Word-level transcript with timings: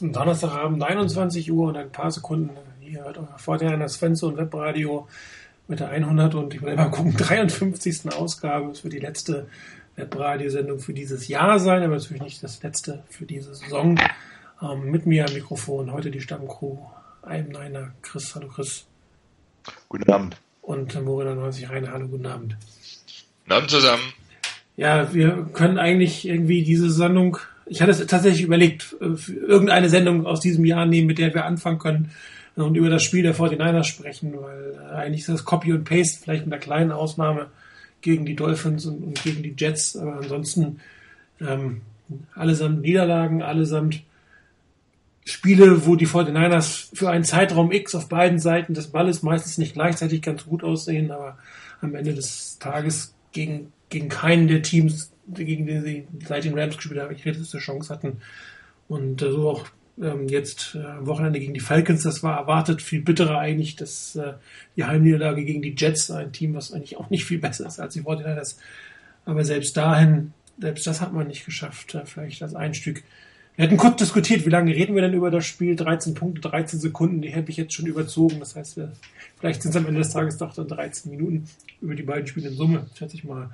Donnerstagabend 0.00 0.82
21 0.82 1.50
Uhr 1.50 1.68
und 1.68 1.76
ein 1.76 1.90
paar 1.90 2.10
Sekunden. 2.10 2.50
Hier 2.80 3.04
hört 3.04 3.18
euer 3.18 3.38
Vorteil 3.38 3.78
das 3.78 3.96
Fenster 3.96 4.26
und 4.26 4.36
Webradio 4.36 5.08
mit 5.68 5.80
der 5.80 5.88
100 5.88 6.34
und 6.34 6.54
ich 6.54 6.62
will 6.62 6.76
mal 6.76 6.90
gucken, 6.90 7.16
53. 7.16 8.12
Ausgabe. 8.12 8.68
Das 8.68 8.84
wird 8.84 8.92
die 8.92 8.98
letzte 8.98 9.48
Webradiosendung 9.96 10.80
für 10.80 10.92
dieses 10.92 11.28
Jahr 11.28 11.58
sein, 11.58 11.82
aber 11.82 11.96
natürlich 11.96 12.22
nicht 12.22 12.42
das 12.42 12.62
letzte 12.62 13.02
für 13.08 13.24
diese 13.24 13.54
Saison. 13.54 13.98
Ähm, 14.60 14.90
mit 14.90 15.06
mir 15.06 15.26
am 15.26 15.32
Mikrofon 15.32 15.90
heute 15.92 16.10
die 16.10 16.20
Stammcrew. 16.20 16.76
Einem 17.22 17.50
Neiner, 17.50 17.92
Chris. 18.02 18.34
Hallo 18.34 18.48
Chris. 18.48 18.86
Guten 19.88 20.10
Abend. 20.10 20.36
Und 20.60 21.02
Morena 21.02 21.34
90 21.34 21.70
Reine. 21.70 21.90
Hallo, 21.90 22.06
guten 22.06 22.26
Abend. 22.26 22.56
Guten 23.44 23.52
Abend 23.52 23.70
zusammen. 23.70 24.02
Ja, 24.76 25.12
wir 25.14 25.48
können 25.54 25.78
eigentlich 25.78 26.28
irgendwie 26.28 26.62
diese 26.62 26.90
Sendung 26.90 27.38
ich 27.66 27.82
hatte 27.82 27.90
es 27.90 28.06
tatsächlich 28.06 28.42
überlegt, 28.42 28.96
äh, 29.00 29.32
irgendeine 29.32 29.88
Sendung 29.88 30.26
aus 30.26 30.40
diesem 30.40 30.64
Jahr 30.64 30.86
nehmen, 30.86 31.06
mit 31.06 31.18
der 31.18 31.34
wir 31.34 31.44
anfangen 31.44 31.78
können 31.78 32.10
und 32.54 32.76
über 32.76 32.88
das 32.88 33.02
Spiel 33.02 33.22
der 33.22 33.34
49ers 33.34 33.84
sprechen, 33.84 34.34
weil 34.40 34.74
äh, 34.74 34.94
eigentlich 34.94 35.20
ist 35.20 35.28
das 35.28 35.44
Copy 35.44 35.72
und 35.72 35.84
Paste, 35.84 36.20
vielleicht 36.22 36.46
mit 36.46 36.52
einer 36.52 36.62
kleinen 36.62 36.92
Ausnahme 36.92 37.48
gegen 38.00 38.24
die 38.24 38.36
Dolphins 38.36 38.86
und, 38.86 39.02
und 39.02 39.22
gegen 39.22 39.42
die 39.42 39.54
Jets, 39.56 39.96
aber 39.96 40.16
ansonsten 40.16 40.80
ähm, 41.40 41.82
allesamt 42.34 42.82
Niederlagen, 42.82 43.42
allesamt 43.42 44.02
Spiele, 45.24 45.86
wo 45.86 45.96
die 45.96 46.06
49ers 46.06 46.90
für 46.94 47.10
einen 47.10 47.24
Zeitraum 47.24 47.72
X 47.72 47.96
auf 47.96 48.08
beiden 48.08 48.38
Seiten 48.38 48.74
des 48.74 48.88
Balles 48.88 49.24
meistens 49.24 49.58
nicht 49.58 49.74
gleichzeitig 49.74 50.22
ganz 50.22 50.44
gut 50.44 50.62
aussehen, 50.62 51.10
aber 51.10 51.36
am 51.80 51.96
Ende 51.96 52.14
des 52.14 52.58
Tages 52.60 53.12
gegen, 53.32 53.72
gegen 53.88 54.08
keinen 54.08 54.46
der 54.46 54.62
Teams 54.62 55.10
gegen 55.28 55.66
den 55.66 55.84
sie 55.84 56.06
seit 56.26 56.44
den 56.44 56.58
Rams 56.58 56.76
gespielt 56.76 57.00
haben, 57.00 57.14
die 57.14 57.22
realistischste 57.22 57.58
Chance 57.58 57.92
hatten. 57.92 58.18
Und 58.88 59.22
äh, 59.22 59.30
so 59.30 59.50
auch 59.50 59.66
ähm, 60.00 60.28
jetzt 60.28 60.74
äh, 60.74 61.06
Wochenende 61.06 61.40
gegen 61.40 61.54
die 61.54 61.60
Falcons, 61.60 62.02
das 62.02 62.22
war 62.22 62.38
erwartet, 62.38 62.82
viel 62.82 63.02
bitterer 63.02 63.38
eigentlich, 63.38 63.76
dass 63.76 64.16
äh, 64.16 64.34
die 64.76 64.84
Heimniederlage 64.84 65.44
gegen 65.44 65.62
die 65.62 65.74
Jets, 65.76 66.10
ein 66.10 66.32
Team, 66.32 66.54
was 66.54 66.72
eigentlich 66.72 66.96
auch 66.96 67.10
nicht 67.10 67.24
viel 67.24 67.38
besser 67.40 67.66
ist 67.66 67.80
als 67.80 67.94
die 67.94 68.02
Fortinanders. 68.02 68.58
Aber 69.24 69.44
selbst 69.44 69.76
dahin, 69.76 70.32
selbst 70.58 70.86
das 70.86 71.00
hat 71.00 71.12
man 71.12 71.26
nicht 71.26 71.44
geschafft, 71.44 71.94
äh, 71.94 72.04
vielleicht 72.04 72.42
als 72.42 72.54
ein 72.54 72.74
Stück. 72.74 73.02
Wir 73.56 73.64
hatten 73.64 73.78
kurz 73.78 73.96
diskutiert, 73.96 74.44
wie 74.44 74.50
lange 74.50 74.74
reden 74.74 74.94
wir 74.94 75.00
denn 75.00 75.14
über 75.14 75.30
das 75.30 75.46
Spiel? 75.46 75.76
13 75.76 76.12
Punkte, 76.12 76.42
13 76.42 76.78
Sekunden, 76.78 77.22
die 77.22 77.30
hätte 77.30 77.50
ich 77.50 77.56
jetzt 77.56 77.72
schon 77.72 77.86
überzogen. 77.86 78.38
Das 78.38 78.54
heißt, 78.54 78.76
wir, 78.76 78.92
vielleicht 79.40 79.62
sind 79.62 79.70
es 79.70 79.76
am 79.78 79.86
Ende 79.86 80.00
des 80.00 80.12
Tages 80.12 80.36
doch 80.36 80.54
dann 80.54 80.68
13 80.68 81.10
Minuten 81.10 81.48
über 81.80 81.94
die 81.94 82.02
beiden 82.02 82.26
Spiele 82.26 82.48
in 82.48 82.54
Summe, 82.54 82.86
schätze 82.94 83.16
ich 83.16 83.24
mal. 83.24 83.48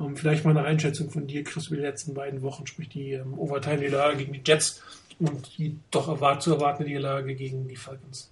Ähm, 0.00 0.16
vielleicht 0.16 0.44
mal 0.44 0.56
eine 0.56 0.66
Einschätzung 0.66 1.10
von 1.10 1.26
dir, 1.26 1.44
Chris, 1.44 1.68
über 1.68 1.76
die 1.76 1.82
letzten 1.82 2.14
beiden 2.14 2.42
Wochen, 2.42 2.66
sprich 2.66 2.88
die 2.88 3.12
ähm, 3.12 3.38
Overtime-Niederlage 3.38 4.16
gegen 4.18 4.32
die 4.32 4.42
Jets 4.44 4.82
und 5.18 5.58
die 5.58 5.78
doch 5.90 6.08
erwart 6.08 6.42
zu 6.42 6.54
erwartende 6.54 6.88
Niederlage 6.90 7.34
gegen 7.34 7.68
die 7.68 7.76
Falcons. 7.76 8.30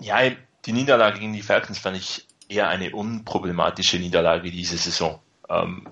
Ja, 0.00 0.18
die 0.64 0.72
Niederlage 0.72 1.20
gegen 1.20 1.34
die 1.34 1.42
Falcons 1.42 1.78
fand 1.78 1.98
ich 1.98 2.26
eher 2.48 2.68
eine 2.68 2.94
unproblematische 2.94 3.98
Niederlage 3.98 4.50
diese 4.50 4.78
Saison. 4.78 5.20
Ähm, 5.48 5.86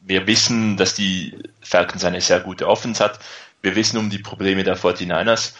wir 0.00 0.26
wissen, 0.26 0.76
dass 0.76 0.94
die 0.94 1.36
Falcons 1.60 2.04
eine 2.04 2.20
sehr 2.20 2.40
gute 2.40 2.68
Offense 2.68 3.02
hat. 3.02 3.18
Wir 3.62 3.74
wissen 3.76 3.98
um 3.98 4.10
die 4.10 4.18
Probleme 4.18 4.62
der 4.62 4.76
49ers 4.76 5.54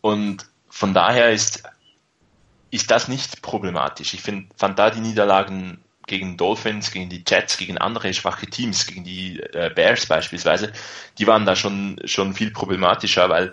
und 0.00 0.46
von 0.68 0.92
daher 0.92 1.30
ist, 1.30 1.62
ist 2.70 2.90
das 2.90 3.08
nicht 3.08 3.42
problematisch. 3.42 4.14
Ich 4.14 4.22
find, 4.22 4.52
fand 4.56 4.78
da 4.78 4.90
die 4.90 5.00
Niederlagen 5.00 5.78
gegen 6.06 6.36
Dolphins, 6.36 6.90
gegen 6.90 7.08
die 7.08 7.24
Jets, 7.26 7.56
gegen 7.58 7.78
andere 7.78 8.14
schwache 8.14 8.46
Teams, 8.46 8.86
gegen 8.86 9.04
die 9.04 9.40
äh, 9.40 9.70
Bears 9.74 10.06
beispielsweise, 10.06 10.72
die 11.18 11.26
waren 11.26 11.46
da 11.46 11.56
schon, 11.56 12.00
schon 12.04 12.34
viel 12.34 12.50
problematischer, 12.50 13.28
weil 13.28 13.52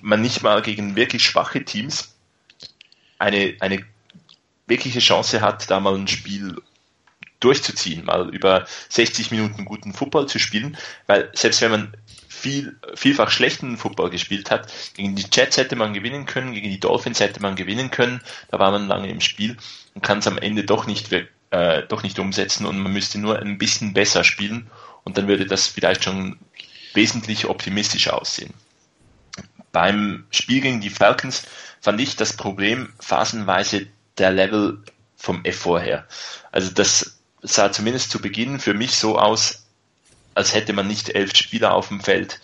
man 0.00 0.20
nicht 0.20 0.42
mal 0.42 0.62
gegen 0.62 0.96
wirklich 0.96 1.24
schwache 1.24 1.64
Teams 1.64 2.16
eine, 3.18 3.56
eine 3.60 3.84
wirkliche 4.66 5.00
Chance 5.00 5.40
hat, 5.40 5.70
da 5.70 5.80
mal 5.80 5.94
ein 5.94 6.08
Spiel 6.08 6.56
durchzuziehen, 7.40 8.04
mal 8.04 8.34
über 8.34 8.66
60 8.88 9.30
Minuten 9.30 9.64
guten 9.64 9.92
Football 9.92 10.26
zu 10.26 10.38
spielen, 10.38 10.76
weil 11.06 11.30
selbst 11.34 11.60
wenn 11.60 11.70
man 11.70 11.92
viel, 12.28 12.78
vielfach 12.94 13.30
schlechten 13.30 13.76
Football 13.76 14.10
gespielt 14.10 14.50
hat, 14.50 14.72
gegen 14.94 15.14
die 15.14 15.26
Jets 15.30 15.56
hätte 15.56 15.76
man 15.76 15.94
gewinnen 15.94 16.26
können, 16.26 16.52
gegen 16.52 16.70
die 16.70 16.80
Dolphins 16.80 17.20
hätte 17.20 17.40
man 17.40 17.56
gewinnen 17.56 17.90
können, 17.90 18.20
da 18.50 18.58
war 18.58 18.70
man 18.70 18.88
lange 18.88 19.08
im 19.08 19.20
Spiel 19.20 19.56
und 19.94 20.02
kann 20.02 20.18
es 20.18 20.26
am 20.26 20.38
Ende 20.38 20.64
doch 20.64 20.86
nicht 20.86 21.10
äh, 21.50 21.82
doch 21.88 22.02
nicht 22.02 22.18
umsetzen 22.18 22.66
und 22.66 22.78
man 22.78 22.92
müsste 22.92 23.18
nur 23.18 23.38
ein 23.38 23.58
bisschen 23.58 23.92
besser 23.92 24.24
spielen 24.24 24.70
und 25.04 25.16
dann 25.16 25.28
würde 25.28 25.46
das 25.46 25.68
vielleicht 25.68 26.04
schon 26.04 26.38
wesentlich 26.94 27.46
optimistischer 27.46 28.20
aussehen. 28.20 28.52
Beim 29.70 30.26
Spiel 30.30 30.60
gegen 30.62 30.80
die 30.80 30.90
Falcons 30.90 31.44
fand 31.80 32.00
ich 32.00 32.16
das 32.16 32.32
Problem 32.32 32.92
phasenweise 32.98 33.86
der 34.18 34.32
Level 34.32 34.82
vom 35.16 35.44
Effort 35.44 35.80
her. 35.80 36.06
Also 36.50 36.70
das 36.72 37.18
sah 37.42 37.70
zumindest 37.70 38.10
zu 38.10 38.20
Beginn 38.20 38.58
für 38.58 38.74
mich 38.74 38.96
so 38.96 39.18
aus, 39.18 39.66
als 40.34 40.54
hätte 40.54 40.72
man 40.72 40.88
nicht 40.88 41.10
elf 41.10 41.36
Spieler 41.36 41.74
auf 41.74 41.88
dem 41.88 42.00
Feld, 42.00 42.40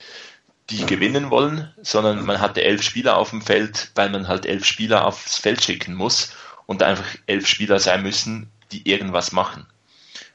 die 0.71 0.87
gewinnen 0.87 1.31
wollen, 1.31 1.73
sondern 1.83 2.25
man 2.25 2.41
hatte 2.41 2.63
elf 2.63 2.83
Spieler 2.83 3.17
auf 3.17 3.31
dem 3.31 3.43
Feld, 3.43 3.91
weil 3.95 4.11
man 4.11 4.29
halt 4.29 4.47
elf 4.47 4.65
Spieler 4.65 5.07
aufs 5.07 5.39
Feld 5.39 5.63
schicken 5.63 5.95
muss 5.95 6.33
und 6.67 6.83
einfach 6.83 7.17
elf 7.27 7.47
Spieler 7.47 7.81
sein 7.81 8.03
müssen, 8.03 8.52
die 8.73 8.89
irgendwas 8.89 9.33
machen. 9.33 9.67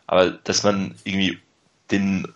Aber 0.05 0.31
dass 0.31 0.63
man 0.63 0.95
irgendwie 1.03 1.39
den 1.91 2.33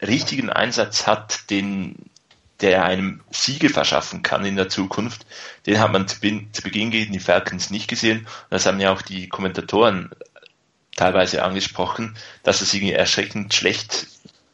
richtigen 0.00 0.50
Einsatz 0.50 1.06
hat, 1.06 1.50
den, 1.50 1.96
der 2.60 2.84
einem 2.84 3.20
Siege 3.30 3.68
verschaffen 3.68 4.22
kann 4.22 4.44
in 4.44 4.56
der 4.56 4.68
Zukunft, 4.68 5.26
den 5.66 5.80
hat 5.80 5.92
man 5.92 6.06
zu, 6.06 6.18
zu 6.52 6.62
Beginn 6.62 6.90
gegen 6.90 7.12
die 7.12 7.20
Falcons 7.20 7.70
nicht 7.70 7.88
gesehen. 7.88 8.20
Und 8.20 8.50
das 8.50 8.66
haben 8.66 8.80
ja 8.80 8.92
auch 8.92 9.02
die 9.02 9.28
Kommentatoren 9.28 10.10
teilweise 10.96 11.44
angesprochen, 11.44 12.16
dass 12.42 12.60
es 12.60 12.74
irgendwie 12.74 12.94
erschreckend 12.94 13.54
schlecht 13.54 14.06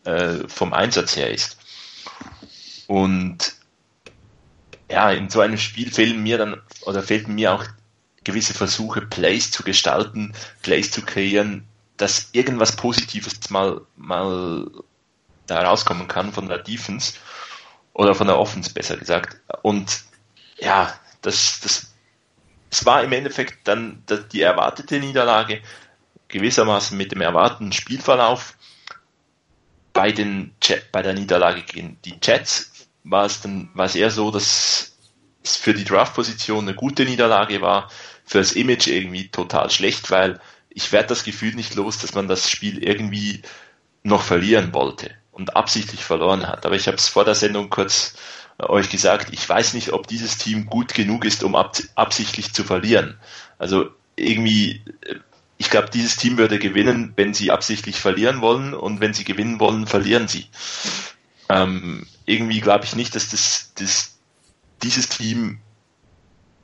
äh, 0.04 0.46
vom 0.48 0.72
Einsatz 0.72 1.16
her 1.16 1.30
ist. 1.30 1.58
Und 2.86 3.54
ja, 4.90 5.10
in 5.10 5.30
so 5.30 5.40
einem 5.40 5.58
Spiel 5.58 5.90
fehlen 5.90 6.22
mir 6.22 6.38
dann, 6.38 6.60
oder 6.82 7.02
fehlten 7.02 7.34
mir 7.34 7.54
auch 7.54 7.64
gewisse 8.24 8.54
Versuche, 8.54 9.02
Plays 9.02 9.50
zu 9.50 9.62
gestalten, 9.62 10.32
Plays 10.62 10.90
zu 10.90 11.02
kreieren, 11.02 11.66
dass 11.96 12.30
irgendwas 12.32 12.74
Positives 12.74 13.50
mal, 13.50 13.80
mal 13.96 14.66
da 15.46 15.62
rauskommen 15.62 16.08
kann 16.08 16.32
von 16.32 16.48
der 16.48 16.58
Defense 16.58 17.14
oder 17.92 18.14
von 18.14 18.26
der 18.26 18.38
Offense 18.38 18.72
besser 18.72 18.96
gesagt. 18.96 19.40
Und 19.62 20.02
ja, 20.58 20.92
das, 21.22 21.60
das, 21.60 21.94
es 22.70 22.84
war 22.84 23.02
im 23.04 23.12
Endeffekt 23.12 23.68
dann 23.68 24.02
die 24.32 24.42
erwartete 24.42 24.98
Niederlage, 24.98 25.62
gewissermaßen 26.28 26.96
mit 26.96 27.12
dem 27.12 27.20
erwarteten 27.20 27.72
Spielverlauf. 27.72 28.56
Bei, 29.92 30.10
den, 30.10 30.54
bei 30.90 31.02
der 31.02 31.12
Niederlage 31.12 31.62
gegen 31.62 31.98
die 32.04 32.18
Jets 32.20 32.88
war 33.04 33.26
es 33.26 33.40
dann 33.40 33.70
war 33.74 33.86
es 33.86 33.94
eher 33.94 34.10
so, 34.10 34.30
dass 34.30 34.96
es 35.44 35.56
für 35.56 35.74
die 35.74 35.84
Draft-Position 35.84 36.66
eine 36.66 36.74
gute 36.74 37.04
Niederlage 37.04 37.60
war, 37.60 37.90
fürs 38.24 38.52
Image 38.52 38.86
irgendwie 38.86 39.28
total 39.28 39.70
schlecht, 39.70 40.10
weil 40.10 40.40
ich 40.70 40.92
werde 40.92 41.08
das 41.08 41.24
Gefühl 41.24 41.54
nicht 41.54 41.74
los, 41.74 41.98
dass 41.98 42.14
man 42.14 42.28
das 42.28 42.50
Spiel 42.50 42.82
irgendwie 42.82 43.42
noch 44.02 44.22
verlieren 44.22 44.74
wollte 44.74 45.10
und 45.32 45.56
absichtlich 45.56 46.04
verloren 46.04 46.46
hat. 46.46 46.66
Aber 46.66 46.76
ich 46.76 46.86
habe 46.86 46.96
es 46.96 47.08
vor 47.08 47.24
der 47.24 47.34
Sendung 47.34 47.70
kurz 47.70 48.14
äh, 48.58 48.64
euch 48.64 48.90
gesagt, 48.90 49.28
ich 49.32 49.48
weiß 49.48 49.74
nicht, 49.74 49.92
ob 49.92 50.06
dieses 50.06 50.38
Team 50.38 50.66
gut 50.66 50.94
genug 50.94 51.24
ist, 51.24 51.42
um 51.42 51.54
absichtlich 51.54 52.52
zu 52.52 52.64
verlieren. 52.64 53.18
Also 53.58 53.90
irgendwie, 54.16 54.82
äh, 55.02 55.16
ich 55.58 55.70
glaube, 55.70 55.90
dieses 55.90 56.16
Team 56.16 56.38
würde 56.38 56.58
gewinnen, 56.58 57.12
wenn 57.16 57.34
sie 57.34 57.50
absichtlich 57.50 58.00
verlieren 58.00 58.40
wollen 58.40 58.74
und 58.74 59.00
wenn 59.00 59.14
sie 59.14 59.24
gewinnen 59.24 59.60
wollen, 59.60 59.86
verlieren 59.86 60.28
sie. 60.28 60.46
Ähm, 61.48 62.06
irgendwie 62.26 62.60
glaube 62.60 62.84
ich 62.84 62.96
nicht, 62.96 63.14
dass 63.14 63.30
das, 63.30 63.72
das, 63.76 64.18
dieses 64.82 65.08
Team 65.08 65.60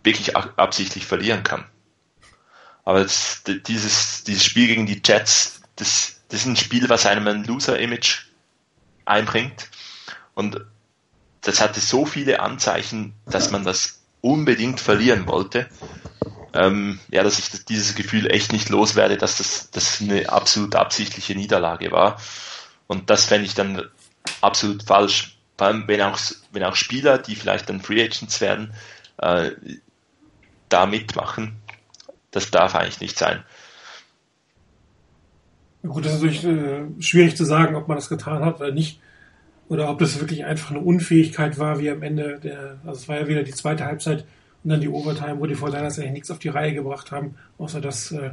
wirklich 0.03 0.37
absichtlich 0.37 1.07
verlieren 1.07 1.43
kann. 1.43 1.65
Aber 2.85 3.03
das, 3.03 3.43
dieses, 3.67 4.25
dieses 4.25 4.45
Spiel 4.45 4.67
gegen 4.67 4.87
die 4.87 5.01
Jets, 5.05 5.61
das, 5.77 6.21
das 6.29 6.41
ist 6.41 6.47
ein 6.47 6.57
Spiel, 6.57 6.89
was 6.89 7.07
einem 7.07 7.27
ein 7.27 7.45
Loser-Image 7.45 8.27
einbringt. 9.05 9.69
Und 10.35 10.61
das 11.43 11.61
hatte 11.61 11.81
so 11.81 12.07
viele 12.07 12.41
Anzeichen, 12.41 13.15
dass 13.27 13.51
man 13.51 13.65
das 13.65 14.01
unbedingt 14.21 14.81
verlieren 14.81 15.27
wollte. 15.27 15.69
Ähm, 16.53 16.99
ja, 17.11 17.23
dass 17.23 17.39
ich 17.39 17.65
dieses 17.65 17.95
Gefühl 17.95 18.31
echt 18.31 18.53
nicht 18.53 18.71
loswerde, 18.71 19.17
dass 19.17 19.39
das, 19.39 19.71
das 19.71 20.01
eine 20.01 20.29
absolut 20.31 20.75
absichtliche 20.75 21.35
Niederlage 21.35 21.93
war. 21.93 22.21
Und 22.87 23.09
das 23.09 23.27
fände 23.27 23.47
ich 23.47 23.55
dann 23.55 23.89
absolut 24.41 24.83
falsch. 24.83 25.37
Vor 25.57 25.69
allem, 25.69 25.87
wenn 25.87 26.03
auch, 26.03 26.19
wenn 26.51 26.65
auch 26.65 26.75
Spieler, 26.75 27.19
die 27.19 27.37
vielleicht 27.37 27.69
dann 27.69 27.81
Free 27.81 28.03
Agents 28.03 28.41
werden, 28.41 28.75
äh, 29.19 29.53
da 30.73 30.87
mitmachen. 30.87 31.57
Das 32.31 32.51
darf 32.51 32.75
eigentlich 32.75 33.01
nicht 33.01 33.19
sein. 33.19 33.43
Gut, 35.83 36.05
das 36.05 36.15
ist 36.15 36.23
natürlich 36.23 36.45
äh, 36.45 36.85
schwierig 37.01 37.37
zu 37.37 37.45
sagen, 37.45 37.75
ob 37.75 37.89
man 37.89 37.97
das 37.97 38.09
getan 38.09 38.45
hat 38.45 38.61
oder 38.61 38.73
nicht. 38.73 39.01
oder 39.69 39.89
ob 39.89 40.01
das 40.01 40.19
wirklich 40.19 40.45
einfach 40.45 40.73
eine 40.73 40.81
Unfähigkeit 40.81 41.59
war, 41.59 41.79
wie 41.79 41.91
am 41.91 42.03
Ende 42.03 42.41
der, 42.41 42.79
also 42.85 43.01
es 43.01 43.09
war 43.09 43.21
ja 43.21 43.29
wieder 43.29 43.45
die 43.45 43.53
zweite 43.53 43.85
Halbzeit 43.85 44.27
und 44.65 44.71
dann 44.71 44.81
die 44.81 44.89
Overtime, 44.89 45.39
wo 45.41 45.47
die 45.47 45.55
Fortinanders 45.55 45.99
eigentlich 45.99 46.13
nichts 46.13 46.31
auf 46.31 46.41
die 46.41 46.49
Reihe 46.49 46.75
gebracht 46.75 47.13
haben, 47.13 47.37
außer 47.57 47.81
dass 47.81 48.11
äh, 48.13 48.33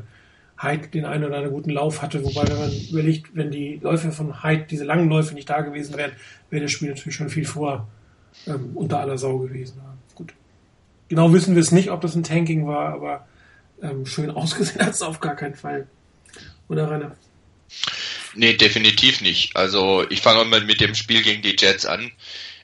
Hyde 0.60 0.88
den 0.88 1.06
einen 1.06 1.25
oder 1.25 1.36
anderen 1.36 1.54
guten 1.54 1.69
Lauf 1.69 2.01
hatte. 2.01 2.24
Wobei, 2.25 2.48
wenn 2.50 2.57
man 2.57 2.72
überlegt, 2.89 3.36
wenn 3.36 3.51
die 3.51 3.80
Läufe 3.81 4.12
von 4.12 4.44
Hyde, 4.44 4.66
diese 4.69 4.84
langen 4.84 5.10
Läufe 5.10 5.36
nicht 5.36 5.50
da 5.50 5.62
gewesen 5.62 5.95
wären, 5.95 6.12
wäre 6.50 6.63
das 6.63 6.72
Spiel 6.72 6.89
natürlich 6.89 7.16
schon 7.16 7.30
viel 7.30 7.45
vor 7.45 7.88
ähm, 8.48 8.72
unter 8.74 9.00
aller 9.00 9.18
Sau 9.18 9.38
gewesen. 9.38 9.78
Ja. 9.78 9.96
Genau 11.09 11.31
wissen 11.33 11.56
wir 11.56 11.62
es 11.62 11.71
nicht, 11.71 11.89
ob 11.89 12.01
das 12.01 12.15
ein 12.15 12.24
Tanking 12.24 12.68
war, 12.68 12.94
aber 12.94 13.27
ähm, 13.81 14.06
schön 14.06 14.31
ausgesehen 14.31 14.86
hat 14.86 14.94
es 14.94 15.01
auf 15.01 15.19
gar 15.19 15.36
keinen 15.36 15.56
Fall. 15.56 15.88
Oder 16.68 16.89
Rainer? 16.89 17.15
Nee, 18.36 18.54
definitiv 18.54 19.21
nicht. 19.21 19.56
Also 19.56 20.06
ich 20.09 20.21
fange 20.21 20.45
mal 20.45 20.62
mit 20.62 20.81
dem 20.81 20.95
Spiel 20.95 21.24
gegen 21.24 21.42
die 21.42 21.56
Jets 21.57 21.86
an. 21.86 22.12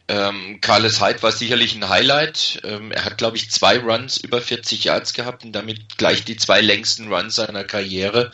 Ähm, 0.09 0.59
Carlos 0.59 1.01
Hyde 1.01 1.23
war 1.23 1.31
sicherlich 1.31 1.75
ein 1.75 1.87
Highlight. 1.87 2.61
Ähm, 2.65 2.91
er 2.91 3.05
hat, 3.05 3.17
glaube 3.17 3.37
ich, 3.37 3.49
zwei 3.51 3.79
Runs 3.79 4.17
über 4.17 4.41
40 4.41 4.83
Yards 4.83 5.13
gehabt 5.13 5.45
und 5.45 5.53
damit 5.53 5.97
gleich 5.97 6.25
die 6.25 6.35
zwei 6.35 6.59
längsten 6.59 7.11
Runs 7.11 7.35
seiner 7.35 7.63
Karriere. 7.63 8.31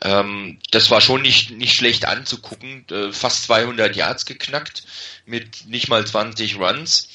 Ähm, 0.00 0.58
das 0.70 0.90
war 0.90 1.02
schon 1.02 1.20
nicht, 1.22 1.50
nicht 1.50 1.74
schlecht 1.74 2.06
anzugucken. 2.06 2.86
Äh, 2.90 3.12
fast 3.12 3.44
200 3.44 3.94
Yards 3.94 4.24
geknackt 4.24 4.84
mit 5.26 5.66
nicht 5.66 5.88
mal 5.88 6.06
20 6.06 6.58
Runs. 6.58 7.08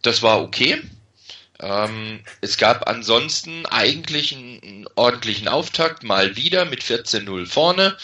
Das 0.00 0.22
war 0.22 0.40
okay. 0.42 0.80
Ähm, 1.60 2.20
es 2.40 2.56
gab 2.56 2.88
ansonsten 2.88 3.66
eigentlich 3.66 4.34
einen, 4.34 4.62
einen 4.62 4.86
ordentlichen 4.96 5.48
Auftakt, 5.48 6.02
mal 6.02 6.36
wieder 6.36 6.64
mit 6.64 6.82
14-0 6.82 7.46
vorne. 7.46 7.96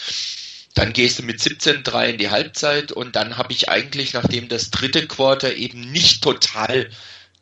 Dann 0.73 0.93
gehst 0.93 1.19
du 1.19 1.23
mit 1.23 1.39
17-3 1.39 2.11
in 2.11 2.17
die 2.17 2.29
Halbzeit 2.29 2.91
und 2.91 3.15
dann 3.15 3.37
habe 3.37 3.51
ich 3.51 3.69
eigentlich, 3.69 4.13
nachdem 4.13 4.47
das 4.47 4.71
dritte 4.71 5.05
Quarter 5.05 5.53
eben 5.55 5.91
nicht 5.91 6.23
total 6.23 6.89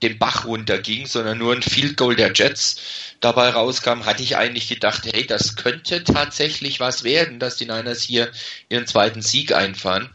den 0.02 0.18
Bach 0.18 0.46
runterging, 0.46 1.06
sondern 1.06 1.38
nur 1.38 1.54
ein 1.54 1.62
Field 1.62 1.98
Goal 1.98 2.16
der 2.16 2.32
Jets 2.34 2.78
dabei 3.20 3.50
rauskam, 3.50 4.06
hatte 4.06 4.24
ich 4.24 4.38
eigentlich 4.38 4.68
gedacht, 4.70 5.04
hey, 5.06 5.28
das 5.28 5.56
könnte 5.58 6.04
tatsächlich 6.04 6.80
was 6.80 7.04
werden, 7.04 7.40
dass 7.40 7.58
die 7.58 7.66
Niners 7.66 8.02
hier 8.02 8.32
ihren 8.70 8.88
zweiten 8.88 9.22
Sieg 9.22 9.54
einfahren. 9.54 10.10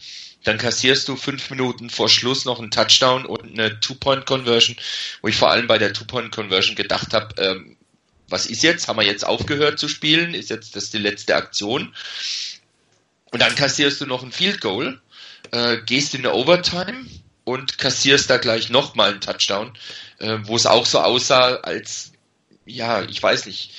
Dann 0.44 0.58
kassierst 0.58 1.08
du 1.08 1.17
fünf 1.17 1.50
Minuten 1.50 1.91
vor 1.91 2.08
Schluss 2.08 2.44
noch 2.44 2.61
einen 2.61 2.70
Touchdown 2.70 3.26
und 3.26 3.58
eine 3.58 3.81
Two-Point-Conversion, 3.81 4.76
wo 5.23 5.29
ich 5.29 5.37
vor 5.37 5.50
allem 5.50 5.67
bei 5.67 5.79
der 5.79 5.93
Two-Point-Conversion 5.93 6.76
gedacht 6.76 7.12
habe, 7.14 7.35
ähm, 7.43 7.76
was 8.29 8.46
ist 8.46 8.62
jetzt? 8.62 8.88
Haben 8.88 8.99
wir 8.99 9.06
jetzt 9.06 9.26
aufgehört 9.26 9.79
zu 9.79 9.88
spielen? 9.88 10.35
Ist 10.35 10.50
jetzt 10.50 10.76
das 10.76 10.91
die 10.91 10.99
letzte 10.99 11.35
Aktion? 11.37 11.94
Und 13.31 13.41
dann 13.41 13.55
kassierst 13.55 14.00
du 14.00 14.06
noch 14.06 14.23
ein 14.23 14.32
Field 14.32 14.61
Goal, 14.61 15.00
äh, 15.50 15.79
gehst 15.79 16.14
in 16.14 16.20
eine 16.20 16.35
Overtime 16.35 17.06
und 17.44 17.79
kassierst 17.79 18.31
da 18.31 18.37
gleich 18.37 18.70
nochmal 18.70 19.11
einen 19.11 19.20
Touchdown, 19.20 19.76
äh, 20.19 20.38
wo 20.43 20.56
es 20.56 20.67
auch 20.67 20.87
so 20.87 21.00
aussah, 21.00 21.56
als, 21.56 22.12
ja, 22.64 23.02
ich 23.02 23.23
weiß 23.23 23.46
nicht, 23.46 23.73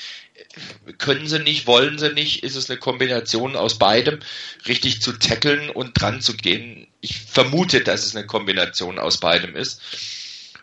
können 0.97 1.27
sie 1.27 1.39
nicht, 1.39 1.67
wollen 1.67 1.97
sie 1.97 2.13
nicht, 2.13 2.43
ist 2.43 2.55
es 2.55 2.69
eine 2.69 2.79
Kombination 2.79 3.55
aus 3.55 3.77
beidem, 3.77 4.19
richtig 4.67 5.01
zu 5.01 5.13
tackeln 5.13 5.69
und 5.69 5.99
dran 5.99 6.21
zu 6.21 6.35
gehen. 6.35 6.87
Ich 7.01 7.19
vermute, 7.19 7.81
dass 7.81 8.05
es 8.05 8.15
eine 8.15 8.25
Kombination 8.25 8.99
aus 8.99 9.19
beidem 9.19 9.55
ist. 9.55 9.81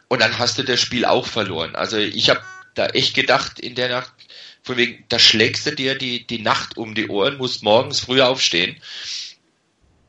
Und 0.08 0.20
dann 0.20 0.38
hast 0.38 0.58
du 0.58 0.62
das 0.62 0.80
Spiel 0.80 1.04
auch 1.04 1.26
verloren. 1.26 1.74
Also 1.74 1.96
ich 1.96 2.30
habe 2.30 2.42
da 2.74 2.86
echt 2.88 3.14
gedacht 3.14 3.58
in 3.60 3.74
der 3.74 3.88
Nacht, 3.88 4.12
von 4.62 4.76
wegen, 4.76 5.04
da 5.08 5.18
schlägst 5.18 5.66
du 5.66 5.72
dir 5.72 5.96
die, 5.96 6.26
die 6.26 6.38
Nacht 6.38 6.76
um 6.76 6.94
die 6.94 7.08
Ohren, 7.08 7.36
musst 7.36 7.62
morgens 7.62 8.00
früh 8.00 8.20
aufstehen. 8.20 8.76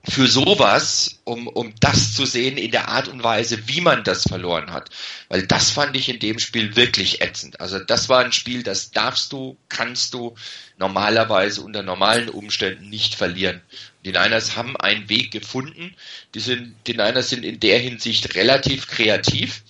Für 0.06 0.28
sowas, 0.28 1.22
um, 1.24 1.48
um 1.48 1.74
das 1.80 2.14
zu 2.14 2.26
sehen 2.26 2.58
in 2.58 2.72
der 2.72 2.90
Art 2.90 3.08
und 3.08 3.24
Weise, 3.24 3.68
wie 3.70 3.80
man 3.80 4.04
das 4.04 4.24
verloren 4.24 4.72
hat. 4.72 4.90
Weil 5.30 5.48
das 5.48 5.72
fand 5.72 5.96
ich 5.96 6.10
in 6.10 6.20
dem 6.20 6.40
Spiel 6.40 6.76
wirklich 6.76 7.22
ätzend. 7.22 7.62
Also 7.62 7.80
das 7.80 8.10
war 8.10 8.24
ein 8.24 8.34
Spiel, 8.34 8.64
das 8.64 8.92
darfst 8.92 9.32
du, 9.32 9.58
kannst 9.70 10.14
du 10.14 10.36
normalerweise 10.78 11.62
unter 11.62 11.84
normalen 11.84 12.28
Umständen 12.28 12.90
nicht 12.90 13.16
verlieren. 13.16 13.62
Die 14.04 14.12
Niners 14.12 14.58
haben 14.58 14.76
einen 14.76 15.08
Weg 15.08 15.32
gefunden. 15.32 15.96
Die, 16.36 16.42
sind, 16.42 16.76
die 16.86 16.94
Niners 16.94 17.30
sind 17.30 17.46
in 17.46 17.62
der 17.62 17.80
Hinsicht 17.80 18.36
relativ 18.36 18.88
kreativ 18.88 19.64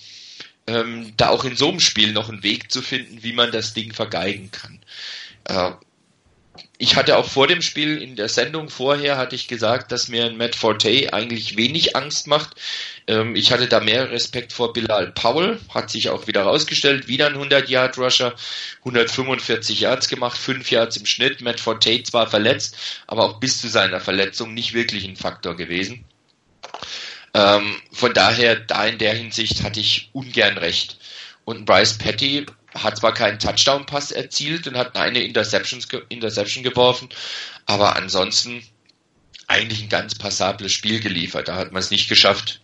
ähm, 0.67 1.13
da 1.17 1.29
auch 1.29 1.43
in 1.43 1.55
so 1.55 1.69
einem 1.69 1.79
Spiel 1.79 2.13
noch 2.13 2.29
einen 2.29 2.43
Weg 2.43 2.71
zu 2.71 2.81
finden, 2.81 3.23
wie 3.23 3.33
man 3.33 3.51
das 3.51 3.73
Ding 3.73 3.93
vergeigen 3.93 4.49
kann. 4.51 4.79
Äh, 5.45 5.75
ich 6.79 6.95
hatte 6.95 7.17
auch 7.17 7.27
vor 7.27 7.47
dem 7.47 7.61
Spiel 7.61 8.01
in 8.01 8.15
der 8.15 8.29
Sendung 8.29 8.67
vorher 8.69 9.17
hatte 9.17 9.35
ich 9.35 9.47
gesagt, 9.47 9.91
dass 9.91 10.07
mir 10.07 10.25
ein 10.25 10.37
Matt 10.37 10.55
Forte 10.55 11.13
eigentlich 11.13 11.55
wenig 11.55 11.95
Angst 11.95 12.27
macht. 12.27 12.55
Ähm, 13.05 13.35
ich 13.35 13.51
hatte 13.51 13.67
da 13.67 13.79
mehr 13.79 14.09
Respekt 14.09 14.53
vor 14.53 14.73
Bilal 14.73 15.11
Powell, 15.11 15.59
hat 15.69 15.91
sich 15.91 16.09
auch 16.09 16.25
wieder 16.27 16.43
rausgestellt, 16.43 17.07
wieder 17.07 17.27
ein 17.27 17.33
100 17.33 17.69
Yard 17.69 17.97
Rusher, 17.97 18.33
145 18.79 19.81
Yards 19.81 20.07
gemacht, 20.07 20.37
5 20.37 20.71
Yards 20.71 20.97
im 20.97 21.05
Schnitt. 21.05 21.41
Matt 21.41 21.59
Forte 21.59 22.01
zwar 22.03 22.27
verletzt, 22.27 22.75
aber 23.05 23.23
auch 23.23 23.39
bis 23.39 23.61
zu 23.61 23.67
seiner 23.69 23.99
Verletzung 23.99 24.53
nicht 24.53 24.73
wirklich 24.73 25.05
ein 25.05 25.15
Faktor 25.15 25.55
gewesen. 25.55 26.03
Ähm, 27.35 27.81
von 27.91 28.13
daher, 28.13 28.55
da 28.55 28.85
in 28.85 28.97
der 28.97 29.13
Hinsicht 29.13 29.63
hatte 29.63 29.79
ich 29.79 30.09
ungern 30.13 30.57
recht. 30.57 30.97
Und 31.45 31.65
Bryce 31.65 31.97
Petty 31.97 32.45
hat 32.73 32.97
zwar 32.97 33.13
keinen 33.13 33.39
Touchdown-Pass 33.39 34.11
erzielt 34.11 34.67
und 34.67 34.77
hat 34.77 34.95
eine 34.95 35.23
Interception, 35.23 35.83
Interception 36.09 36.63
geworfen, 36.63 37.09
aber 37.65 37.95
ansonsten 37.95 38.63
eigentlich 39.47 39.83
ein 39.83 39.89
ganz 39.89 40.15
passables 40.15 40.71
Spiel 40.71 40.99
geliefert. 40.99 41.47
Da 41.47 41.55
hat 41.55 41.71
man 41.71 41.81
es 41.81 41.91
nicht 41.91 42.09
geschafft, 42.09 42.61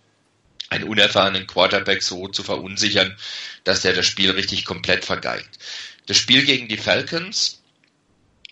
einen 0.70 0.84
unerfahrenen 0.84 1.46
Quarterback 1.46 2.02
so 2.02 2.28
zu 2.28 2.42
verunsichern, 2.42 3.16
dass 3.64 3.82
der 3.82 3.92
das 3.92 4.06
Spiel 4.06 4.30
richtig 4.30 4.64
komplett 4.64 5.04
vergeigt. 5.04 5.58
Das 6.06 6.16
Spiel 6.16 6.44
gegen 6.44 6.68
die 6.68 6.76
Falcons 6.76 7.60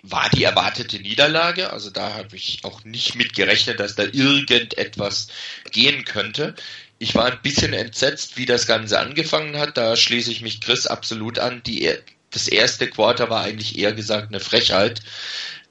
war 0.03 0.29
die 0.31 0.45
erwartete 0.45 0.99
Niederlage. 0.99 1.73
Also 1.73 1.91
da 1.91 2.15
habe 2.15 2.37
ich 2.37 2.61
auch 2.65 2.85
nicht 2.85 3.15
mit 3.15 3.35
gerechnet, 3.35 3.81
dass 3.81 3.95
da 3.95 4.05
irgendetwas 4.05 5.29
gehen 5.71 6.05
könnte. 6.05 6.55
Ich 6.99 7.15
war 7.15 7.27
ein 7.27 7.43
bisschen 7.43 7.73
entsetzt, 7.73 8.37
wie 8.37 8.47
das 8.47 8.67
Ganze 8.67 8.99
angefangen 8.99 9.57
hat. 9.57 9.77
Da 9.77 9.97
schließe 9.97 10.33
ich 10.33 10.43
mich 10.43 10.61
Chris 10.61 10.87
absolut 10.87 11.39
an. 11.39 11.63
Die, 11.65 11.93
das 12.31 12.49
erste 12.49 12.89
Quarter 12.89 13.31
war 13.31 13.45
eigentlich 13.45 13.79
eher 13.79 13.93
gesagt 13.93 14.29
eine 14.29 14.41
Frechheit. 14.41 15.01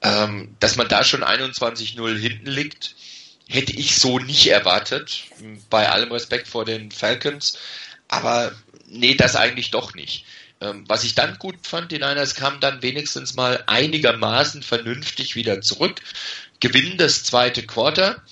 Ähm, 0.00 0.56
dass 0.60 0.76
man 0.76 0.88
da 0.88 1.04
schon 1.04 1.24
21-0 1.24 2.18
hinten 2.18 2.50
liegt, 2.50 2.94
hätte 3.48 3.72
ich 3.72 3.96
so 3.96 4.18
nicht 4.18 4.46
erwartet. 4.46 5.24
Bei 5.70 5.90
allem 5.90 6.12
Respekt 6.12 6.48
vor 6.48 6.64
den 6.64 6.90
Falcons. 6.90 7.58
Aber 8.08 8.52
nee, 8.86 9.14
das 9.14 9.36
eigentlich 9.36 9.70
doch 9.70 9.94
nicht. 9.94 10.24
Ähm, 10.60 10.84
was 10.88 11.04
ich 11.04 11.14
dann 11.14 11.38
gut 11.38 11.66
fand, 11.66 11.92
die 11.92 11.98
Niners 11.98 12.34
kamen 12.34 12.60
dann 12.60 12.82
wenigstens 12.82 13.34
mal 13.34 13.62
einigermaßen 13.66 14.62
vernünftig 14.62 15.36
wieder 15.36 15.60
zurück, 15.60 16.00
gewinnen 16.60 16.96
das 16.96 17.22
zweite 17.22 17.64
Quarter 17.64 18.22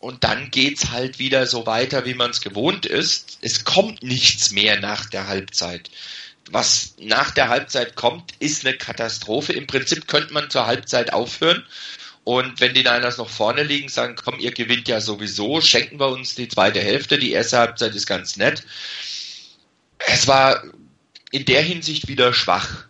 und 0.00 0.24
dann 0.24 0.50
geht's 0.50 0.90
halt 0.90 1.18
wieder 1.18 1.46
so 1.46 1.66
weiter, 1.66 2.04
wie 2.04 2.14
man 2.14 2.30
es 2.30 2.40
gewohnt 2.40 2.86
ist. 2.86 3.38
Es 3.42 3.64
kommt 3.64 4.02
nichts 4.02 4.50
mehr 4.50 4.80
nach 4.80 5.06
der 5.06 5.26
Halbzeit. 5.26 5.90
Was 6.50 6.94
nach 6.98 7.30
der 7.30 7.48
Halbzeit 7.48 7.94
kommt, 7.94 8.32
ist 8.38 8.64
eine 8.64 8.76
Katastrophe. 8.76 9.52
Im 9.52 9.66
Prinzip 9.66 10.08
könnte 10.08 10.32
man 10.32 10.50
zur 10.50 10.66
Halbzeit 10.66 11.12
aufhören 11.12 11.64
und 12.28 12.60
wenn 12.60 12.74
die 12.74 12.82
Niners 12.82 13.16
noch 13.16 13.30
vorne 13.30 13.62
liegen, 13.62 13.88
sagen, 13.88 14.14
komm, 14.14 14.38
ihr 14.38 14.52
gewinnt 14.52 14.86
ja 14.86 15.00
sowieso, 15.00 15.62
schenken 15.62 15.98
wir 15.98 16.08
uns 16.08 16.34
die 16.34 16.48
zweite 16.48 16.78
Hälfte. 16.78 17.16
Die 17.16 17.32
erste 17.32 17.56
Halbzeit 17.56 17.94
ist 17.94 18.06
ganz 18.06 18.36
nett. 18.36 18.64
Es 20.06 20.26
war 20.26 20.62
in 21.30 21.46
der 21.46 21.62
Hinsicht 21.62 22.06
wieder 22.06 22.34
schwach, 22.34 22.84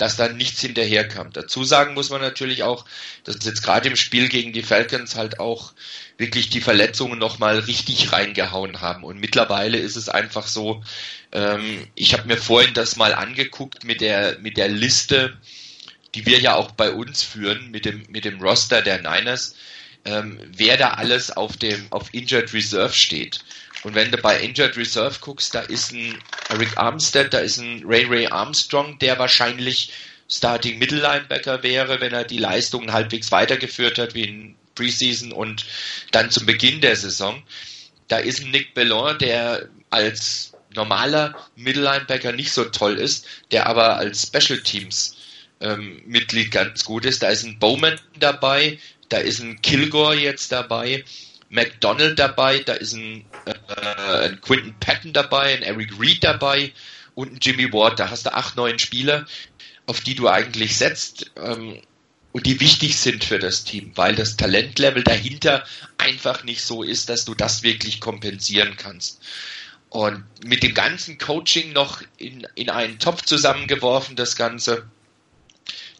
dass 0.00 0.16
da 0.16 0.28
nichts 0.28 0.62
hinterherkam. 0.62 1.30
Dazu 1.32 1.62
sagen 1.62 1.92
muss 1.92 2.08
man 2.08 2.22
natürlich 2.22 2.62
auch, 2.62 2.86
dass 3.24 3.36
jetzt 3.44 3.62
gerade 3.62 3.88
im 3.88 3.96
Spiel 3.96 4.30
gegen 4.30 4.54
die 4.54 4.62
Falcons 4.62 5.14
halt 5.14 5.38
auch 5.38 5.74
wirklich 6.16 6.48
die 6.48 6.62
Verletzungen 6.62 7.18
nochmal 7.18 7.58
richtig 7.58 8.10
reingehauen 8.10 8.80
haben. 8.80 9.04
Und 9.04 9.20
mittlerweile 9.20 9.76
ist 9.76 9.96
es 9.96 10.08
einfach 10.08 10.46
so, 10.46 10.82
ähm, 11.32 11.86
ich 11.96 12.14
habe 12.14 12.28
mir 12.28 12.38
vorhin 12.38 12.72
das 12.72 12.96
mal 12.96 13.12
angeguckt 13.12 13.84
mit 13.84 14.00
der, 14.00 14.38
mit 14.38 14.56
der 14.56 14.68
Liste, 14.68 15.36
die 16.14 16.24
wir 16.24 16.40
ja 16.40 16.54
auch 16.54 16.70
bei 16.70 16.92
uns 16.92 17.22
führen, 17.22 17.70
mit 17.70 17.84
dem, 17.84 18.02
mit 18.08 18.24
dem 18.24 18.40
Roster 18.40 18.80
der 18.80 19.02
Niners, 19.02 19.54
ähm, 20.06 20.40
wer 20.46 20.78
da 20.78 20.94
alles 20.94 21.30
auf 21.30 21.58
dem, 21.58 21.88
auf 21.90 22.14
Injured 22.14 22.54
Reserve 22.54 22.94
steht. 22.94 23.44
Und 23.82 23.94
wenn 23.94 24.10
du 24.10 24.18
bei 24.18 24.38
Injured 24.40 24.76
Reserve 24.76 25.18
guckst, 25.20 25.54
da 25.54 25.60
ist 25.60 25.92
ein 25.92 26.18
Eric 26.50 26.76
Armstead, 26.76 27.32
da 27.32 27.38
ist 27.38 27.58
ein 27.58 27.82
Ray 27.84 28.04
Ray 28.04 28.26
Armstrong, 28.26 28.98
der 28.98 29.18
wahrscheinlich 29.18 29.90
Starting 30.28 30.78
Middle 30.78 31.00
Linebacker 31.00 31.62
wäre, 31.62 32.00
wenn 32.00 32.12
er 32.12 32.24
die 32.24 32.38
Leistungen 32.38 32.92
halbwegs 32.92 33.32
weitergeführt 33.32 33.98
hat 33.98 34.14
wie 34.14 34.24
in 34.24 34.54
Preseason 34.74 35.32
und 35.32 35.64
dann 36.12 36.30
zum 36.30 36.46
Beginn 36.46 36.80
der 36.80 36.96
Saison. 36.96 37.42
Da 38.08 38.18
ist 38.18 38.40
ein 38.40 38.50
Nick 38.50 38.74
Bellon, 38.74 39.18
der 39.18 39.68
als 39.88 40.52
normaler 40.74 41.34
Middle 41.56 41.82
Linebacker 41.82 42.32
nicht 42.32 42.52
so 42.52 42.64
toll 42.64 42.96
ist, 42.98 43.26
der 43.50 43.66
aber 43.66 43.96
als 43.96 44.28
Special 44.28 44.60
Teams 44.60 45.16
ähm, 45.60 46.02
Mitglied 46.06 46.50
ganz 46.50 46.84
gut 46.84 47.04
ist. 47.04 47.22
Da 47.22 47.28
ist 47.28 47.44
ein 47.44 47.58
Bowman 47.58 47.98
dabei, 48.18 48.78
da 49.08 49.18
ist 49.18 49.40
ein 49.40 49.60
Kilgore 49.62 50.16
jetzt 50.16 50.52
dabei 50.52 51.04
McDonald 51.50 52.18
dabei, 52.18 52.60
da 52.60 52.74
ist 52.74 52.94
ein, 52.94 53.24
äh, 53.44 54.28
ein 54.28 54.40
Quinton 54.40 54.74
Patton 54.80 55.12
dabei, 55.12 55.54
ein 55.54 55.62
Eric 55.62 56.00
Reed 56.00 56.24
dabei 56.24 56.72
und 57.14 57.32
ein 57.32 57.38
Jimmy 57.42 57.72
Ward. 57.72 57.98
Da 57.98 58.08
hast 58.08 58.26
du 58.26 58.34
acht, 58.34 58.56
neun 58.56 58.78
Spieler, 58.78 59.26
auf 59.86 60.00
die 60.00 60.14
du 60.14 60.28
eigentlich 60.28 60.78
setzt. 60.78 61.32
Ähm, 61.36 61.82
und 62.32 62.46
die 62.46 62.60
wichtig 62.60 62.96
sind 62.96 63.24
für 63.24 63.40
das 63.40 63.64
Team, 63.64 63.90
weil 63.96 64.14
das 64.14 64.36
Talentlevel 64.36 65.02
dahinter 65.02 65.64
einfach 65.98 66.44
nicht 66.44 66.62
so 66.62 66.84
ist, 66.84 67.08
dass 67.08 67.24
du 67.24 67.34
das 67.34 67.64
wirklich 67.64 68.00
kompensieren 68.00 68.76
kannst. 68.76 69.20
Und 69.88 70.24
mit 70.44 70.62
dem 70.62 70.72
ganzen 70.72 71.18
Coaching 71.18 71.72
noch 71.72 72.00
in, 72.16 72.46
in 72.54 72.70
einen 72.70 73.00
Topf 73.00 73.22
zusammengeworfen, 73.22 74.14
das 74.14 74.36
Ganze, 74.36 74.88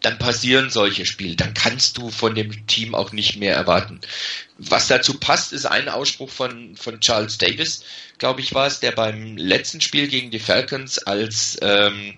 dann 0.01 0.19
passieren 0.19 0.71
solche 0.71 1.05
Spiele. 1.07 1.37
Dann 1.37 1.55
kannst 1.55 1.99
du 1.99 2.11
von 2.11 2.35
dem 2.35 2.67
Team 2.67 2.95
auch 2.95 3.13
nicht 3.13 3.37
mehr 3.37 3.55
erwarten. 3.55 4.01
Was 4.59 4.89
dazu 4.89 5.19
passt, 5.19 5.53
ist 5.53 5.67
ein 5.67 5.89
Ausspruch 5.89 6.31
von, 6.31 6.77
von 6.77 7.01
Charles 7.01 7.39
Davis, 7.39 7.85
glaube 8.19 8.41
ich 8.41 8.55
war 8.55 8.67
es, 8.67 8.81
der 8.81 8.93
beim 8.93 9.37
letzten 9.37 9.81
Spiel 9.81 10.09
gegen 10.09 10.31
die 10.31 10.39
Falcons 10.39 10.99
als, 10.99 11.59
ähm, 11.63 12.17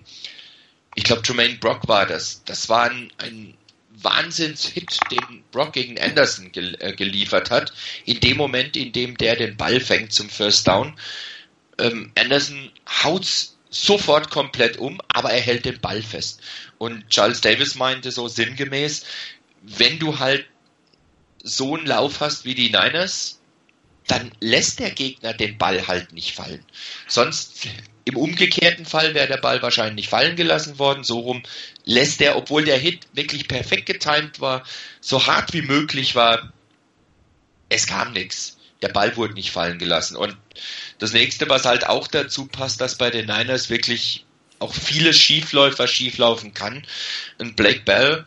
ich 0.95 1.03
glaube, 1.03 1.23
Jermaine 1.25 1.55
Brock 1.55 1.87
war 1.87 2.05
das. 2.05 2.43
Das 2.45 2.69
war 2.69 2.89
ein, 2.89 3.11
ein 3.17 3.55
Wahnsinnshit, 3.89 4.99
den 5.11 5.43
Brock 5.51 5.73
gegen 5.73 5.99
Anderson 5.99 6.51
gel 6.51 6.75
äh, 6.79 6.93
geliefert 6.93 7.51
hat. 7.51 7.73
In 8.05 8.19
dem 8.19 8.37
Moment, 8.37 8.75
in 8.75 8.91
dem 8.91 9.17
der 9.17 9.35
den 9.35 9.57
Ball 9.57 9.79
fängt 9.79 10.13
zum 10.13 10.29
First 10.29 10.67
Down. 10.67 10.95
Ähm, 11.79 12.11
Anderson 12.15 12.71
haut's 13.03 13.57
sofort 13.69 14.29
komplett 14.29 14.77
um, 14.77 15.01
aber 15.07 15.31
er 15.31 15.41
hält 15.41 15.65
den 15.65 15.79
Ball 15.79 16.01
fest. 16.01 16.41
Und 16.83 17.09
Charles 17.09 17.39
Davis 17.39 17.75
meinte 17.75 18.11
so 18.11 18.27
sinngemäß, 18.27 19.05
wenn 19.61 19.99
du 19.99 20.19
halt 20.19 20.45
so 21.41 21.75
einen 21.77 21.85
Lauf 21.85 22.19
hast 22.19 22.43
wie 22.43 22.55
die 22.55 22.69
Niners, 22.69 23.39
dann 24.07 24.31
lässt 24.41 24.79
der 24.79 24.91
Gegner 24.91 25.33
den 25.33 25.57
Ball 25.57 25.87
halt 25.87 26.11
nicht 26.11 26.35
fallen. 26.35 26.65
Sonst 27.07 27.67
im 28.03 28.17
umgekehrten 28.17 28.85
Fall 28.85 29.13
wäre 29.13 29.27
der 29.27 29.37
Ball 29.37 29.61
wahrscheinlich 29.61 30.09
fallen 30.09 30.35
gelassen 30.35 30.77
worden. 30.77 31.05
So 31.05 31.19
rum 31.19 31.43
lässt 31.85 32.19
er, 32.21 32.35
obwohl 32.35 32.65
der 32.65 32.77
Hit 32.77 33.07
wirklich 33.13 33.47
perfekt 33.47 33.85
getimt 33.85 34.41
war, 34.41 34.65
so 34.99 35.25
hart 35.25 35.53
wie 35.53 35.61
möglich 35.61 36.15
war, 36.15 36.51
es 37.69 37.87
kam 37.87 38.11
nichts. 38.11 38.57
Der 38.81 38.89
Ball 38.89 39.15
wurde 39.15 39.35
nicht 39.35 39.51
fallen 39.51 39.79
gelassen. 39.79 40.17
Und 40.17 40.35
das 40.99 41.13
nächste, 41.13 41.47
was 41.47 41.63
halt 41.63 41.87
auch 41.87 42.09
dazu 42.09 42.47
passt, 42.47 42.81
dass 42.81 42.97
bei 42.97 43.09
den 43.09 43.27
Niners 43.27 43.69
wirklich 43.69 44.25
auch 44.63 44.73
vieles 44.73 45.17
Schiefläufer 45.17 45.87
schieflaufen 45.87 46.53
kann. 46.53 46.85
Und 47.37 47.55
Blake 47.55 47.81
Bell 47.81 48.25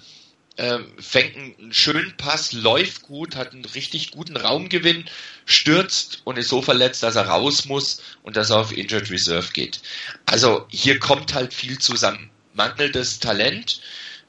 äh, 0.57 0.79
fängt 0.99 1.37
einen 1.37 1.73
schönen 1.73 2.17
Pass, 2.17 2.53
läuft 2.53 3.03
gut, 3.03 3.37
hat 3.37 3.53
einen 3.53 3.65
richtig 3.65 4.11
guten 4.11 4.37
Raumgewinn, 4.37 5.05
stürzt 5.45 6.23
und 6.25 6.39
ist 6.39 6.49
so 6.49 6.63
verletzt, 6.63 7.03
dass 7.03 7.17
er 7.17 7.29
raus 7.29 7.65
muss 7.65 8.03
und 8.23 8.37
dass 8.37 8.51
er 8.51 8.59
auf 8.61 8.77
Injured 8.77 9.11
Reserve 9.11 9.53
geht. 9.53 9.81
Also 10.27 10.67
hier 10.71 10.99
kommt 10.99 11.35
halt 11.35 11.53
viel 11.53 11.79
zusammen. 11.79 12.31
Mangelndes 12.55 13.19
Talent, 13.19 13.81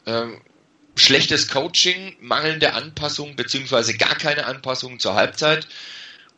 äh, 0.06 0.26
schlechtes 0.96 1.48
Coaching, 1.48 2.16
mangelnde 2.20 2.74
Anpassung 2.74 3.36
beziehungsweise 3.36 3.96
gar 3.96 4.16
keine 4.16 4.46
Anpassung 4.46 5.00
zur 5.00 5.14
Halbzeit 5.14 5.68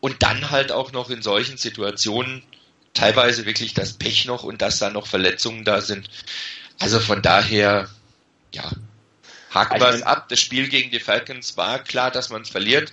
und 0.01 0.21
dann 0.21 0.51
halt 0.51 0.71
auch 0.71 0.91
noch 0.91 1.09
in 1.09 1.21
solchen 1.21 1.57
Situationen 1.57 2.43
teilweise 2.93 3.45
wirklich 3.45 3.73
das 3.73 3.93
Pech 3.93 4.25
noch 4.25 4.43
und 4.43 4.61
dass 4.61 4.79
da 4.79 4.89
noch 4.89 5.07
Verletzungen 5.07 5.63
da 5.63 5.81
sind. 5.81 6.09
Also 6.79 6.99
von 6.99 7.21
daher, 7.21 7.89
ja, 8.53 8.71
haken 9.53 9.79
wir 9.79 9.89
es 9.89 10.01
ab. 10.01 10.29
Das 10.29 10.39
Spiel 10.39 10.69
gegen 10.69 10.91
die 10.91 10.99
Falcons 10.99 11.57
war 11.57 11.79
klar, 11.79 12.11
dass 12.11 12.29
man 12.29 12.41
es 12.41 12.49
verliert. 12.49 12.91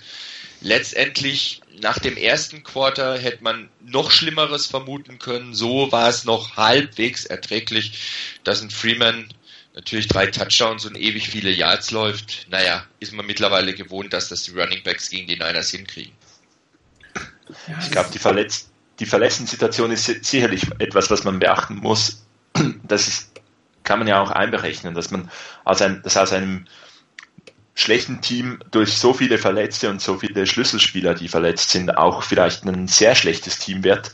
Letztendlich 0.61 1.61
nach 1.79 1.99
dem 1.99 2.17
ersten 2.17 2.63
Quarter 2.63 3.17
hätte 3.17 3.43
man 3.43 3.69
noch 3.81 4.09
Schlimmeres 4.09 4.65
vermuten 4.65 5.19
können. 5.19 5.53
So 5.53 5.91
war 5.91 6.09
es 6.09 6.25
noch 6.25 6.57
halbwegs 6.57 7.25
erträglich, 7.25 8.39
dass 8.43 8.61
ein 8.61 8.71
Freeman 8.71 9.29
natürlich 9.75 10.07
drei 10.07 10.25
Touchdowns 10.25 10.85
und 10.85 10.97
ewig 10.97 11.29
viele 11.29 11.51
Yards 11.51 11.91
läuft. 11.91 12.47
Naja, 12.49 12.85
ist 12.99 13.13
man 13.13 13.27
mittlerweile 13.27 13.75
gewohnt, 13.75 14.11
dass 14.13 14.29
das 14.29 14.43
die 14.43 14.51
Running 14.51 14.81
Backs 14.83 15.11
gegen 15.11 15.27
die 15.27 15.35
Niners 15.35 15.69
hinkriegen. 15.69 16.13
ich 17.79 17.91
glaube, 17.91 18.09
die, 18.11 18.19
Verletz 18.19 18.69
die 18.99 19.05
Verletzten-Situation 19.05 19.91
ist 19.91 20.05
sicherlich 20.25 20.67
etwas, 20.79 21.09
was 21.09 21.23
man 21.23 21.39
beachten 21.39 21.75
muss. 21.75 22.25
Das 22.83 23.07
ist 23.07 23.37
kann 23.87 23.99
man 23.99 24.07
ja 24.09 24.21
auch 24.21 24.31
einberechnen, 24.31 24.93
dass 24.93 25.11
man 25.11 25.31
aus, 25.63 25.81
ein, 25.81 26.01
dass 26.03 26.17
aus 26.17 26.33
einem 26.33 26.65
schlechten 27.73 28.19
Team 28.19 28.59
durch 28.69 28.97
so 28.97 29.13
viele 29.13 29.37
Verletzte 29.37 29.89
und 29.89 30.01
so 30.01 30.19
viele 30.19 30.45
Schlüsselspieler, 30.45 31.13
die 31.13 31.29
verletzt 31.29 31.69
sind, 31.69 31.97
auch 31.97 32.21
vielleicht 32.21 32.65
ein 32.65 32.89
sehr 32.89 33.15
schlechtes 33.15 33.59
Team 33.59 33.85
wird. 33.85 34.11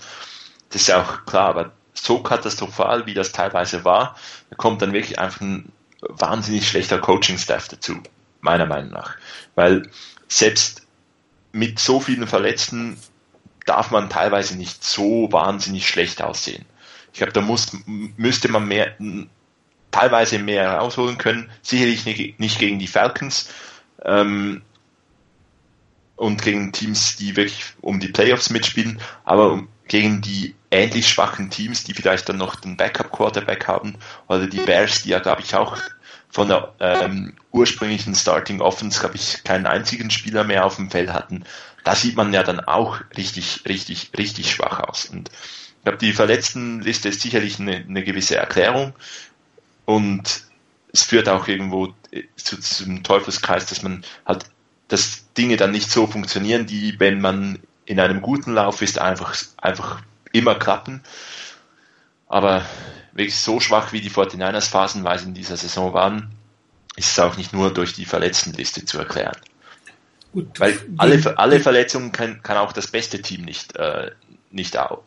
Das 0.70 0.82
ist 0.82 0.88
ja 0.90 1.02
auch 1.02 1.26
klar, 1.26 1.50
aber 1.50 1.72
so 1.96 2.22
katastrophal, 2.22 3.08
wie 3.08 3.16
das 3.16 3.32
teilweise 3.32 3.84
war, 3.84 4.16
da 4.52 4.56
kommt 4.58 4.84
dann 4.84 4.94
wirklich 4.94 5.18
einfach 5.18 5.42
ein 5.42 5.72
wahnsinnig 6.02 6.68
schlechter 6.68 7.00
Coaching-Staff 7.00 7.70
dazu, 7.70 7.96
meiner 8.42 8.68
Meinung 8.68 8.92
nach. 8.92 9.16
Weil 9.56 9.90
selbst 10.28 10.84
mit 11.52 11.80
so 11.80 12.00
vielen 12.00 12.28
Verletzten 12.28 13.00
darf 13.66 13.92
man 13.92 14.10
teilweise 14.10 14.58
nicht 14.58 14.84
so 14.84 15.32
wahnsinnig 15.32 15.88
schlecht 15.88 16.22
aussehen. 16.22 16.66
Ich 17.12 17.20
glaube, 17.20 17.34
da 17.34 17.42
muss, 17.42 17.72
müsste 17.86 18.50
man 18.50 18.68
mehr, 18.68 18.96
teilweise 19.92 20.40
mehr 20.40 20.64
herausholen 20.64 21.18
können. 21.18 21.50
Sicherlich 21.62 22.06
nicht, 22.06 22.60
gegen 22.60 22.80
die 22.80 22.88
Falcons 22.88 23.50
ähm, 24.04 24.62
und 26.16 26.42
gegen 26.42 26.72
Teams, 26.72 27.16
die 27.16 27.36
wirklich 27.36 27.64
um 27.82 28.00
die 28.00 28.10
Playoffs 28.10 28.50
mitspielen, 28.50 29.00
aber 29.24 29.64
gegen 29.88 30.22
die 30.22 30.56
ähnlich 30.72 31.08
schwachen 31.08 31.50
Teams, 31.50 31.84
die 31.84 31.94
vielleicht 31.94 32.28
dann 32.28 32.38
noch 32.38 32.56
den 32.56 32.78
Backup-Quarterback 32.78 33.68
haben, 33.68 33.96
oder 34.28 34.48
die 34.48 34.62
Bears, 34.62 35.04
die 35.04 35.10
ja, 35.10 35.20
glaube 35.20 35.42
ich, 35.42 35.56
auch 35.56 35.78
von 36.30 36.48
der 36.48 36.74
ähm, 36.80 37.34
ursprünglichen 37.52 38.16
Starting 38.16 38.60
Offense, 38.60 39.00
glaube 39.00 39.16
ich, 39.16 39.44
keinen 39.44 39.68
einzigen 39.68 40.10
Spieler 40.10 40.44
mehr 40.44 40.66
auf 40.66 40.78
dem 40.78 40.90
Feld 40.90 41.14
hatten. 41.14 41.44
Da 41.84 41.96
sieht 41.96 42.16
man 42.16 42.34
ja 42.34 42.44
dann 42.44 42.60
auch 42.62 43.02
richtig, 43.18 43.64
richtig, 43.68 44.12
richtig 44.18 44.52
schwach 44.52 44.80
aus. 44.80 45.06
Und 45.06 45.30
ich 45.30 45.84
glaube, 45.84 45.98
die 45.98 46.14
Verletztenliste 46.14 47.10
ist 47.10 47.22
sicherlich 47.22 47.60
eine, 47.60 47.76
eine 47.76 48.04
gewisse 48.04 48.38
Erklärung. 48.38 48.94
Und 49.86 50.44
es 50.94 51.04
führt 51.04 51.28
auch 51.28 51.48
irgendwo 51.48 51.94
äh, 52.12 52.24
zu, 52.36 52.60
zum 52.60 53.04
Teufelskreis, 53.04 53.66
dass 53.66 53.82
man 53.82 54.06
halt, 54.26 54.46
dass 54.88 55.34
Dinge 55.34 55.58
dann 55.58 55.72
nicht 55.72 55.92
so 55.92 56.08
funktionieren, 56.08 56.66
die, 56.66 57.00
wenn 57.00 57.20
man 57.20 57.60
in 57.86 58.00
einem 58.00 58.22
guten 58.22 58.54
Lauf 58.54 58.82
ist, 58.82 59.00
einfach, 59.00 59.36
einfach 59.58 60.02
immer 60.32 60.56
klappen. 60.56 61.02
Aber 62.28 62.66
wirklich 63.12 63.38
so 63.38 63.60
schwach 63.60 63.92
wie 63.92 64.02
die 64.02 64.10
49ers 64.10 64.70
phasenweise 64.70 65.26
in 65.26 65.34
dieser 65.34 65.58
Saison 65.58 65.94
waren, 65.94 66.32
ist 66.96 67.12
es 67.12 67.20
auch 67.20 67.38
nicht 67.38 67.54
nur 67.54 67.74
durch 67.74 67.94
die 67.94 68.06
Verletztenliste 68.06 68.86
zu 68.86 69.00
erklären. 69.00 69.38
Gut, 70.34 70.60
Weil 70.60 70.78
alle, 70.98 71.38
alle 71.38 71.60
Verletzungen 71.60 72.12
kann, 72.12 72.42
kann 72.44 72.58
auch 72.58 72.74
das 72.74 72.88
beste 72.88 73.22
Team 73.22 73.46
nicht, 73.46 73.78
äh, 73.78 74.12
nicht 74.52 74.78
auch, 74.78 75.04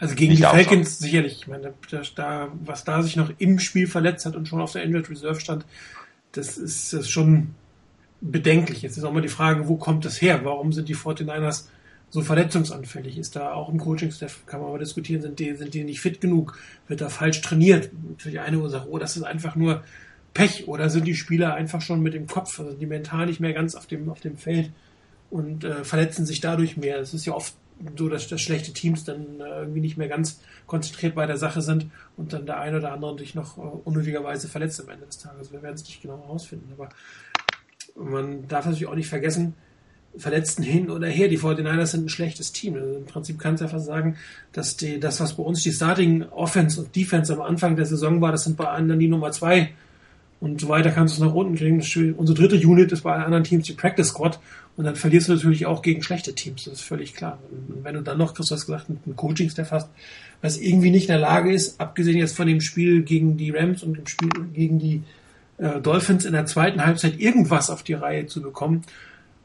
also 0.00 0.14
gegen 0.14 0.34
die 0.34 0.42
Falcons 0.42 0.98
sicherlich. 0.98 1.40
Ich 1.40 1.46
meine, 1.46 1.74
da, 2.16 2.48
was 2.64 2.84
da 2.84 3.02
sich 3.02 3.16
noch 3.16 3.30
im 3.36 3.58
Spiel 3.58 3.86
verletzt 3.86 4.24
hat 4.24 4.34
und 4.34 4.48
schon 4.48 4.60
auf 4.60 4.72
der 4.72 4.82
Injured 4.82 5.10
Reserve 5.10 5.38
stand, 5.38 5.66
das 6.32 6.56
ist, 6.56 6.92
das 6.92 7.00
ist 7.00 7.10
schon 7.10 7.54
bedenklich. 8.22 8.80
Jetzt 8.80 8.96
ist 8.96 9.04
auch 9.04 9.12
mal 9.12 9.20
die 9.20 9.28
Frage, 9.28 9.68
wo 9.68 9.76
kommt 9.76 10.06
das 10.06 10.20
her? 10.22 10.40
Warum 10.42 10.72
sind 10.72 10.88
die 10.88 10.96
49ers 10.96 11.66
so 12.08 12.22
verletzungsanfällig? 12.22 13.18
Ist 13.18 13.36
da 13.36 13.52
auch 13.52 13.68
im 13.68 13.78
Coaching-Staff, 13.78 14.46
kann 14.46 14.62
man 14.62 14.70
mal 14.70 14.78
diskutieren, 14.78 15.20
sind 15.20 15.38
die, 15.38 15.54
sind 15.54 15.74
die 15.74 15.84
nicht 15.84 16.00
fit 16.00 16.22
genug? 16.22 16.58
Wird 16.88 17.02
da 17.02 17.10
falsch 17.10 17.42
trainiert? 17.42 17.90
Natürlich 18.08 18.40
eine 18.40 18.58
Ursache, 18.58 18.88
oh, 18.88 18.98
das 18.98 19.18
ist 19.18 19.24
einfach 19.24 19.54
nur 19.54 19.84
Pech. 20.34 20.68
Oder 20.68 20.90
sind 20.90 21.06
die 21.06 21.14
Spieler 21.14 21.54
einfach 21.54 21.80
schon 21.80 22.02
mit 22.02 22.14
dem 22.14 22.26
Kopf, 22.26 22.58
also 22.60 22.72
die 22.72 22.86
mental 22.86 23.26
nicht 23.26 23.40
mehr 23.40 23.52
ganz 23.52 23.74
auf 23.74 23.86
dem, 23.86 24.08
auf 24.08 24.20
dem 24.20 24.36
Feld 24.36 24.70
und 25.30 25.64
äh, 25.64 25.84
verletzen 25.84 26.26
sich 26.26 26.40
dadurch 26.40 26.76
mehr? 26.76 26.98
Das 26.98 27.14
ist 27.14 27.26
ja 27.26 27.34
oft 27.34 27.54
so, 27.96 28.08
dass, 28.08 28.28
dass 28.28 28.40
schlechte 28.40 28.72
Teams 28.72 29.04
dann 29.04 29.40
äh, 29.40 29.60
irgendwie 29.60 29.80
nicht 29.80 29.96
mehr 29.96 30.08
ganz 30.08 30.40
konzentriert 30.66 31.14
bei 31.14 31.26
der 31.26 31.38
Sache 31.38 31.62
sind 31.62 31.86
und 32.16 32.32
dann 32.32 32.46
der 32.46 32.60
eine 32.60 32.78
oder 32.78 32.92
andere 32.92 33.18
sich 33.18 33.34
noch 33.34 33.58
äh, 33.58 33.60
unnötigerweise 33.60 34.48
verletzt 34.48 34.80
am 34.80 34.90
Ende 34.90 35.06
des 35.06 35.18
Tages. 35.18 35.52
Wir 35.52 35.62
werden 35.62 35.74
es 35.74 35.84
nicht 35.84 36.02
genau 36.02 36.18
herausfinden, 36.18 36.70
aber 36.72 36.90
man 37.96 38.46
darf 38.48 38.66
natürlich 38.66 38.86
auch 38.86 38.94
nicht 38.94 39.08
vergessen, 39.08 39.54
Verletzten 40.16 40.64
hin 40.64 40.90
oder 40.90 41.06
her, 41.06 41.28
die 41.28 41.38
49ers 41.38 41.86
sind 41.86 42.06
ein 42.06 42.08
schlechtes 42.08 42.50
Team. 42.50 42.74
Also 42.74 42.94
Im 42.94 43.04
Prinzip 43.04 43.38
kannst 43.38 43.60
du 43.60 43.66
einfach 43.66 43.78
sagen, 43.78 44.16
dass 44.52 44.76
die, 44.76 44.98
das, 44.98 45.20
was 45.20 45.34
bei 45.34 45.44
uns 45.44 45.62
die 45.62 45.70
Starting 45.70 46.24
Offense 46.30 46.80
und 46.80 46.96
Defense 46.96 47.32
am 47.32 47.40
Anfang 47.40 47.76
der 47.76 47.86
Saison 47.86 48.20
war, 48.20 48.32
das 48.32 48.42
sind 48.42 48.56
bei 48.56 48.66
anderen 48.66 48.98
die 48.98 49.06
Nummer 49.06 49.30
zwei 49.30 49.70
und 50.40 50.60
so 50.60 50.68
weiter 50.68 50.90
kannst 50.90 51.18
du 51.18 51.22
es 51.22 51.28
nach 51.28 51.34
unten 51.34 51.54
kriegen. 51.54 51.76
Unsere 52.16 52.38
dritte 52.38 52.56
Unit 52.66 52.90
ist 52.92 53.02
bei 53.02 53.12
allen 53.12 53.24
anderen 53.24 53.44
Teams 53.44 53.66
die 53.66 53.74
Practice 53.74 54.08
Squad 54.08 54.40
und 54.76 54.84
dann 54.84 54.96
verlierst 54.96 55.28
du 55.28 55.34
natürlich 55.34 55.66
auch 55.66 55.82
gegen 55.82 56.02
schlechte 56.02 56.34
Teams, 56.34 56.64
das 56.64 56.74
ist 56.74 56.82
völlig 56.82 57.14
klar. 57.14 57.38
Und 57.50 57.84
wenn 57.84 57.94
du 57.94 58.02
dann 58.02 58.18
noch, 58.18 58.34
Chris, 58.34 58.46
du 58.46 58.54
hast 58.54 58.66
gesagt, 58.66 58.86
einen 58.88 59.16
Coaching-Staff 59.16 59.70
hast, 59.70 59.90
was 60.40 60.56
irgendwie 60.56 60.90
nicht 60.90 61.04
in 61.04 61.12
der 61.12 61.18
Lage 61.18 61.52
ist, 61.52 61.80
abgesehen 61.80 62.16
jetzt 62.16 62.34
von 62.34 62.46
dem 62.46 62.62
Spiel 62.62 63.02
gegen 63.02 63.36
die 63.36 63.50
Rams 63.50 63.82
und 63.82 63.96
dem 63.96 64.06
Spiel 64.06 64.30
gegen 64.54 64.78
die 64.78 65.02
äh, 65.58 65.80
Dolphins 65.80 66.24
in 66.24 66.32
der 66.32 66.46
zweiten 66.46 66.84
Halbzeit 66.84 67.20
irgendwas 67.20 67.68
auf 67.68 67.82
die 67.82 67.92
Reihe 67.92 68.26
zu 68.26 68.40
bekommen, 68.40 68.84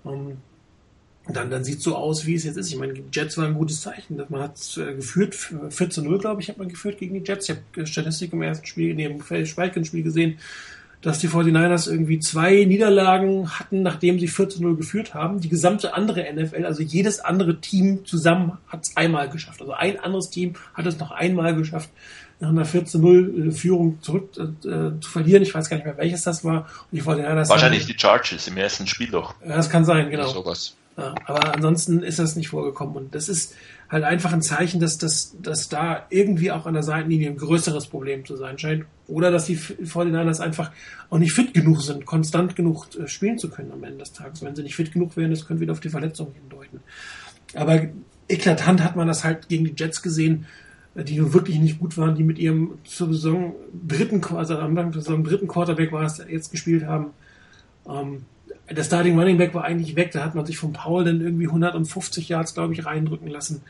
ähm, 0.05 0.37
dann, 1.27 1.49
dann 1.49 1.63
sieht 1.63 1.81
so 1.81 1.95
aus, 1.95 2.25
wie 2.25 2.35
es 2.35 2.43
jetzt 2.43 2.55
ist. 2.55 2.71
Ich 2.71 2.77
meine, 2.77 2.93
die 2.93 3.03
Jets 3.11 3.37
war 3.37 3.45
ein 3.45 3.55
gutes 3.55 3.81
Zeichen. 3.81 4.21
Man 4.29 4.41
hat 4.41 4.59
äh, 4.77 4.93
geführt, 4.93 5.33
14-0, 5.33 6.19
glaube 6.19 6.41
ich, 6.41 6.49
hat 6.49 6.57
man 6.57 6.69
geführt 6.69 6.99
gegen 6.99 7.15
die 7.15 7.27
Jets. 7.27 7.49
Ich 7.49 7.55
habe 7.55 7.87
Statistik 7.87 8.31
im 8.31 8.43
ersten 8.43 8.65
Spiel, 8.65 8.93
neben 8.93 9.21
dem 9.27 9.85
Spiel 9.85 10.03
gesehen, 10.03 10.37
dass 11.05 11.19
die 11.19 11.29
49ers 11.29 11.87
irgendwie 11.87 12.17
zwei 12.17 12.65
Niederlagen 12.65 13.59
hatten, 13.59 13.83
nachdem 13.83 14.19
sie 14.19 14.27
14-0 14.27 14.75
geführt 14.75 15.13
haben. 15.13 15.39
Die 15.39 15.49
gesamte 15.49 15.93
andere 15.93 16.25
NFL, 16.33 16.65
also 16.65 16.81
jedes 16.81 17.19
andere 17.19 17.61
Team 17.61 18.07
zusammen 18.07 18.57
hat 18.67 18.87
es 18.87 18.97
einmal 18.97 19.29
geschafft. 19.29 19.61
Also 19.61 19.73
ein 19.73 19.99
anderes 19.99 20.31
Team 20.31 20.55
hat 20.73 20.87
es 20.87 20.97
noch 20.97 21.11
einmal 21.11 21.55
geschafft, 21.55 21.91
nach 22.39 22.49
einer 22.49 22.65
14-0 22.65 23.51
Führung 23.51 24.01
zurück 24.01 24.31
äh, 24.35 24.99
zu 24.99 25.07
verlieren. 25.07 25.43
Ich 25.43 25.53
weiß 25.53 25.69
gar 25.69 25.77
nicht 25.77 25.85
mehr, 25.85 25.95
welches 25.97 26.23
das 26.23 26.43
war. 26.43 26.67
Und 26.91 26.97
die 26.97 27.03
49ers 27.03 27.49
Wahrscheinlich 27.49 27.83
haben, 27.83 27.87
die 27.87 27.99
Chargers 27.99 28.47
im 28.47 28.57
ersten 28.57 28.87
Spiel 28.87 29.11
doch. 29.11 29.35
Ja, 29.47 29.57
das 29.57 29.69
kann 29.69 29.85
sein, 29.85 30.09
genau. 30.09 30.27
Sowas. 30.29 30.75
Ja, 30.97 31.13
aber 31.25 31.53
ansonsten 31.53 32.01
ist 32.01 32.17
das 32.17 32.35
nicht 32.35 32.47
vorgekommen. 32.47 32.95
Und 32.95 33.13
das 33.13 33.29
ist 33.29 33.53
halt 33.89 34.03
einfach 34.03 34.33
ein 34.33 34.41
Zeichen, 34.41 34.79
dass, 34.79 34.97
dass, 34.97 35.35
dass 35.41 35.69
da 35.69 36.05
irgendwie 36.09 36.51
auch 36.51 36.65
an 36.65 36.73
der 36.73 36.83
Seitenlinie 36.83 37.29
ein 37.29 37.37
größeres 37.37 37.87
Problem 37.87 38.25
zu 38.25 38.35
sein 38.35 38.57
scheint. 38.57 38.85
Oder 39.07 39.31
dass 39.31 39.45
die 39.45 39.57
49ers 39.57 40.39
einfach 40.39 40.71
auch 41.09 41.19
nicht 41.19 41.33
fit 41.33 41.53
genug 41.53 41.81
sind, 41.81 42.05
konstant 42.05 42.55
genug 42.55 42.87
äh, 42.95 43.07
spielen 43.07 43.37
zu 43.37 43.49
können 43.49 43.71
am 43.71 43.83
Ende 43.83 43.99
des 43.99 44.13
Tages. 44.13 44.41
Wenn 44.41 44.55
sie 44.55 44.63
nicht 44.63 44.75
fit 44.75 44.91
genug 44.91 45.15
wären, 45.15 45.29
das 45.29 45.45
könnte 45.45 45.61
wieder 45.61 45.73
auf 45.73 45.79
die 45.79 45.89
Verletzung 45.89 46.33
hindeuten. 46.33 46.79
Aber 47.53 47.87
eklatant 48.27 48.83
hat 48.83 48.95
man 48.95 49.07
das 49.07 49.23
halt 49.23 49.47
gegen 49.47 49.65
die 49.65 49.75
Jets 49.77 50.01
gesehen, 50.01 50.45
äh, 50.95 51.03
die 51.03 51.19
nun 51.19 51.33
wirklich 51.33 51.59
nicht 51.59 51.79
gut 51.79 51.97
waren, 51.97 52.15
die 52.15 52.23
mit 52.23 52.39
ihrem 52.39 52.79
zur 52.83 53.09
Saison 53.09 53.55
dritten, 53.87 54.23
also 54.35 54.57
am 54.57 54.71
Anfang 54.71 54.91
der 54.91 55.01
Saison 55.01 55.23
dritten 55.23 55.47
Quarterback 55.47 55.91
war 55.91 56.03
es, 56.03 56.17
jetzt 56.27 56.49
gespielt 56.49 56.85
haben. 56.85 57.11
Ähm, 57.87 58.23
der 58.69 58.83
Starting 58.83 59.17
Running 59.17 59.37
Back 59.37 59.53
war 59.53 59.63
eigentlich 59.63 59.95
weg. 59.95 60.11
Da 60.11 60.23
hat 60.23 60.35
man 60.35 60.45
sich 60.45 60.57
von 60.57 60.73
Paul 60.73 61.03
dann 61.03 61.21
irgendwie 61.21 61.47
150 61.47 62.29
Yards, 62.29 62.53
glaube 62.53 62.73
ich, 62.73 62.85
reindrücken 62.85 63.27
lassen. 63.27 63.61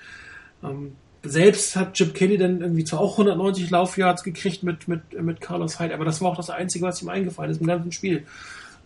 Ähm, 0.63 0.93
selbst 1.23 1.75
hat 1.75 1.93
Chip 1.93 2.13
Kelly 2.13 2.37
dann 2.37 2.61
irgendwie 2.61 2.83
zwar 2.83 2.99
auch 2.99 3.13
190 3.13 3.69
Laufyards 3.69 4.23
gekriegt 4.23 4.63
mit, 4.63 4.87
mit, 4.87 5.01
mit 5.21 5.41
Carlos 5.41 5.79
Hyde, 5.79 5.93
aber 5.93 6.05
das 6.05 6.21
war 6.21 6.29
auch 6.29 6.37
das 6.37 6.49
Einzige, 6.49 6.85
was 6.85 7.01
ihm 7.01 7.09
eingefallen 7.09 7.51
ist 7.51 7.61
im 7.61 7.67
ganzen 7.67 7.91
Spiel. 7.91 8.25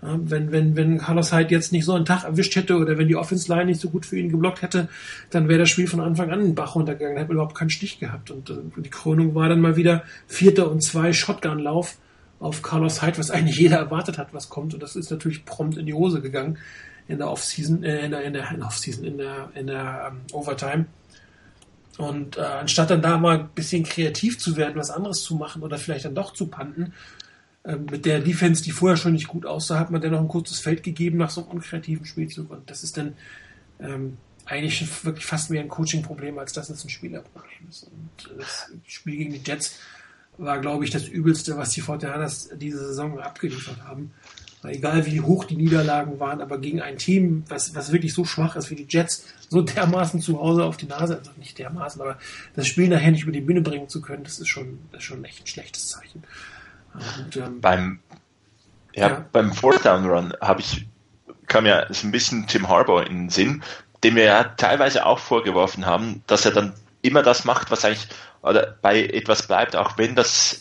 Ähm, 0.01 0.31
wenn, 0.31 0.51
wenn, 0.51 0.75
wenn 0.75 0.97
Carlos 0.99 1.33
Hyde 1.33 1.53
jetzt 1.53 1.73
nicht 1.73 1.85
so 1.85 1.93
einen 1.93 2.05
Tag 2.05 2.23
erwischt 2.23 2.55
hätte 2.55 2.77
oder 2.77 2.97
wenn 2.97 3.07
die 3.07 3.17
Offense 3.17 3.51
Line 3.51 3.65
nicht 3.65 3.81
so 3.81 3.89
gut 3.89 4.05
für 4.05 4.17
ihn 4.17 4.31
geblockt 4.31 4.61
hätte, 4.61 4.87
dann 5.29 5.49
wäre 5.49 5.59
das 5.59 5.69
Spiel 5.69 5.87
von 5.87 5.99
Anfang 5.99 6.31
an 6.31 6.39
den 6.39 6.55
Bach 6.55 6.75
runtergegangen. 6.75 7.17
Hätte 7.17 7.33
überhaupt 7.33 7.55
keinen 7.55 7.69
Stich 7.69 7.99
gehabt. 7.99 8.31
Und 8.31 8.49
äh, 8.49 8.53
die 8.77 8.89
Krönung 8.89 9.35
war 9.35 9.49
dann 9.49 9.59
mal 9.59 9.75
wieder 9.75 10.03
Vierter 10.27 10.71
und 10.71 10.81
zwei 10.81 11.11
Shotgun-Lauf 11.11 11.97
auf 12.39 12.61
Carlos 12.61 13.01
Hyde, 13.01 13.17
was 13.17 13.31
eigentlich 13.31 13.57
jeder 13.57 13.77
erwartet 13.77 14.17
hat, 14.17 14.33
was 14.33 14.49
kommt. 14.49 14.73
Und 14.73 14.81
das 14.81 14.95
ist 14.95 15.11
natürlich 15.11 15.45
prompt 15.45 15.77
in 15.77 15.85
die 15.85 15.93
Hose 15.93 16.21
gegangen 16.21 16.57
in 17.07 17.17
der 17.17 17.29
Offseason, 17.29 17.83
äh, 17.83 18.05
in 18.05 18.11
der, 18.11 18.23
in 18.23 18.33
der 18.33 18.51
in 18.51 18.63
Offseason, 18.63 19.03
in 19.03 19.17
der, 19.17 19.49
in 19.55 19.67
der 19.67 20.11
ähm, 20.11 20.21
Overtime. 20.31 20.85
Und 21.97 22.37
äh, 22.37 22.41
anstatt 22.41 22.91
dann 22.91 23.01
da 23.01 23.17
mal 23.17 23.39
ein 23.39 23.49
bisschen 23.49 23.83
kreativ 23.83 24.39
zu 24.39 24.55
werden, 24.55 24.75
was 24.75 24.89
anderes 24.89 25.23
zu 25.23 25.35
machen 25.35 25.63
oder 25.63 25.77
vielleicht 25.77 26.05
dann 26.05 26.15
doch 26.15 26.33
zu 26.33 26.47
panten, 26.47 26.93
äh, 27.63 27.75
mit 27.75 28.05
der 28.05 28.19
Defense, 28.19 28.63
die 28.63 28.71
vorher 28.71 28.95
schon 28.95 29.13
nicht 29.13 29.27
gut 29.27 29.45
aussah, 29.45 29.79
hat 29.79 29.91
man 29.91 29.99
dann 30.01 30.11
noch 30.11 30.21
ein 30.21 30.27
kurzes 30.27 30.59
Feld 30.59 30.83
gegeben 30.83 31.17
nach 31.17 31.29
so 31.29 31.41
einem 31.41 31.51
unkreativen 31.51 32.05
Spielzug. 32.05 32.51
Und 32.51 32.69
das 32.69 32.83
ist 32.83 32.95
dann 32.95 33.15
ähm, 33.81 34.17
eigentlich 34.45 35.03
wirklich 35.03 35.25
fast 35.25 35.49
mehr 35.49 35.61
ein 35.61 35.67
Coaching-Problem, 35.67 36.39
als 36.39 36.53
dass 36.53 36.69
es 36.69 36.85
ein 36.85 36.89
Spielerproblem 36.89 37.67
ist. 37.69 37.83
Und 37.83 38.37
das 38.37 38.71
Spiel 38.85 39.17
gegen 39.17 39.33
die 39.33 39.41
Jets 39.43 39.79
war, 40.39 40.59
glaube 40.59 40.85
ich, 40.85 40.91
das 40.91 41.07
Übelste, 41.07 41.57
was 41.57 41.71
die 41.71 41.81
Fortinanders 41.81 42.49
diese 42.55 42.79
Saison 42.79 43.19
abgeliefert 43.19 43.83
haben. 43.85 44.11
Egal 44.63 45.05
wie 45.05 45.21
hoch 45.21 45.45
die 45.45 45.55
Niederlagen 45.55 46.19
waren, 46.19 46.41
aber 46.41 46.57
gegen 46.57 46.81
ein 46.81 46.97
Team, 46.97 47.45
was, 47.47 47.75
was 47.75 47.93
wirklich 47.93 48.13
so 48.13 48.25
schwach 48.25 48.57
ist 48.57 48.69
wie 48.69 48.75
die 48.75 48.87
Jets, 48.89 49.25
so 49.47 49.61
dermaßen 49.61 50.19
zu 50.19 50.39
Hause 50.39 50.65
auf 50.65 50.75
die 50.75 50.85
Nase, 50.85 51.17
also 51.17 51.31
nicht 51.37 51.57
dermaßen, 51.57 52.01
aber 52.01 52.17
das 52.55 52.67
Spiel 52.67 52.89
nachher 52.89 53.11
nicht 53.11 53.23
über 53.23 53.31
die 53.31 53.41
Bühne 53.41 53.61
bringen 53.61 53.87
zu 53.87 54.01
können, 54.01 54.23
das 54.23 54.39
ist 54.39 54.49
schon, 54.49 54.79
das 54.91 54.99
ist 54.99 55.05
schon 55.05 55.23
echt 55.23 55.43
ein 55.43 55.47
schlechtes 55.47 55.87
Zeichen. 55.87 56.23
Und, 56.93 57.37
ähm, 57.37 57.61
beim, 57.61 57.99
ja, 58.93 59.07
ja, 59.07 59.25
beim 59.31 59.53
Fourth 59.53 59.85
Down 59.85 60.05
Run 60.05 60.33
habe 60.41 60.59
ich, 60.59 60.87
kam 61.47 61.65
ja 61.65 61.85
so 61.93 62.07
ein 62.07 62.11
bisschen 62.11 62.45
Tim 62.47 62.67
Harbour 62.67 63.07
in 63.07 63.15
den 63.15 63.29
Sinn, 63.29 63.63
dem 64.03 64.15
wir 64.15 64.23
ja 64.23 64.43
teilweise 64.43 65.05
auch 65.05 65.19
vorgeworfen 65.19 65.85
haben, 65.85 66.21
dass 66.27 66.45
er 66.45 66.51
dann 66.51 66.73
immer 67.01 67.23
das 67.23 67.45
macht, 67.45 67.71
was 67.71 67.85
eigentlich 67.85 68.09
oder 68.41 68.75
bei 68.81 69.03
etwas 69.03 69.47
bleibt, 69.47 69.75
auch 69.75 69.97
wenn 69.97 70.15
das 70.15 70.59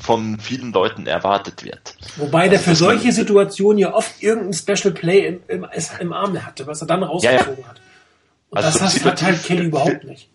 von 0.00 0.38
vielen 0.38 0.72
Leuten 0.72 1.06
erwartet 1.06 1.64
wird. 1.64 1.96
Wobei 2.16 2.48
der 2.48 2.58
also 2.58 2.70
für 2.70 2.76
solche 2.76 3.12
Situationen 3.12 3.78
ja 3.78 3.94
oft 3.94 4.22
irgendein 4.22 4.52
Special 4.52 4.92
Play 4.92 5.26
im, 5.26 5.40
im, 5.48 5.66
im 6.00 6.12
Arm 6.12 6.44
hatte, 6.44 6.66
was 6.66 6.82
er 6.82 6.86
dann 6.86 7.02
rausgezogen 7.02 7.62
ja, 7.62 7.68
hat. 7.68 7.80
Und 8.50 8.58
also 8.58 8.78
das 8.78 9.04
hat 9.04 9.22
halt 9.22 9.42
Kelly 9.42 9.64
überhaupt 9.64 10.04
nicht. 10.04 10.28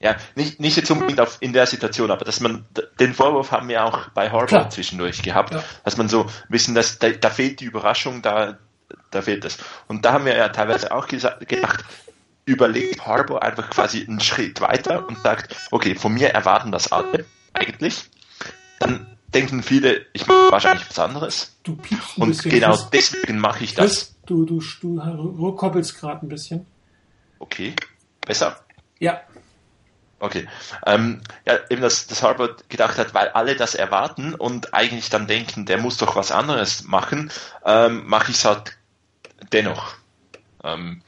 Ja, 0.00 0.16
nicht, 0.36 0.60
nicht 0.60 0.76
jetzt 0.76 0.90
unbedingt 0.90 1.20
auf, 1.20 1.38
in 1.40 1.52
der 1.52 1.66
Situation, 1.66 2.10
aber 2.12 2.24
dass 2.24 2.38
man, 2.38 2.64
den 3.00 3.14
Vorwurf 3.14 3.50
haben 3.50 3.68
wir 3.68 3.84
auch 3.84 4.10
bei 4.10 4.30
Horvath 4.30 4.72
zwischendurch 4.72 5.22
gehabt, 5.22 5.52
ja. 5.52 5.64
dass 5.84 5.96
man 5.96 6.08
so 6.08 6.26
wissen, 6.48 6.74
dass 6.74 7.00
da, 7.00 7.10
da 7.10 7.30
fehlt 7.30 7.58
die 7.60 7.64
Überraschung, 7.64 8.22
da, 8.22 8.58
da 9.10 9.22
fehlt 9.22 9.44
es. 9.44 9.58
Und 9.88 10.04
da 10.04 10.12
haben 10.12 10.24
wir 10.24 10.36
ja 10.36 10.50
teilweise 10.50 10.92
auch 10.92 11.08
gesagt, 11.08 11.48
gedacht, 11.48 11.84
überlegt 12.48 13.06
Harbour 13.06 13.42
einfach 13.42 13.70
quasi 13.70 14.04
einen 14.06 14.20
Schritt 14.20 14.60
weiter 14.60 15.06
und 15.06 15.18
sagt, 15.22 15.54
okay, 15.70 15.94
von 15.94 16.14
mir 16.14 16.30
erwarten 16.30 16.72
das 16.72 16.90
alle 16.92 17.24
eigentlich. 17.52 18.04
Dann 18.80 19.06
denken 19.34 19.62
viele, 19.62 20.06
ich 20.12 20.26
mache 20.26 20.50
wahrscheinlich 20.50 20.88
was 20.88 20.98
anderes. 20.98 21.56
Du 21.62 21.76
piepst 21.76 22.16
ein 22.16 22.22
Und 22.22 22.42
genau 22.42 22.70
Chris. 22.70 22.90
deswegen 22.90 23.38
mache 23.38 23.64
ich 23.64 23.74
das. 23.74 24.14
du, 24.26 24.44
du, 24.44 24.62
du 24.80 24.98
rückkoppelst 24.98 25.98
gerade 25.98 26.24
ein 26.24 26.28
bisschen. 26.28 26.66
Okay, 27.38 27.74
besser? 28.26 28.58
Ja. 28.98 29.20
Okay. 30.20 30.48
Ähm, 30.86 31.20
ja, 31.46 31.58
eben, 31.70 31.82
dass, 31.82 32.06
dass 32.08 32.22
Harvard 32.22 32.68
gedacht 32.68 32.98
hat, 32.98 33.14
weil 33.14 33.28
alle 33.28 33.54
das 33.54 33.74
erwarten 33.76 34.34
und 34.34 34.74
eigentlich 34.74 35.10
dann 35.10 35.28
denken, 35.28 35.64
der 35.66 35.78
muss 35.78 35.98
doch 35.98 36.16
was 36.16 36.32
anderes 36.32 36.84
machen, 36.84 37.30
ähm, 37.64 38.06
mache 38.06 38.32
ich 38.32 38.38
es 38.38 38.44
halt 38.44 38.76
dennoch. 39.52 39.94
Ähm, 40.64 41.02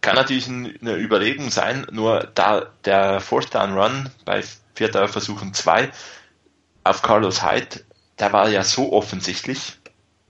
kann 0.00 0.16
natürlich 0.16 0.48
eine 0.48 0.96
Überlegung 0.96 1.50
sein, 1.50 1.86
nur 1.90 2.28
da 2.34 2.66
der 2.84 3.20
Fourth 3.20 3.54
Down 3.54 3.74
Run 3.74 4.10
bei 4.24 4.42
vierter 4.74 5.08
Versuch 5.08 5.42
und 5.42 5.56
zwei 5.56 5.90
auf 6.84 7.02
Carlos 7.02 7.42
Hyde, 7.42 7.84
der 8.18 8.32
war 8.32 8.48
ja 8.48 8.62
so 8.62 8.92
offensichtlich. 8.92 9.78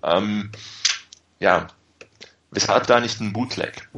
Ähm, 0.02 0.50
ja, 1.38 1.68
weshalb 2.50 2.86
da 2.86 3.00
nicht 3.00 3.20
ein 3.20 3.32
Bootleg? 3.32 3.88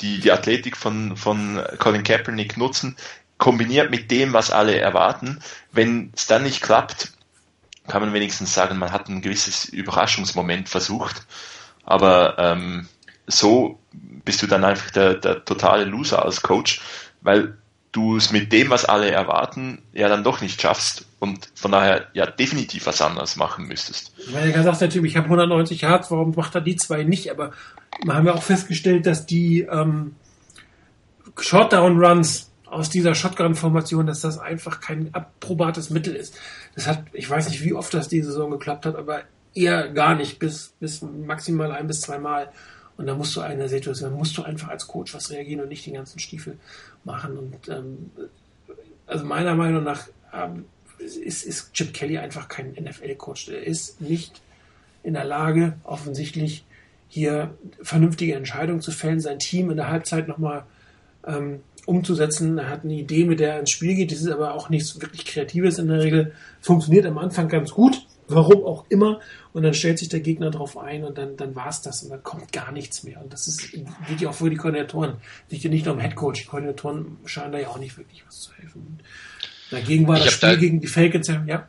Die, 0.00 0.20
die 0.20 0.32
Athletik 0.32 0.76
von, 0.76 1.16
von 1.16 1.62
Colin 1.78 2.02
Kaepernick 2.02 2.56
nutzen, 2.56 2.96
kombiniert 3.38 3.90
mit 3.90 4.10
dem, 4.10 4.32
was 4.32 4.50
alle 4.50 4.78
erwarten. 4.78 5.40
Wenn 5.72 6.12
es 6.14 6.26
dann 6.26 6.42
nicht 6.42 6.62
klappt, 6.62 7.12
kann 7.86 8.02
man 8.02 8.12
wenigstens 8.12 8.54
sagen, 8.54 8.78
man 8.78 8.92
hat 8.92 9.08
ein 9.08 9.22
gewisses 9.22 9.66
Überraschungsmoment 9.66 10.68
versucht. 10.68 11.26
Aber 11.84 12.38
ähm, 12.38 12.88
so 13.26 13.78
bist 14.24 14.42
du 14.42 14.46
dann 14.46 14.64
einfach 14.64 14.90
der, 14.90 15.14
der 15.14 15.44
totale 15.44 15.84
Loser 15.84 16.24
als 16.24 16.42
Coach, 16.42 16.80
weil 17.20 17.56
du 17.94 18.16
es 18.16 18.32
mit 18.32 18.52
dem, 18.52 18.70
was 18.70 18.84
alle 18.84 19.10
erwarten, 19.10 19.80
ja 19.92 20.08
dann 20.08 20.24
doch 20.24 20.40
nicht 20.40 20.60
schaffst 20.60 21.06
und 21.20 21.48
von 21.54 21.70
daher 21.70 22.08
ja 22.12 22.26
definitiv 22.26 22.86
was 22.86 23.00
anderes 23.00 23.36
machen 23.36 23.66
müsstest. 23.66 24.12
Meine, 24.32 24.52
da 24.52 24.62
sagt 24.62 24.94
der 24.94 25.04
ich 25.04 25.16
habe 25.16 25.26
190 25.26 25.82
Hertz, 25.82 26.10
warum 26.10 26.34
macht 26.34 26.54
er 26.56 26.60
die 26.60 26.76
zwei 26.76 27.04
nicht? 27.04 27.30
Aber 27.30 27.52
wir 28.02 28.14
haben 28.14 28.26
ja 28.26 28.34
auch 28.34 28.42
festgestellt, 28.42 29.06
dass 29.06 29.26
die 29.26 29.60
ähm, 29.60 30.16
Shortdown-Runs 31.38 32.50
aus 32.66 32.90
dieser 32.90 33.14
Shotgun-Formation, 33.14 34.06
dass 34.06 34.20
das 34.20 34.38
einfach 34.38 34.80
kein 34.80 35.14
approbates 35.14 35.90
Mittel 35.90 36.16
ist. 36.16 36.36
Das 36.74 36.88
hat, 36.88 37.04
ich 37.12 37.30
weiß 37.30 37.48
nicht, 37.48 37.62
wie 37.62 37.74
oft 37.74 37.94
das 37.94 38.08
diese 38.08 38.32
Saison 38.32 38.50
geklappt 38.50 38.86
hat, 38.86 38.96
aber 38.96 39.22
eher 39.54 39.88
gar 39.90 40.16
nicht, 40.16 40.40
bis, 40.40 40.74
bis 40.80 41.00
maximal 41.00 41.70
ein 41.70 41.86
bis 41.86 42.00
zweimal. 42.00 42.46
Mal. 42.46 42.52
Und 42.96 43.06
da 43.06 43.14
musst 43.14 43.34
du 43.36 43.40
in 43.42 43.58
der 43.58 43.68
Situation, 43.68 44.12
musst 44.12 44.36
du 44.36 44.42
einfach 44.42 44.68
als 44.68 44.86
Coach 44.86 45.14
was 45.14 45.30
reagieren 45.30 45.62
und 45.62 45.68
nicht 45.68 45.86
den 45.86 45.94
ganzen 45.94 46.18
Stiefel 46.18 46.58
machen. 47.04 47.36
Und 47.36 47.68
ähm, 47.68 48.10
also 49.06 49.24
meiner 49.24 49.54
Meinung 49.54 49.82
nach 49.82 50.06
ähm, 50.32 50.66
ist, 50.98 51.44
ist 51.44 51.72
Chip 51.72 51.92
Kelly 51.92 52.18
einfach 52.18 52.48
kein 52.48 52.72
NFL-Coach. 52.72 53.48
Er 53.48 53.66
ist 53.66 54.00
nicht 54.00 54.40
in 55.02 55.14
der 55.14 55.24
Lage, 55.24 55.74
offensichtlich 55.82 56.64
hier 57.08 57.54
vernünftige 57.82 58.34
Entscheidungen 58.34 58.80
zu 58.80 58.90
fällen, 58.90 59.20
sein 59.20 59.38
Team 59.38 59.70
in 59.70 59.76
der 59.76 59.88
Halbzeit 59.88 60.28
nochmal 60.28 60.64
ähm, 61.26 61.60
umzusetzen. 61.86 62.58
Er 62.58 62.70
hat 62.70 62.84
eine 62.84 62.94
Idee, 62.94 63.24
mit 63.24 63.40
der 63.40 63.54
er 63.54 63.60
ins 63.60 63.70
Spiel 63.70 63.94
geht. 63.94 64.12
Das 64.12 64.20
ist 64.20 64.30
aber 64.30 64.54
auch 64.54 64.70
nichts 64.70 65.00
wirklich 65.00 65.24
Kreatives 65.24 65.78
in 65.78 65.88
der 65.88 66.00
Regel. 66.00 66.32
Funktioniert 66.60 67.06
am 67.06 67.18
Anfang 67.18 67.48
ganz 67.48 67.72
gut 67.72 68.06
warum 68.28 68.64
auch 68.64 68.84
immer. 68.88 69.20
Und 69.52 69.62
dann 69.62 69.74
stellt 69.74 69.98
sich 69.98 70.08
der 70.08 70.20
Gegner 70.20 70.50
drauf 70.50 70.76
ein 70.76 71.04
und 71.04 71.16
dann, 71.16 71.36
dann 71.36 71.54
war 71.54 71.68
es 71.68 71.82
das 71.82 72.02
und 72.02 72.10
dann 72.10 72.22
kommt 72.22 72.52
gar 72.52 72.72
nichts 72.72 73.04
mehr. 73.04 73.20
Und 73.22 73.32
das 73.32 73.46
ist, 73.46 73.72
geht 73.72 74.20
ja 74.20 74.30
auch 74.30 74.34
für 74.34 74.50
die 74.50 74.56
Koordinatoren. 74.56 75.16
Liegt 75.50 75.64
ja 75.64 75.70
nicht 75.70 75.86
nur 75.86 75.94
am 75.94 76.00
Headcoach. 76.00 76.34
Die 76.34 76.44
Koordinatoren 76.44 77.18
scheinen 77.26 77.52
da 77.52 77.58
ja 77.58 77.68
auch 77.68 77.78
nicht 77.78 77.96
wirklich 77.96 78.24
was 78.26 78.40
zu 78.40 78.52
helfen. 78.54 79.00
Dagegen 79.70 80.06
war 80.06 80.18
ich 80.18 80.24
das 80.24 80.34
Spiel 80.34 80.48
da, 80.50 80.56
gegen 80.56 80.80
die 80.80 80.86
Falcons 80.86 81.28
ja. 81.28 81.68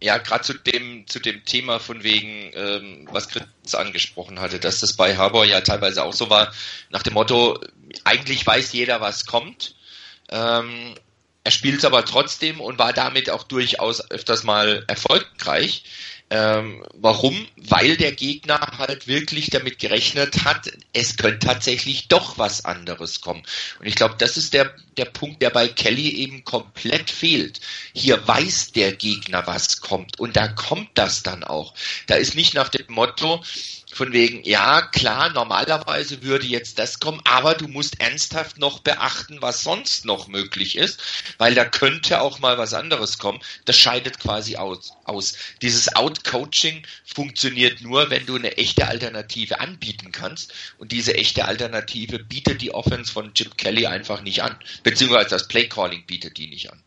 ja, 0.00 0.18
gerade 0.18 0.44
zu 0.44 0.54
dem, 0.54 1.06
zu 1.06 1.20
dem 1.20 1.44
Thema 1.44 1.78
von 1.78 2.02
wegen, 2.02 2.50
ähm, 2.54 3.08
was 3.10 3.28
Chris 3.28 3.74
angesprochen 3.74 4.40
hatte, 4.40 4.58
dass 4.58 4.80
das 4.80 4.92
bei 4.94 5.16
Harbour 5.16 5.44
ja 5.44 5.60
teilweise 5.60 6.04
auch 6.04 6.12
so 6.12 6.30
war, 6.30 6.52
nach 6.90 7.02
dem 7.02 7.14
Motto, 7.14 7.58
eigentlich 8.04 8.46
weiß 8.46 8.72
jeder, 8.72 9.00
was 9.00 9.26
kommt. 9.26 9.74
Ähm, 10.30 10.94
er 11.44 11.50
spielt 11.50 11.78
es 11.78 11.84
aber 11.84 12.04
trotzdem 12.04 12.60
und 12.60 12.78
war 12.78 12.92
damit 12.92 13.30
auch 13.30 13.44
durchaus 13.44 14.10
öfters 14.10 14.44
mal 14.44 14.84
erfolgreich. 14.86 15.84
Ähm, 16.30 16.84
warum? 16.92 17.46
Weil 17.56 17.96
der 17.96 18.12
Gegner 18.12 18.60
halt 18.76 19.08
wirklich 19.08 19.48
damit 19.48 19.78
gerechnet 19.78 20.44
hat, 20.44 20.70
es 20.92 21.16
könnte 21.16 21.46
tatsächlich 21.46 22.08
doch 22.08 22.36
was 22.36 22.66
anderes 22.66 23.22
kommen. 23.22 23.42
Und 23.80 23.86
ich 23.86 23.94
glaube, 23.94 24.16
das 24.18 24.36
ist 24.36 24.52
der, 24.52 24.74
der 24.98 25.06
Punkt, 25.06 25.40
der 25.40 25.48
bei 25.48 25.68
Kelly 25.68 26.10
eben 26.10 26.44
komplett 26.44 27.10
fehlt. 27.10 27.60
Hier 27.94 28.28
weiß 28.28 28.72
der 28.72 28.92
Gegner, 28.92 29.46
was 29.46 29.80
kommt. 29.80 30.20
Und 30.20 30.36
da 30.36 30.48
kommt 30.48 30.90
das 30.94 31.22
dann 31.22 31.44
auch. 31.44 31.72
Da 32.08 32.16
ist 32.16 32.34
nicht 32.34 32.52
nach 32.52 32.68
dem 32.68 32.92
Motto, 32.92 33.42
von 33.90 34.12
wegen, 34.12 34.44
ja, 34.44 34.82
klar, 34.82 35.30
normalerweise 35.30 36.22
würde 36.22 36.46
jetzt 36.46 36.78
das 36.78 37.00
kommen, 37.00 37.20
aber 37.24 37.54
du 37.54 37.68
musst 37.68 38.00
ernsthaft 38.00 38.58
noch 38.58 38.80
beachten, 38.80 39.38
was 39.40 39.62
sonst 39.62 40.04
noch 40.04 40.28
möglich 40.28 40.76
ist, 40.76 41.00
weil 41.38 41.54
da 41.54 41.64
könnte 41.64 42.20
auch 42.20 42.38
mal 42.38 42.58
was 42.58 42.74
anderes 42.74 43.18
kommen. 43.18 43.40
Das 43.64 43.76
scheidet 43.76 44.18
quasi 44.20 44.56
aus. 44.56 44.92
aus. 45.04 45.34
Dieses 45.62 45.94
Out-Coaching 45.94 46.86
funktioniert 47.04 47.80
nur, 47.80 48.10
wenn 48.10 48.26
du 48.26 48.36
eine 48.36 48.56
echte 48.56 48.88
Alternative 48.88 49.60
anbieten 49.60 50.12
kannst. 50.12 50.52
Und 50.78 50.92
diese 50.92 51.14
echte 51.14 51.46
Alternative 51.46 52.18
bietet 52.18 52.60
die 52.60 52.72
Offense 52.72 53.12
von 53.12 53.34
Chip 53.34 53.56
Kelly 53.56 53.86
einfach 53.86 54.20
nicht 54.22 54.42
an. 54.42 54.56
Beziehungsweise 54.82 55.30
das 55.30 55.48
Play-Calling 55.48 56.04
bietet 56.06 56.36
die 56.36 56.48
nicht 56.48 56.70
an. 56.70 56.82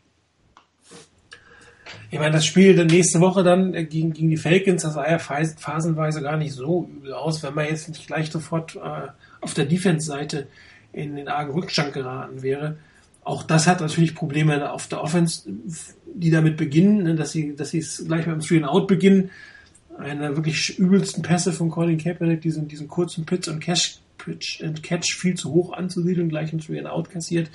Ich 2.10 2.18
meine, 2.18 2.32
das 2.32 2.46
Spiel 2.46 2.84
nächste 2.84 3.20
Woche 3.20 3.42
dann 3.42 3.74
äh, 3.74 3.84
gegen, 3.84 4.12
gegen 4.12 4.30
die 4.30 4.36
Falcons, 4.36 4.82
das 4.82 4.94
sah 4.94 5.08
ja 5.08 5.18
phasenweise 5.18 6.22
gar 6.22 6.36
nicht 6.36 6.52
so 6.52 6.88
übel 6.90 7.12
aus, 7.12 7.42
wenn 7.42 7.54
man 7.54 7.66
jetzt 7.66 7.88
nicht 7.88 8.06
gleich 8.06 8.30
sofort 8.30 8.76
äh, 8.76 9.08
auf 9.40 9.54
der 9.54 9.64
Defense-Seite 9.64 10.46
in 10.92 11.16
den 11.16 11.28
argen 11.28 11.52
Rückstand 11.52 11.92
geraten 11.92 12.42
wäre. 12.42 12.76
Auch 13.24 13.44
das 13.44 13.66
hat 13.66 13.80
natürlich 13.80 14.14
Probleme 14.14 14.70
auf 14.72 14.88
der 14.88 15.02
Offense, 15.02 15.42
die 16.14 16.30
damit 16.30 16.56
beginnen, 16.56 17.04
ne, 17.04 17.14
dass 17.14 17.32
sie, 17.32 17.54
dass 17.54 17.70
sie 17.70 17.78
es 17.78 18.04
gleich 18.06 18.26
beim 18.26 18.40
Three 18.40 18.58
and 18.58 18.66
Out 18.66 18.88
beginnen. 18.88 19.30
Eine 19.96 20.36
wirklich 20.36 20.78
übelsten 20.78 21.22
Pässe 21.22 21.52
von 21.52 21.70
Colin 21.70 21.98
Kaepernick, 21.98 22.40
diesen, 22.40 22.66
diesen 22.66 22.88
kurzen 22.88 23.24
Pitch 23.24 23.48
und 23.48 23.60
Catch, 23.60 24.00
Pitch 24.18 24.62
and 24.62 24.82
Catch 24.82 25.14
viel 25.16 25.34
zu 25.34 25.52
hoch 25.52 25.72
anzusiedeln, 25.72 26.28
gleich 26.28 26.52
ein 26.52 26.58
Three 26.58 26.78
and 26.78 26.88
Out 26.88 27.10
kassiert. 27.10 27.50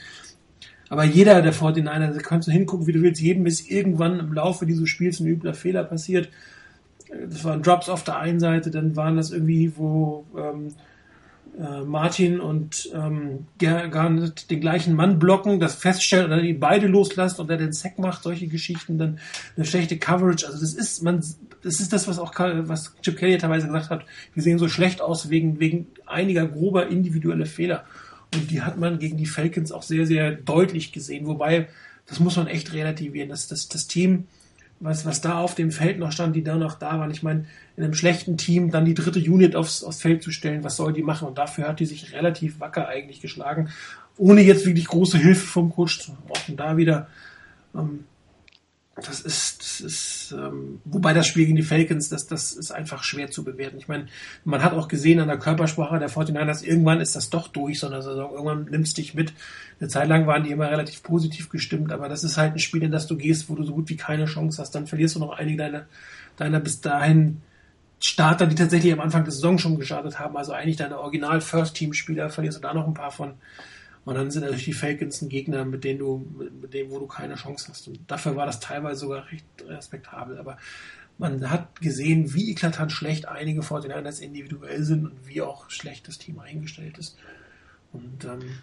Aber 0.89 1.03
jeder 1.03 1.41
der 1.41 1.53
49er, 1.53 2.13
da 2.13 2.19
kannst 2.19 2.47
du 2.47 2.51
hingucken, 2.51 2.87
wie 2.87 2.93
du 2.93 3.01
willst, 3.01 3.21
jedem 3.21 3.45
ist 3.45 3.69
irgendwann 3.69 4.19
im 4.19 4.33
Laufe 4.33 4.65
dieses 4.65 4.87
Spiels 4.89 5.19
ein 5.19 5.27
übler 5.27 5.53
Fehler 5.53 5.83
passiert. 5.83 6.29
Das 7.29 7.43
waren 7.43 7.61
Drops 7.61 7.89
auf 7.89 8.03
der 8.03 8.17
einen 8.17 8.39
Seite, 8.39 8.71
dann 8.71 8.95
waren 8.95 9.15
das 9.15 9.31
irgendwie, 9.31 9.73
wo 9.75 10.25
ähm, 10.37 10.73
äh, 11.57 11.83
Martin 11.83 12.39
und 12.39 12.89
ähm, 12.93 13.47
Garnet 13.57 14.51
den 14.51 14.61
gleichen 14.61 14.93
Mann 14.93 15.17
blocken, 15.17 15.59
das 15.59 15.75
feststellen 15.75 16.25
und 16.25 16.31
dann 16.31 16.45
ihn 16.45 16.59
beide 16.59 16.87
loslässt 16.87 17.39
und 17.39 17.49
er 17.49 17.57
den 17.57 17.73
Sack 17.73 17.97
macht, 17.97 18.23
solche 18.23 18.47
Geschichten, 18.47 18.97
dann 18.97 19.19
eine 19.55 19.65
schlechte 19.65 19.97
Coverage. 19.97 20.45
Also 20.45 20.59
das 20.59 20.73
ist, 20.73 21.01
man, 21.01 21.23
das 21.63 21.79
ist 21.79 21.93
das, 21.93 22.07
was 22.07 22.19
auch 22.19 22.33
was 22.37 22.93
Chip 23.01 23.17
Kelly 23.17 23.37
teilweise 23.37 23.67
gesagt 23.67 23.89
hat, 23.89 24.05
wir 24.33 24.43
sehen 24.43 24.59
so 24.59 24.67
schlecht 24.67 25.01
aus 25.01 25.29
wegen, 25.29 25.59
wegen 25.59 25.87
einiger 26.05 26.47
grober 26.47 26.87
individueller 26.87 27.45
Fehler. 27.45 27.85
Und 28.33 28.51
die 28.51 28.61
hat 28.61 28.77
man 28.77 28.99
gegen 28.99 29.17
die 29.17 29.25
Falcons 29.25 29.71
auch 29.71 29.83
sehr, 29.83 30.05
sehr 30.05 30.31
deutlich 30.31 30.91
gesehen. 30.91 31.27
Wobei, 31.27 31.67
das 32.07 32.19
muss 32.19 32.35
man 32.35 32.47
echt 32.47 32.73
relativieren. 32.73 33.29
Das, 33.29 33.47
das, 33.47 33.67
das 33.67 33.87
Team, 33.87 34.27
was, 34.79 35.05
was 35.05 35.21
da 35.21 35.39
auf 35.39 35.55
dem 35.55 35.71
Feld 35.71 35.99
noch 35.99 36.11
stand, 36.11 36.35
die 36.35 36.43
da 36.43 36.55
noch 36.55 36.75
da 36.75 36.99
waren. 36.99 37.11
Ich 37.11 37.23
meine, 37.23 37.45
in 37.75 37.83
einem 37.83 37.93
schlechten 37.93 38.37
Team 38.37 38.71
dann 38.71 38.85
die 38.85 38.93
dritte 38.93 39.19
Unit 39.19 39.55
aufs, 39.55 39.83
aufs 39.83 40.01
Feld 40.01 40.23
zu 40.23 40.31
stellen, 40.31 40.63
was 40.63 40.75
soll 40.75 40.93
die 40.93 41.03
machen? 41.03 41.27
Und 41.27 41.37
dafür 41.37 41.67
hat 41.67 41.79
die 41.79 41.85
sich 41.85 42.13
relativ 42.13 42.59
wacker 42.59 42.87
eigentlich 42.87 43.21
geschlagen, 43.21 43.69
ohne 44.17 44.41
jetzt 44.41 44.65
wirklich 44.65 44.87
große 44.87 45.17
Hilfe 45.17 45.45
vom 45.45 45.71
Coach 45.71 45.99
zu. 45.99 46.17
Auch 46.29 46.39
da 46.55 46.77
wieder 46.77 47.07
ähm, 47.75 48.05
das 49.05 49.21
ist, 49.21 49.61
das 49.61 49.81
ist 49.81 50.31
ähm, 50.31 50.81
wobei 50.85 51.13
das 51.13 51.27
Spiel 51.27 51.45
gegen 51.45 51.55
die 51.55 51.63
Falcons, 51.63 52.09
das, 52.09 52.25
das 52.25 52.53
ist 52.53 52.71
einfach 52.71 53.03
schwer 53.03 53.29
zu 53.29 53.43
bewerten. 53.43 53.77
Ich 53.77 53.87
meine, 53.87 54.07
man 54.43 54.63
hat 54.63 54.73
auch 54.73 54.87
gesehen 54.87 55.19
an 55.19 55.27
der 55.27 55.37
Körpersprache 55.37 55.99
der 55.99 56.09
49ers, 56.09 56.63
irgendwann 56.63 56.99
ist 56.99 57.15
das 57.15 57.29
doch 57.29 57.47
durch, 57.47 57.79
sondern 57.79 58.01
Saison, 58.01 58.31
irgendwann 58.31 58.65
nimmst 58.65 58.97
dich 58.97 59.13
mit. 59.13 59.33
Eine 59.79 59.89
Zeit 59.89 60.07
lang 60.07 60.25
waren 60.25 60.43
die 60.43 60.51
immer 60.51 60.69
relativ 60.71 61.03
positiv 61.03 61.49
gestimmt, 61.49 61.91
aber 61.91 62.09
das 62.09 62.23
ist 62.23 62.37
halt 62.37 62.53
ein 62.53 62.59
Spiel, 62.59 62.81
in 62.81 62.91
das 62.91 63.05
du 63.05 63.17
gehst, 63.17 63.49
wo 63.49 63.55
du 63.55 63.63
so 63.63 63.73
gut 63.73 63.89
wie 63.89 63.97
keine 63.97 64.25
Chance 64.25 64.61
hast. 64.61 64.71
Dann 64.71 64.87
verlierst 64.87 65.15
du 65.15 65.19
noch 65.19 65.37
einige 65.37 65.57
deiner, 65.57 65.85
deiner 66.35 66.59
bis 66.59 66.81
dahin 66.81 67.41
Starter, 67.99 68.45
die 68.45 68.55
tatsächlich 68.55 68.93
am 68.93 68.99
Anfang 68.99 69.23
der 69.23 69.33
Saison 69.33 69.57
schon 69.57 69.79
gestartet 69.79 70.19
haben, 70.19 70.37
also 70.37 70.53
eigentlich 70.53 70.77
deine 70.77 70.99
Original 70.99 71.41
First 71.41 71.75
Team 71.75 71.93
Spieler, 71.93 72.29
verlierst 72.29 72.57
du 72.57 72.61
da 72.61 72.73
noch 72.73 72.87
ein 72.87 72.93
paar 72.93 73.11
von. 73.11 73.35
Und 74.07 74.15
dann 74.15 74.31
sind 74.31 74.43
natürlich 74.43 74.63
die 74.63 74.71
Falcons 74.71 75.21
ein 75.21 75.27
Gegner, 75.27 75.65
mit 75.65 75.83
denen 75.83 75.99
du, 75.99 76.25
mit 76.61 76.73
denen, 76.73 76.91
wo 76.91 76.97
du 76.97 77.07
keine 77.07 77.35
Chance 77.35 77.67
hast. 77.67 77.89
Und 77.89 77.99
dafür 78.09 78.37
war 78.37 78.45
das 78.45 78.61
teilweise 78.61 79.01
sogar 79.01 79.29
recht 79.29 79.43
respektabel. 79.67 80.37
Aber 80.37 80.57
man 81.17 81.49
hat 81.49 81.81
gesehen, 81.81 82.33
wie 82.33 82.51
eklatant 82.51 82.93
schlecht 82.93 83.27
einige 83.27 83.63
49ers 83.63 84.21
individuell 84.21 84.81
sind 84.81 85.07
und 85.07 85.27
wie 85.27 85.41
auch 85.41 85.69
schlecht 85.69 86.07
das 86.07 86.19
Team 86.19 86.39
eingestellt 86.39 86.97
ist. 86.97 87.17
Und 87.91 88.23
ähm, 88.23 88.59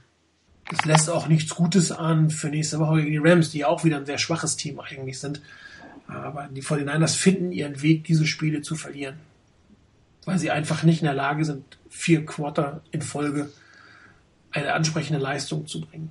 das 0.70 0.86
lässt 0.86 1.10
auch 1.10 1.28
nichts 1.28 1.54
Gutes 1.54 1.92
an 1.92 2.30
für 2.30 2.48
nächste 2.48 2.78
Woche 2.78 3.02
gegen 3.02 3.10
die 3.22 3.28
Rams, 3.28 3.50
die 3.50 3.66
auch 3.66 3.84
wieder 3.84 3.98
ein 3.98 4.06
sehr 4.06 4.16
schwaches 4.16 4.56
Team 4.56 4.80
eigentlich 4.80 5.18
sind. 5.18 5.42
Aber 6.06 6.48
die 6.50 6.62
49ers 6.62 7.16
finden 7.16 7.52
ihren 7.52 7.82
Weg, 7.82 8.04
diese 8.04 8.26
Spiele 8.26 8.62
zu 8.62 8.76
verlieren. 8.76 9.16
Weil 10.24 10.38
sie 10.38 10.50
einfach 10.50 10.84
nicht 10.84 11.02
in 11.02 11.06
der 11.06 11.14
Lage 11.14 11.44
sind, 11.44 11.76
vier 11.90 12.24
Quarter 12.24 12.80
in 12.92 13.02
Folge 13.02 13.50
eine 14.54 14.72
ansprechende 14.72 15.20
Leistung 15.20 15.66
zu 15.66 15.80
bringen. 15.80 16.10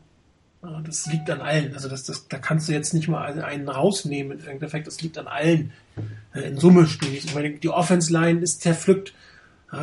Das 0.85 1.07
liegt 1.07 1.29
an 1.29 1.41
allen. 1.41 1.73
Also 1.73 1.89
das, 1.89 2.03
das, 2.03 2.27
da 2.29 2.37
kannst 2.37 2.69
du 2.69 2.73
jetzt 2.73 2.93
nicht 2.93 3.09
mal 3.09 3.41
einen 3.41 3.67
rausnehmen. 3.67 4.39
Im 4.39 4.47
Endeffekt, 4.47 4.87
das 4.87 5.01
liegt 5.01 5.17
an 5.17 5.27
allen. 5.27 5.73
Äh, 6.33 6.41
in 6.41 6.57
Summe 6.57 6.87
stehe 6.87 7.11
ich. 7.11 7.33
meine, 7.35 7.51
die 7.51 7.69
Offense-Line 7.69 8.39
ist 8.39 8.61
zerpflückt. 8.61 9.13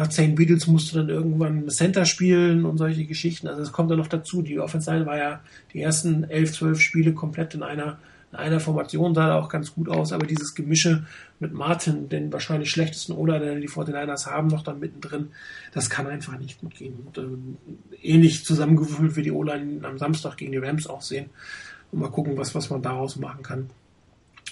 Zane 0.09 0.35
Beatles 0.35 0.68
musste 0.68 0.99
dann 0.99 1.09
irgendwann 1.09 1.68
Center 1.68 2.05
spielen 2.05 2.64
und 2.64 2.79
solche 2.79 3.07
Geschichten. 3.07 3.49
Also 3.49 3.61
das 3.61 3.73
kommt 3.73 3.90
dann 3.90 3.99
noch 3.99 4.07
dazu. 4.07 4.40
Die 4.40 4.61
Offense-Line 4.61 5.05
war 5.05 5.18
ja 5.18 5.40
die 5.73 5.83
ersten 5.83 6.23
elf, 6.25 6.53
zwölf 6.53 6.81
Spiele 6.81 7.12
komplett 7.12 7.55
in 7.55 7.64
einer 7.64 7.99
in 8.33 8.38
einer 8.38 8.61
Formation 8.61 9.14
sah 9.14 9.29
er 9.29 9.37
auch 9.37 9.49
ganz 9.49 9.75
gut 9.75 9.88
aus, 9.88 10.12
aber 10.12 10.27
dieses 10.27 10.55
Gemische 10.55 11.05
mit 11.40 11.53
Martin, 11.53 12.09
den 12.09 12.33
wahrscheinlich 12.33 12.71
schlechtesten 12.71 13.12
Oder, 13.12 13.40
den 13.40 13.61
die 13.61 13.69
49ers 13.69 14.27
haben, 14.27 14.47
noch 14.49 14.62
da 14.62 14.73
mittendrin, 14.73 15.31
das 15.73 15.90
kann 15.90 16.07
einfach 16.07 16.38
nicht 16.38 16.61
gut 16.61 16.75
gehen. 16.77 16.95
Und, 17.07 17.19
äh, 17.19 17.23
ähnlich 18.03 18.45
zusammengewürfelt 18.45 19.16
wie 19.16 19.23
die 19.23 19.33
O-Line 19.33 19.85
am 19.87 19.99
Samstag 19.99 20.37
gegen 20.37 20.53
die 20.53 20.59
Rams 20.59 20.87
auch 20.87 21.03
sehen. 21.03 21.31
Und 21.90 22.01
mal 22.01 22.11
gucken, 22.11 22.37
was, 22.37 22.55
was 22.55 22.71
man 22.71 22.83
daraus 22.83 23.16
machen 23.16 23.43
kann. 23.43 23.71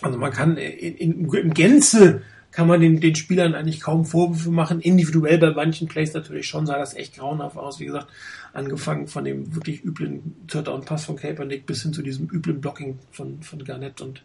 Also 0.03 0.19
man 0.19 0.33
kann 0.33 0.57
in, 0.57 0.97
in, 0.97 1.33
in 1.33 1.55
Gänze 1.55 2.23
kann 2.51 2.67
man 2.67 2.81
den, 2.81 3.01
den 3.01 3.15
Spielern 3.15 3.55
eigentlich 3.55 3.81
kaum 3.81 4.05
Vorwürfe 4.05 4.51
machen. 4.51 4.81
Individuell 4.81 5.39
bei 5.39 5.51
manchen 5.51 5.87
Plays 5.87 6.15
natürlich 6.15 6.49
schon 6.49 6.67
sah 6.67 6.79
das 6.79 6.95
echt 6.95 7.17
grauenhaft 7.17 7.57
aus. 7.57 7.79
Wie 7.79 7.87
gesagt, 7.87 8.09
angefangen 8.53 9.09
von 9.09 9.25
dem 9.25 9.55
wirklich 9.55 9.85
üblen 9.85 10.37
Third-Down-Pass 10.49 11.05
von 11.05 11.17
Kaepernick 11.17 11.67
bis 11.67 11.83
hin 11.83 11.93
zu 11.93 12.03
diesem 12.03 12.29
üblen 12.31 12.61
Blocking 12.61 12.99
von, 13.11 13.43
von 13.43 13.65
Garnett 13.65 14.01
und, 14.01 14.23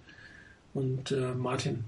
und 0.74 1.12
äh, 1.12 1.34
Martin. 1.34 1.86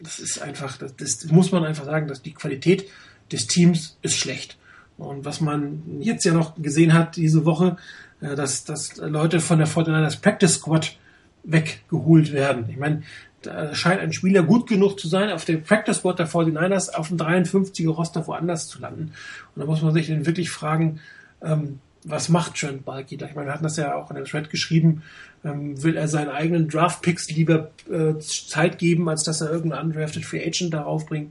Das 0.00 0.18
ist 0.18 0.40
einfach, 0.40 0.78
das, 0.78 0.96
das 0.96 1.26
muss 1.26 1.52
man 1.52 1.64
einfach 1.64 1.84
sagen, 1.84 2.08
dass 2.08 2.22
die 2.22 2.32
Qualität 2.32 2.88
des 3.30 3.46
Teams 3.46 3.98
ist 4.02 4.16
schlecht. 4.16 4.58
Und 4.96 5.24
was 5.24 5.40
man 5.40 5.82
jetzt 6.00 6.24
ja 6.24 6.32
noch 6.32 6.60
gesehen 6.60 6.92
hat 6.92 7.16
diese 7.16 7.44
Woche, 7.44 7.76
äh, 8.20 8.34
dass, 8.34 8.64
dass 8.64 8.96
Leute 8.96 9.40
von 9.40 9.58
der 9.58 9.68
49ers 9.68 10.20
Practice 10.20 10.54
Squad 10.54 10.96
weggeholt 11.42 12.32
werden. 12.32 12.66
Ich 12.68 12.76
meine, 12.76 13.02
da 13.42 13.74
scheint 13.74 14.00
ein 14.00 14.12
Spieler 14.12 14.42
gut 14.42 14.68
genug 14.68 15.00
zu 15.00 15.08
sein, 15.08 15.30
auf 15.30 15.44
dem 15.44 15.62
Practice 15.62 15.98
Squad 15.98 16.18
der 16.18 16.28
49ers 16.28 16.90
auf 16.90 17.08
dem 17.08 17.16
53er 17.16 17.88
Roster 17.88 18.26
woanders 18.26 18.68
zu 18.68 18.80
landen. 18.80 19.12
Und 19.54 19.60
da 19.60 19.66
muss 19.66 19.82
man 19.82 19.94
sich 19.94 20.08
dann 20.08 20.26
wirklich 20.26 20.50
fragen, 20.50 21.00
ähm, 21.42 21.80
was 22.04 22.28
macht 22.28 22.58
Trent 22.58 22.84
Balky 22.84 23.16
da? 23.16 23.26
Ich 23.26 23.34
meine, 23.34 23.48
wir 23.48 23.52
hatten 23.52 23.64
das 23.64 23.76
ja 23.76 23.94
auch 23.94 24.10
in 24.10 24.16
dem 24.16 24.24
Thread 24.24 24.50
geschrieben, 24.50 25.02
ähm, 25.44 25.82
will 25.82 25.96
er 25.96 26.08
seinen 26.08 26.30
eigenen 26.30 26.68
Draft-Picks 26.68 27.30
lieber 27.30 27.70
äh, 27.90 28.18
Zeit 28.18 28.78
geben, 28.78 29.08
als 29.08 29.22
dass 29.22 29.40
er 29.40 29.50
irgendeinen 29.50 29.86
undrafted 29.88 30.24
Free 30.24 30.44
Agent 30.44 30.72
darauf 30.72 31.06
bringt? 31.06 31.30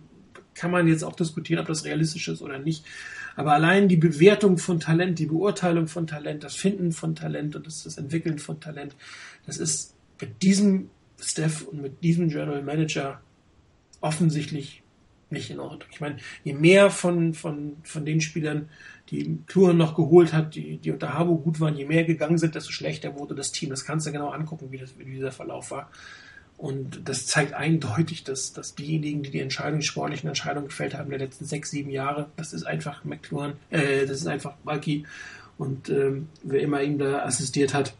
Kann 0.53 0.71
man 0.71 0.87
jetzt 0.87 1.03
auch 1.03 1.15
diskutieren, 1.15 1.61
ob 1.61 1.67
das 1.67 1.85
realistisch 1.85 2.27
ist 2.27 2.41
oder 2.41 2.59
nicht. 2.59 2.85
Aber 3.35 3.53
allein 3.53 3.87
die 3.87 3.97
Bewertung 3.97 4.57
von 4.57 4.79
Talent, 4.79 5.17
die 5.17 5.27
Beurteilung 5.27 5.87
von 5.87 6.07
Talent, 6.07 6.43
das 6.43 6.55
Finden 6.55 6.91
von 6.91 7.15
Talent 7.15 7.55
und 7.55 7.65
das, 7.65 7.83
das 7.83 7.97
Entwickeln 7.97 8.37
von 8.37 8.59
Talent, 8.59 8.95
das 9.45 9.57
ist 9.57 9.95
mit 10.19 10.41
diesem 10.41 10.89
Steph 11.21 11.61
und 11.63 11.81
mit 11.81 12.03
diesem 12.03 12.29
General 12.29 12.61
Manager 12.61 13.21
offensichtlich 14.01 14.83
nicht 15.29 15.51
in 15.51 15.59
Ordnung. 15.59 15.89
Ich 15.91 16.01
meine, 16.01 16.17
je 16.43 16.53
mehr 16.53 16.89
von, 16.89 17.33
von, 17.33 17.77
von 17.83 18.05
den 18.05 18.19
Spielern, 18.19 18.69
die 19.11 19.39
Touren 19.47 19.77
noch 19.77 19.95
geholt 19.95 20.33
hat, 20.33 20.55
die, 20.55 20.77
die 20.77 20.91
unter 20.91 21.13
Habo 21.13 21.37
gut 21.37 21.59
waren, 21.59 21.75
je 21.75 21.85
mehr 21.85 22.03
gegangen 22.03 22.37
sind, 22.37 22.55
desto 22.55 22.71
schlechter 22.71 23.17
wurde 23.17 23.35
das 23.35 23.51
Team. 23.51 23.69
Das 23.69 23.85
kannst 23.85 24.07
du 24.07 24.11
genau 24.11 24.29
angucken, 24.29 24.71
wie, 24.71 24.77
das, 24.77 24.97
wie 24.97 25.05
dieser 25.05 25.31
Verlauf 25.31 25.71
war. 25.71 25.89
Und 26.57 27.07
das 27.07 27.25
zeigt 27.25 27.53
eindeutig, 27.53 28.25
dass, 28.25 28.51
dass 28.51 28.75
diejenigen, 28.75 29.23
die 29.23 29.31
die 29.31 29.39
Entscheidungen, 29.39 29.79
die 29.79 29.87
sportlichen 29.87 30.27
Entscheidungen 30.27 30.67
gefällt 30.67 30.93
haben 30.93 31.09
der 31.09 31.19
letzten 31.19 31.45
sechs, 31.45 31.71
sieben 31.71 31.89
Jahre, 31.89 32.27
das 32.35 32.51
ist 32.51 32.65
einfach 32.65 33.05
McLuhan, 33.05 33.53
äh, 33.69 34.05
das 34.05 34.17
ist 34.17 34.27
einfach 34.27 34.55
Balki 34.65 35.05
und 35.57 35.89
ähm, 35.89 36.27
wer 36.43 36.59
immer 36.59 36.81
ihm 36.81 36.97
da 36.97 37.23
assistiert 37.23 37.73
hat, 37.73 37.93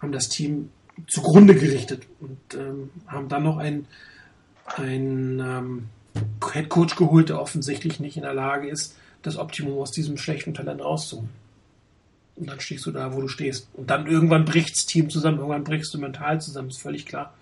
haben 0.00 0.12
das 0.12 0.28
Team 0.28 0.70
zugrunde 1.08 1.56
gerichtet 1.56 2.06
und 2.20 2.38
ähm, 2.54 2.90
haben 3.08 3.28
dann 3.28 3.42
noch 3.42 3.56
einen, 3.56 3.86
einen 4.76 5.40
ähm, 5.40 5.88
Head 6.52 6.68
Coach 6.68 6.94
geholt, 6.94 7.30
der 7.30 7.40
offensichtlich 7.40 7.98
nicht 7.98 8.16
in 8.16 8.22
der 8.22 8.34
Lage 8.34 8.68
ist, 8.68 8.96
das 9.22 9.36
Optimum 9.36 9.78
aus 9.78 9.90
diesem 9.90 10.16
schlechten 10.16 10.54
Talent 10.54 10.80
rauszuholen. 10.80 11.30
Und 12.36 12.48
dann 12.48 12.60
stehst 12.60 12.86
du 12.86 12.92
da, 12.92 13.12
wo 13.12 13.20
du 13.20 13.28
stehst. 13.28 13.68
Und 13.74 13.90
dann 13.90 14.06
irgendwann 14.06 14.44
bricht 14.44 14.76
das 14.76 14.86
Team 14.86 15.10
zusammen, 15.10 15.38
irgendwann 15.38 15.64
brichst 15.64 15.92
du 15.92 15.98
mental 15.98 16.40
zusammen, 16.40 16.68
ist 16.68 16.80
völlig 16.80 17.04
klar. 17.04 17.34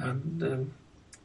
Ähm, 0.00 0.72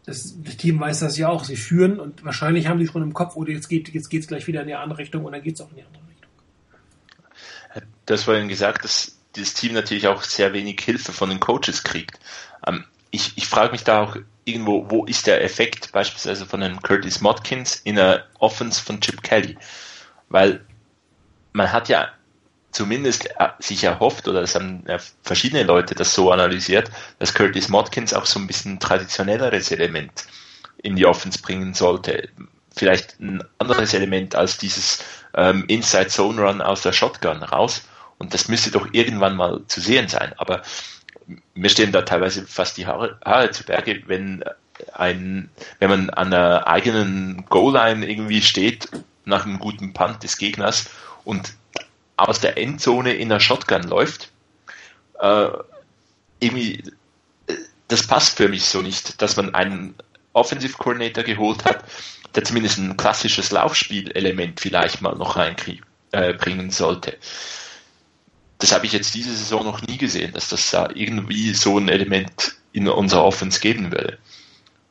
das, 0.06 0.36
das, 0.44 0.58
Team 0.58 0.80
weiß 0.80 1.00
das 1.00 1.17
ja 1.17 1.30
auch. 1.30 1.44
Sie 1.44 1.56
führen 1.56 2.00
und 2.00 2.24
wahrscheinlich 2.24 2.67
haben 2.67 2.80
sie 2.80 2.88
schon 2.88 3.02
im 3.02 3.13
Kopf, 3.13 3.36
oh, 3.36 3.46
jetzt 3.46 3.70
geht 3.70 3.89
jetzt 3.89 4.28
gleich 4.28 4.48
wieder 4.48 4.62
in 4.62 4.67
die 4.67 4.76
andere 4.76 5.00
Richtung 5.00 5.26
und 5.26 5.32
dann 5.32 5.41
geht 5.41 5.56
es 5.56 5.62
auch 5.62 5.70
in 5.70 5.78
die 5.78 5.84
andere 5.84 6.04
Richtung. 6.04 6.30
Das 8.06 8.24
vorhin 8.24 8.48
gesagt, 8.48 8.84
dass 8.84 9.17
dieses 9.36 9.54
Team 9.54 9.74
natürlich 9.74 10.08
auch 10.08 10.24
sehr 10.24 10.54
wenig 10.54 10.80
Hilfe 10.82 11.12
von 11.12 11.30
den 11.30 11.39
Coaches 11.39 11.84
kriegt. 11.84 12.20
Ähm, 12.67 12.84
ich, 13.10 13.34
ich 13.36 13.48
frage 13.48 13.72
mich 13.72 13.84
da 13.84 14.02
auch 14.02 14.17
irgendwo, 14.46 14.86
wo 14.90 15.06
ist 15.06 15.28
der 15.28 15.44
Effekt 15.44 15.92
beispielsweise 15.92 16.46
von 16.46 16.64
einem 16.64 16.82
Curtis 16.82 17.22
Motkins 17.22 17.76
in 17.84 17.96
der 17.96 18.26
Offense 18.40 18.82
von 18.82 19.00
Chip 19.02 19.22
Kelly? 19.24 19.58
Weil 20.30 20.66
man 21.54 21.72
hat 21.72 21.90
ja 21.90 22.10
zumindest 22.72 23.30
äh, 23.40 23.50
sich 23.60 23.84
erhofft, 23.84 24.28
oder 24.28 24.42
es 24.42 24.56
haben 24.56 24.84
verschiedene 25.24 25.64
Leute 25.64 25.94
das 25.94 26.14
so 26.14 26.32
analysiert, 26.32 26.90
dass 27.20 27.34
Curtis 27.34 27.70
Motkins 27.70 28.14
auch 28.14 28.26
so 28.26 28.40
ein 28.40 28.48
bisschen 28.48 28.80
traditionelleres 28.80 29.72
Element 29.72 30.26
in 30.84 30.96
die 30.96 31.06
Offense 31.06 31.40
bringen 31.42 31.74
sollte. 31.74 32.30
Vielleicht 32.74 33.20
ein 33.20 33.44
anderes 33.58 33.94
Element 33.94 34.36
als 34.36 34.58
dieses 34.58 35.04
ähm, 35.36 35.66
Inside 35.68 36.08
Zone 36.08 36.42
Run 36.42 36.62
aus 36.62 36.82
der 36.82 36.94
Shotgun 36.94 37.44
raus. 37.44 37.84
Und 38.18 38.34
das 38.34 38.48
müsste 38.48 38.72
doch 38.72 38.88
irgendwann 38.94 39.36
mal 39.36 39.62
zu 39.68 39.82
sehen 39.82 40.08
sein. 40.08 40.34
Aber 40.38 40.62
mir 41.54 41.70
stehen 41.70 41.91
da 41.91 42.02
teilweise 42.02 42.46
fast 42.46 42.78
die 42.78 42.88
Haare, 42.88 43.17
Haare 43.24 43.52
zu 43.52 43.63
Berge, 43.63 44.04
wenn 44.08 44.44
ein, 44.94 45.50
wenn 45.80 45.89
man 45.89 46.10
an 46.10 46.32
der 46.32 46.67
eigenen 46.67 47.46
Goal-Line 47.50 48.10
irgendwie 48.10 48.41
steht, 48.41 48.89
nach 49.26 49.46
einem 49.46 49.60
guten 49.60 49.94
Punt 49.94 50.24
des 50.24 50.38
Gegners 50.38 50.89
und 51.24 51.54
aus 52.17 52.39
der 52.39 52.58
Endzone 52.58 53.13
in 53.13 53.30
der 53.30 53.39
Shotgun 53.39 53.84
läuft, 53.84 54.32
äh, 55.20 55.48
irgendwie, 56.39 56.84
äh, 57.48 57.56
das 57.88 58.08
passt 58.08 58.38
für 58.38 58.50
mich 58.50 58.65
so 58.65 58.82
nicht, 58.82 59.22
dass 59.22 59.38
man 59.38 59.54
einen 59.54 59.96
Offensive 60.34 60.78
Coordinator 60.78 61.24
geholt 61.24 61.63
hat, 61.65 61.84
der 62.36 62.44
zumindest 62.44 62.78
ein 62.78 62.98
klassisches 62.98 63.52
Laufspielelement 63.52 64.60
vielleicht 64.60 65.02
mal 65.02 65.15
noch 65.15 65.36
reinbringen 65.36 66.70
äh, 66.70 66.72
sollte. 66.72 67.17
Das 68.62 68.71
habe 68.71 68.86
ich 68.86 68.93
jetzt 68.93 69.15
diese 69.15 69.36
Saison 69.36 69.65
noch 69.65 69.82
nie 69.82 69.97
gesehen, 69.97 70.34
dass 70.34 70.47
das 70.47 70.69
da 70.69 70.89
irgendwie 70.93 71.54
so 71.56 71.80
ein 71.80 71.89
Element 71.89 72.54
in 72.74 72.88
unserer 72.88 73.26
Offense 73.26 73.60
geben 73.60 73.91
würde. 73.91 74.19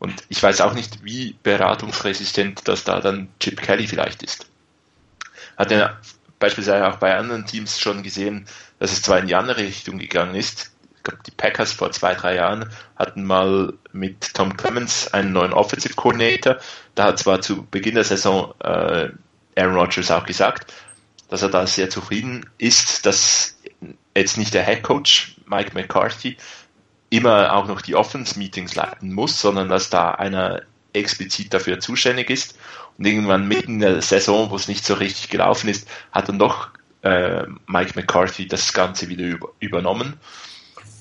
Und 0.00 0.24
ich 0.28 0.42
weiß 0.42 0.60
auch 0.62 0.74
nicht, 0.74 1.04
wie 1.04 1.36
beratungsresistent 1.44 2.66
das 2.66 2.82
da 2.82 3.00
dann 3.00 3.28
Chip 3.38 3.62
Kelly 3.62 3.86
vielleicht 3.86 4.24
ist. 4.24 4.46
Hat 5.56 5.70
er 5.70 6.00
beispielsweise 6.40 6.88
auch 6.88 6.96
bei 6.96 7.16
anderen 7.16 7.46
Teams 7.46 7.78
schon 7.78 8.02
gesehen, 8.02 8.46
dass 8.80 8.92
es 8.92 9.02
zwar 9.02 9.20
in 9.20 9.28
die 9.28 9.36
andere 9.36 9.58
Richtung 9.58 9.98
gegangen 9.98 10.34
ist. 10.34 10.72
Ich 10.96 11.04
glaube, 11.04 11.22
die 11.24 11.30
Packers 11.30 11.72
vor 11.72 11.92
zwei, 11.92 12.14
drei 12.14 12.34
Jahren 12.34 12.70
hatten 12.96 13.24
mal 13.24 13.74
mit 13.92 14.34
Tom 14.34 14.56
Clemens 14.56 15.14
einen 15.14 15.32
neuen 15.32 15.52
Offensive 15.52 15.94
Coordinator. 15.94 16.56
Da 16.96 17.04
hat 17.04 17.20
zwar 17.20 17.40
zu 17.40 17.66
Beginn 17.70 17.94
der 17.94 18.04
Saison 18.04 18.52
äh, 18.60 19.10
Aaron 19.56 19.76
Rodgers 19.76 20.10
auch 20.10 20.26
gesagt, 20.26 20.72
dass 21.30 21.42
er 21.42 21.48
da 21.48 21.66
sehr 21.66 21.88
zufrieden 21.88 22.44
ist, 22.58 23.06
dass 23.06 23.59
jetzt 24.14 24.36
nicht 24.36 24.54
der 24.54 24.64
Head 24.64 24.82
Coach 24.82 25.36
Mike 25.46 25.72
McCarthy 25.74 26.36
immer 27.10 27.54
auch 27.54 27.66
noch 27.66 27.82
die 27.82 27.96
Offense-Meetings 27.96 28.74
leiten 28.74 29.12
muss, 29.12 29.40
sondern 29.40 29.68
dass 29.68 29.90
da 29.90 30.12
einer 30.12 30.62
explizit 30.92 31.52
dafür 31.52 31.80
zuständig 31.80 32.30
ist. 32.30 32.56
Und 32.98 33.06
irgendwann 33.06 33.48
mitten 33.48 33.74
in 33.74 33.80
der 33.80 34.02
Saison, 34.02 34.50
wo 34.50 34.56
es 34.56 34.68
nicht 34.68 34.84
so 34.84 34.94
richtig 34.94 35.28
gelaufen 35.28 35.68
ist, 35.68 35.88
hat 36.12 36.28
dann 36.28 36.38
doch 36.38 36.68
äh, 37.02 37.44
Mike 37.66 37.92
McCarthy 37.94 38.46
das 38.46 38.72
Ganze 38.72 39.08
wieder 39.08 39.24
über, 39.24 39.48
übernommen. 39.58 40.18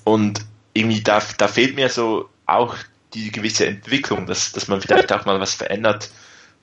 Und 0.03 0.45
irgendwie 0.73 1.01
da, 1.01 1.21
da 1.37 1.47
fehlt 1.47 1.75
mir 1.75 1.89
so 1.89 2.29
auch 2.45 2.75
die 3.13 3.31
gewisse 3.31 3.65
Entwicklung, 3.65 4.25
dass, 4.25 4.51
dass 4.51 4.67
man 4.67 4.81
vielleicht 4.81 5.11
auch 5.11 5.25
mal 5.25 5.39
was 5.39 5.53
verändert 5.53 6.09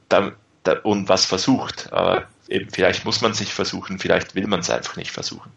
da, 0.08 0.32
da, 0.62 0.78
und 0.82 1.08
was 1.08 1.26
versucht. 1.26 1.92
Aber 1.92 2.26
eben, 2.48 2.70
vielleicht 2.70 3.04
muss 3.04 3.20
man 3.20 3.34
sich 3.34 3.52
versuchen, 3.52 3.98
vielleicht 3.98 4.34
will 4.34 4.46
man 4.46 4.60
es 4.60 4.70
einfach 4.70 4.96
nicht 4.96 5.10
versuchen. 5.10 5.52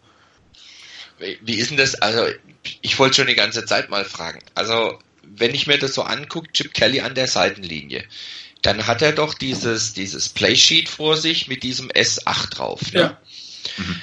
Wie 1.42 1.54
ist 1.56 1.70
denn 1.70 1.76
das? 1.76 1.94
Also, 1.96 2.26
ich 2.80 2.98
wollte 2.98 3.16
schon 3.16 3.26
die 3.26 3.34
ganze 3.34 3.64
Zeit 3.64 3.90
mal 3.90 4.04
fragen. 4.04 4.40
Also, 4.54 4.98
wenn 5.22 5.54
ich 5.54 5.66
mir 5.66 5.78
das 5.78 5.94
so 5.94 6.02
angucke, 6.02 6.52
Chip 6.52 6.74
Kelly 6.74 7.00
an 7.00 7.14
der 7.14 7.28
Seitenlinie, 7.28 8.04
dann 8.62 8.86
hat 8.86 9.02
er 9.02 9.12
doch 9.12 9.34
dieses, 9.34 9.92
dieses 9.94 10.28
Playsheet 10.28 10.88
vor 10.88 11.16
sich 11.16 11.48
mit 11.48 11.62
diesem 11.62 11.88
S8 11.88 12.50
drauf. 12.50 12.92
Ne? 12.92 13.00
Ja. 13.00 13.20
Mhm. 13.76 14.02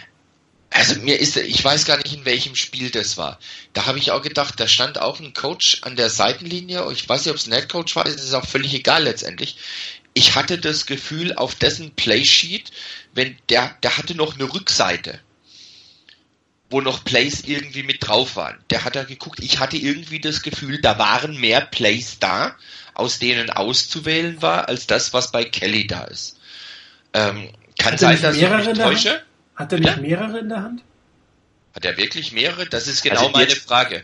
Also 0.69 0.99
mir 1.01 1.19
ist, 1.19 1.37
ich 1.37 1.63
weiß 1.63 1.85
gar 1.85 1.97
nicht, 1.97 2.13
in 2.13 2.25
welchem 2.25 2.55
Spiel 2.55 2.91
das 2.91 3.17
war. 3.17 3.39
Da 3.73 3.85
habe 3.85 3.97
ich 3.97 4.11
auch 4.11 4.21
gedacht, 4.21 4.59
da 4.59 4.67
stand 4.67 4.99
auch 4.99 5.19
ein 5.19 5.33
Coach 5.33 5.79
an 5.81 5.95
der 5.95 6.09
Seitenlinie. 6.09 6.87
Ich 6.91 7.07
weiß 7.07 7.25
nicht, 7.25 7.31
ob 7.31 7.37
es 7.37 7.47
ein 7.47 7.51
Netcoach 7.51 7.95
war, 7.95 8.05
ist 8.05 8.33
auch 8.33 8.45
völlig 8.45 8.73
egal 8.73 9.03
letztendlich. 9.03 9.57
Ich 10.13 10.35
hatte 10.35 10.57
das 10.57 10.85
Gefühl, 10.85 11.33
auf 11.33 11.55
dessen 11.55 11.91
Playsheet, 11.91 12.71
wenn 13.13 13.37
der, 13.49 13.75
der 13.81 13.97
hatte 13.97 14.13
noch 14.13 14.35
eine 14.35 14.53
Rückseite 14.53 15.19
wo 16.69 16.81
noch 16.81 17.03
Plays 17.03 17.43
irgendwie 17.45 17.83
mit 17.83 18.05
drauf 18.05 18.35
waren. 18.35 18.57
Der 18.69 18.83
hat 18.83 18.95
da 18.95 19.03
geguckt, 19.03 19.39
ich 19.41 19.59
hatte 19.59 19.77
irgendwie 19.77 20.19
das 20.19 20.41
Gefühl, 20.41 20.81
da 20.81 20.97
waren 20.97 21.39
mehr 21.39 21.61
Plays 21.61 22.19
da, 22.19 22.55
aus 22.93 23.19
denen 23.19 23.49
auszuwählen 23.49 24.41
war, 24.41 24.67
als 24.67 24.87
das, 24.87 25.13
was 25.13 25.31
bei 25.31 25.45
Kelly 25.45 25.87
da 25.87 26.03
ist. 26.03 26.37
Ähm, 27.13 27.49
kann 27.77 27.93
hat 27.93 27.99
sein, 27.99 28.21
dass 28.21 28.35
ich 28.35 28.49
mich 28.49 28.77
täusche. 28.77 29.23
Hat 29.55 29.71
er 29.71 29.79
nicht 29.79 29.97
mehrere 30.01 30.39
in 30.39 30.49
der 30.49 30.63
Hand? 30.63 30.83
Hat 31.73 31.85
er 31.85 31.97
wirklich 31.97 32.31
mehrere? 32.31 32.65
Das 32.67 32.87
ist 32.87 33.01
genau 33.01 33.27
also 33.27 33.31
meine 33.31 33.55
Frage. 33.55 34.03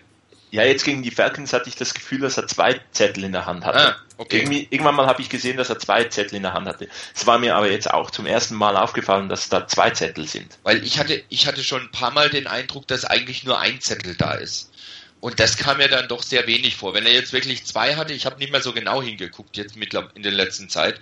Ja, 0.53 0.63
jetzt 0.63 0.85
gegen 0.85 1.01
die 1.01 1.09
Falcons 1.09 1.51
hatte 1.51 1.67
ich 1.67 1.77
das 1.77 1.95
Gefühl, 1.95 2.19
dass 2.19 2.37
er 2.37 2.45
zwei 2.45 2.79
Zettel 2.91 3.23
in 3.23 3.31
der 3.31 3.47
Hand 3.47 3.65
hatte. 3.65 3.95
Ah, 3.95 3.95
okay. 4.17 4.37
Irgendwie, 4.37 4.67
irgendwann 4.69 4.93
mal 4.93 5.07
habe 5.07 5.19
ich 5.19 5.27
gesehen, 5.27 5.57
dass 5.57 5.71
er 5.71 5.79
zwei 5.79 6.03
Zettel 6.03 6.35
in 6.35 6.43
der 6.43 6.53
Hand 6.53 6.67
hatte. 6.67 6.87
Es 7.15 7.25
war 7.25 7.39
mir 7.39 7.55
aber 7.55 7.71
jetzt 7.71 7.91
auch 7.91 8.11
zum 8.11 8.27
ersten 8.27 8.53
Mal 8.53 8.77
aufgefallen, 8.77 9.29
dass 9.29 9.49
da 9.49 9.65
zwei 9.65 9.89
Zettel 9.89 10.27
sind. 10.27 10.59
Weil 10.61 10.83
ich 10.83 10.99
hatte, 10.99 11.23
ich 11.29 11.47
hatte 11.47 11.63
schon 11.63 11.81
ein 11.81 11.91
paar 11.91 12.11
Mal 12.11 12.29
den 12.29 12.45
Eindruck, 12.45 12.87
dass 12.87 13.03
eigentlich 13.03 13.43
nur 13.43 13.59
ein 13.59 13.81
Zettel 13.81 14.13
da 14.13 14.35
ist. 14.35 14.69
Und 15.21 15.39
das 15.39 15.57
kam 15.57 15.77
mir 15.77 15.87
dann 15.87 16.07
doch 16.07 16.21
sehr 16.21 16.45
wenig 16.45 16.75
vor. 16.75 16.93
Wenn 16.93 17.07
er 17.07 17.13
jetzt 17.13 17.33
wirklich 17.33 17.65
zwei 17.65 17.95
hatte, 17.95 18.13
ich 18.13 18.27
habe 18.27 18.37
nicht 18.37 18.51
mehr 18.51 18.61
so 18.61 18.73
genau 18.73 19.01
hingeguckt 19.01 19.57
jetzt 19.57 19.75
in 19.75 20.21
der 20.21 20.31
letzten 20.31 20.69
Zeit. 20.69 20.99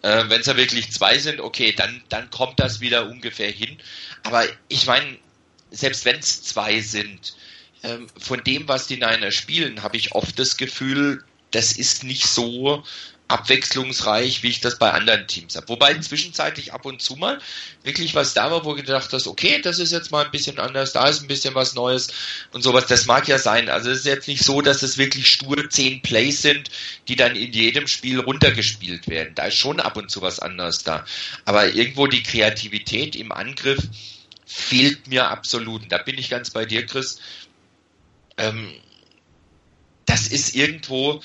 Äh, 0.00 0.24
Wenn 0.28 0.40
es 0.40 0.46
ja 0.46 0.56
wirklich 0.56 0.92
zwei 0.92 1.18
sind, 1.18 1.42
okay, 1.42 1.74
dann, 1.76 2.02
dann 2.08 2.30
kommt 2.30 2.58
das 2.58 2.80
wieder 2.80 3.06
ungefähr 3.06 3.50
hin. 3.50 3.76
Aber 4.22 4.44
ich 4.68 4.86
meine, 4.86 5.18
selbst 5.70 6.06
wenn 6.06 6.20
es 6.20 6.42
zwei 6.42 6.80
sind, 6.80 7.34
ähm, 7.84 8.06
von 8.18 8.42
dem, 8.42 8.66
was 8.66 8.86
die 8.86 8.96
Niners 8.96 9.34
spielen, 9.34 9.82
habe 9.82 9.96
ich 9.96 10.12
oft 10.12 10.38
das 10.38 10.56
Gefühl, 10.56 11.22
das 11.50 11.72
ist 11.72 12.02
nicht 12.02 12.26
so 12.26 12.82
abwechslungsreich, 13.26 14.42
wie 14.42 14.48
ich 14.48 14.60
das 14.60 14.78
bei 14.78 14.90
anderen 14.90 15.26
Teams 15.26 15.56
habe. 15.56 15.68
Wobei 15.68 15.94
zwischenzeitlich 15.94 16.74
ab 16.74 16.84
und 16.84 17.00
zu 17.00 17.16
mal 17.16 17.40
wirklich 17.82 18.14
was 18.14 18.34
da 18.34 18.50
war, 18.50 18.64
wo 18.64 18.74
gedacht 18.74 19.12
hast, 19.12 19.26
okay, 19.26 19.60
das 19.62 19.78
ist 19.78 19.92
jetzt 19.92 20.10
mal 20.10 20.26
ein 20.26 20.30
bisschen 20.30 20.58
anders, 20.58 20.92
da 20.92 21.08
ist 21.08 21.22
ein 21.22 21.26
bisschen 21.26 21.54
was 21.54 21.74
Neues 21.74 22.08
und 22.52 22.62
sowas. 22.62 22.86
Das 22.86 23.06
mag 23.06 23.26
ja 23.26 23.38
sein. 23.38 23.70
Also 23.70 23.90
es 23.90 24.00
ist 24.00 24.06
jetzt 24.06 24.28
nicht 24.28 24.44
so, 24.44 24.60
dass 24.60 24.82
es 24.82 24.98
wirklich 24.98 25.28
stur 25.28 25.68
zehn 25.70 26.02
Plays 26.02 26.42
sind, 26.42 26.68
die 27.08 27.16
dann 27.16 27.34
in 27.34 27.52
jedem 27.52 27.86
Spiel 27.86 28.20
runtergespielt 28.20 29.08
werden. 29.08 29.34
Da 29.34 29.46
ist 29.46 29.56
schon 29.56 29.80
ab 29.80 29.96
und 29.96 30.10
zu 30.10 30.20
was 30.20 30.40
anderes 30.40 30.84
da. 30.84 31.06
Aber 31.46 31.72
irgendwo 31.72 32.06
die 32.06 32.22
Kreativität 32.22 33.16
im 33.16 33.32
Angriff 33.32 33.80
fehlt 34.44 35.08
mir 35.08 35.28
absolut. 35.28 35.82
Und 35.84 35.92
da 35.92 35.98
bin 35.98 36.18
ich 36.18 36.28
ganz 36.28 36.50
bei 36.50 36.66
dir, 36.66 36.84
Chris 36.84 37.18
ähm, 38.36 38.72
das 40.06 40.28
ist 40.28 40.54
irgendwo, 40.54 41.22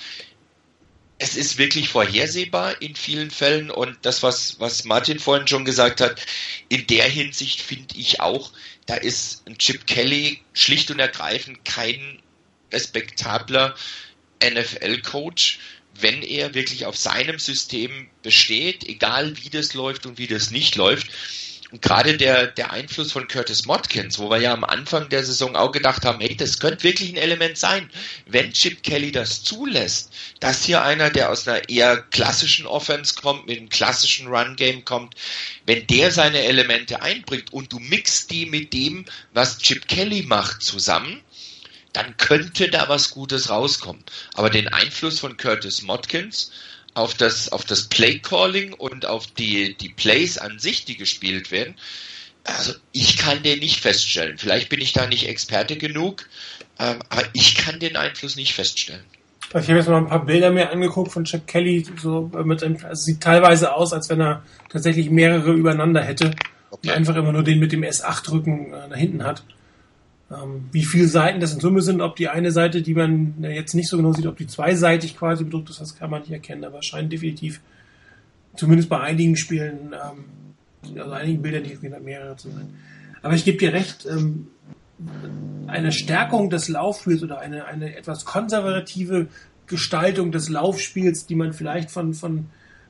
es 1.17 1.35
ist 1.35 1.57
wirklich 1.57 1.89
vorhersehbar 1.89 2.81
in 2.81 2.95
vielen 2.95 3.29
Fällen 3.29 3.69
und 3.69 3.97
das, 4.03 4.23
was, 4.23 4.59
was 4.59 4.85
Martin 4.85 5.19
vorhin 5.19 5.47
schon 5.47 5.65
gesagt 5.65 5.99
hat, 5.99 6.25
in 6.69 6.87
der 6.87 7.07
Hinsicht 7.09 7.61
finde 7.61 7.97
ich 7.97 8.21
auch, 8.21 8.51
da 8.85 8.95
ist 8.95 9.45
ein 9.45 9.57
Chip 9.57 9.85
Kelly 9.85 10.41
schlicht 10.53 10.89
und 10.91 10.99
ergreifend 10.99 11.65
kein 11.65 12.21
respektabler 12.71 13.75
NFL-Coach, 14.43 15.59
wenn 15.99 16.21
er 16.21 16.53
wirklich 16.53 16.85
auf 16.85 16.95
seinem 16.95 17.39
System 17.39 18.09
besteht, 18.23 18.87
egal 18.87 19.35
wie 19.43 19.49
das 19.49 19.73
läuft 19.73 20.05
und 20.05 20.17
wie 20.17 20.27
das 20.27 20.51
nicht 20.51 20.75
läuft. 20.75 21.07
Gerade 21.73 22.17
der, 22.17 22.47
der 22.47 22.71
Einfluss 22.71 23.11
von 23.11 23.27
Curtis 23.27 23.65
Motkins, 23.65 24.17
wo 24.17 24.29
wir 24.29 24.37
ja 24.37 24.53
am 24.53 24.63
Anfang 24.63 25.09
der 25.09 25.23
Saison 25.23 25.55
auch 25.55 25.71
gedacht 25.71 26.03
haben, 26.03 26.19
hey, 26.19 26.35
das 26.35 26.59
könnte 26.59 26.83
wirklich 26.83 27.09
ein 27.09 27.17
Element 27.17 27.57
sein, 27.57 27.89
wenn 28.25 28.53
Chip 28.53 28.81
Kelly 28.81 29.11
das 29.11 29.43
zulässt, 29.43 30.11
dass 30.39 30.63
hier 30.63 30.83
einer, 30.83 31.09
der 31.09 31.29
aus 31.31 31.47
einer 31.47 31.69
eher 31.69 31.97
klassischen 31.97 32.65
Offense 32.65 33.15
kommt, 33.15 33.47
mit 33.47 33.57
einem 33.57 33.69
klassischen 33.69 34.27
Run-Game 34.27 34.83
kommt, 34.83 35.15
wenn 35.65 35.85
der 35.87 36.11
seine 36.11 36.43
Elemente 36.43 37.01
einbringt 37.01 37.53
und 37.53 37.71
du 37.71 37.79
mixst 37.79 38.31
die 38.31 38.47
mit 38.47 38.73
dem, 38.73 39.05
was 39.33 39.59
Chip 39.59 39.87
Kelly 39.87 40.23
macht, 40.23 40.63
zusammen, 40.63 41.21
dann 41.93 42.17
könnte 42.17 42.69
da 42.69 42.89
was 42.89 43.11
Gutes 43.11 43.49
rauskommen. 43.49 44.03
Aber 44.33 44.49
den 44.49 44.67
Einfluss 44.67 45.19
von 45.19 45.37
Curtis 45.37 45.81
Motkins, 45.81 46.51
auf 46.93 47.13
das, 47.13 47.51
auf 47.51 47.65
das 47.65 47.83
Play-Calling 47.83 48.73
und 48.73 49.05
auf 49.05 49.27
die, 49.27 49.75
die 49.75 49.89
Plays 49.89 50.37
an 50.37 50.59
sich, 50.59 50.85
die 50.85 50.97
gespielt 50.97 51.51
werden. 51.51 51.75
Also 52.43 52.73
ich 52.91 53.17
kann 53.17 53.43
den 53.43 53.59
nicht 53.59 53.79
feststellen. 53.79 54.37
Vielleicht 54.37 54.69
bin 54.69 54.81
ich 54.81 54.93
da 54.93 55.07
nicht 55.07 55.27
Experte 55.27 55.77
genug, 55.77 56.27
ähm, 56.79 56.99
aber 57.09 57.23
ich 57.33 57.55
kann 57.55 57.79
den 57.79 57.95
Einfluss 57.95 58.35
nicht 58.35 58.53
feststellen. 58.53 59.03
Also 59.51 59.65
ich 59.65 59.69
habe 59.69 59.79
jetzt 59.79 59.89
mal 59.89 59.97
ein 59.97 60.07
paar 60.07 60.25
Bilder 60.25 60.51
mir 60.51 60.71
angeguckt 60.71 61.11
von 61.11 61.25
Chip 61.25 61.47
Kelly, 61.47 61.85
so 61.99 62.31
mit 62.43 62.63
einem, 62.63 62.77
also 62.83 63.03
sieht 63.03 63.21
teilweise 63.21 63.73
aus, 63.73 63.93
als 63.93 64.09
wenn 64.09 64.21
er 64.21 64.43
tatsächlich 64.69 65.09
mehrere 65.09 65.51
übereinander 65.53 66.01
hätte 66.01 66.33
okay. 66.69 66.89
und 66.89 66.95
einfach 66.95 67.15
immer 67.15 67.31
nur 67.31 67.43
den 67.43 67.59
mit 67.59 67.71
dem 67.71 67.83
S8-Rücken 67.83 68.73
äh, 68.73 68.89
da 68.89 68.95
hinten 68.95 69.23
hat. 69.23 69.43
Ähm, 70.31 70.69
wie 70.71 70.85
viele 70.85 71.07
Seiten 71.07 71.39
das 71.39 71.53
in 71.53 71.59
Summe 71.59 71.81
sind, 71.81 72.01
ob 72.01 72.15
die 72.15 72.29
eine 72.29 72.51
Seite, 72.51 72.81
die 72.81 72.93
man 72.93 73.35
jetzt 73.41 73.73
nicht 73.73 73.89
so 73.89 73.97
genau 73.97 74.13
sieht, 74.13 74.27
ob 74.27 74.37
die 74.37 74.47
zweiseitig 74.47 75.17
quasi 75.17 75.43
bedruckt 75.43 75.69
ist, 75.69 75.81
das 75.81 75.95
kann 75.95 76.11
man 76.11 76.21
nicht 76.21 76.31
erkennen, 76.31 76.63
aber 76.63 76.79
es 76.79 76.85
scheint 76.85 77.11
definitiv, 77.11 77.61
zumindest 78.55 78.89
bei 78.89 78.99
einigen 78.99 79.35
Spielen, 79.35 79.93
ähm, 79.93 80.99
also 80.99 81.11
einigen 81.11 81.41
Bildern, 81.41 81.63
die 81.63 81.89
mehrere 82.03 82.35
zu 82.35 82.49
sein. 82.49 82.73
Aber 83.21 83.33
ich 83.33 83.43
gebe 83.43 83.57
dir 83.57 83.73
recht, 83.73 84.05
ähm, 84.05 84.47
eine 85.67 85.91
Stärkung 85.91 86.49
des 86.49 86.67
Laufspiels 86.67 87.23
oder 87.23 87.39
eine, 87.39 87.65
eine 87.65 87.95
etwas 87.95 88.25
konservative 88.25 89.27
Gestaltung 89.65 90.31
des 90.31 90.49
Laufspiels, 90.49 91.25
die 91.25 91.35
man 91.35 91.53
vielleicht 91.53 91.89
von, 91.89 92.13
von 92.13 92.47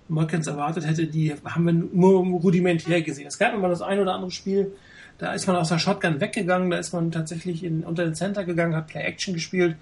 Merkens 0.08 0.48
erwartet 0.48 0.88
hätte, 0.88 1.06
die 1.06 1.34
haben 1.46 1.66
wir 1.66 1.74
nur 1.74 2.26
rudimentär 2.40 3.02
gesehen. 3.02 3.28
Es 3.28 3.38
gab 3.38 3.54
immer 3.54 3.70
das 3.70 3.82
ein 3.82 4.00
oder 4.00 4.14
andere 4.14 4.32
Spiel, 4.32 4.72
da 5.20 5.34
ist 5.34 5.48
man 5.48 5.56
aus 5.56 5.70
der 5.70 5.80
Shotgun 5.80 6.20
weggegangen, 6.20 6.70
da 6.70 6.78
ist 6.78 6.94
man 6.94 7.12
tatsächlich 7.12 7.64
in, 7.64 7.84
unter 7.84 8.06
den 8.06 8.16
Center 8.16 8.44
gegangen, 8.46 8.76
hat 8.76 8.88
Play-Action 8.88 9.34
gespielt. 9.34 9.76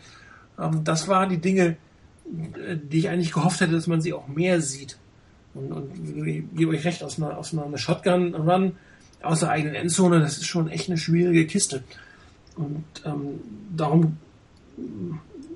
Ähm, 0.60 0.84
das 0.84 1.08
waren 1.08 1.30
die 1.30 1.38
Dinge, 1.38 1.78
äh, 2.67 2.76
die 2.76 3.00
ich 3.00 3.10
eigentlich 3.10 3.32
gehofft 3.32 3.62
hätte, 3.62 3.73
dass 3.73 3.88
man 3.88 4.02
sie 4.02 4.13
auch 4.13 4.28
mehr 4.28 4.62
sieht. 4.62 4.97
Und, 5.54 5.71
und 5.71 6.28
ich 6.28 6.43
gebe 6.56 6.71
euch 6.71 6.84
recht, 6.84 7.04
aus 7.04 7.17
einer, 7.17 7.38
aus 7.38 7.54
einer 7.54 7.78
Shotgun-Run 7.78 8.73
aus 9.23 9.39
der 9.39 9.50
eigenen 9.50 9.76
Endzone, 9.76 10.19
das 10.19 10.38
ist 10.38 10.45
schon 10.45 10.69
echt 10.69 10.89
eine 10.89 10.97
schwierige 10.97 11.47
Kiste. 11.47 11.84
Und 12.56 12.86
ähm, 13.06 13.39
darum, 13.76 14.17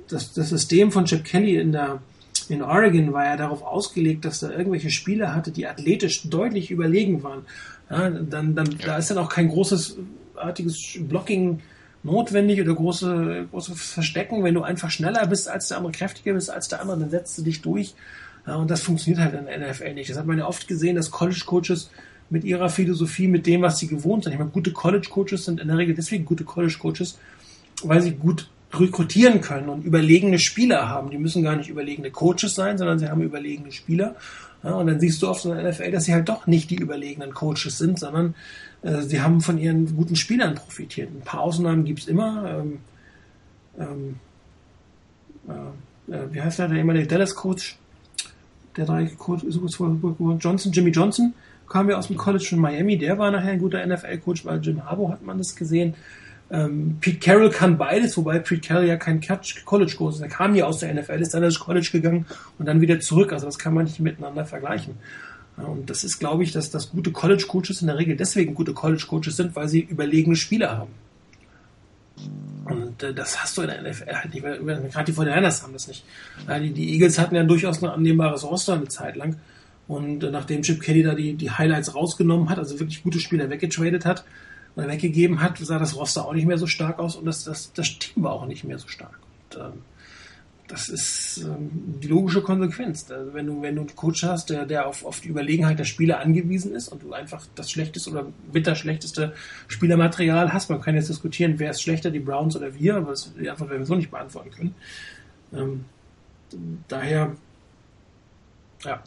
das, 0.08 0.34
das 0.34 0.50
System 0.50 0.92
von 0.92 1.06
Chip 1.06 1.24
Kelly 1.24 1.58
in 1.58 1.72
der 1.72 2.02
in 2.50 2.64
Oregon 2.64 3.14
war 3.14 3.26
ja 3.26 3.38
darauf 3.38 3.64
ausgelegt, 3.64 4.26
dass 4.26 4.40
da 4.40 4.50
irgendwelche 4.50 4.90
Spieler 4.90 5.34
hatte, 5.34 5.52
die 5.52 5.68
athletisch 5.68 6.24
deutlich 6.24 6.70
überlegen 6.70 7.24
waren. 7.24 7.46
Ja, 7.92 8.10
dann, 8.10 8.56
dann, 8.56 8.72
ja. 8.80 8.88
Da 8.88 8.98
ist 8.98 9.12
dann 9.12 9.18
auch 9.18 9.30
kein 9.30 9.50
großes, 9.50 9.98
artiges 10.36 10.98
Blocking 11.02 11.60
notwendig 12.04 12.62
oder 12.62 12.74
große, 12.74 13.48
großes 13.52 13.92
Verstecken. 13.92 14.44
Wenn 14.44 14.54
du 14.54 14.64
einfach 14.64 14.90
schneller 14.90 15.28
bist 15.28 15.50
als 15.50 15.68
der 15.68 15.78
andere, 15.78 15.92
kräftiger 15.92 16.34
bist 16.34 16.50
als 16.50 16.68
der 16.70 16.82
andere, 16.82 17.00
dann 17.00 17.10
setzt 17.10 17.38
du 17.38 17.44
dich 17.44 17.62
durch. 17.62 17.94
Ja, 18.48 18.56
und 18.56 18.72
das 18.72 18.82
funktioniert 18.82 19.22
halt 19.22 19.36
in 19.36 19.46
der 19.46 19.72
NFL 19.72 19.94
nicht. 19.94 20.10
Das 20.10 20.18
hat 20.18 20.26
man 20.26 20.38
ja 20.38 20.48
oft 20.48 20.68
gesehen, 20.68 20.96
dass 20.96 21.12
College-Coaches 21.12 21.92
mit 22.30 22.44
ihrer 22.44 22.70
Philosophie, 22.70 23.28
mit 23.28 23.46
dem, 23.46 23.62
was 23.62 23.78
sie 23.78 23.88
gewohnt 23.88 24.24
sind. 24.24 24.34
Ich 24.34 24.40
meine, 24.40 24.52
gute 24.52 24.72
College-Coaches 24.72 25.46
sind 25.46 25.60
in 25.60 25.68
der 25.68 25.78
Regel 25.78 25.94
deswegen 25.94 26.26
gute 26.26 26.44
College-Coaches, 26.44 27.20
weil 27.84 28.02
sie 28.02 28.12
gut 28.12 28.50
rekrutieren 28.74 29.42
können 29.42 29.70
und 29.70 29.84
überlegene 29.84 30.40
Spieler 30.40 30.88
haben. 30.88 31.12
Die 31.12 31.18
müssen 31.18 31.44
gar 31.44 31.58
nicht 31.58 31.70
überlegene 31.70 32.10
Coaches 32.10 32.56
sein, 32.56 32.78
sondern 32.78 33.00
sie 33.00 33.10
haben 33.10 33.22
überlegene 33.22 33.72
Spieler. 33.72 34.16
Ja, 34.64 34.74
und 34.74 34.88
dann 34.88 35.00
siehst 35.00 35.22
du 35.22 35.28
oft 35.28 35.44
in 35.46 35.52
der 35.52 35.72
NFL, 35.72 35.92
dass 35.92 36.06
sie 36.06 36.14
halt 36.14 36.30
doch 36.30 36.46
nicht 36.46 36.70
die 36.70 36.76
überlegenen 36.76 37.34
Coaches 37.34 37.78
sind, 37.78 38.00
sondern 38.00 38.36
äh, 38.84 39.02
sie 39.02 39.22
haben 39.22 39.42
von 39.42 39.58
ihren 39.58 39.96
guten 39.96 40.16
Spielern 40.16 40.56
profitiert. 40.56 41.10
Ein 41.10 41.22
paar 41.22 41.42
Ausnahmen 41.42 41.84
gibt's 41.84 42.08
immer. 42.08 42.60
Ähm, 42.60 42.80
ähm, 43.80 44.16
äh, 45.48 46.14
äh 46.14 46.34
wie 46.34 46.42
heißt 46.42 46.60
der, 46.60 46.68
der 46.68 47.06
Dallas-Coach? 47.06 47.78
Der 48.78 48.86
drei 48.86 49.06
Coach, 49.06 49.44
Johnson, 50.40 50.72
Jimmy 50.72 50.92
Johnson, 50.92 51.34
kam 51.68 51.90
ja 51.90 51.98
aus 51.98 52.08
dem 52.08 52.18
College 52.18 52.46
von 52.50 52.60
Miami. 52.60 52.98
Der 52.98 53.18
war 53.18 53.32
nachher 53.32 53.52
ein 53.52 53.60
guter 53.60 53.86
NFL-Coach, 53.86 54.46
weil 54.46 54.62
Jim 54.62 54.86
Harbaugh 54.86 55.12
hat 55.12 55.24
man 55.24 55.38
das 55.38 55.56
gesehen. 55.56 55.96
Ähm, 56.52 56.98
Pete 57.00 57.20
Carroll 57.20 57.50
kann 57.50 57.78
beides, 57.78 58.18
wobei 58.18 58.40
Pete 58.40 58.68
Carroll 58.68 58.86
ja 58.86 58.98
kein 58.98 59.22
College-Coach 59.22 60.16
ist. 60.16 60.22
Er 60.22 60.28
kam 60.28 60.54
ja 60.54 60.66
aus 60.66 60.80
der 60.80 60.94
NFL, 60.94 61.22
ist 61.22 61.34
dann 61.34 61.44
ins 61.44 61.60
College 61.60 61.90
gegangen 61.92 62.26
und 62.60 62.66
dann 62.66 62.82
wieder 62.82 63.00
zurück. 63.00 63.32
Also 63.32 63.46
das 63.46 63.58
kann 63.58 63.74
man 63.74 63.86
nicht 63.86 64.00
miteinander 64.00 64.46
vergleichen. 64.46 64.96
Und 65.58 65.90
das 65.90 66.04
ist, 66.04 66.20
glaube 66.20 66.44
ich, 66.44 66.52
dass, 66.52 66.70
dass 66.70 66.92
gute 66.92 67.12
College-Coaches 67.12 67.82
in 67.82 67.88
der 67.88 67.98
Regel 67.98 68.16
deswegen 68.16 68.54
gute 68.54 68.74
College-Coaches 68.74 69.38
sind, 69.38 69.56
weil 69.56 69.70
sie 69.70 69.82
überlegene 69.82 70.36
Spieler 70.36 70.78
haben. 70.78 70.92
Und 72.66 73.02
äh, 73.04 73.14
das 73.14 73.42
hast 73.42 73.58
du 73.58 73.62
in 73.62 73.68
der 73.70 73.82
NFL 73.82 74.14
halt 74.14 74.34
nicht, 74.34 74.44
gerade 74.44 75.12
die 75.12 75.18
49ers 75.18 75.64
haben 75.64 75.74
das 75.74 75.88
nicht. 75.88 76.06
Ja, 76.48 76.60
die, 76.60 76.72
die, 76.72 76.94
Eagles 76.94 77.18
hatten 77.18 77.36
ja 77.36 77.44
durchaus 77.44 77.82
ein 77.82 77.90
annehmbares 77.90 78.44
Roster 78.44 78.74
eine 78.74 78.88
Zeit 78.88 79.16
lang. 79.16 79.38
Und 79.88 80.24
äh, 80.24 80.32
nachdem 80.32 80.62
Chip 80.62 80.82
Kelly 80.82 81.04
da 81.04 81.16
die, 81.16 81.34
die 81.34 81.52
Highlights 81.52 81.96
rausgenommen 81.96 82.50
hat, 82.50 82.60
also 82.60 82.80
wirklich 82.80 83.04
gute 83.04 83.20
Spieler 83.20 83.50
weggetradet 83.50 84.06
hat, 84.06 84.24
oder 84.76 84.88
weggegeben 84.88 85.42
hat, 85.42 85.58
sah 85.58 85.80
das 85.80 85.96
Roster 85.96 86.26
auch 86.26 86.34
nicht 86.34 86.48
mehr 86.48 86.58
so 86.58 86.68
stark 86.68 87.00
aus 87.00 87.16
und 87.16 87.26
das, 87.26 87.44
das, 87.44 87.74
das 87.74 88.00
Team 88.00 88.24
war 88.24 88.34
auch 88.34 88.46
nicht 88.46 88.64
mehr 88.64 88.80
so 88.80 88.88
stark. 88.88 89.20
Und, 89.50 89.60
ähm, 89.60 89.74
das 90.72 90.88
ist 90.88 91.44
ähm, 91.44 91.70
die 92.02 92.08
logische 92.08 92.42
Konsequenz. 92.42 93.12
Also 93.12 93.34
wenn 93.34 93.46
du, 93.46 93.62
wenn 93.62 93.76
du 93.76 93.82
einen 93.82 93.96
Coach 93.96 94.24
hast, 94.24 94.50
der, 94.50 94.66
der 94.66 94.88
auf, 94.88 95.04
auf 95.06 95.20
die 95.20 95.28
Überlegenheit 95.28 95.78
der 95.78 95.84
Spieler 95.84 96.20
angewiesen 96.20 96.74
ist 96.74 96.88
und 96.88 97.04
du 97.04 97.12
einfach 97.12 97.46
das 97.56 97.70
schlechteste 97.70 98.10
oder 98.10 98.28
bitter 98.52 98.76
schlechteste 98.76 99.34
Spielermaterial 99.68 100.54
hast, 100.54 100.70
man 100.70 100.82
kann 100.82 100.96
jetzt 100.96 101.10
diskutieren, 101.10 101.56
wer 101.58 101.72
ist 101.72 101.82
schlechter, 101.82 102.10
die 102.10 102.20
Browns 102.20 102.56
oder 102.56 102.74
wir, 102.74 102.96
aber 102.96 103.12
das, 103.12 103.34
die 103.34 103.50
Antwort 103.50 103.70
werden 103.70 103.82
wir 103.82 103.86
so 103.86 103.96
nicht 103.96 104.12
beantworten 104.12 104.52
können. 104.52 104.76
Ähm, 105.54 105.86
daher, 106.88 107.36
ja, 108.86 109.04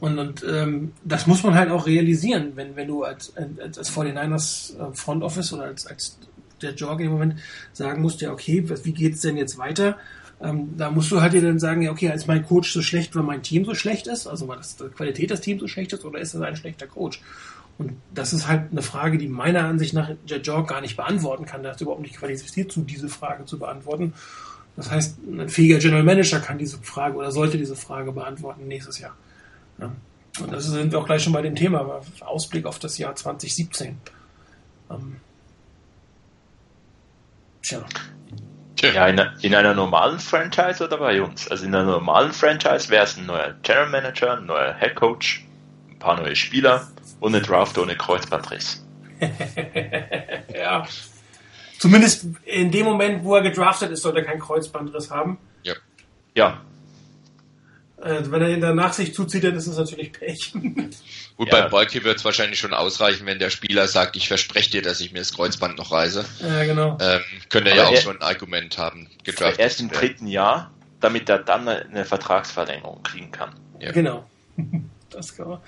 und, 0.00 0.18
und 0.18 0.44
ähm, 0.48 0.92
das 1.04 1.26
muss 1.26 1.42
man 1.42 1.54
halt 1.54 1.70
auch 1.70 1.86
realisieren, 1.86 2.52
wenn, 2.54 2.76
wenn 2.76 2.88
du 2.88 3.02
als, 3.02 3.32
als, 3.36 3.78
als 3.78 3.92
49ers 3.92 4.78
äh, 4.78 4.94
Front 4.94 5.22
Office 5.22 5.52
oder 5.52 5.64
als, 5.64 5.86
als 5.86 6.18
der 6.62 6.74
Jorge 6.74 7.04
im 7.04 7.12
Moment 7.12 7.36
sagen 7.72 8.02
musst, 8.02 8.20
ja, 8.20 8.32
okay, 8.32 8.64
wie 8.84 8.92
geht's 8.92 9.20
denn 9.20 9.36
jetzt 9.36 9.58
weiter? 9.58 9.96
Ähm, 10.40 10.74
da 10.76 10.90
musst 10.90 11.10
du 11.10 11.20
halt 11.20 11.32
dir 11.32 11.42
dann 11.42 11.58
sagen, 11.58 11.82
ja, 11.82 11.90
okay, 11.90 12.12
ist 12.14 12.28
mein 12.28 12.46
Coach 12.46 12.72
so 12.72 12.80
schlecht, 12.80 13.16
weil 13.16 13.24
mein 13.24 13.42
Team 13.42 13.64
so 13.64 13.74
schlecht 13.74 14.06
ist, 14.06 14.28
also 14.28 14.46
weil 14.46 14.58
das, 14.58 14.76
die 14.76 14.84
Qualität 14.84 15.30
des 15.30 15.40
Teams 15.40 15.60
so 15.60 15.66
schlecht 15.66 15.92
ist, 15.92 16.04
oder 16.04 16.20
ist 16.20 16.34
das 16.34 16.42
ein 16.42 16.56
schlechter 16.56 16.86
Coach? 16.86 17.20
Und 17.76 17.92
das 18.12 18.32
ist 18.32 18.48
halt 18.48 18.72
eine 18.72 18.82
Frage, 18.82 19.18
die 19.18 19.28
meiner 19.28 19.64
Ansicht 19.64 19.94
nach 19.94 20.10
der 20.28 20.40
Jorg 20.40 20.68
gar 20.68 20.80
nicht 20.80 20.96
beantworten 20.96 21.44
kann. 21.44 21.62
Der 21.62 21.72
ist 21.72 21.80
überhaupt 21.80 22.02
nicht 22.02 22.16
qualifiziert, 22.16 22.72
zu 22.72 22.82
diese 22.82 23.08
Frage 23.08 23.44
zu 23.44 23.56
beantworten. 23.58 24.14
Das 24.74 24.90
heißt, 24.90 25.18
ein 25.26 25.48
fähiger 25.48 25.78
General 25.78 26.02
Manager 26.02 26.40
kann 26.40 26.58
diese 26.58 26.78
Frage 26.78 27.16
oder 27.16 27.30
sollte 27.30 27.56
diese 27.56 27.76
Frage 27.76 28.12
beantworten 28.12 28.66
nächstes 28.66 28.98
Jahr. 28.98 29.16
Ja. 29.78 29.92
Und 30.40 30.52
das 30.52 30.66
sind 30.66 30.92
wir 30.92 30.98
auch 30.98 31.06
gleich 31.06 31.22
schon 31.22 31.32
bei 31.32 31.42
dem 31.42 31.56
Thema, 31.56 32.00
Ausblick 32.20 32.66
auf 32.66 32.78
das 32.78 32.98
Jahr 32.98 33.14
2017. 33.14 33.98
Ähm, 34.90 35.20
tja. 37.62 37.84
Ja, 38.80 39.08
in, 39.08 39.20
in, 39.42 39.54
einer 39.56 39.74
normalen 39.74 40.20
Franchise 40.20 40.84
oder 40.84 40.98
bei 40.98 41.20
uns? 41.20 41.48
Also 41.48 41.66
in 41.66 41.74
einer 41.74 41.90
normalen 41.90 42.32
Franchise 42.32 42.88
wäre 42.90 43.04
es 43.04 43.16
ein 43.16 43.26
neuer 43.26 43.54
General 43.62 43.88
Manager, 43.88 44.36
ein 44.36 44.46
neuer 44.46 44.74
Head 44.78 44.94
Coach, 44.94 45.44
ein 45.90 45.98
paar 45.98 46.20
neue 46.20 46.36
Spieler 46.36 46.86
und 47.18 47.34
eine 47.34 47.44
Draft 47.44 47.76
ohne 47.76 47.96
Kreuzbandriss. 47.96 48.86
ja. 50.54 50.86
Zumindest 51.80 52.26
in 52.44 52.70
dem 52.70 52.84
Moment, 52.84 53.24
wo 53.24 53.34
er 53.34 53.42
gedraftet 53.42 53.90
ist, 53.90 54.02
sollte 54.02 54.20
er 54.20 54.24
keinen 54.24 54.40
Kreuzbandriss 54.40 55.10
haben. 55.10 55.38
Ja. 55.64 55.74
Ja, 56.36 56.60
wenn 58.00 58.42
er 58.42 58.50
ihn 58.50 58.60
danach 58.60 58.92
sich 58.92 59.12
zuzieht, 59.14 59.44
dann 59.44 59.54
ist 59.54 59.66
es 59.66 59.76
natürlich 59.76 60.12
Pech. 60.12 60.52
Gut, 61.36 61.52
ja. 61.52 61.62
bei 61.62 61.68
Bolke 61.68 62.04
wird 62.04 62.18
es 62.18 62.24
wahrscheinlich 62.24 62.58
schon 62.58 62.74
ausreichen, 62.74 63.26
wenn 63.26 63.38
der 63.38 63.50
Spieler 63.50 63.88
sagt, 63.88 64.16
ich 64.16 64.28
verspreche 64.28 64.70
dir, 64.70 64.82
dass 64.82 65.00
ich 65.00 65.12
mir 65.12 65.18
das 65.18 65.32
Kreuzband 65.32 65.78
noch 65.78 65.92
reise. 65.92 66.24
Ja, 66.40 66.64
genau. 66.64 66.98
Ähm, 67.00 67.20
könnte 67.48 67.70
er 67.70 67.76
ja 67.76 67.84
auch 67.86 67.92
er, 67.92 68.00
schon 68.00 68.16
ein 68.16 68.22
Argument 68.22 68.78
haben. 68.78 69.08
Erst 69.56 69.80
im 69.80 69.90
dritten 69.90 70.26
Jahr, 70.26 70.70
damit 71.00 71.28
er 71.28 71.38
dann 71.38 71.68
eine 71.68 72.04
Vertragsverlängerung 72.04 73.02
kriegen 73.02 73.30
kann. 73.30 73.54
Ja. 73.80 73.92
Genau. 73.92 74.28
Das 75.10 75.34
kann 75.34 75.48
man. 75.48 75.60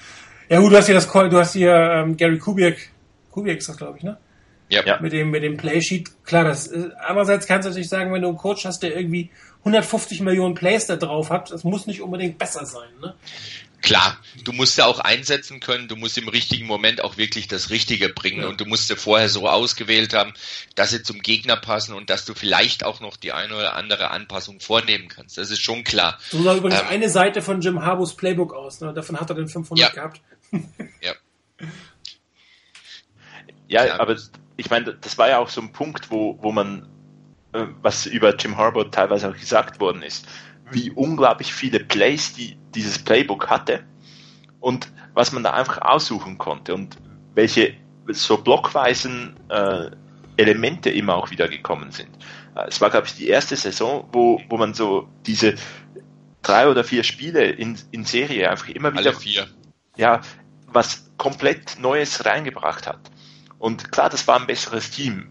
Ja 0.51 0.61
gut, 0.61 0.71
du 0.71 0.77
hast 0.77 0.85
hier 0.85 0.95
das 0.95 1.11
du 1.11 1.39
hast 1.39 1.55
hier 1.55 1.73
ähm, 1.73 2.15
Gary 2.15 2.39
Kubiak, 2.39 2.77
Kubiak 3.31 3.57
ist 3.57 3.71
das 3.71 3.79
glaube 3.79 3.97
ich, 3.97 4.05
ne? 4.05 4.19
Ja. 4.69 5.01
Mit 5.01 5.13
dem, 5.13 5.31
mit 5.31 5.43
dem 5.43 5.57
Playsheet. 5.57 6.11
Klar, 6.25 6.45
das, 6.45 6.69
äh, 6.69 6.91
andererseits 7.07 7.47
kannst 7.47 7.65
du 7.65 7.71
natürlich 7.71 7.89
sagen, 7.89 8.13
wenn 8.13 8.23
du 8.23 8.29
einen 8.29 8.37
Coach 8.37 8.65
hast, 8.67 8.83
der 8.83 8.95
irgendwie 8.95 9.31
150 9.61 10.21
Millionen 10.21 10.55
Plays 10.55 10.87
da 10.87 10.97
drauf 10.97 11.31
hat, 11.31 11.51
das 11.51 11.65
muss 11.65 11.87
nicht 11.87 12.01
unbedingt 12.01 12.39
besser 12.39 12.65
sein, 12.67 12.89
ne? 13.01 13.15
Klar, 13.83 14.19
du 14.45 14.53
musst 14.53 14.77
ja 14.77 14.85
auch 14.85 14.99
einsetzen 14.99 15.59
können, 15.59 15.89
du 15.89 15.97
musst 15.97 16.19
im 16.19 16.29
richtigen 16.29 16.67
Moment 16.67 17.03
auch 17.03 17.17
wirklich 17.17 17.49
das 17.49 17.71
Richtige 17.71 18.11
bringen 18.11 18.43
ja. 18.43 18.49
und 18.49 18.61
du 18.61 18.67
musst 18.67 18.89
sie 18.89 18.97
vorher 18.97 19.31
so 19.31 19.49
ausgewählt 19.49 20.13
haben, 20.13 20.35
dass 20.75 20.91
sie 20.91 21.03
zum 21.03 21.21
Gegner 21.21 21.57
passen 21.57 21.95
und 21.95 22.11
dass 22.11 22.27
du 22.27 22.35
vielleicht 22.35 22.85
auch 22.85 23.01
noch 23.01 23.17
die 23.17 23.33
eine 23.33 23.55
oder 23.57 23.77
andere 23.77 24.11
Anpassung 24.11 24.61
vornehmen 24.61 25.09
kannst. 25.09 25.39
Das 25.39 25.51
ist 25.51 25.63
schon 25.63 25.83
klar. 25.83 26.19
So 26.29 26.43
sah 26.43 26.57
übrigens 26.57 26.81
ähm, 26.81 26.89
eine 26.89 27.09
Seite 27.09 27.41
von 27.41 27.63
Jim 27.63 27.83
Harbos 27.83 28.17
Playbook 28.17 28.53
aus, 28.53 28.83
ne? 28.83 28.93
davon 28.93 29.19
hat 29.19 29.31
er 29.31 29.37
den 29.37 29.49
500 29.49 29.89
ja. 29.89 29.95
gehabt. 29.95 30.21
ja. 31.01 31.15
Ja, 33.69 34.01
aber 34.01 34.17
ich 34.57 34.69
meine, 34.69 34.95
das 34.95 35.17
war 35.17 35.29
ja 35.29 35.39
auch 35.39 35.49
so 35.49 35.61
ein 35.61 35.73
Punkt, 35.73 36.11
wo, 36.11 36.39
wo 36.43 36.53
man, 36.53 36.87
was 37.53 38.07
über 38.07 38.37
Jim 38.37 38.57
Harbour 38.57 38.91
teilweise 38.91 39.29
auch 39.29 39.37
gesagt 39.37 39.81
worden 39.81 40.03
ist, 40.03 40.27
wie 40.71 40.91
unglaublich 40.91 41.53
viele 41.53 41.81
Plays 41.81 42.33
die 42.33 42.57
dieses 42.75 42.99
Playbook 42.99 43.51
hatte 43.51 43.85
und 44.61 44.93
was 45.15 45.33
man 45.33 45.43
da 45.43 45.53
einfach 45.53 45.83
aussuchen 45.83 46.39
konnte 46.39 46.75
und 46.75 46.97
welche 47.35 47.75
so 48.09 48.39
blockweisen 48.39 49.35
äh, 49.49 49.91
Elemente 50.37 50.91
immer 50.91 51.17
auch 51.17 51.31
wieder 51.31 51.49
gekommen 51.49 51.91
sind. 51.91 52.11
Äh, 52.55 52.69
es 52.69 52.81
war, 52.81 52.91
glaube 52.91 53.07
ich, 53.07 53.15
die 53.15 53.29
erste 53.29 53.57
Saison, 53.57 54.09
wo, 54.13 54.41
wo 54.49 54.57
man 54.57 54.75
so 54.75 55.09
diese 55.27 55.57
drei 56.43 56.69
oder 56.69 56.85
vier 56.85 57.03
Spiele 57.03 57.45
in, 57.45 57.79
in 57.91 58.05
Serie 58.05 58.51
einfach 58.51 58.69
immer 58.69 58.93
wieder. 58.93 59.11
Alle 59.11 59.13
vier. 59.15 59.49
Ja, 59.97 60.21
was 60.67 61.11
komplett 61.17 61.79
Neues 61.81 62.25
reingebracht 62.25 62.87
hat. 62.87 63.11
Und 63.59 63.93
klar, 63.93 64.09
das 64.09 64.27
war 64.27 64.41
ein 64.41 64.47
besseres 64.47 64.91
Team. 64.91 65.29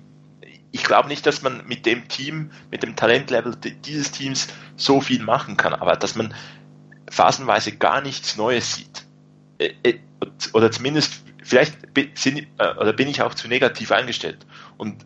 Ich 0.71 0.83
glaube 0.83 1.07
nicht, 1.07 1.25
dass 1.25 1.41
man 1.41 1.65
mit 1.67 1.85
dem 1.85 2.07
Team, 2.07 2.51
mit 2.69 2.83
dem 2.83 2.95
Talentlevel 2.95 3.55
dieses 3.55 4.11
Teams 4.11 4.47
so 4.75 5.01
viel 5.01 5.23
machen 5.23 5.57
kann, 5.57 5.73
aber 5.73 5.95
dass 5.95 6.15
man 6.15 6.33
phasenweise 7.09 7.75
gar 7.75 8.01
nichts 8.01 8.37
Neues 8.37 8.75
sieht. 8.75 9.05
Oder 10.53 10.71
zumindest, 10.71 11.23
vielleicht 11.43 11.93
bin, 11.93 12.11
äh, 12.57 12.75
oder 12.75 12.93
bin 12.93 13.07
ich 13.07 13.21
auch 13.21 13.33
zu 13.33 13.47
negativ 13.47 13.91
eingestellt 13.91 14.45
und 14.77 15.05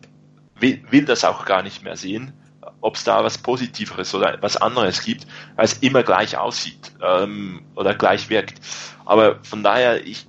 will, 0.60 1.04
das 1.04 1.24
auch 1.24 1.44
gar 1.44 1.62
nicht 1.62 1.82
mehr 1.82 1.96
sehen, 1.96 2.32
ob 2.80 2.96
es 2.96 3.04
da 3.04 3.24
was 3.24 3.38
Positiveres 3.38 4.14
oder 4.14 4.38
was 4.40 4.56
anderes 4.56 5.02
gibt, 5.02 5.26
weil 5.56 5.64
es 5.64 5.74
immer 5.78 6.02
gleich 6.02 6.36
aussieht 6.36 6.92
ähm, 7.02 7.62
oder 7.74 7.94
gleich 7.94 8.28
wirkt. 8.30 8.60
Aber 9.04 9.42
von 9.42 9.62
daher, 9.62 10.06
ich, 10.06 10.26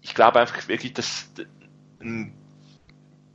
ich 0.00 0.14
glaube 0.14 0.40
einfach 0.40 0.68
wirklich, 0.68 0.94
dass, 0.94 1.30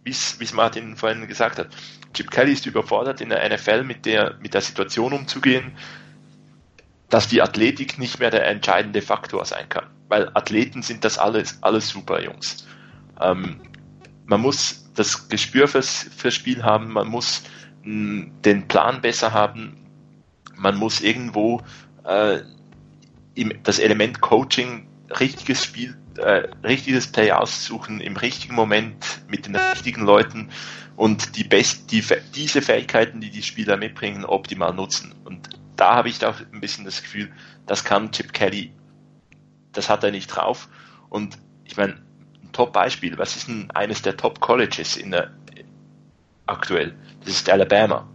wie 0.05 0.11
es 0.11 0.53
Martin 0.53 0.95
vorhin 0.95 1.27
gesagt 1.27 1.59
hat, 1.59 1.69
Chip 2.13 2.31
Kelly 2.31 2.53
ist 2.53 2.65
überfordert 2.65 3.21
in 3.21 3.29
der 3.29 3.47
NFL 3.49 3.83
mit 3.83 4.05
der, 4.05 4.35
mit 4.41 4.53
der 4.53 4.61
Situation 4.61 5.11
umzugehen, 5.13 5.73
dass 7.09 7.27
die 7.27 7.41
Athletik 7.41 7.97
nicht 7.99 8.19
mehr 8.19 8.31
der 8.31 8.47
entscheidende 8.47 9.01
Faktor 9.01 9.45
sein 9.45 9.67
kann. 9.67 9.87
Weil 10.07 10.29
Athleten 10.33 10.81
sind 10.81 11.03
das 11.03 11.17
alles, 11.17 11.61
alles 11.61 11.89
super 11.89 12.21
Jungs. 12.23 12.67
Ähm, 13.19 13.61
man 14.25 14.41
muss 14.41 14.91
das 14.95 15.27
Gespür 15.27 15.67
fürs, 15.67 16.09
fürs 16.15 16.33
Spiel 16.33 16.63
haben, 16.63 16.93
man 16.93 17.07
muss 17.07 17.43
mh, 17.83 18.27
den 18.43 18.67
Plan 18.67 19.01
besser 19.01 19.33
haben, 19.33 19.77
man 20.55 20.77
muss 20.77 21.01
irgendwo 21.01 21.61
äh, 22.05 22.39
im, 23.35 23.51
das 23.63 23.79
Element 23.79 24.21
Coaching 24.21 24.87
richtiges 25.19 25.63
Spiel, 25.63 25.97
äh, 26.18 26.47
richtiges 26.63 27.07
Play 27.07 27.32
aussuchen 27.32 27.99
im 28.01 28.18
richtigen 28.18 28.55
Moment 28.55 29.22
mit 29.28 29.45
den 29.45 29.55
richtigen 29.55 30.03
Leuten 30.03 30.49
und 30.95 31.36
die 31.38 31.43
best, 31.43 31.91
die, 31.91 32.03
diese 32.34 32.61
Fähigkeiten, 32.61 33.22
die 33.22 33.30
die 33.30 33.43
Spieler 33.43 33.78
mitbringen, 33.78 34.26
optimal 34.26 34.74
nutzen. 34.74 35.13
Und 35.26 35.49
da 35.76 35.95
habe 35.95 36.09
ich 36.09 36.26
auch 36.26 36.36
ein 36.53 36.61
bisschen 36.61 36.86
das 36.86 37.01
Gefühl, 37.01 37.32
das 37.66 37.84
kann 37.84 38.11
Chip 38.11 38.34
Kelly, 38.34 38.72
das 39.74 39.89
hat 39.89 40.03
er 40.03 40.11
nicht 40.11 40.28
drauf. 40.28 40.70
Und 41.09 41.38
ich 41.66 41.76
meine, 41.78 41.93
ein 42.41 42.51
Top-Beispiel, 42.53 43.18
was 43.18 43.36
ist 43.36 43.47
denn 43.47 43.70
eines 43.72 44.01
der 44.01 44.16
Top-Colleges 44.16 44.97
in 44.97 45.11
der 45.11 45.32
aktuell? 46.45 46.95
Das 47.22 47.34
ist 47.34 47.49
Alabama. 47.49 48.07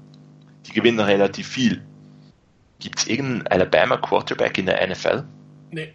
Die 0.66 0.72
gewinnen 0.72 1.00
relativ 1.00 1.48
viel. 1.48 1.82
Gibt 2.78 3.00
es 3.00 3.06
irgendeinen 3.06 3.46
Alabama 3.48 3.96
Quarterback 3.98 4.56
in 4.56 4.66
der 4.66 4.86
NFL? 4.86 5.24
Nee. 5.70 5.94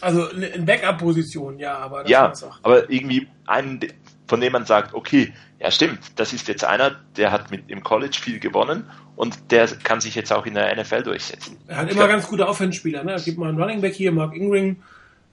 Also 0.00 0.26
in 0.28 0.64
Backup-Position, 0.64 1.58
ja, 1.58 1.76
aber 1.78 2.02
das 2.02 2.10
ja, 2.10 2.32
aber 2.62 2.88
irgendwie 2.90 3.26
einen, 3.46 3.80
von 4.26 4.40
dem 4.40 4.52
man 4.52 4.64
sagt, 4.64 4.94
okay, 4.94 5.32
ja 5.58 5.70
stimmt, 5.70 5.98
das 6.16 6.32
ist 6.32 6.46
jetzt 6.48 6.64
einer, 6.64 6.96
der 7.16 7.32
hat 7.32 7.50
mit 7.50 7.68
im 7.68 7.82
College 7.82 8.16
viel 8.20 8.38
gewonnen 8.38 8.84
und 9.16 9.50
der 9.50 9.66
kann 9.66 10.00
sich 10.00 10.14
jetzt 10.14 10.32
auch 10.32 10.46
in 10.46 10.54
der 10.54 10.74
NFL 10.80 11.02
durchsetzen. 11.02 11.56
Er 11.66 11.78
hat 11.78 11.90
immer 11.90 11.94
glaub, 11.94 12.08
ganz 12.10 12.28
gute 12.28 12.46
Offenspieler, 12.46 13.02
ne? 13.02 13.14
Es 13.14 13.24
gibt 13.24 13.38
mal 13.38 13.48
einen 13.48 13.60
Running 13.60 13.80
Back 13.80 13.94
hier, 13.94 14.12
Mark 14.12 14.36
Ingram, 14.36 14.76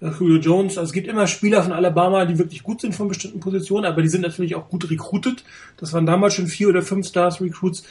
äh, 0.01 0.09
Julio 0.19 0.39
Jones. 0.39 0.77
Also 0.77 0.89
es 0.89 0.93
gibt 0.93 1.07
immer 1.07 1.27
Spieler 1.27 1.61
von 1.61 1.71
Alabama, 1.71 2.25
die 2.25 2.39
wirklich 2.39 2.63
gut 2.63 2.81
sind 2.81 2.95
von 2.95 3.07
bestimmten 3.07 3.39
Positionen, 3.39 3.85
aber 3.85 4.01
die 4.01 4.07
sind 4.07 4.21
natürlich 4.21 4.55
auch 4.55 4.69
gut 4.69 4.89
recruited. 4.89 5.43
Das 5.77 5.93
waren 5.93 6.07
damals 6.07 6.33
schon 6.33 6.47
vier 6.47 6.69
oder 6.69 6.81
fünf 6.81 7.07
Stars 7.07 7.39
Recruits. 7.41 7.83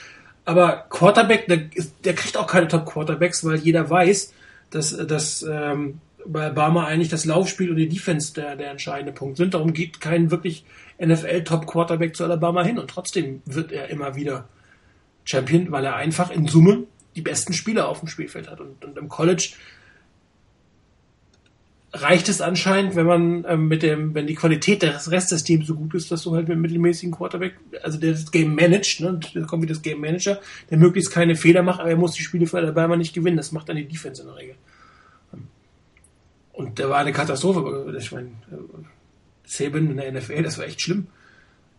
Aber 0.45 0.85
Quarterback, 0.91 1.47
der, 1.47 1.72
ist, 1.75 1.95
der 2.05 2.14
kriegt 2.14 2.37
auch 2.37 2.47
keine 2.47 2.68
Top 2.68 2.85
Quarterbacks, 2.87 3.45
weil 3.45 3.57
jeder 3.57 3.89
weiß, 3.89 4.35
dass, 4.70 4.97
dass 5.07 5.43
ähm, 5.49 6.01
bei 6.27 6.43
Alabama 6.43 6.87
eigentlich 6.87 7.09
das 7.09 7.25
Laufspiel 7.25 7.70
und 7.70 7.77
die 7.77 7.89
Defense 7.89 8.35
der, 8.35 8.57
der 8.57 8.70
entscheidende 8.70 9.12
Punkt 9.12 9.37
sind. 9.37 9.55
Darum 9.55 9.72
geht 9.72 10.01
kein 10.01 10.31
wirklich 10.31 10.64
NFL-Top-Quarterback 11.05 12.16
zu 12.16 12.25
Alabama 12.25 12.62
hin 12.62 12.79
und 12.79 12.89
trotzdem 12.89 13.43
wird 13.47 13.72
er 13.72 13.91
immer 13.91 14.14
wieder 14.16 14.49
Champion, 15.25 15.70
weil 15.70 15.85
er 15.85 15.97
einfach 15.97 16.31
in 16.31 16.47
Summe 16.47 16.85
die 17.16 17.22
besten 17.22 17.53
Spieler 17.53 17.89
auf 17.89 18.01
dem 18.01 18.09
Spielfeld 18.09 18.51
hat. 18.51 18.61
Und, 18.61 18.85
und 18.85 18.99
im 18.99 19.09
College 19.09 19.55
reicht 21.93 22.29
es 22.29 22.41
anscheinend, 22.41 22.97
wenn 22.97 23.07
man 23.07 23.45
ähm, 23.49 23.68
mit 23.68 23.83
dem, 23.83 24.14
wenn 24.14 24.27
die 24.27 24.35
Qualität 24.35 24.83
des 24.83 25.11
Rest 25.11 25.31
des 25.31 25.45
Teams 25.45 25.66
so 25.66 25.75
gut 25.75 25.95
ist, 25.95 26.11
dass 26.11 26.22
du 26.22 26.35
halt 26.35 26.49
mit 26.49 26.53
einem 26.53 26.62
mittelmäßigen 26.62 27.14
Quarterback, 27.14 27.55
also 27.83 27.99
der 27.99 28.12
das 28.12 28.33
Game 28.33 28.55
managt, 28.55 29.01
ne, 29.01 29.20
da 29.33 29.41
kommt 29.43 29.62
wie 29.62 29.68
das 29.68 29.81
Game 29.81 30.01
Manager, 30.01 30.41
der 30.70 30.79
möglichst 30.79 31.12
keine 31.12 31.37
Fehler 31.37 31.62
macht, 31.62 31.81
aber 31.81 31.91
er 31.91 31.97
muss 31.97 32.14
die 32.14 32.22
Spiele 32.22 32.47
für 32.47 32.59
Alabama 32.59 32.97
nicht 32.97 33.14
gewinnen. 33.14 33.37
Das 33.37 33.53
macht 33.53 33.68
dann 33.68 33.77
die 33.77 33.87
Defense 33.87 34.22
in 34.22 34.29
der 34.29 34.37
Regel. 34.37 34.57
Und 36.55 36.78
der 36.78 36.88
war 36.88 36.98
eine 36.98 37.12
Katastrophe. 37.12 37.94
Ich 37.98 38.12
meine, 38.12 38.30
Saban 39.44 39.90
in 39.90 39.96
der 39.96 40.12
NFL, 40.12 40.42
das 40.42 40.57
war 40.59 40.66
echt 40.66 40.80
schlimm. 40.80 41.09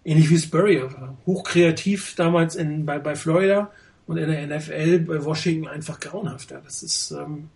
Ähnlich 0.03 0.29
wie 0.29 0.37
Spurrier. 0.37 1.17
Hochkreativ 1.25 2.15
damals 2.15 2.55
in, 2.55 2.85
bei, 2.85 2.99
bei 2.99 3.15
Florida 3.15 3.71
und 4.05 4.17
in 4.17 4.29
der 4.29 4.57
NFL 4.57 4.99
bei 4.99 5.23
Washington 5.23 5.67
einfach 5.67 5.99
grauenhafter. 5.99 6.61
Das 6.63 6.83
ist, 6.83 7.11
ähm, 7.11 7.49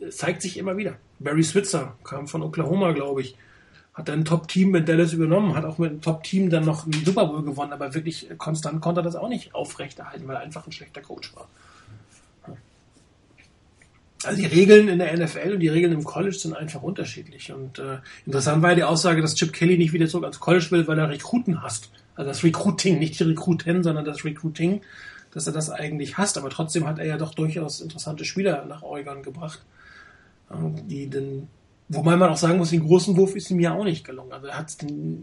das 0.00 0.18
zeigt 0.18 0.42
sich 0.42 0.58
immer 0.58 0.76
wieder. 0.76 0.96
Barry 1.20 1.42
Switzer 1.42 1.96
kam 2.04 2.26
von 2.26 2.42
Oklahoma, 2.42 2.92
glaube 2.92 3.22
ich. 3.22 3.36
Hat 3.94 4.08
dann 4.08 4.20
ein 4.20 4.24
Top-Team 4.24 4.72
mit 4.72 4.88
Dallas 4.88 5.12
übernommen, 5.12 5.54
hat 5.54 5.64
auch 5.64 5.78
mit 5.78 5.90
einem 5.90 6.02
Top-Team 6.02 6.50
dann 6.50 6.64
noch 6.64 6.84
einen 6.84 7.04
Super 7.04 7.26
Bowl 7.26 7.44
gewonnen, 7.44 7.72
aber 7.72 7.94
wirklich 7.94 8.28
konstant 8.38 8.80
konnte 8.80 9.00
er 9.00 9.04
das 9.04 9.14
auch 9.14 9.28
nicht 9.28 9.54
aufrechterhalten, 9.54 10.26
weil 10.26 10.34
er 10.34 10.42
einfach 10.42 10.66
ein 10.66 10.72
schlechter 10.72 11.00
Coach 11.00 11.34
war. 11.36 11.48
Also 14.26 14.40
die 14.40 14.46
Regeln 14.46 14.88
in 14.88 14.98
der 14.98 15.16
NFL 15.16 15.54
und 15.54 15.60
die 15.60 15.68
Regeln 15.68 15.92
im 15.92 16.04
College 16.04 16.36
sind 16.36 16.56
einfach 16.56 16.82
unterschiedlich. 16.82 17.52
Und 17.52 17.78
äh, 17.78 17.98
interessant 18.26 18.62
war 18.62 18.70
ja 18.70 18.76
die 18.76 18.84
Aussage, 18.84 19.22
dass 19.22 19.34
Chip 19.34 19.52
Kelly 19.52 19.78
nicht 19.78 19.92
wieder 19.92 20.06
zurück 20.06 20.24
ans 20.24 20.40
College 20.40 20.66
will, 20.70 20.86
weil 20.86 20.98
er 20.98 21.08
Rekruten 21.08 21.62
hasst. 21.62 21.90
Also 22.16 22.28
das 22.28 22.44
Recruiting, 22.44 22.98
nicht 22.98 23.18
die 23.18 23.24
Rekruten, 23.24 23.82
sondern 23.82 24.04
das 24.04 24.24
Recruiting, 24.24 24.82
dass 25.32 25.46
er 25.46 25.52
das 25.52 25.70
eigentlich 25.70 26.16
hasst. 26.16 26.38
Aber 26.38 26.50
trotzdem 26.50 26.86
hat 26.86 26.98
er 26.98 27.06
ja 27.06 27.16
doch 27.16 27.34
durchaus 27.34 27.80
interessante 27.80 28.24
Spieler 28.24 28.64
nach 28.66 28.82
Oregon 28.82 29.22
gebracht, 29.22 29.64
die 30.86 31.08
denn, 31.08 31.48
wobei 31.88 32.16
man 32.16 32.30
auch 32.30 32.36
sagen 32.36 32.58
muss, 32.58 32.70
den 32.70 32.86
großen 32.86 33.16
Wurf 33.16 33.34
ist 33.34 33.50
ihm 33.50 33.60
ja 33.60 33.74
auch 33.74 33.84
nicht 33.84 34.04
gelungen. 34.04 34.32
Also 34.32 34.46
er 34.46 34.58
hat, 34.58 34.76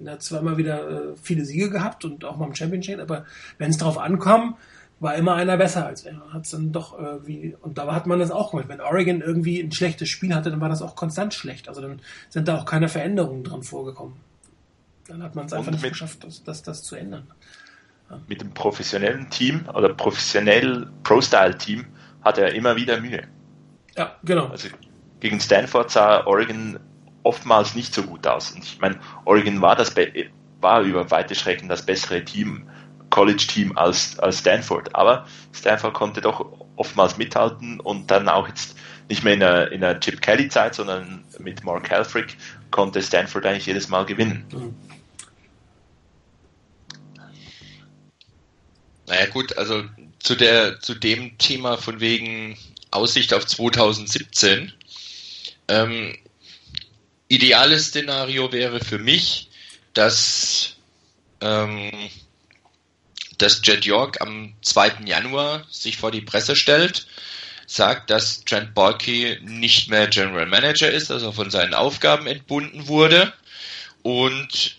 er 0.06 0.12
hat 0.12 0.22
zweimal 0.22 0.58
wieder 0.58 0.90
äh, 0.90 1.16
viele 1.22 1.46
Siege 1.46 1.70
gehabt 1.70 2.04
und 2.04 2.26
auch 2.26 2.38
mal 2.38 2.48
im 2.48 2.56
Championship, 2.56 3.00
aber 3.00 3.26
wenn 3.58 3.70
es 3.70 3.78
darauf 3.78 3.98
ankommt, 3.98 4.56
war 5.02 5.16
immer 5.16 5.34
einer 5.34 5.58
besser 5.58 5.88
als 5.88 6.04
er. 6.04 6.22
Hat's 6.32 6.52
dann 6.52 6.72
doch 6.72 6.98
äh, 6.98 7.28
wie 7.28 7.58
und 7.60 7.78
da 7.78 7.94
hat 7.94 8.06
man 8.06 8.20
das 8.20 8.30
auch 8.30 8.52
gemacht. 8.52 8.70
Wenn 8.70 8.80
Oregon 8.80 9.22
irgendwie 9.22 9.60
ein 9.60 9.72
schlechtes 9.72 10.10
Spiel 10.10 10.34
hatte, 10.34 10.52
dann 10.52 10.62
war 10.62 10.70
das 10.70 10.84
auch 10.84 10.96
konstant 10.96 11.34
schlecht. 11.34 11.68
Also 11.68 11.82
dann 11.82 12.00
sind 12.30 12.48
da 12.48 12.58
auch 12.58 12.66
keine 12.66 12.88
Veränderungen 12.88 13.44
dran 13.44 13.64
vorgekommen. 13.64 14.16
Dann 15.08 15.24
hat 15.24 15.36
man 15.36 15.48
es 15.48 15.54
einfach 15.54 15.72
nicht 15.72 15.84
geschafft, 15.84 16.24
das, 16.24 16.44
das, 16.44 16.62
das 16.62 16.84
zu 16.84 16.96
ändern. 16.96 17.28
Ja. 18.10 18.22
Mit 18.28 18.42
dem 18.42 18.54
professionellen 18.54 19.28
Team 19.32 19.68
oder 19.74 19.92
professionell 19.94 20.88
Pro-Style-Team 21.04 21.86
hat 22.22 22.38
er 22.38 22.54
immer 22.54 22.76
wieder 22.76 23.02
Mühe. 23.02 23.24
Ja, 23.98 24.16
genau. 24.24 24.48
Also 24.48 24.70
gegen 25.20 25.40
Stanford 25.40 25.90
sah 25.90 26.28
Oregon 26.28 26.80
oftmals 27.24 27.74
nicht 27.74 27.94
so 27.94 28.04
gut 28.04 28.28
aus. 28.28 28.52
Und 28.52 28.64
ich 28.64 28.80
meine, 28.80 29.00
Oregon 29.26 29.62
war 29.62 29.76
das 29.76 29.96
war 30.62 30.82
über 30.82 31.10
weite 31.10 31.34
Strecken 31.34 31.68
das 31.68 31.84
bessere 31.84 32.24
Team 32.24 32.70
College-Team 33.12 33.78
als, 33.78 34.18
als 34.18 34.40
Stanford. 34.40 34.96
Aber 34.96 35.28
Stanford 35.54 35.94
konnte 35.94 36.22
doch 36.22 36.44
oftmals 36.76 37.18
mithalten 37.18 37.80
und 37.80 38.10
dann 38.10 38.28
auch 38.28 38.48
jetzt 38.48 38.76
nicht 39.08 39.24
mehr 39.24 39.34
in 39.34 39.40
der, 39.42 39.72
in 39.72 39.82
der 39.82 40.00
Chip 40.00 40.22
Kelly-Zeit, 40.22 40.74
sondern 40.74 41.24
mit 41.38 41.64
Mark 41.64 41.90
Helfrich 41.92 42.38
konnte 42.72 43.04
Stanford 43.04 43.46
eigentlich 43.46 43.68
jedes 43.68 43.90
Mal 43.90 44.06
gewinnen. 44.06 44.46
Naja 49.08 49.26
gut, 49.28 49.58
also 49.58 49.84
zu, 50.20 50.36
der, 50.36 50.80
zu 50.80 50.96
dem 50.96 51.38
Thema 51.38 51.78
von 51.78 52.00
wegen 52.00 52.58
Aussicht 52.92 53.34
auf 53.34 53.46
2017. 53.46 54.72
Ähm, 55.68 56.18
ideales 57.28 57.88
Szenario 57.88 58.52
wäre 58.52 58.80
für 58.80 59.00
mich, 59.00 59.50
dass 59.94 60.78
ähm, 61.42 61.92
dass 63.42 63.62
Jet 63.64 63.86
York 63.86 64.22
am 64.22 64.54
2. 64.62 65.06
Januar 65.06 65.66
sich 65.70 65.98
vor 65.98 66.12
die 66.12 66.22
Presse 66.22 66.56
stellt, 66.56 67.08
sagt, 67.66 68.10
dass 68.10 68.44
Trent 68.44 68.74
Balky 68.74 69.40
nicht 69.42 69.90
mehr 69.90 70.08
General 70.08 70.46
Manager 70.46 70.92
ist, 70.92 71.12
also 71.12 71.32
von 71.32 71.50
seinen 71.50 71.74
Aufgaben 71.74 72.28
entbunden 72.28 72.88
wurde 72.88 73.34
und 74.04 74.78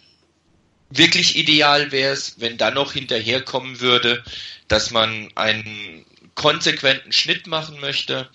wirklich 0.91 1.37
ideal 1.37 1.91
wäre 1.91 2.13
es, 2.13 2.39
wenn 2.39 2.59
dann 2.59 2.75
noch 2.75 2.93
hinterherkommen 2.93 3.81
würde, 3.81 4.23
dass 4.69 4.91
man 4.91 5.31
einen 5.35 6.05
konsequenten 6.35 7.13
Schnitt 7.13 7.47
machen 7.47 7.81
möchte, 7.81 8.29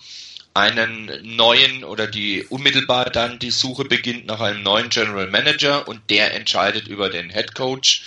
einen 0.54 1.36
neuen 1.36 1.84
oder 1.84 2.06
die 2.06 2.44
unmittelbar 2.44 3.10
dann 3.10 3.38
die 3.38 3.52
Suche 3.52 3.84
beginnt 3.84 4.26
nach 4.26 4.40
einem 4.40 4.62
neuen 4.62 4.88
General 4.88 5.28
Manager 5.28 5.86
und 5.86 6.10
der 6.10 6.34
entscheidet 6.34 6.88
über 6.88 7.08
den 7.10 7.30
Head 7.30 7.54
Coach. 7.54 8.02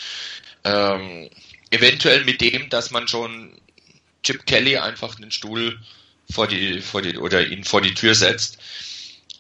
Ähm, 0.66 1.30
eventuell 1.72 2.24
mit 2.26 2.42
dem, 2.42 2.70
dass 2.70 2.92
man 2.92 3.08
schon 3.08 3.60
Chip 4.24 4.46
Kelly 4.46 4.78
einfach 4.78 5.16
den 5.16 5.32
Stuhl 5.32 5.80
vor 6.32 6.48
die, 6.48 6.82
vor 6.82 7.02
die 7.02 7.18
oder 7.18 7.46
ihn 7.48 7.64
vor 7.64 7.82
die 7.82 7.94
Tür 7.94 8.14
setzt. 8.14 8.60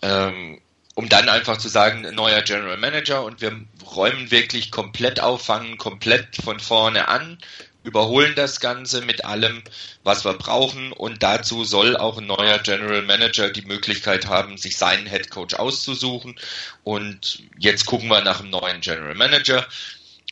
Ähm, 0.02 0.60
um 0.96 1.08
dann 1.08 1.30
einfach 1.30 1.58
zu 1.58 1.70
sagen, 1.70 2.02
neuer 2.14 2.42
General 2.42 2.78
Manager 2.78 3.24
und 3.24 3.42
wir 3.42 3.62
räumen 3.96 4.30
wirklich 4.30 4.72
komplett 4.72 5.20
auffangen, 5.20 5.78
komplett 5.78 6.36
von 6.36 6.60
vorne 6.60 7.08
an, 7.08 7.38
überholen 7.84 8.34
das 8.36 8.60
Ganze 8.60 9.02
mit 9.02 9.26
allem, 9.26 9.64
was 10.04 10.26
wir 10.26 10.34
brauchen 10.34 10.92
und 10.92 11.24
dazu 11.24 11.64
soll 11.64 11.96
auch 11.98 12.18
ein 12.18 12.28
neuer 12.28 12.60
General 12.60 13.02
Manager 13.04 13.50
die 13.50 13.64
Möglichkeit 13.64 14.28
haben, 14.28 14.58
sich 14.58 14.78
seinen 14.78 15.08
Head 15.08 15.32
Coach 15.32 15.56
auszusuchen 15.56 16.36
und 16.84 17.42
jetzt 17.58 17.86
gucken 17.86 18.10
wir 18.10 18.22
nach 18.22 18.42
einem 18.42 18.52
neuen 18.52 18.82
General 18.82 19.16
Manager 19.16 19.66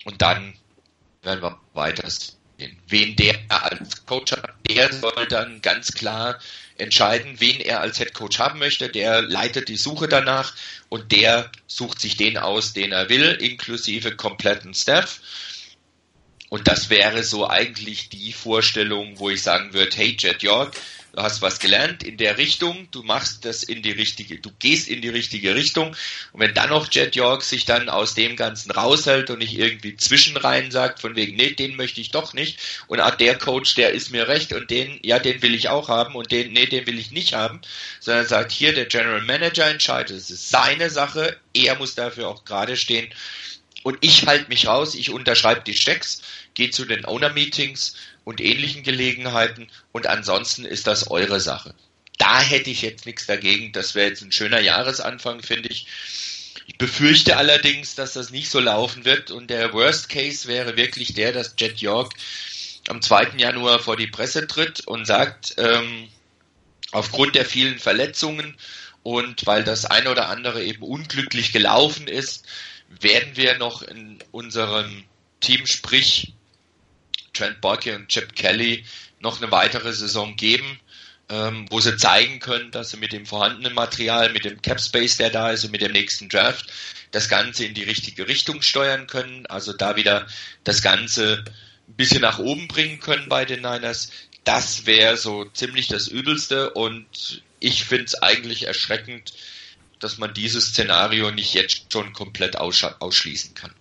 und 0.05 0.21
dann 0.21 0.53
werden 1.21 1.41
wir 1.41 1.59
weiter 1.73 2.09
sehen. 2.09 2.35
Wen 2.87 3.15
der 3.15 3.39
als 3.47 4.05
Coach 4.05 4.33
hat, 4.33 4.53
der 4.69 4.91
soll 4.91 5.27
dann 5.29 5.61
ganz 5.61 5.93
klar 5.93 6.39
entscheiden, 6.77 7.39
wen 7.39 7.59
er 7.61 7.81
als 7.81 7.97
Head 7.97 8.13
Coach 8.13 8.39
haben 8.39 8.59
möchte. 8.59 8.89
Der 8.89 9.21
leitet 9.21 9.69
die 9.69 9.77
Suche 9.77 10.07
danach 10.07 10.53
und 10.89 11.11
der 11.11 11.51
sucht 11.67 11.99
sich 11.99 12.17
den 12.17 12.37
aus, 12.37 12.73
den 12.73 12.91
er 12.91 13.09
will, 13.09 13.37
inklusive 13.39 14.15
kompletten 14.15 14.73
Staff. 14.73 15.21
Und 16.49 16.67
das 16.67 16.89
wäre 16.89 17.23
so 17.23 17.47
eigentlich 17.47 18.09
die 18.09 18.33
Vorstellung, 18.33 19.19
wo 19.19 19.29
ich 19.29 19.43
sagen 19.43 19.73
würde, 19.73 19.95
hey 19.95 20.17
Jet 20.19 20.41
York, 20.41 20.75
du 21.13 21.21
hast 21.21 21.41
was 21.41 21.59
gelernt 21.59 22.03
in 22.03 22.17
der 22.17 22.37
Richtung, 22.37 22.87
du 22.91 23.03
machst 23.03 23.45
das 23.45 23.63
in 23.63 23.81
die 23.81 23.91
richtige, 23.91 24.39
du 24.39 24.51
gehst 24.59 24.87
in 24.87 25.01
die 25.01 25.09
richtige 25.09 25.55
Richtung. 25.55 25.95
Und 26.31 26.39
wenn 26.41 26.53
dann 26.53 26.69
noch 26.69 26.91
Jet 26.91 27.15
York 27.15 27.43
sich 27.43 27.65
dann 27.65 27.89
aus 27.89 28.13
dem 28.13 28.35
Ganzen 28.35 28.71
raushält 28.71 29.29
und 29.29 29.39
nicht 29.39 29.57
irgendwie 29.57 29.95
zwischenrein 29.95 30.71
sagt, 30.71 31.01
von 31.01 31.15
wegen, 31.15 31.35
nee, 31.35 31.51
den 31.51 31.75
möchte 31.75 32.01
ich 32.01 32.11
doch 32.11 32.33
nicht. 32.33 32.59
Und 32.87 32.99
ah, 32.99 33.11
der 33.11 33.37
Coach, 33.37 33.75
der 33.75 33.91
ist 33.91 34.11
mir 34.11 34.27
recht 34.27 34.53
und 34.53 34.69
den, 34.69 34.99
ja, 35.01 35.19
den 35.19 35.41
will 35.41 35.55
ich 35.55 35.69
auch 35.69 35.89
haben 35.89 36.15
und 36.15 36.31
den, 36.31 36.53
nee, 36.53 36.65
den 36.65 36.85
will 36.87 36.99
ich 36.99 37.11
nicht 37.11 37.33
haben. 37.33 37.61
Sondern 37.99 38.27
sagt, 38.27 38.51
hier, 38.51 38.73
der 38.73 38.85
General 38.85 39.21
Manager 39.21 39.67
entscheidet, 39.67 40.17
es 40.17 40.29
ist 40.29 40.49
seine 40.49 40.89
Sache, 40.89 41.37
er 41.53 41.75
muss 41.75 41.95
dafür 41.95 42.27
auch 42.27 42.45
gerade 42.45 42.77
stehen. 42.77 43.09
Und 43.83 43.97
ich 44.01 44.25
halte 44.27 44.49
mich 44.49 44.67
raus, 44.67 44.95
ich 44.95 45.09
unterschreibe 45.09 45.61
die 45.65 45.73
Checks, 45.73 46.21
gehe 46.53 46.69
zu 46.69 46.85
den 46.85 47.05
Owner-Meetings 47.05 47.95
und 48.29 48.41
ähnlichen 48.41 48.83
Gelegenheiten 48.83 49.71
und 49.91 50.05
ansonsten 50.05 50.63
ist 50.63 50.85
das 50.85 51.09
eure 51.09 51.39
Sache. 51.39 51.73
Da 52.19 52.39
hätte 52.39 52.69
ich 52.69 52.83
jetzt 52.83 53.07
nichts 53.07 53.25
dagegen. 53.25 53.71
Das 53.71 53.95
wäre 53.95 54.09
jetzt 54.09 54.21
ein 54.21 54.31
schöner 54.31 54.59
Jahresanfang, 54.59 55.41
finde 55.41 55.69
ich. 55.69 55.87
Ich 56.67 56.77
befürchte 56.77 57.37
allerdings, 57.37 57.95
dass 57.95 58.13
das 58.13 58.29
nicht 58.29 58.51
so 58.51 58.59
laufen 58.59 59.03
wird 59.03 59.31
und 59.31 59.49
der 59.49 59.73
Worst 59.73 60.09
Case 60.09 60.47
wäre 60.47 60.77
wirklich 60.77 61.15
der, 61.15 61.31
dass 61.31 61.55
Jet 61.57 61.79
York 61.79 62.13
am 62.87 63.01
2. 63.01 63.31
Januar 63.37 63.79
vor 63.79 63.97
die 63.97 64.05
Presse 64.05 64.45
tritt 64.45 64.85
und 64.85 65.05
sagt, 65.05 65.55
ähm, 65.57 66.07
aufgrund 66.91 67.33
der 67.33 67.45
vielen 67.45 67.79
Verletzungen 67.79 68.55
und 69.01 69.47
weil 69.47 69.63
das 69.63 69.85
eine 69.85 70.11
oder 70.11 70.29
andere 70.29 70.63
eben 70.63 70.83
unglücklich 70.83 71.51
gelaufen 71.51 72.07
ist, 72.07 72.45
werden 72.89 73.35
wir 73.35 73.57
noch 73.57 73.81
in 73.81 74.19
unserem 74.31 75.03
Team, 75.39 75.65
sprich 75.65 76.33
Trent 77.39 77.61
Borke 77.61 77.95
und 77.95 78.09
Chip 78.09 78.35
Kelly, 78.35 78.83
noch 79.21 79.41
eine 79.41 79.51
weitere 79.51 79.93
Saison 79.93 80.35
geben, 80.35 80.79
ähm, 81.29 81.65
wo 81.69 81.79
sie 81.79 81.95
zeigen 81.95 82.39
können, 82.39 82.71
dass 82.71 82.89
sie 82.89 82.97
mit 82.97 83.13
dem 83.13 83.25
vorhandenen 83.25 83.73
Material, 83.73 84.31
mit 84.33 84.43
dem 84.43 84.61
Cap 84.61 84.81
Space, 84.81 85.17
der 85.17 85.29
da 85.29 85.51
ist 85.51 85.63
und 85.63 85.71
mit 85.71 85.81
dem 85.81 85.93
nächsten 85.93 86.27
Draft, 86.27 86.65
das 87.11 87.29
Ganze 87.29 87.65
in 87.65 87.73
die 87.73 87.83
richtige 87.83 88.27
Richtung 88.27 88.61
steuern 88.61 89.07
können. 89.07 89.45
Also 89.45 89.71
da 89.71 89.95
wieder 89.95 90.27
das 90.65 90.81
Ganze 90.81 91.45
ein 91.87 91.93
bisschen 91.95 92.21
nach 92.21 92.39
oben 92.39 92.67
bringen 92.67 92.99
können 92.99 93.29
bei 93.29 93.45
den 93.45 93.61
Niners. 93.61 94.11
Das 94.43 94.85
wäre 94.85 95.15
so 95.15 95.45
ziemlich 95.45 95.87
das 95.87 96.07
Übelste 96.07 96.71
und 96.71 97.41
ich 97.59 97.85
finde 97.85 98.05
es 98.05 98.21
eigentlich 98.21 98.67
erschreckend, 98.67 99.33
dass 99.99 100.17
man 100.17 100.33
dieses 100.33 100.69
Szenario 100.69 101.31
nicht 101.31 101.53
jetzt 101.53 101.91
schon 101.91 102.13
komplett 102.13 102.57
ausschließen 102.57 103.53
kann. 103.53 103.73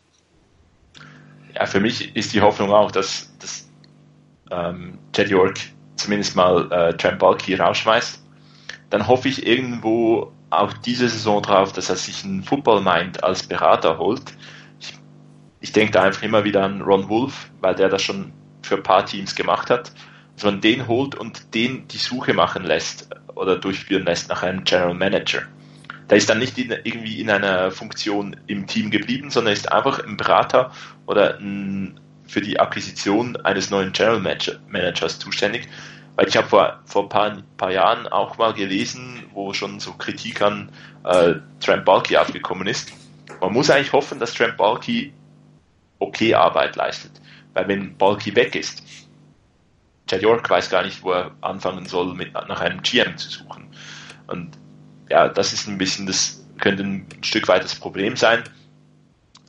Ja, 1.58 1.66
für 1.66 1.80
mich 1.80 2.14
ist 2.14 2.32
die 2.34 2.40
Hoffnung 2.40 2.70
auch, 2.70 2.92
dass, 2.92 3.36
dass 3.38 3.68
ähm, 4.52 4.96
Ted 5.10 5.28
York 5.28 5.58
zumindest 5.96 6.36
mal 6.36 6.70
äh, 6.70 6.96
Trent 6.96 7.18
Balky 7.18 7.56
rausschmeißt. 7.56 8.24
Dann 8.90 9.08
hoffe 9.08 9.28
ich 9.28 9.44
irgendwo 9.44 10.32
auch 10.50 10.72
diese 10.72 11.08
Saison 11.08 11.42
drauf, 11.42 11.72
dass 11.72 11.90
er 11.90 11.96
sich 11.96 12.22
einen 12.22 12.44
Football 12.44 12.80
Mind 12.80 13.24
als 13.24 13.42
Berater 13.42 13.98
holt. 13.98 14.22
Ich, 14.78 14.94
ich 15.60 15.72
denke 15.72 15.92
da 15.92 16.04
einfach 16.04 16.22
immer 16.22 16.44
wieder 16.44 16.62
an 16.62 16.80
Ron 16.80 17.08
Wolf, 17.08 17.50
weil 17.60 17.74
der 17.74 17.88
das 17.88 18.02
schon 18.02 18.32
für 18.62 18.76
ein 18.76 18.84
paar 18.84 19.04
Teams 19.04 19.34
gemacht 19.34 19.68
hat. 19.68 19.92
Dass 20.36 20.44
man 20.44 20.60
den 20.60 20.86
holt 20.86 21.16
und 21.16 21.54
den 21.54 21.88
die 21.88 21.98
Suche 21.98 22.34
machen 22.34 22.62
lässt 22.62 23.10
oder 23.34 23.56
durchführen 23.56 24.04
lässt 24.04 24.28
nach 24.28 24.44
einem 24.44 24.62
General 24.62 24.94
Manager 24.94 25.42
der 26.10 26.18
ist 26.18 26.30
dann 26.30 26.38
nicht 26.38 26.56
in, 26.58 26.70
irgendwie 26.70 27.20
in 27.20 27.30
einer 27.30 27.70
Funktion 27.70 28.36
im 28.46 28.66
Team 28.66 28.90
geblieben, 28.90 29.30
sondern 29.30 29.52
ist 29.52 29.70
einfach 29.70 30.04
ein 30.04 30.16
Berater 30.16 30.72
oder 31.06 31.38
ein, 31.38 32.00
für 32.26 32.40
die 32.40 32.58
Akquisition 32.58 33.36
eines 33.36 33.70
neuen 33.70 33.92
General 33.92 34.20
Managers 34.20 35.18
zuständig. 35.18 35.68
Weil 36.16 36.28
ich 36.28 36.36
habe 36.36 36.48
vor, 36.48 36.80
vor 36.84 37.04
ein 37.04 37.08
paar, 37.08 37.36
paar 37.56 37.70
Jahren 37.70 38.08
auch 38.08 38.38
mal 38.38 38.52
gelesen, 38.52 39.24
wo 39.32 39.52
schon 39.52 39.78
so 39.80 39.92
Kritik 39.92 40.42
an 40.42 40.70
äh, 41.04 41.34
Trent 41.60 41.84
Balky 41.84 42.16
aufgekommen 42.16 42.66
ist. 42.66 42.92
Man 43.40 43.52
muss 43.52 43.70
eigentlich 43.70 43.92
hoffen, 43.92 44.18
dass 44.18 44.34
Trent 44.34 44.56
Balky 44.56 45.12
okay 46.00 46.34
Arbeit 46.34 46.74
leistet. 46.76 47.12
Weil 47.54 47.68
wenn 47.68 47.96
Balky 47.96 48.34
weg 48.34 48.56
ist, 48.56 48.82
Chad 50.08 50.22
York 50.22 50.48
weiß 50.48 50.70
gar 50.70 50.82
nicht, 50.82 51.02
wo 51.02 51.12
er 51.12 51.32
anfangen 51.40 51.86
soll, 51.86 52.14
mit, 52.14 52.32
nach 52.32 52.60
einem 52.60 52.82
GM 52.82 53.16
zu 53.16 53.28
suchen. 53.28 53.68
Und 54.26 54.58
ja, 55.10 55.28
das 55.28 55.52
ist 55.52 55.68
ein 55.68 55.78
bisschen, 55.78 56.06
das 56.06 56.44
könnte 56.58 56.82
ein 56.82 57.06
Stück 57.22 57.48
weit 57.48 57.64
das 57.64 57.74
Problem 57.74 58.16
sein. 58.16 58.44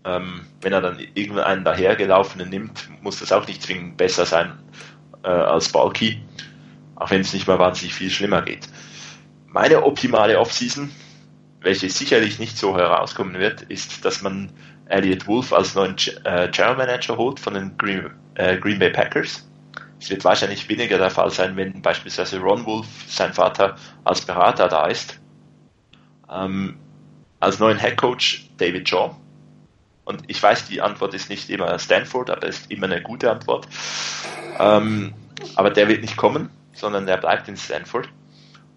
Ähm, 0.05 0.41
wenn 0.61 0.73
er 0.73 0.81
dann 0.81 0.99
irgendeinen 1.13 1.63
dahergelaufenen 1.63 2.49
nimmt, 2.49 2.89
muss 3.01 3.19
das 3.19 3.31
auch 3.31 3.47
nicht 3.47 3.61
zwingend 3.61 3.97
besser 3.97 4.25
sein 4.25 4.53
äh, 5.23 5.29
als 5.29 5.69
Balky, 5.69 6.21
auch 6.95 7.11
wenn 7.11 7.21
es 7.21 7.33
nicht 7.33 7.47
mal 7.47 7.59
wahnsinnig 7.59 7.93
viel 7.93 8.09
schlimmer 8.09 8.41
geht. 8.41 8.67
Meine 9.47 9.83
optimale 9.83 10.39
Offseason, 10.39 10.89
welche 11.61 11.89
sicherlich 11.89 12.39
nicht 12.39 12.57
so 12.57 12.77
herauskommen 12.77 13.39
wird, 13.39 13.63
ist, 13.63 14.05
dass 14.05 14.21
man 14.21 14.51
Elliot 14.85 15.27
Wolf 15.27 15.51
als 15.51 15.75
neuen 15.75 15.95
äh, 16.23 16.47
General 16.49 16.77
Manager 16.77 17.17
holt 17.17 17.39
von 17.39 17.55
den 17.55 17.77
Green, 17.77 18.09
äh, 18.35 18.57
Green 18.57 18.79
Bay 18.79 18.91
Packers. 18.91 19.47
Es 19.99 20.09
wird 20.09 20.23
wahrscheinlich 20.23 20.69
weniger 20.69 20.97
der 20.97 21.09
Fall 21.09 21.29
sein, 21.29 21.57
wenn 21.57 21.81
beispielsweise 21.81 22.39
Ron 22.39 22.65
Wolf, 22.65 22.87
sein 23.07 23.33
Vater, 23.33 23.75
als 24.05 24.21
Berater 24.21 24.69
da 24.69 24.87
ist 24.87 25.18
ähm, 26.31 26.77
als 27.39 27.59
neuen 27.59 27.79
Head 27.79 27.97
Coach 27.97 28.49
David 28.57 28.87
Shaw. 28.87 29.15
Und 30.05 30.23
ich 30.27 30.41
weiß, 30.41 30.67
die 30.67 30.81
Antwort 30.81 31.13
ist 31.13 31.29
nicht 31.29 31.49
immer 31.49 31.77
Stanford, 31.77 32.29
aber 32.29 32.47
ist 32.47 32.71
immer 32.71 32.87
eine 32.87 33.01
gute 33.01 33.29
Antwort. 33.29 33.67
Ähm, 34.57 35.13
aber 35.55 35.69
der 35.69 35.87
wird 35.87 36.01
nicht 36.01 36.17
kommen, 36.17 36.49
sondern 36.73 37.05
der 37.05 37.17
bleibt 37.17 37.47
in 37.47 37.55
Stanford. 37.55 38.09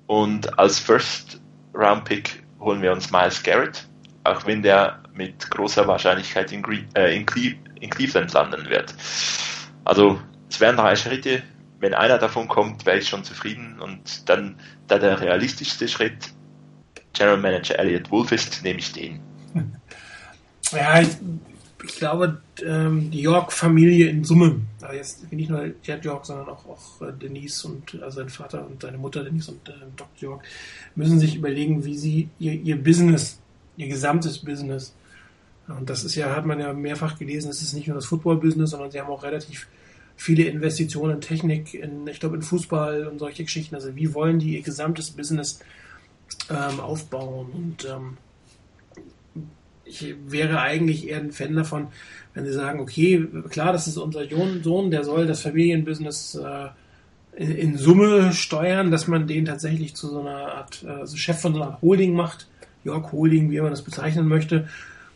Und 0.07 0.59
als 0.59 0.79
First 0.79 1.41
Round 1.75 2.05
Pick 2.05 2.43
holen 2.61 2.83
wir 2.83 2.93
uns 2.93 3.11
Miles 3.11 3.43
Garrett, 3.43 3.87
auch 4.25 4.47
wenn 4.47 4.63
der 4.63 5.03
mit 5.15 5.51
großer 5.51 5.87
Wahrscheinlichkeit 5.87 6.53
in, 6.53 6.63
Gre 6.63 6.85
äh, 6.95 7.17
in, 7.17 7.27
Cle 7.27 7.55
in 7.81 7.91
Cleveland 7.91 8.33
landen 8.33 8.69
wird. 8.69 8.95
Also 9.85 10.21
es 10.49 10.61
wären 10.61 10.77
drei 10.77 10.97
Schritte. 10.97 11.43
Wenn 11.81 11.95
einer 11.95 12.19
davon 12.19 12.47
kommt, 12.47 12.87
wäre 12.87 12.99
ich 12.99 13.09
schon 13.09 13.25
zufrieden. 13.25 13.81
Und 13.81 14.29
dann 14.29 14.57
da 14.87 14.99
der 14.99 15.21
realistischste 15.21 15.89
Schritt 15.89 16.33
General 17.13 17.39
Manager 17.39 17.79
Elliot 17.79 18.11
Wolf 18.11 18.33
ist, 18.33 18.63
nehme 18.63 18.79
ich 18.79 18.93
den. 18.93 19.21
Ja, 20.71 21.03
ich 21.03 21.19
ich 21.85 21.97
glaube, 21.97 22.41
ähm, 22.65 23.11
die 23.11 23.23
York-Familie 23.23 24.09
in 24.09 24.25
Summe, 24.25 24.61
also 24.81 24.95
jetzt 24.95 25.33
nicht 25.33 25.51
nur 25.51 25.73
Jet 25.83 26.05
York, 26.05 26.27
sondern 26.27 26.49
auch, 26.49 26.67
auch 26.67 27.03
äh, 27.03 27.13
Denise 27.13 27.65
und 27.67 28.01
also 28.03 28.21
sein 28.21 28.29
Vater 28.29 28.67
und 28.67 28.83
seine 28.83 28.99
Mutter 28.99 29.25
Denise 29.25 29.51
und 29.51 29.69
äh, 29.69 29.73
Dr. 29.97 30.31
York, 30.31 30.45
müssen 30.95 31.19
sich 31.19 31.37
überlegen, 31.37 31.85
wie 31.85 31.97
sie 31.97 32.29
ihr, 32.39 32.53
ihr 32.53 32.83
Business, 32.83 33.39
ihr 33.77 33.89
gesamtes 33.89 34.39
Business, 34.39 34.95
und 35.69 35.89
das 35.89 36.05
ist 36.05 36.15
ja, 36.15 36.35
hat 36.35 36.45
man 36.45 36.61
ja 36.61 36.73
mehrfach 36.73 37.19
gelesen, 37.19 37.51
es 37.51 37.63
ist 37.63 37.73
nicht 37.73 37.87
nur 37.87 37.97
das 37.97 38.07
Football-Business, 38.07 38.71
sondern 38.71 38.91
sie 38.91 39.01
haben 39.01 39.11
auch 39.11 39.23
relativ 39.23 39.69
viele 40.17 40.45
Investitionen 40.45 41.15
in 41.15 41.21
Technik, 41.21 41.75
in, 41.75 42.07
ich 42.07 42.21
glaube, 42.21 42.37
in 42.37 42.43
Fußball 42.43 43.07
und 43.07 43.19
solche 43.19 43.45
Geschichten. 43.45 43.75
Also 43.75 43.95
wie 43.97 44.13
wollen 44.13 44.39
die 44.39 44.57
ihr 44.57 44.63
gesamtes 44.63 45.11
Business 45.11 45.61
ähm, 46.51 46.81
aufbauen? 46.81 47.51
Und 47.53 47.85
ähm, 47.85 48.17
ich 49.85 50.15
wäre 50.27 50.61
eigentlich 50.61 51.09
eher 51.09 51.19
ein 51.19 51.33
Fan 51.33 51.55
davon, 51.55 51.89
wenn 52.35 52.47
sie 52.47 52.53
sagen, 52.53 52.81
okay, 52.81 53.27
klar, 53.51 53.73
das 53.73 53.87
ist 53.87 53.99
unser 53.99 54.23
Sohn, 54.63 54.91
der 54.91 55.05
soll 55.05 55.27
das 55.27 55.41
Familienbusiness 55.43 56.37
äh, 56.37 56.69
in, 57.37 57.51
in, 57.51 57.77
Summe 57.77 58.33
steuern, 58.33 58.91
dass 58.91 59.07
man 59.09 59.27
den 59.27 59.45
tatsächlich 59.45 59.95
zu 59.95 60.09
so 60.09 60.21
einer 60.21 60.55
Art 60.55 60.85
also 60.85 61.17
Chef 61.17 61.41
von 61.41 61.55
so 61.55 61.63
einer 61.63 61.73
Art 61.73 61.83
Holding 61.83 62.15
macht, 62.15 62.47
York 62.85 63.13
Holding, 63.13 63.51
wie 63.51 63.61
man 63.61 63.71
das 63.71 63.83
bezeichnen 63.83 64.29
möchte, 64.29 64.69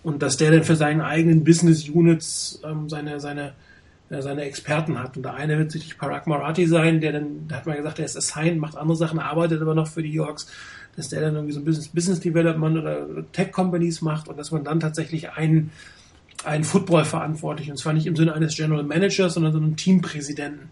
und 0.03 0.23
dass 0.23 0.37
der 0.37 0.51
dann 0.51 0.65
für 0.65 0.77
seine 0.77 1.05
eigenen 1.05 1.45
Business 1.45 1.89
Units 1.89 2.61
ähm, 2.65 2.89
seine, 2.89 3.21
seine, 3.21 3.55
äh, 4.09 4.23
seine 4.23 4.43
Experten 4.43 4.99
hat. 4.99 5.17
Und 5.17 5.25
der 5.25 5.35
eine 5.35 5.59
wird 5.59 5.73
sicherlich 5.73 5.99
Parag 5.99 6.27
Marathi 6.27 6.67
sein, 6.67 7.01
der 7.01 7.13
dann, 7.13 7.49
da 7.49 7.57
hat 7.57 7.67
man 7.67 7.77
gesagt, 7.77 7.99
der 7.99 8.05
ist 8.05 8.17
assigned, 8.17 8.61
macht 8.61 8.77
andere 8.77 8.97
Sachen, 8.97 9.19
arbeitet 9.19 9.61
aber 9.61 9.75
noch 9.75 9.89
für 9.89 10.03
die 10.03 10.13
Yorks 10.13 10.47
dass 10.97 11.11
der 11.11 11.21
dann 11.21 11.35
irgendwie 11.35 11.53
so 11.53 11.63
Business, 11.63 11.89
Business 11.89 12.21
Development 12.21 12.79
oder 12.79 13.07
Tech 13.33 13.53
Companies 13.53 14.03
macht 14.03 14.29
und 14.29 14.39
dass 14.39 14.51
man 14.51 14.65
dann 14.65 14.81
tatsächlich 14.81 15.31
einen, 15.31 15.71
einen 16.45 16.65
Football 16.65 17.05
verantwortlich, 17.05 17.71
und 17.71 17.77
zwar 17.77 17.93
nicht 17.93 18.07
im 18.07 18.17
Sinne 18.17 18.35
eines 18.35 18.57
General 18.57 18.83
Managers, 18.83 19.35
sondern 19.35 19.53
so 19.53 19.59
einen 19.59 19.77
Teampräsidenten 19.77 20.71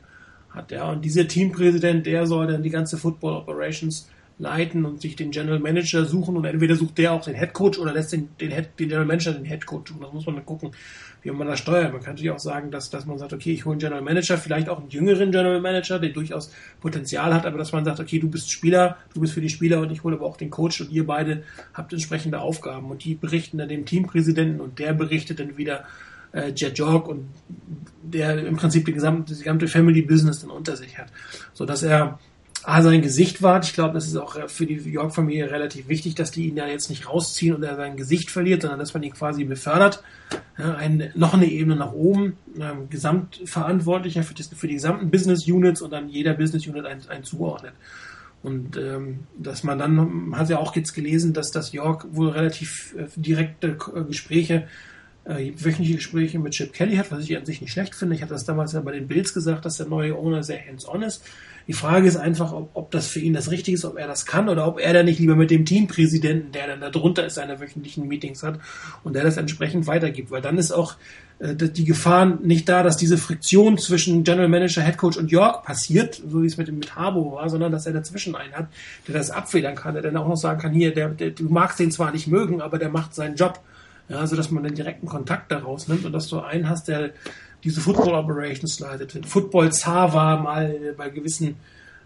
hat. 0.50 0.70
Ja. 0.70 0.90
Und 0.90 1.04
dieser 1.04 1.28
Teampräsident, 1.28 2.06
der 2.06 2.26
soll 2.26 2.46
dann 2.46 2.62
die 2.62 2.70
ganze 2.70 2.96
Football 2.96 3.34
Operations 3.34 4.08
leiten 4.38 4.84
und 4.84 5.00
sich 5.00 5.14
den 5.14 5.30
General 5.30 5.60
Manager 5.60 6.04
suchen 6.04 6.36
und 6.36 6.44
entweder 6.44 6.74
sucht 6.74 6.98
der 6.98 7.12
auch 7.12 7.22
den 7.22 7.36
Head 7.36 7.52
Coach 7.52 7.78
oder 7.78 7.92
lässt 7.92 8.12
den, 8.12 8.30
den, 8.40 8.50
Head, 8.50 8.70
den 8.78 8.88
General 8.88 9.06
Manager 9.06 9.32
den 9.32 9.44
Head 9.44 9.64
Coach 9.66 9.92
tun. 9.92 10.00
Das 10.00 10.12
muss 10.12 10.26
man 10.26 10.36
dann 10.36 10.46
gucken, 10.46 10.72
wie 11.24 11.30
man 11.30 11.48
das 11.48 11.58
steuert. 11.58 11.92
Man 11.92 12.02
kann 12.02 12.14
natürlich 12.14 12.30
auch 12.30 12.38
sagen, 12.38 12.70
dass, 12.70 12.90
dass 12.90 13.06
man 13.06 13.18
sagt, 13.18 13.32
okay, 13.32 13.52
ich 13.52 13.64
hole 13.64 13.72
einen 13.72 13.80
General 13.80 14.02
Manager, 14.02 14.36
vielleicht 14.38 14.68
auch 14.68 14.78
einen 14.78 14.90
jüngeren 14.90 15.32
General 15.32 15.60
Manager, 15.60 15.98
der 15.98 16.10
durchaus 16.10 16.52
Potenzial 16.80 17.34
hat, 17.34 17.46
aber 17.46 17.58
dass 17.58 17.72
man 17.72 17.84
sagt, 17.84 17.98
okay, 17.98 18.18
du 18.18 18.28
bist 18.28 18.52
Spieler, 18.52 18.98
du 19.14 19.20
bist 19.20 19.32
für 19.32 19.40
die 19.40 19.48
Spieler 19.48 19.80
und 19.80 19.90
ich 19.90 20.04
hole 20.04 20.16
aber 20.16 20.26
auch 20.26 20.36
den 20.36 20.50
Coach 20.50 20.82
und 20.82 20.92
ihr 20.92 21.06
beide 21.06 21.42
habt 21.72 21.92
entsprechende 21.92 22.40
Aufgaben 22.40 22.90
und 22.90 23.04
die 23.04 23.14
berichten 23.14 23.58
dann 23.58 23.68
dem 23.68 23.86
Teampräsidenten 23.86 24.60
und 24.60 24.78
der 24.78 24.92
berichtet 24.92 25.40
dann 25.40 25.56
wieder 25.56 25.84
äh, 26.32 26.50
Jet 26.50 26.78
York 26.78 27.08
und 27.08 27.28
der 28.02 28.46
im 28.46 28.56
Prinzip 28.56 28.84
die 28.84 28.92
gesamte, 28.92 29.32
die 29.32 29.38
gesamte 29.38 29.66
Family 29.66 30.02
Business 30.02 30.40
dann 30.40 30.50
unter 30.50 30.76
sich 30.76 30.98
hat, 30.98 31.08
so 31.54 31.64
dass 31.64 31.82
er 31.82 32.18
A, 32.66 32.82
sein 32.82 33.02
Gesicht 33.02 33.42
wahrt. 33.42 33.66
Ich 33.66 33.74
glaube, 33.74 33.94
das 33.94 34.06
ist 34.06 34.16
auch 34.16 34.48
für 34.48 34.66
die 34.66 34.74
York-Familie 34.74 35.50
relativ 35.50 35.88
wichtig, 35.88 36.14
dass 36.14 36.30
die 36.30 36.48
ihn 36.48 36.56
ja 36.56 36.66
jetzt 36.66 36.88
nicht 36.90 37.08
rausziehen 37.08 37.54
und 37.54 37.62
er 37.62 37.76
sein 37.76 37.96
Gesicht 37.96 38.30
verliert, 38.30 38.62
sondern 38.62 38.78
dass 38.78 38.94
man 38.94 39.02
ihn 39.02 39.12
quasi 39.12 39.44
befördert. 39.44 40.02
Ja, 40.58 40.74
ein, 40.74 41.10
noch 41.14 41.34
eine 41.34 41.46
Ebene 41.46 41.76
nach 41.76 41.92
oben, 41.92 42.36
ähm, 42.58 42.88
Gesamtverantwortlicher 42.88 44.22
für, 44.22 44.34
das, 44.34 44.48
für 44.48 44.68
die 44.68 44.74
gesamten 44.74 45.10
Business 45.10 45.46
Units 45.46 45.82
und 45.82 45.92
dann 45.92 46.08
jeder 46.08 46.34
Business 46.34 46.66
Unit 46.66 46.86
ein, 46.86 47.00
ein 47.08 47.24
zugeordnet. 47.24 47.74
Und 48.42 48.76
ähm, 48.76 49.20
dass 49.38 49.64
man 49.64 49.78
dann, 49.78 50.36
hat 50.36 50.50
ja 50.50 50.58
auch 50.58 50.76
jetzt 50.76 50.92
gelesen, 50.92 51.32
dass 51.32 51.50
das 51.50 51.72
York 51.72 52.06
wohl 52.10 52.28
relativ 52.28 52.94
äh, 52.96 53.06
direkte 53.16 53.78
äh, 53.94 54.04
Gespräche 54.04 54.68
äh, 55.24 55.52
wöchentliche 55.56 55.94
Gespräche 55.94 56.38
mit 56.38 56.52
Chip 56.52 56.72
Kelly 56.72 56.96
hat, 56.96 57.10
was 57.10 57.24
ich 57.24 57.36
an 57.36 57.46
sich 57.46 57.60
nicht 57.60 57.72
schlecht 57.72 57.94
finde. 57.94 58.14
Ich 58.14 58.22
hatte 58.22 58.34
das 58.34 58.44
damals 58.44 58.72
ja 58.72 58.80
bei 58.80 58.92
den 58.92 59.08
Bills 59.08 59.32
gesagt, 59.32 59.64
dass 59.64 59.78
der 59.78 59.86
neue 59.86 60.14
Owner 60.16 60.42
sehr 60.42 60.60
hands-on 60.66 61.02
ist. 61.02 61.24
Die 61.66 61.72
Frage 61.72 62.06
ist 62.06 62.16
einfach, 62.16 62.52
ob, 62.52 62.70
ob 62.74 62.90
das 62.90 63.06
für 63.06 63.20
ihn 63.20 63.32
das 63.32 63.50
Richtige 63.50 63.74
ist, 63.74 63.84
ob 63.84 63.96
er 63.98 64.06
das 64.06 64.26
kann 64.26 64.48
oder 64.48 64.66
ob 64.66 64.78
er 64.78 64.92
dann 64.92 65.06
nicht 65.06 65.18
lieber 65.18 65.34
mit 65.34 65.50
dem 65.50 65.64
Teampräsidenten, 65.64 66.52
der 66.52 66.66
dann 66.66 66.80
da 66.80 66.90
drunter 66.90 67.24
ist, 67.24 67.34
seine 67.34 67.58
wöchentlichen 67.60 68.06
Meetings 68.06 68.42
hat 68.42 68.60
und 69.02 69.14
der 69.14 69.24
das 69.24 69.38
entsprechend 69.38 69.86
weitergibt. 69.86 70.30
Weil 70.30 70.42
dann 70.42 70.58
ist 70.58 70.72
auch 70.72 70.96
äh, 71.38 71.54
die 71.54 71.84
Gefahr 71.84 72.26
nicht 72.26 72.68
da, 72.68 72.82
dass 72.82 72.96
diese 72.96 73.16
Friktion 73.16 73.78
zwischen 73.78 74.24
General 74.24 74.48
Manager, 74.48 74.82
Head 74.82 74.98
Coach 74.98 75.16
und 75.16 75.30
York 75.30 75.64
passiert, 75.64 76.22
so 76.28 76.42
wie 76.42 76.46
es 76.46 76.56
mit 76.58 76.68
dem 76.68 76.78
mit 76.78 76.96
Harbo 76.96 77.32
war, 77.32 77.48
sondern 77.48 77.72
dass 77.72 77.86
er 77.86 77.92
dazwischen 77.92 78.34
einen 78.34 78.52
hat, 78.52 78.68
der 79.08 79.14
das 79.14 79.30
abfedern 79.30 79.74
kann, 79.74 79.94
der 79.94 80.02
dann 80.02 80.16
auch 80.16 80.28
noch 80.28 80.36
sagen 80.36 80.60
kann, 80.60 80.72
hier, 80.72 80.92
der, 80.92 81.08
der, 81.08 81.30
du 81.30 81.44
magst 81.44 81.78
den 81.78 81.90
zwar 81.90 82.12
nicht 82.12 82.26
mögen, 82.26 82.60
aber 82.60 82.78
der 82.78 82.90
macht 82.90 83.14
seinen 83.14 83.36
Job. 83.36 83.60
Ja, 84.08 84.18
also 84.18 84.36
dass 84.36 84.50
man 84.50 84.64
den 84.64 84.74
direkten 84.74 85.06
Kontakt 85.06 85.50
daraus 85.50 85.88
nimmt 85.88 86.04
und 86.04 86.12
dass 86.12 86.28
du 86.28 86.38
einen 86.40 86.68
hast, 86.68 86.88
der 86.88 87.12
diese 87.64 87.80
Football 87.80 88.14
Operations 88.14 88.78
leitet. 88.78 89.26
Football 89.26 89.72
Zar 89.72 90.12
war 90.12 90.40
mal 90.40 90.94
bei 90.96 91.08
gewissen 91.08 91.56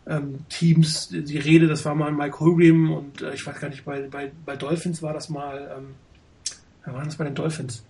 ähm, 0.06 0.38
Teams 0.48 1.09
die 1.11 1.38
Rede, 1.38 1.66
das 1.66 1.84
war 1.84 1.94
mal 1.94 2.11
Mike 2.12 2.40
Holgrim 2.40 2.90
und 2.92 3.20
äh, 3.20 3.34
ich 3.34 3.46
weiß 3.46 3.61
gar 3.61 3.68
nicht, 3.68 3.84
bei, 3.84 4.00
bei, 4.02 4.32
bei 4.46 4.56
Dolphins 4.56 5.02
war 5.02 5.12
das 5.12 5.28
mal, 5.28 5.76
ähm, 5.76 5.94
wer 6.84 6.94
war 6.94 7.04
das 7.04 7.16
bei 7.16 7.24
den 7.24 7.34
Dolphins? 7.34 7.82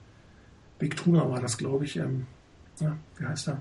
Big 0.78 0.96
Tuna 0.96 1.28
war 1.30 1.40
das, 1.40 1.58
glaube 1.58 1.84
ich. 1.84 1.96
Ähm, 1.96 2.26
ja, 2.80 2.96
wie 3.18 3.26
heißt 3.26 3.48
er? 3.48 3.60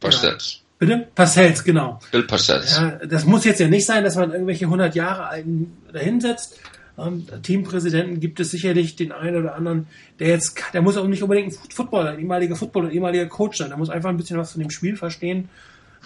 Parcells. 0.00 0.62
Bitte? 0.78 1.08
Parcells, 1.14 1.64
genau. 1.64 2.00
Bill 2.10 2.24
Parcells. 2.24 2.76
Ja, 2.76 2.90
das 3.06 3.24
muss 3.24 3.44
jetzt 3.44 3.60
ja 3.60 3.68
nicht 3.68 3.86
sein, 3.86 4.04
dass 4.04 4.16
man 4.16 4.30
irgendwelche 4.30 4.66
100 4.66 4.94
Jahre 4.94 5.26
alten 5.26 5.76
dahinsetzt, 5.92 6.58
ähm, 6.98 7.26
Teampräsidenten 7.42 8.20
gibt 8.20 8.40
es 8.40 8.50
sicherlich 8.50 8.96
den 8.96 9.12
einen 9.12 9.36
oder 9.36 9.54
anderen, 9.54 9.86
der 10.18 10.28
jetzt, 10.28 10.58
der 10.72 10.82
muss 10.82 10.96
auch 10.96 11.06
nicht 11.06 11.22
unbedingt 11.22 11.52
ein 11.52 11.70
Footballer, 11.70 12.10
ein 12.10 12.18
ehemaliger 12.20 12.56
Footballer, 12.56 12.88
ein 12.88 12.94
ehemaliger 12.94 13.26
Coach 13.26 13.58
sein. 13.58 13.68
Der 13.68 13.76
muss 13.76 13.90
einfach 13.90 14.10
ein 14.10 14.16
bisschen 14.16 14.38
was 14.38 14.52
von 14.52 14.62
dem 14.62 14.70
Spiel 14.70 14.96
verstehen. 14.96 15.48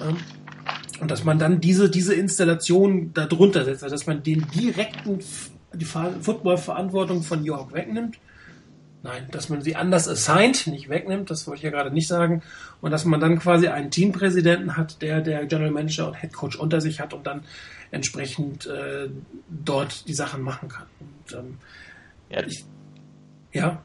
Ähm, 0.00 0.16
und 1.00 1.10
dass 1.10 1.24
man 1.24 1.38
dann 1.38 1.60
diese, 1.60 1.88
diese 1.88 2.14
Installation 2.14 3.12
da 3.14 3.26
drunter 3.26 3.64
setzt, 3.64 3.82
also 3.82 3.94
dass 3.94 4.06
man 4.06 4.22
den 4.22 4.46
direkten, 4.48 5.20
die 5.72 5.84
Football-Verantwortung 5.84 7.22
von 7.22 7.44
York 7.44 7.72
wegnimmt. 7.72 8.18
Nein, 9.02 9.28
dass 9.30 9.48
man 9.48 9.62
sie 9.62 9.76
anders 9.76 10.08
assigned, 10.08 10.66
nicht 10.66 10.90
wegnimmt, 10.90 11.30
das 11.30 11.46
wollte 11.46 11.58
ich 11.58 11.62
ja 11.64 11.70
gerade 11.70 11.90
nicht 11.90 12.06
sagen. 12.06 12.42
Und 12.82 12.90
dass 12.90 13.06
man 13.06 13.18
dann 13.18 13.38
quasi 13.38 13.68
einen 13.68 13.90
Teampräsidenten 13.90 14.76
hat, 14.76 15.00
der 15.00 15.22
der 15.22 15.46
General 15.46 15.70
Manager 15.70 16.08
und 16.08 16.20
Head 16.20 16.34
Coach 16.34 16.56
unter 16.56 16.82
sich 16.82 17.00
hat 17.00 17.14
und 17.14 17.26
dann 17.26 17.44
entsprechend 17.90 18.66
äh, 18.66 19.08
dort 19.48 20.06
die 20.06 20.12
Sachen 20.12 20.42
machen 20.42 20.68
kann. 20.68 20.86
Und, 21.00 21.38
ähm, 21.38 21.58
ja, 22.28 22.42
ich, 22.44 22.64
ja. 23.52 23.82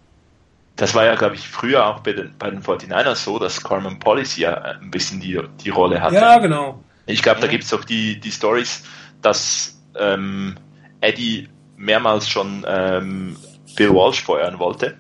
Das 0.76 0.94
war 0.94 1.06
ja, 1.06 1.16
glaube 1.16 1.36
ich, 1.36 1.48
früher 1.48 1.86
auch 1.86 2.02
bei 2.02 2.12
den, 2.12 2.34
bei 2.38 2.50
den 2.50 2.62
49ers 2.62 3.16
so, 3.16 3.40
dass 3.40 3.64
Carmen 3.64 4.00
Policy 4.00 4.42
ja 4.42 4.56
ein 4.56 4.92
bisschen 4.92 5.22
die, 5.22 5.40
die 5.64 5.70
Rolle 5.70 6.02
hatte. 6.02 6.16
Ja, 6.16 6.38
genau. 6.40 6.84
Ich 7.06 7.22
glaube, 7.22 7.40
da 7.40 7.48
gibt 7.48 7.64
es 7.64 7.74
auch 7.74 7.86
die, 7.86 8.20
die 8.20 8.32
Stories, 8.32 8.84
dass 9.22 9.80
ähm, 9.98 10.56
Eddie 11.00 11.48
mehrmals 11.78 12.28
schon 12.28 12.66
ähm, 12.68 13.38
Bill 13.76 13.94
Walsh 13.94 14.24
feuern 14.24 14.60
wollte 14.60 14.98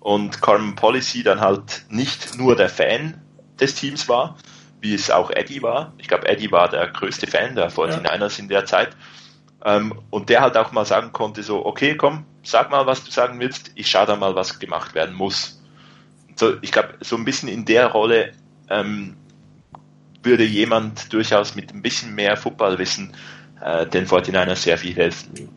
und 0.00 0.42
Carmen 0.42 0.74
Policy 0.74 1.22
dann 1.22 1.40
halt 1.40 1.86
nicht 1.88 2.36
nur 2.36 2.56
der 2.56 2.68
Fan 2.68 3.20
des 3.58 3.74
Teams 3.74 4.08
war, 4.08 4.36
wie 4.80 4.94
es 4.94 5.10
auch 5.10 5.30
Eddie 5.30 5.62
war. 5.62 5.94
Ich 5.98 6.08
glaube, 6.08 6.28
Eddie 6.28 6.52
war 6.52 6.68
der 6.68 6.88
größte 6.88 7.26
Fan 7.26 7.54
der 7.54 7.70
49ers 7.70 8.36
ja. 8.36 8.42
in 8.42 8.48
der 8.48 8.66
Zeit. 8.66 8.90
Ähm, 9.64 9.98
und 10.10 10.28
der 10.28 10.42
halt 10.42 10.58
auch 10.58 10.72
mal 10.72 10.84
sagen 10.84 11.12
konnte, 11.12 11.42
so, 11.42 11.64
okay, 11.64 11.96
komm, 11.96 12.26
sag 12.42 12.70
mal, 12.70 12.86
was 12.86 13.02
du 13.02 13.10
sagen 13.10 13.40
willst, 13.40 13.72
ich 13.76 13.90
schaue 13.90 14.06
da 14.06 14.16
mal, 14.16 14.34
was 14.34 14.58
gemacht 14.58 14.94
werden 14.94 15.14
muss. 15.14 15.62
So, 16.36 16.54
ich 16.60 16.70
glaube, 16.70 16.98
so 17.00 17.16
ein 17.16 17.24
bisschen 17.24 17.48
in 17.48 17.64
der 17.64 17.86
Rolle 17.86 18.32
ähm, 18.68 19.16
würde 20.22 20.44
jemand 20.44 21.12
durchaus 21.14 21.54
mit 21.54 21.72
ein 21.72 21.80
bisschen 21.80 22.14
mehr 22.14 22.36
Footballwissen 22.36 23.14
äh, 23.62 23.86
den 23.86 24.06
49ers 24.06 24.56
sehr 24.56 24.76
viel 24.76 24.94
helfen. 24.94 25.48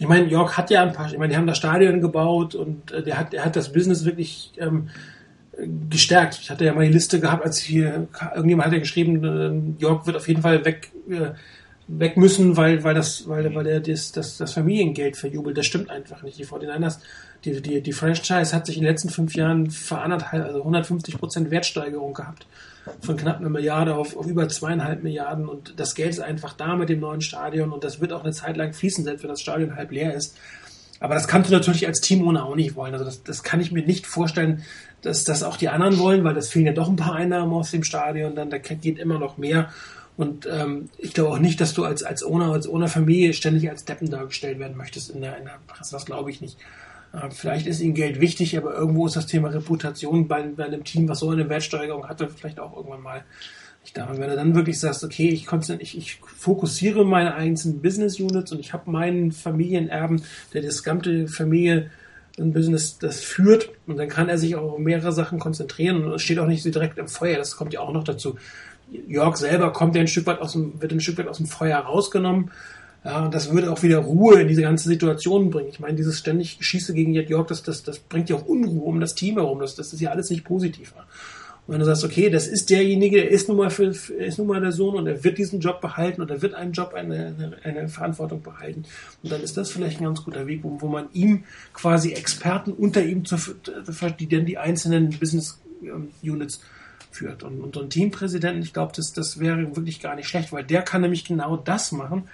Ich 0.00 0.08
meine, 0.08 0.26
York 0.28 0.56
hat 0.56 0.70
ja 0.70 0.82
ein 0.82 0.94
paar, 0.94 1.12
ich 1.12 1.18
meine, 1.18 1.30
die 1.30 1.36
haben 1.36 1.46
das 1.46 1.58
Stadion 1.58 2.00
gebaut 2.00 2.54
und 2.54 2.90
äh, 2.90 3.02
der 3.02 3.18
hat, 3.18 3.34
der 3.34 3.44
hat 3.44 3.54
das 3.54 3.70
Business 3.70 4.06
wirklich 4.06 4.50
ähm, 4.56 4.88
gestärkt. 5.90 6.38
Ich 6.40 6.50
hatte 6.50 6.64
ja 6.64 6.72
mal 6.72 6.86
die 6.86 6.92
Liste 6.92 7.20
gehabt, 7.20 7.44
als 7.44 7.58
hier 7.58 8.08
irgendjemand 8.34 8.66
hat 8.66 8.72
ja 8.72 8.78
geschrieben, 8.78 9.76
äh, 9.78 9.82
York 9.82 10.06
wird 10.06 10.16
auf 10.16 10.26
jeden 10.26 10.40
Fall 10.40 10.64
weg, 10.64 10.90
äh, 11.10 11.32
weg 11.86 12.16
müssen, 12.16 12.56
weil, 12.56 12.82
weil 12.82 12.94
das, 12.94 13.28
weil, 13.28 13.54
weil 13.54 13.64
der 13.64 13.80
das, 13.80 14.10
das, 14.10 14.38
das 14.38 14.54
Familiengeld 14.54 15.18
verjubelt. 15.18 15.58
Das 15.58 15.66
stimmt 15.66 15.90
einfach 15.90 16.22
nicht. 16.22 16.38
Die 16.38 16.46
49ers, 16.46 17.00
die, 17.44 17.60
die, 17.60 17.82
die 17.82 17.92
Franchise 17.92 18.56
hat 18.56 18.64
sich 18.64 18.78
in 18.78 18.84
den 18.84 18.90
letzten 18.90 19.10
fünf 19.10 19.34
Jahren 19.34 19.70
für 19.70 19.98
anderthalb, 19.98 20.46
also 20.46 20.60
150 20.60 21.18
Prozent 21.18 21.50
Wertsteigerung 21.50 22.14
gehabt. 22.14 22.46
Von 23.00 23.16
knapp 23.16 23.40
einer 23.40 23.50
Milliarde 23.50 23.94
auf, 23.94 24.16
auf 24.16 24.26
über 24.26 24.48
zweieinhalb 24.48 25.02
Milliarden 25.02 25.48
und 25.48 25.78
das 25.78 25.94
Geld 25.94 26.10
ist 26.10 26.20
einfach 26.20 26.54
da 26.54 26.76
mit 26.76 26.88
dem 26.88 27.00
neuen 27.00 27.20
Stadion 27.20 27.72
und 27.72 27.84
das 27.84 28.00
wird 28.00 28.12
auch 28.12 28.24
eine 28.24 28.32
Zeit 28.32 28.56
lang 28.56 28.72
fließen, 28.72 29.04
selbst 29.04 29.22
wenn 29.22 29.30
das 29.30 29.40
Stadion 29.40 29.76
halb 29.76 29.90
leer 29.90 30.14
ist. 30.14 30.36
Aber 31.00 31.14
das 31.14 31.28
kannst 31.28 31.50
du 31.50 31.54
natürlich 31.54 31.86
als 31.86 32.00
Team 32.00 32.26
ohne 32.26 32.44
auch 32.44 32.54
nicht 32.54 32.74
wollen. 32.76 32.92
Also 32.92 33.06
das, 33.06 33.22
das 33.22 33.42
kann 33.42 33.60
ich 33.60 33.72
mir 33.72 33.82
nicht 33.82 34.06
vorstellen, 34.06 34.62
dass 35.00 35.24
das 35.24 35.42
auch 35.42 35.56
die 35.56 35.70
anderen 35.70 35.98
wollen, 35.98 36.24
weil 36.24 36.34
das 36.34 36.50
fehlen 36.50 36.66
ja 36.66 36.72
doch 36.72 36.88
ein 36.88 36.96
paar 36.96 37.14
Einnahmen 37.14 37.52
aus 37.54 37.70
dem 37.70 37.84
Stadion, 37.84 38.34
dann 38.34 38.50
da 38.50 38.58
geht 38.58 38.98
immer 38.98 39.18
noch 39.18 39.38
mehr. 39.38 39.70
Und 40.18 40.46
ähm, 40.52 40.90
ich 40.98 41.14
glaube 41.14 41.30
auch 41.30 41.38
nicht, 41.38 41.60
dass 41.62 41.72
du 41.72 41.84
als, 41.84 42.02
als 42.02 42.22
Owner, 42.22 42.52
als 42.52 42.68
Owner-Familie 42.68 43.32
ständig 43.32 43.70
als 43.70 43.86
Deppen 43.86 44.10
dargestellt 44.10 44.58
werden 44.58 44.76
möchtest 44.76 45.08
in 45.08 45.22
der, 45.22 45.38
in 45.38 45.44
der 45.44 45.58
Presse. 45.66 45.92
Das 45.92 46.04
glaube 46.04 46.30
ich 46.30 46.42
nicht. 46.42 46.58
Äh, 47.12 47.30
vielleicht 47.30 47.66
ist 47.66 47.80
ihnen 47.80 47.94
Geld 47.94 48.20
wichtig, 48.20 48.56
aber 48.56 48.74
irgendwo 48.74 49.06
ist 49.06 49.16
das 49.16 49.26
Thema 49.26 49.48
Reputation 49.48 50.28
bei, 50.28 50.42
bei 50.42 50.66
einem 50.66 50.84
Team, 50.84 51.08
was 51.08 51.20
so 51.20 51.30
eine 51.30 51.48
Wertsteigerung 51.48 52.08
hatte, 52.08 52.28
vielleicht 52.28 52.60
auch 52.60 52.76
irgendwann 52.76 53.02
mal 53.02 53.24
nicht 53.82 53.96
da. 53.96 54.06
Und 54.06 54.20
wenn 54.20 54.28
du 54.28 54.36
dann 54.36 54.54
wirklich 54.54 54.78
sagst, 54.78 55.04
okay, 55.04 55.28
ich, 55.28 55.46
ich, 55.80 55.98
ich 55.98 56.20
fokussiere 56.36 57.04
meine 57.04 57.34
einzelnen 57.34 57.80
Business 57.80 58.20
Units 58.20 58.52
und 58.52 58.60
ich 58.60 58.72
habe 58.72 58.90
meinen 58.90 59.32
Familienerben, 59.32 60.22
der 60.52 60.62
das 60.62 60.82
gesamte 60.82 61.28
Familie 61.28 61.90
ein 62.38 62.52
Business 62.52 62.98
das 62.98 63.20
führt 63.20 63.70
und 63.86 63.96
dann 63.98 64.08
kann 64.08 64.28
er 64.28 64.38
sich 64.38 64.56
auch 64.56 64.72
auf 64.72 64.78
mehrere 64.78 65.12
Sachen 65.12 65.38
konzentrieren 65.38 66.04
und 66.04 66.12
es 66.14 66.22
steht 66.22 66.38
auch 66.38 66.46
nicht 66.46 66.62
so 66.62 66.70
direkt 66.70 66.98
im 66.98 67.08
Feuer, 67.08 67.36
das 67.36 67.56
kommt 67.56 67.72
ja 67.72 67.80
auch 67.80 67.92
noch 67.92 68.04
dazu. 68.04 68.36
Jörg 69.06 69.36
selber 69.36 69.72
kommt 69.72 69.94
ja 69.94 70.00
ein 70.00 70.08
Stück 70.08 70.26
weit 70.26 70.40
aus 70.40 70.52
dem, 70.52 70.80
wird 70.80 70.92
ein 70.92 71.00
Stück 71.00 71.18
weit 71.18 71.28
aus 71.28 71.36
dem 71.36 71.46
Feuer 71.46 71.78
rausgenommen. 71.78 72.50
Ja, 73.02 73.24
und 73.24 73.34
das 73.34 73.50
würde 73.50 73.72
auch 73.72 73.82
wieder 73.82 73.98
Ruhe 73.98 74.42
in 74.42 74.48
diese 74.48 74.62
ganze 74.62 74.88
Situation 74.88 75.50
bringen. 75.50 75.70
Ich 75.70 75.80
meine, 75.80 75.96
dieses 75.96 76.18
ständig 76.18 76.58
Schieße 76.60 76.92
gegen 76.92 77.14
Jörg, 77.14 77.46
das, 77.46 77.62
das, 77.62 77.82
das 77.82 77.98
bringt 77.98 78.28
ja 78.28 78.36
auch 78.36 78.44
Unruhe 78.44 78.82
um 78.82 79.00
das 79.00 79.14
Team 79.14 79.36
herum. 79.36 79.60
Das, 79.60 79.74
das 79.74 79.92
ist 79.92 80.00
ja 80.00 80.10
alles 80.10 80.28
nicht 80.28 80.44
positiv. 80.44 80.92
Und 81.66 81.74
wenn 81.74 81.80
du 81.80 81.86
sagst, 81.86 82.04
okay, 82.04 82.28
das 82.28 82.46
ist 82.46 82.68
derjenige, 82.68 83.16
der 83.22 83.30
ist 83.30 83.48
nun 83.48 83.56
mal, 83.56 83.70
für, 83.70 83.86
ist 83.86 84.38
nun 84.38 84.48
mal 84.48 84.60
der 84.60 84.72
Sohn 84.72 84.96
und 84.96 85.06
er 85.06 85.24
wird 85.24 85.38
diesen 85.38 85.60
Job 85.60 85.80
behalten 85.80 86.20
und 86.20 86.30
er 86.30 86.42
wird 86.42 86.52
einen 86.52 86.72
Job, 86.72 86.92
eine, 86.92 87.34
eine, 87.38 87.56
eine 87.62 87.88
Verantwortung 87.88 88.42
behalten. 88.42 88.84
Und 89.22 89.32
dann 89.32 89.40
ist 89.40 89.56
das 89.56 89.70
vielleicht 89.70 90.00
ein 90.00 90.04
ganz 90.04 90.22
guter 90.22 90.46
Weg, 90.46 90.60
wo, 90.62 90.80
wo 90.80 90.88
man 90.88 91.08
ihm 91.12 91.44
quasi 91.72 92.12
Experten 92.12 92.72
unter 92.72 93.02
ihm, 93.02 93.24
zu, 93.24 93.36
die 94.18 94.28
dann 94.28 94.44
die 94.44 94.58
einzelnen 94.58 95.10
Business 95.18 95.58
ähm, 95.82 96.08
Units 96.22 96.60
führt. 97.10 97.42
Und, 97.44 97.60
und 97.60 97.74
so 97.74 97.80
ein 97.82 97.88
Teampräsidenten, 97.88 98.62
ich 98.62 98.72
glaube, 98.72 98.92
das, 98.94 99.12
das 99.12 99.40
wäre 99.40 99.76
wirklich 99.76 100.00
gar 100.00 100.16
nicht 100.16 100.28
schlecht, 100.28 100.52
weil 100.52 100.64
der 100.64 100.82
kann 100.82 101.00
nämlich 101.00 101.24
genau 101.24 101.56
das 101.56 101.92
machen, 101.92 102.24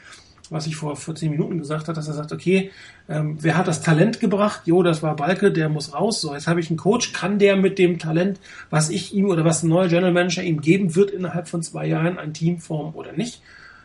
was 0.51 0.67
ich 0.67 0.77
vor 0.77 0.97
14 0.97 1.31
Minuten 1.31 1.59
gesagt 1.59 1.89
habe, 1.89 1.95
dass 1.95 2.09
er 2.09 2.15
sagt, 2.15 2.33
okay, 2.33 2.71
ähm, 3.09 3.37
wer 3.41 3.57
hat 3.57 3.69
das 3.69 3.83
Talent 3.83 4.21
gebracht? 4.21 4.63
Jo, 4.65 4.83
das 4.83 5.03
war 5.03 5.17
Balke, 5.17 5.53
der 5.53 5.69
muss 5.69 5.95
raus. 5.95 6.21
So, 6.21 6.35
jetzt 6.35 6.47
habe 6.47 6.61
ich 6.61 6.71
einen 6.71 6.79
Coach. 6.79 7.13
Kann 7.13 7.39
der 7.39 7.57
mit 7.57 7.79
dem 7.79 7.99
Talent, 7.99 8.41
was 8.71 8.91
ich 8.91 9.15
ihm 9.15 9.27
oder 9.27 9.45
was 9.45 9.63
ein 9.63 9.69
neuer 9.69 9.89
General 9.89 10.13
Manager 10.13 10.43
ihm 10.43 10.61
geben 10.61 10.95
wird, 10.95 11.11
innerhalb 11.11 11.49
von 11.49 11.63
zwei 11.63 11.87
Jahren 11.87 12.19
ein 12.19 12.33
Team 12.33 12.59
formen 12.59 12.95
oder 12.95 13.13
nicht? 13.13 13.43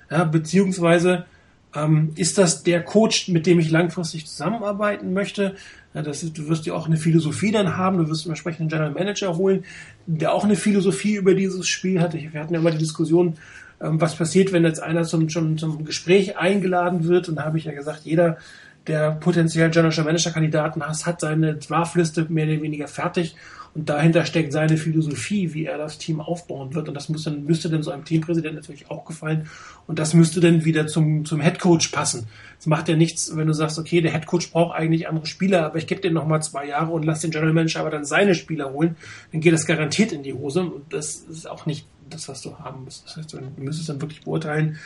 Ja, 0.10 0.24
beziehungsweise 0.24 1.26
ähm, 1.76 2.12
ist 2.16 2.38
das 2.38 2.64
der 2.64 2.84
Coach, 2.84 3.30
mit 3.30 3.46
dem 3.46 3.60
ich 3.60 3.72
langfristig 3.72 4.28
zusammenarbeiten 4.28 5.14
möchte? 5.14 5.56
Ja, 5.94 6.02
das 6.02 6.24
ist, 6.24 6.38
du 6.38 6.48
wirst 6.48 6.66
ja 6.66 6.74
auch 6.74 6.86
eine 6.86 6.98
Philosophie 6.98 7.52
dann 7.52 7.76
haben, 7.76 7.98
du 7.98 8.08
wirst 8.08 8.26
einen 8.26 8.32
entsprechenden 8.32 8.70
General 8.70 8.92
Manager 8.92 9.36
holen, 9.36 9.66
der 10.06 10.34
auch 10.34 10.44
eine 10.44 10.56
Philosophie 10.56 11.16
über 11.16 11.34
dieses 11.34 11.68
Spiel 11.68 12.00
hat. 12.00 12.14
Wir 12.14 12.40
hatten 12.40 12.54
ja 12.54 12.60
immer 12.60 12.72
die 12.72 12.78
Diskussion, 12.78 13.38
was 13.82 14.16
passiert, 14.16 14.52
wenn 14.52 14.64
jetzt 14.64 14.82
einer 14.82 15.04
zum, 15.04 15.30
zum, 15.30 15.58
zum 15.58 15.86
Gespräch 15.86 16.38
eingeladen 16.38 17.08
wird. 17.08 17.30
Und 17.30 17.36
da 17.36 17.44
habe 17.44 17.58
ich 17.58 17.66
ja 17.66 17.72
gesagt, 17.72 18.02
jeder, 18.04 18.38
der 18.88 19.12
potenziell 19.12 19.70
General 19.70 20.04
Manager 20.04 20.32
Kandidaten 20.32 20.82
hat, 20.84 21.06
hat 21.06 21.22
seine 21.22 21.56
Draftliste 21.56 22.26
mehr 22.30 22.46
oder 22.46 22.62
weniger 22.62 22.88
fertig 22.88 23.36
und 23.74 23.88
dahinter 23.88 24.26
steckt 24.26 24.52
seine 24.52 24.76
Philosophie, 24.76 25.54
wie 25.54 25.66
er 25.66 25.78
das 25.78 25.98
Team 25.98 26.20
aufbauen 26.20 26.74
wird. 26.74 26.90
Und 26.90 26.96
das 26.96 27.08
muss 27.08 27.24
dann, 27.24 27.46
müsste 27.46 27.70
dann 27.70 27.84
so 27.84 27.92
einem 27.92 28.04
Teampräsident 28.04 28.56
natürlich 28.56 28.92
auch 28.92 29.06
gefallen. 29.06 29.48
Und 29.88 29.98
das 29.98 30.14
müsste 30.14 30.42
dann 30.42 30.66
wieder 30.66 30.88
zum, 30.88 31.24
zum 31.24 31.40
Headcoach 31.40 31.92
passen. 31.94 32.28
Es 32.60 32.66
macht 32.66 32.90
ja 32.90 32.98
nichts, 32.98 33.36
wenn 33.36 33.48
du 33.48 33.54
sagst, 33.54 33.80
okay, 33.80 34.02
der 34.02 34.12
Headcoach 34.12 34.52
braucht 34.52 34.76
eigentlich 34.76 35.08
andere 35.08 35.26
Spieler, 35.26 35.66
aber 35.66 35.78
ich 35.78 35.88
gebe 35.88 36.02
den 36.02 36.14
nochmal 36.14 36.44
zwei 36.44 36.68
Jahre 36.68 36.92
und 36.92 37.04
lass 37.04 37.22
den 37.22 37.32
General 37.32 37.54
Manager 37.54 37.80
aber 37.80 37.92
dann 37.92 38.04
seine 38.04 38.36
Spieler 38.36 38.74
holen. 38.74 38.98
Dann 39.32 39.40
geht 39.40 39.54
das 39.54 39.66
garantiert 39.66 40.12
in 40.12 40.24
die 40.24 40.34
Hose. 40.34 40.64
Und 40.64 40.92
das 40.92 41.16
ist 41.16 41.50
auch 41.50 41.66
nicht 41.66 41.88
das, 42.14 42.28
was 42.30 42.42
du 42.42 42.58
haben 42.60 42.84
musst. 42.84 43.06
Das 43.06 43.18
heißt, 43.18 43.34
du 43.34 43.40
müsstest 43.58 43.90
dann 43.90 44.02
wirklich 44.02 44.22
beurteilen, 44.22 44.78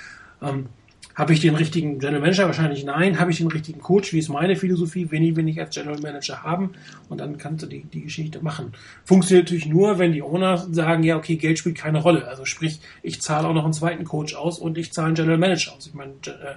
ähm, 0.41 0.67
habe 1.15 1.31
ich 1.31 1.39
den 1.39 1.55
richtigen 1.55 1.97
General 1.99 2.19
Manager? 2.19 2.45
Wahrscheinlich 2.45 2.83
nein. 2.83 3.19
Habe 3.19 3.31
ich 3.31 3.37
den 3.37 3.47
richtigen 3.47 3.79
Coach? 3.79 4.11
Wie 4.11 4.19
ist 4.19 4.27
meine 4.27 4.57
Philosophie? 4.57 5.09
Wen 5.11 5.23
ich, 5.23 5.35
wen 5.37 5.47
ich 5.47 5.59
als 5.59 5.73
General 5.73 5.99
Manager 6.01 6.43
haben? 6.43 6.71
Und 7.07 7.19
dann 7.19 7.37
kannst 7.37 7.63
du 7.63 7.67
die, 7.67 7.83
die 7.83 8.01
Geschichte 8.01 8.41
machen. 8.43 8.73
Funktioniert 9.05 9.45
natürlich 9.45 9.65
nur, 9.65 9.97
wenn 9.97 10.11
die 10.11 10.21
Owner 10.21 10.57
sagen, 10.57 11.03
ja, 11.03 11.15
okay, 11.15 11.37
Geld 11.37 11.57
spielt 11.57 11.77
keine 11.77 12.01
Rolle. 12.01 12.27
Also 12.27 12.43
sprich, 12.43 12.81
ich 13.01 13.21
zahle 13.21 13.47
auch 13.47 13.53
noch 13.53 13.63
einen 13.63 13.71
zweiten 13.71 14.03
Coach 14.03 14.35
aus 14.35 14.59
und 14.59 14.77
ich 14.77 14.91
zahle 14.91 15.07
einen 15.07 15.15
General 15.15 15.37
Manager 15.37 15.73
aus. 15.73 15.87
Ich 15.87 15.93
meine, 15.93 16.11
äh, 16.25 16.55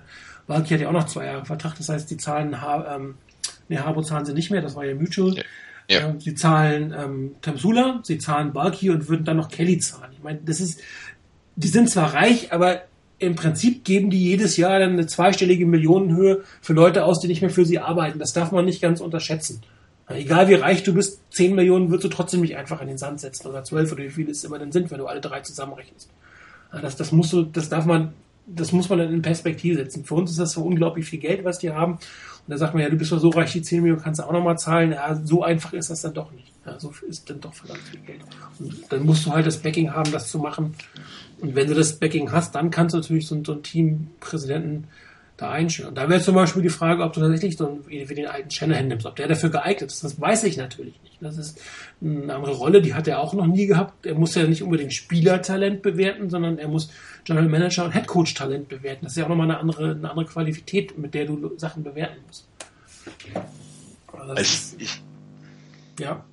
Walki 0.49 0.75
hat 0.75 0.81
ja 0.81 0.89
auch 0.89 0.93
noch 0.93 1.07
zwei 1.07 1.27
Jahre 1.27 1.45
Vertrag. 1.45 1.77
Das 1.77 1.89
heißt, 1.89 2.11
die 2.11 2.17
zahlen, 2.17 2.57
ähm, 2.93 3.15
ne, 3.69 3.85
Harbo 3.85 4.03
zahlen 4.03 4.25
sie 4.25 4.35
nicht 4.35 4.51
mehr. 4.51 4.61
Das 4.61 4.75
war 4.75 4.85
ja 4.85 4.97
Mutual. 4.97 5.37
Ja. 5.37 5.43
Ja. 5.89 6.15
Sie 6.19 6.35
zahlen 6.35 6.95
ähm, 6.97 7.35
Tamsula, 7.41 8.01
sie 8.03 8.19
zahlen 8.19 8.53
Balki 8.53 8.91
und 8.91 9.09
würden 9.09 9.25
dann 9.25 9.39
noch 9.39 9.49
Kelly 9.49 9.79
zahlen. 9.79 10.13
Ich 10.13 10.23
meine, 10.23 10.41
das 10.45 10.61
ist, 10.61 10.81
die 11.57 11.69
sind 11.69 11.89
zwar 11.89 12.13
reich, 12.13 12.53
aber 12.53 12.83
im 13.19 13.35
Prinzip 13.35 13.85
geben 13.85 14.11
die 14.11 14.23
jedes 14.23 14.57
Jahr 14.57 14.79
dann 14.79 14.93
eine 14.93 15.07
zweistellige 15.07 15.67
Millionenhöhe 15.67 16.45
für 16.61 16.73
Leute 16.73 17.05
aus, 17.05 17.21
die 17.21 17.27
nicht 17.27 17.41
mehr 17.41 17.51
für 17.51 17.65
sie 17.65 17.79
arbeiten. 17.79 18.19
Das 18.19 18.33
darf 18.33 18.53
man 18.53 18.65
nicht 18.65 18.81
ganz 18.81 19.01
unterschätzen. 19.01 19.63
Egal 20.09 20.49
wie 20.49 20.55
reich 20.55 20.85
du 20.85 20.95
bist, 20.95 21.21
10 21.33 21.55
Millionen 21.55 21.91
würdest 21.91 22.05
du 22.05 22.09
trotzdem 22.09 22.41
nicht 22.41 22.57
einfach 22.57 22.81
in 22.81 22.89
den 22.89 22.97
Sand 22.97 23.21
setzen 23.21 23.47
oder 23.47 23.65
12 23.65 23.93
oder 23.93 24.05
wie 24.05 24.11
viele 24.11 24.31
es 24.31 24.45
immer 24.45 24.59
denn 24.59 24.73
sind, 24.73 24.91
wenn 24.91 24.99
du 24.99 25.07
alle 25.07 25.21
drei 25.21 25.41
zusammenrechnest. 25.41 26.09
Das, 26.71 26.97
das 26.97 27.13
musst 27.13 27.33
du, 27.33 27.43
das 27.43 27.69
darf 27.69 27.85
man, 27.85 28.13
das 28.47 28.73
muss 28.73 28.89
man 28.89 29.01
dann 29.01 29.13
in 29.13 29.21
Perspektive 29.21 29.77
setzen. 29.77 30.05
Für 30.05 30.15
uns 30.15 30.31
ist 30.31 30.39
das 30.39 30.53
so 30.53 30.63
unglaublich 30.63 31.07
viel 31.07 31.19
Geld, 31.19 31.45
was 31.45 31.59
die 31.59 31.71
haben. 31.71 31.99
Und 32.49 32.53
da 32.53 32.57
sagt 32.57 32.73
man 32.73 32.83
ja, 32.83 32.89
du 32.89 32.97
bist 32.97 33.13
doch 33.13 33.19
so 33.19 33.29
reich, 33.29 33.53
die 33.53 33.61
10 33.61 33.83
Millionen 33.83 34.01
kannst 34.01 34.21
du 34.21 34.25
auch 34.25 34.33
nochmal 34.33 34.59
zahlen. 34.59 34.93
Ja, 34.93 35.15
so 35.23 35.43
einfach 35.43 35.75
ist 35.75 35.91
das 35.91 36.01
dann 36.01 36.15
doch 36.15 36.33
nicht. 36.33 36.51
Ja, 36.65 36.81
so 36.81 36.91
ist 37.07 37.29
dann 37.29 37.43
doch 37.43 37.53
verdammt 37.53 37.83
viel 37.83 38.01
Geld. 38.01 38.21
Und 38.59 38.75
dann 38.89 39.05
musst 39.05 39.27
du 39.27 39.33
halt 39.33 39.47
das 39.47 39.59
Backing 39.59 39.93
haben, 39.93 40.11
das 40.13 40.31
zu 40.31 40.39
machen. 40.39 40.75
Und 41.43 41.55
wenn 41.55 41.69
du 41.69 41.75
das 41.75 41.99
Backing 41.99 42.33
hast, 42.33 42.55
dann 42.55 42.71
kannst 42.71 42.95
du 42.95 43.01
natürlich 43.01 43.27
so, 43.27 43.35
einen, 43.35 43.45
so 43.45 43.53
einen 43.53 43.63
Teampräsidenten 43.63 44.85
da 45.37 45.51
einstellen. 45.51 45.91
Und 45.91 45.99
da 45.99 46.09
wäre 46.09 46.23
zum 46.23 46.37
Beispiel 46.37 46.63
die 46.63 46.71
Frage, 46.71 47.03
ob 47.03 47.13
du 47.13 47.21
tatsächlich 47.21 47.59
so 47.59 47.69
einen, 47.69 47.87
wie 47.87 48.15
den 48.15 48.29
alten 48.29 48.51
Shanahan 48.51 48.89
nimmst, 48.89 49.05
ob 49.05 49.17
der 49.17 49.29
dafür 49.29 49.51
geeignet 49.51 49.91
ist. 49.91 50.03
Das 50.03 50.19
weiß 50.19 50.45
ich 50.45 50.57
natürlich 50.57 50.99
nicht. 51.03 51.08
Das 51.21 51.37
ist 51.37 51.61
eine 52.01 52.35
andere 52.35 52.53
Rolle, 52.53 52.81
die 52.81 52.95
hat 52.95 53.09
er 53.09 53.21
auch 53.21 53.35
noch 53.35 53.47
nie 53.47 53.67
gehabt. 53.67 54.07
Er 54.07 54.15
muss 54.15 54.35
ja 54.35 54.45
nicht 54.45 54.63
unbedingt 54.63 54.93
Spielertalent 54.93 55.83
bewerten, 55.83 56.31
sondern 56.31 56.59
er 56.59 56.69
muss 56.69 56.91
General 57.25 57.49
Manager 57.49 57.85
und 57.85 57.93
Headcoach 57.93 58.35
Talent 58.35 58.69
bewerten. 58.69 59.05
Das 59.05 59.13
ist 59.13 59.19
ja 59.19 59.25
auch 59.25 59.29
nochmal 59.29 59.51
eine 59.51 59.59
andere, 59.59 59.91
eine 59.93 60.11
andere 60.11 60.27
Qualität, 60.27 60.97
mit 60.97 61.15
der 61.15 61.27
du 61.27 61.57
Sachen 61.57 61.83
bewerten 61.83 62.19
musst. 62.27 62.49
Also 64.13 64.35
ist, 64.35 64.81
ich, 64.81 65.03
ja. 65.99 66.25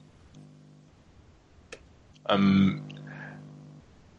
Ähm, 2.29 2.81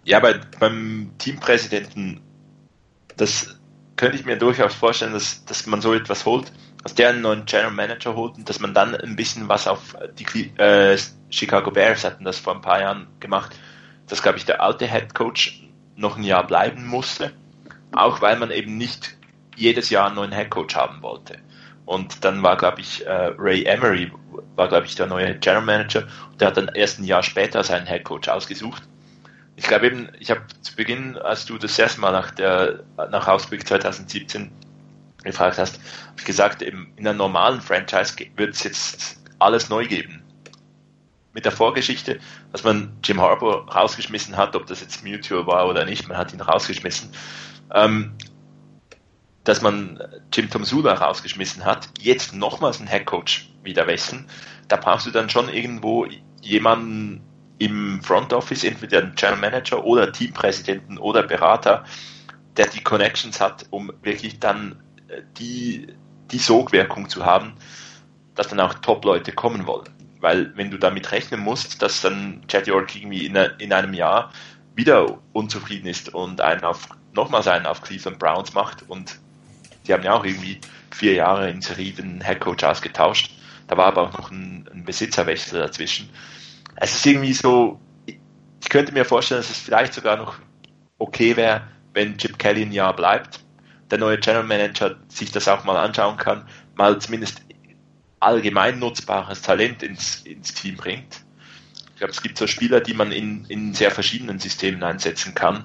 ja, 0.04 0.20
bei, 0.20 0.40
beim 0.60 1.10
Teampräsidenten, 1.18 2.20
das 3.16 3.56
könnte 3.96 4.16
ich 4.16 4.24
mir 4.24 4.36
durchaus 4.36 4.74
vorstellen, 4.74 5.12
dass, 5.12 5.44
dass 5.44 5.66
man 5.66 5.80
so 5.80 5.94
etwas 5.94 6.24
holt, 6.26 6.52
dass 6.86 6.94
der 6.94 7.08
einen 7.08 7.20
neuen 7.20 7.46
General 7.46 7.72
Manager 7.72 8.14
holt 8.14 8.36
und 8.36 8.48
dass 8.48 8.60
man 8.60 8.72
dann 8.72 8.94
ein 8.94 9.16
bisschen 9.16 9.48
was 9.48 9.66
auf 9.66 9.96
die 10.20 10.52
äh, 10.56 10.96
Chicago 11.30 11.72
Bears 11.72 12.04
hatten 12.04 12.22
das 12.22 12.38
vor 12.38 12.54
ein 12.54 12.60
paar 12.60 12.80
Jahren 12.80 13.08
gemacht, 13.18 13.56
dass, 14.06 14.22
glaube 14.22 14.38
ich, 14.38 14.44
der 14.44 14.62
alte 14.62 14.86
Head 14.86 15.12
Coach 15.12 15.64
noch 15.96 16.16
ein 16.16 16.22
Jahr 16.22 16.46
bleiben 16.46 16.86
musste, 16.86 17.32
auch 17.90 18.20
weil 18.20 18.38
man 18.38 18.52
eben 18.52 18.76
nicht 18.76 19.16
jedes 19.56 19.90
Jahr 19.90 20.06
einen 20.06 20.14
neuen 20.14 20.32
Head 20.32 20.50
Coach 20.50 20.76
haben 20.76 21.02
wollte. 21.02 21.38
Und 21.86 22.24
dann 22.24 22.44
war, 22.44 22.56
glaube 22.56 22.82
ich, 22.82 23.04
äh, 23.04 23.32
Ray 23.36 23.64
Emery, 23.64 24.12
war, 24.54 24.68
glaube 24.68 24.86
ich, 24.86 24.94
der 24.94 25.08
neue 25.08 25.36
General 25.40 25.64
Manager 25.64 26.06
und 26.30 26.40
der 26.40 26.46
hat 26.46 26.56
dann 26.56 26.70
erst 26.72 27.00
ein 27.00 27.04
Jahr 27.04 27.24
später 27.24 27.64
seinen 27.64 27.88
Head 27.88 28.04
Coach 28.04 28.28
ausgesucht 28.28 28.84
ich 29.56 29.66
glaube 29.66 29.86
eben, 29.86 30.08
ich 30.20 30.30
habe 30.30 30.42
zu 30.60 30.76
Beginn, 30.76 31.16
als 31.16 31.46
du 31.46 31.56
das 31.56 31.78
erste 31.78 32.00
Mal 32.00 32.12
nach 32.12 32.30
der 32.30 32.84
nach 33.10 33.26
Ausblick 33.26 33.66
2017 33.66 34.52
gefragt 35.26 35.58
hast, 35.58 35.74
habe 35.76 36.18
ich 36.18 36.24
gesagt, 36.24 36.62
in 36.62 36.88
einer 36.98 37.12
normalen 37.12 37.60
Franchise 37.60 38.14
wird 38.36 38.54
es 38.54 38.64
jetzt 38.64 39.22
alles 39.38 39.68
neu 39.68 39.86
geben. 39.86 40.22
Mit 41.32 41.44
der 41.44 41.52
Vorgeschichte, 41.52 42.18
dass 42.52 42.64
man 42.64 42.96
Jim 43.04 43.20
Harbour 43.20 43.68
rausgeschmissen 43.68 44.36
hat, 44.36 44.56
ob 44.56 44.66
das 44.66 44.80
jetzt 44.80 45.04
Mutual 45.04 45.46
war 45.46 45.68
oder 45.68 45.84
nicht, 45.84 46.08
man 46.08 46.16
hat 46.16 46.32
ihn 46.32 46.40
rausgeschmissen. 46.40 47.10
Ähm, 47.74 48.14
dass 49.44 49.60
man 49.60 50.02
Jim 50.32 50.50
Tomsula 50.50 50.94
rausgeschmissen 50.94 51.64
hat, 51.64 51.88
jetzt 52.00 52.34
nochmals 52.34 52.78
einen 52.78 52.88
Headcoach 52.88 53.50
wieder 53.62 53.86
wechseln, 53.86 54.26
da 54.68 54.76
brauchst 54.76 55.06
du 55.06 55.10
dann 55.10 55.28
schon 55.28 55.48
irgendwo 55.48 56.06
jemanden, 56.40 57.22
im 57.58 58.02
Front 58.02 58.32
Office, 58.32 58.64
entweder 58.64 58.98
ein 58.98 59.14
Channel 59.16 59.38
Manager 59.38 59.84
oder 59.84 60.12
Teampräsidenten 60.12 60.98
oder 60.98 61.22
Berater, 61.22 61.84
der 62.56 62.66
die 62.66 62.82
Connections 62.82 63.40
hat, 63.40 63.66
um 63.70 63.92
wirklich 64.02 64.38
dann 64.40 64.82
die, 65.38 65.86
die 66.30 66.38
Sogwirkung 66.38 67.08
zu 67.08 67.24
haben, 67.24 67.54
dass 68.34 68.48
dann 68.48 68.60
auch 68.60 68.74
Top-Leute 68.74 69.32
kommen 69.32 69.66
wollen. 69.66 69.88
Weil 70.20 70.56
wenn 70.56 70.70
du 70.70 70.78
damit 70.78 71.12
rechnen 71.12 71.40
musst, 71.40 71.82
dass 71.82 72.00
dann 72.00 72.42
Chad 72.48 72.66
York 72.66 72.96
irgendwie 72.96 73.26
in, 73.26 73.36
in 73.58 73.72
einem 73.72 73.94
Jahr 73.94 74.32
wieder 74.74 75.18
unzufrieden 75.32 75.86
ist 75.86 76.14
und 76.14 76.40
einen 76.40 76.64
auf, 76.64 76.88
nochmals 77.14 77.48
einen 77.48 77.66
auf 77.66 77.82
Cleveland 77.82 78.18
Browns 78.18 78.54
macht 78.54 78.88
und 78.88 79.18
die 79.86 79.92
haben 79.92 80.02
ja 80.02 80.14
auch 80.14 80.24
irgendwie 80.24 80.60
vier 80.90 81.14
Jahre 81.14 81.48
in 81.48 81.62
Serie 81.62 81.92
den 81.92 82.20
Headcoach 82.20 82.64
ausgetauscht. 82.64 83.30
Da 83.68 83.76
war 83.76 83.86
aber 83.86 84.02
auch 84.02 84.18
noch 84.18 84.30
ein, 84.30 84.68
ein 84.72 84.84
Besitzerwechsel 84.84 85.60
dazwischen 85.60 86.08
es 86.76 86.94
ist 86.94 87.06
irgendwie 87.06 87.32
so, 87.32 87.80
ich 88.06 88.68
könnte 88.68 88.92
mir 88.92 89.04
vorstellen, 89.04 89.40
dass 89.40 89.50
es 89.50 89.58
vielleicht 89.58 89.94
sogar 89.94 90.16
noch 90.16 90.36
okay 90.98 91.36
wäre, 91.36 91.62
wenn 91.94 92.16
Chip 92.18 92.38
Kelly 92.38 92.62
ein 92.62 92.72
Jahr 92.72 92.94
bleibt, 92.94 93.40
der 93.90 93.98
neue 93.98 94.18
General 94.18 94.44
Manager 94.44 94.96
sich 95.08 95.32
das 95.32 95.48
auch 95.48 95.64
mal 95.64 95.76
anschauen 95.76 96.16
kann, 96.16 96.48
mal 96.74 96.98
zumindest 96.98 97.42
allgemein 98.20 98.78
nutzbares 98.78 99.42
Talent 99.42 99.82
ins, 99.82 100.22
ins 100.22 100.54
Team 100.54 100.76
bringt. 100.76 101.22
Ich 101.90 101.96
glaube, 101.96 102.12
es 102.12 102.22
gibt 102.22 102.36
so 102.36 102.46
Spieler, 102.46 102.80
die 102.80 102.94
man 102.94 103.12
in, 103.12 103.44
in 103.46 103.72
sehr 103.74 103.90
verschiedenen 103.90 104.38
Systemen 104.38 104.82
einsetzen 104.82 105.34
kann 105.34 105.64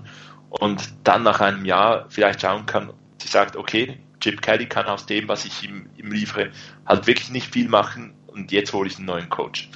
und 0.50 0.94
dann 1.04 1.24
nach 1.24 1.42
einem 1.42 1.66
Jahr 1.66 2.06
vielleicht 2.10 2.42
schauen 2.42 2.66
kann, 2.66 2.94
sie 3.22 3.28
sagt, 3.28 3.56
okay, 3.56 4.00
Chip 4.20 4.42
Kelly 4.42 4.68
kann 4.68 4.86
aus 4.86 5.06
dem, 5.06 5.28
was 5.28 5.46
ich 5.46 5.64
ihm, 5.64 5.90
ihm 5.98 6.12
liefere, 6.12 6.52
halt 6.86 7.08
wirklich 7.08 7.32
nicht 7.32 7.52
viel 7.52 7.68
machen 7.68 8.14
und 8.28 8.52
jetzt 8.52 8.72
hole 8.72 8.88
ich 8.88 8.98
einen 8.98 9.08
neuen 9.08 9.30
Coach. 9.30 9.70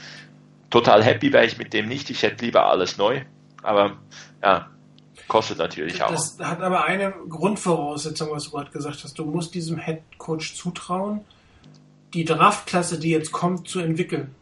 Total 0.69 1.03
happy 1.03 1.33
wäre 1.33 1.45
ich 1.45 1.57
mit 1.57 1.73
dem 1.73 1.87
nicht, 1.87 2.09
ich 2.09 2.21
hätte 2.23 2.45
lieber 2.45 2.67
alles 2.67 2.97
neu, 2.97 3.21
aber 3.63 3.97
ja, 4.43 4.69
kostet 5.27 5.57
natürlich 5.57 6.01
auch. 6.03 6.11
Das 6.11 6.37
hat 6.39 6.61
aber 6.61 6.85
eine 6.85 7.13
Grundvoraussetzung, 7.29 8.29
was 8.31 8.45
du 8.45 8.51
gerade 8.51 8.71
gesagt 8.71 9.03
hast. 9.03 9.17
Du 9.17 9.25
musst 9.25 9.53
diesem 9.53 9.77
Head 9.77 10.01
Coach 10.17 10.55
zutrauen, 10.55 11.21
die 12.13 12.25
Draftklasse, 12.25 12.99
die 12.99 13.09
jetzt 13.09 13.31
kommt, 13.31 13.67
zu 13.67 13.79
entwickeln. 13.79 14.33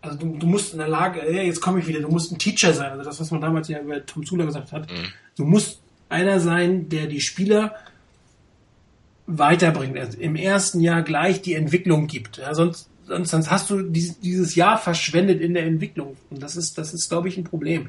Also 0.00 0.18
du, 0.18 0.36
du 0.36 0.46
musst 0.46 0.72
in 0.72 0.78
der 0.78 0.88
Lage, 0.88 1.20
ja, 1.32 1.42
jetzt 1.42 1.60
komme 1.60 1.78
ich 1.78 1.86
wieder, 1.86 2.00
du 2.00 2.08
musst 2.08 2.32
ein 2.32 2.38
Teacher 2.38 2.72
sein, 2.72 2.90
also 2.90 3.04
das, 3.04 3.20
was 3.20 3.30
man 3.30 3.40
damals 3.40 3.68
ja 3.68 3.78
über 3.78 4.04
Tom 4.04 4.26
Zula 4.26 4.44
gesagt 4.44 4.72
hat. 4.72 4.90
Mhm. 4.90 5.12
Du 5.36 5.44
musst 5.44 5.80
einer 6.08 6.40
sein, 6.40 6.88
der 6.88 7.06
die 7.06 7.20
Spieler 7.20 7.76
weiterbringt, 9.26 9.96
also 9.98 10.18
im 10.18 10.34
ersten 10.34 10.80
Jahr 10.80 11.02
gleich 11.02 11.42
die 11.42 11.54
Entwicklung 11.54 12.08
gibt. 12.08 12.38
Ja, 12.38 12.54
sonst, 12.54 12.88
sonst, 13.06 13.30
sonst 13.30 13.50
hast 13.50 13.70
du 13.70 13.82
dieses, 13.82 14.18
dieses 14.20 14.54
Jahr 14.56 14.78
verschwendet 14.78 15.40
in 15.40 15.54
der 15.54 15.64
Entwicklung. 15.64 16.16
Und 16.30 16.42
das 16.42 16.56
ist, 16.56 16.76
das 16.78 16.92
ist, 16.92 17.08
glaube 17.08 17.28
ich, 17.28 17.36
ein 17.36 17.44
Problem. 17.44 17.88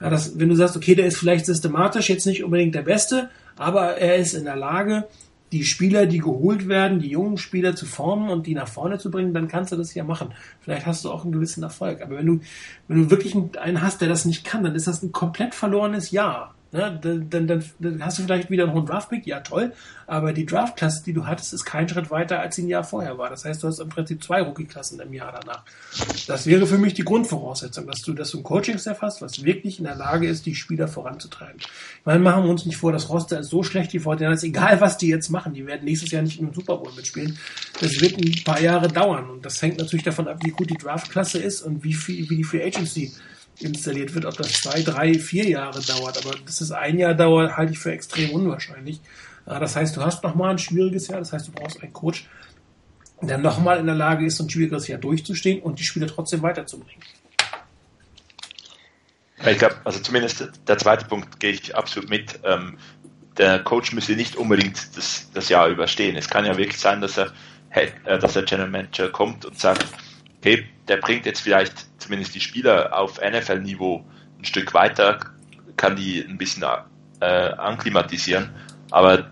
Ja, 0.00 0.10
das, 0.10 0.38
wenn 0.38 0.48
du 0.48 0.56
sagst, 0.56 0.76
okay, 0.76 0.94
der 0.94 1.06
ist 1.06 1.16
vielleicht 1.16 1.46
systematisch 1.46 2.08
jetzt 2.08 2.26
nicht 2.26 2.44
unbedingt 2.44 2.74
der 2.74 2.82
Beste, 2.82 3.30
aber 3.56 3.96
er 3.98 4.16
ist 4.16 4.34
in 4.34 4.44
der 4.44 4.56
Lage, 4.56 5.06
die 5.52 5.64
Spieler, 5.64 6.06
die 6.06 6.18
geholt 6.18 6.68
werden, 6.68 6.98
die 6.98 7.10
jungen 7.10 7.38
Spieler 7.38 7.76
zu 7.76 7.86
formen 7.86 8.28
und 8.28 8.46
die 8.46 8.54
nach 8.54 8.66
vorne 8.66 8.98
zu 8.98 9.10
bringen, 9.10 9.32
dann 9.32 9.46
kannst 9.46 9.70
du 9.70 9.76
das 9.76 9.94
ja 9.94 10.02
machen. 10.02 10.32
Vielleicht 10.60 10.84
hast 10.84 11.04
du 11.04 11.10
auch 11.12 11.22
einen 11.22 11.32
gewissen 11.32 11.62
Erfolg. 11.62 12.02
Aber 12.02 12.16
wenn 12.16 12.26
du, 12.26 12.40
wenn 12.88 13.04
du 13.04 13.10
wirklich 13.10 13.36
einen 13.36 13.80
hast, 13.80 14.00
der 14.00 14.08
das 14.08 14.24
nicht 14.24 14.44
kann, 14.44 14.64
dann 14.64 14.74
ist 14.74 14.88
das 14.88 15.02
ein 15.02 15.12
komplett 15.12 15.54
verlorenes 15.54 16.10
Jahr. 16.10 16.53
Ne? 16.74 16.98
Dann, 17.00 17.30
dann, 17.30 17.64
dann, 17.78 18.04
hast 18.04 18.18
du 18.18 18.24
vielleicht 18.24 18.50
wieder 18.50 18.64
einen 18.64 18.72
hohen 18.72 18.84
Draftpick, 18.84 19.28
ja 19.28 19.38
toll, 19.38 19.72
aber 20.08 20.32
die 20.32 20.44
Draftklasse, 20.44 21.04
die 21.04 21.12
du 21.12 21.24
hattest, 21.24 21.54
ist 21.54 21.64
kein 21.64 21.88
Schritt 21.88 22.10
weiter, 22.10 22.40
als 22.40 22.56
sie 22.56 22.64
ein 22.64 22.68
Jahr 22.68 22.82
vorher 22.82 23.16
war. 23.16 23.30
Das 23.30 23.44
heißt, 23.44 23.62
du 23.62 23.68
hast 23.68 23.78
im 23.78 23.90
Prinzip 23.90 24.24
zwei 24.24 24.42
Rookie-Klassen 24.42 24.98
im 24.98 25.12
Jahr 25.12 25.40
danach. 25.40 25.62
Das 26.26 26.46
wäre 26.46 26.66
für 26.66 26.76
mich 26.76 26.94
die 26.94 27.04
Grundvoraussetzung, 27.04 27.86
dass 27.86 28.02
du, 28.02 28.12
dass 28.12 28.32
du 28.32 28.38
ein 28.38 28.42
Coaching-Staff 28.42 29.02
hast, 29.02 29.22
was 29.22 29.44
wirklich 29.44 29.78
in 29.78 29.84
der 29.84 29.94
Lage 29.94 30.26
ist, 30.26 30.46
die 30.46 30.56
Spieler 30.56 30.88
voranzutreiben. 30.88 31.60
Ich 31.60 32.06
meine, 32.06 32.18
machen 32.18 32.42
wir 32.42 32.50
uns 32.50 32.66
nicht 32.66 32.76
vor, 32.76 32.90
das 32.90 33.08
Roster 33.08 33.38
ist 33.38 33.50
so 33.50 33.62
schlecht, 33.62 33.92
die 33.92 34.00
Fortinanders, 34.00 34.42
egal 34.42 34.80
was 34.80 34.98
die 34.98 35.06
jetzt 35.06 35.28
machen, 35.28 35.54
die 35.54 35.64
werden 35.68 35.84
nächstes 35.84 36.10
Jahr 36.10 36.22
nicht 36.22 36.40
im 36.40 36.52
Super 36.52 36.78
Bowl 36.78 36.92
mitspielen. 36.96 37.38
Das 37.80 38.00
wird 38.00 38.16
ein 38.16 38.42
paar 38.42 38.60
Jahre 38.60 38.88
dauern 38.88 39.30
und 39.30 39.46
das 39.46 39.62
hängt 39.62 39.78
natürlich 39.78 40.04
davon 40.04 40.26
ab, 40.26 40.38
wie 40.42 40.50
gut 40.50 40.70
die 40.70 40.76
Draftklasse 40.76 41.38
ist 41.38 41.62
und 41.62 41.84
wie 41.84 41.94
viel, 41.94 42.28
wie 42.28 42.36
die 42.36 42.42
Free 42.44 42.64
Agency 42.64 43.12
installiert 43.60 44.14
wird. 44.14 44.24
Ob 44.24 44.36
das 44.36 44.52
zwei, 44.52 44.82
drei, 44.82 45.14
vier 45.14 45.48
Jahre 45.48 45.80
dauert, 45.80 46.18
aber 46.18 46.36
dass 46.44 46.60
es 46.60 46.70
ein 46.70 46.98
Jahr 46.98 47.14
dauert, 47.14 47.56
halte 47.56 47.72
ich 47.72 47.78
für 47.78 47.92
extrem 47.92 48.30
unwahrscheinlich. 48.30 49.00
Das 49.46 49.76
heißt, 49.76 49.96
du 49.96 50.02
hast 50.02 50.22
nochmal 50.22 50.52
ein 50.52 50.58
schwieriges 50.58 51.08
Jahr, 51.08 51.18
das 51.18 51.32
heißt, 51.32 51.48
du 51.48 51.52
brauchst 51.52 51.82
einen 51.82 51.92
Coach, 51.92 52.26
der 53.20 53.38
nochmal 53.38 53.78
in 53.78 53.86
der 53.86 53.94
Lage 53.94 54.24
ist, 54.24 54.40
ein 54.40 54.48
schwieriges 54.48 54.88
Jahr 54.88 54.98
durchzustehen 54.98 55.62
und 55.62 55.78
die 55.78 55.84
Spieler 55.84 56.06
trotzdem 56.06 56.42
weiterzubringen. 56.42 57.02
Ich 59.46 59.58
glaube, 59.58 59.76
also 59.84 60.00
zumindest 60.00 60.48
der 60.66 60.78
zweite 60.78 61.04
Punkt 61.04 61.38
gehe 61.38 61.52
ich 61.52 61.76
absolut 61.76 62.08
mit. 62.08 62.40
Ähm, 62.44 62.78
der 63.36 63.58
Coach 63.58 63.92
müsse 63.92 64.12
nicht 64.12 64.36
unbedingt 64.36 64.96
das, 64.96 65.28
das 65.34 65.48
Jahr 65.48 65.68
überstehen. 65.68 66.16
Es 66.16 66.28
kann 66.28 66.46
ja 66.46 66.56
wirklich 66.56 66.78
sein, 66.78 67.00
dass 67.00 67.18
er, 67.18 67.32
äh, 67.70 68.18
dass 68.18 68.32
der 68.32 68.44
General 68.44 68.70
Manager 68.70 69.10
kommt 69.10 69.44
und 69.44 69.58
sagt, 69.58 69.86
okay, 70.44 70.66
der 70.88 70.98
bringt 70.98 71.24
jetzt 71.24 71.40
vielleicht 71.40 71.86
zumindest 71.98 72.34
die 72.34 72.40
Spieler 72.40 72.96
auf 72.96 73.18
NFL-Niveau 73.18 74.04
ein 74.38 74.44
Stück 74.44 74.74
weiter, 74.74 75.18
kann 75.76 75.96
die 75.96 76.20
ein 76.20 76.36
bisschen 76.36 76.64
äh, 77.20 77.24
anklimatisieren, 77.24 78.50
aber 78.90 79.30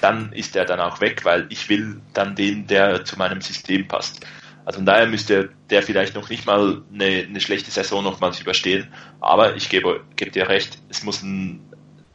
dann 0.00 0.32
ist 0.32 0.56
er 0.56 0.64
dann 0.64 0.80
auch 0.80 1.00
weg, 1.00 1.24
weil 1.24 1.46
ich 1.48 1.68
will 1.68 2.00
dann 2.12 2.34
den, 2.34 2.66
der 2.66 3.04
zu 3.04 3.16
meinem 3.16 3.40
System 3.40 3.86
passt. 3.86 4.26
Also 4.64 4.78
von 4.78 4.86
daher 4.86 5.06
müsste 5.06 5.50
der 5.70 5.84
vielleicht 5.84 6.16
noch 6.16 6.28
nicht 6.28 6.44
mal 6.44 6.82
eine, 6.92 7.24
eine 7.28 7.40
schlechte 7.40 7.70
Saison 7.70 8.02
nochmals 8.02 8.40
überstehen, 8.40 8.88
aber 9.20 9.54
ich 9.54 9.68
gebe, 9.68 10.02
gebe 10.16 10.32
dir 10.32 10.48
recht, 10.48 10.82
es 10.88 11.04
muss 11.04 11.22
ein, 11.22 11.60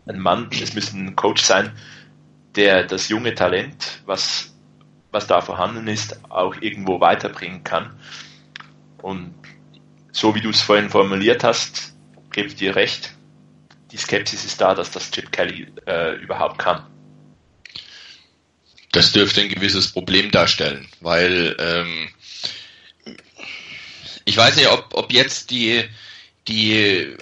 ein 0.06 0.20
Mann, 0.20 0.50
es 0.52 0.76
muss 0.76 0.92
ein 0.92 1.16
Coach 1.16 1.44
sein, 1.44 1.72
der 2.58 2.84
das 2.84 3.08
junge 3.08 3.36
Talent, 3.36 4.02
was 4.06 4.57
was 5.18 5.26
da 5.26 5.42
vorhanden 5.42 5.88
ist, 5.88 6.20
auch 6.30 6.56
irgendwo 6.62 7.00
weiterbringen 7.00 7.64
kann. 7.64 8.00
Und 9.02 9.34
so 10.12 10.36
wie 10.36 10.42
du 10.42 10.52
es 10.52 10.62
vorhin 10.62 10.92
formuliert 10.92 11.44
hast, 11.44 11.96
gebe 12.32 12.50
ich 12.50 12.56
dir 12.56 12.76
recht. 12.76 13.16
Die 13.92 13.98
Skepsis 13.98 14.46
ist 14.46 14.62
da, 14.62 14.76
dass 14.76 14.92
das 14.92 15.10
Chip 15.10 15.32
Kelly 15.32 15.72
äh, 15.88 16.16
überhaupt 16.18 16.60
kann. 16.60 16.86
Das 18.92 19.12
dürfte 19.12 19.42
ein 19.42 19.50
gewisses 19.50 19.92
Problem 19.92 20.30
darstellen, 20.30 20.88
weil 21.02 21.56
ähm, 21.58 23.16
ich 24.24 24.38
weiß 24.38 24.56
nicht, 24.56 24.68
ob, 24.68 24.90
ob 24.94 25.12
jetzt 25.12 25.50
die, 25.50 25.84
die 26.48 27.18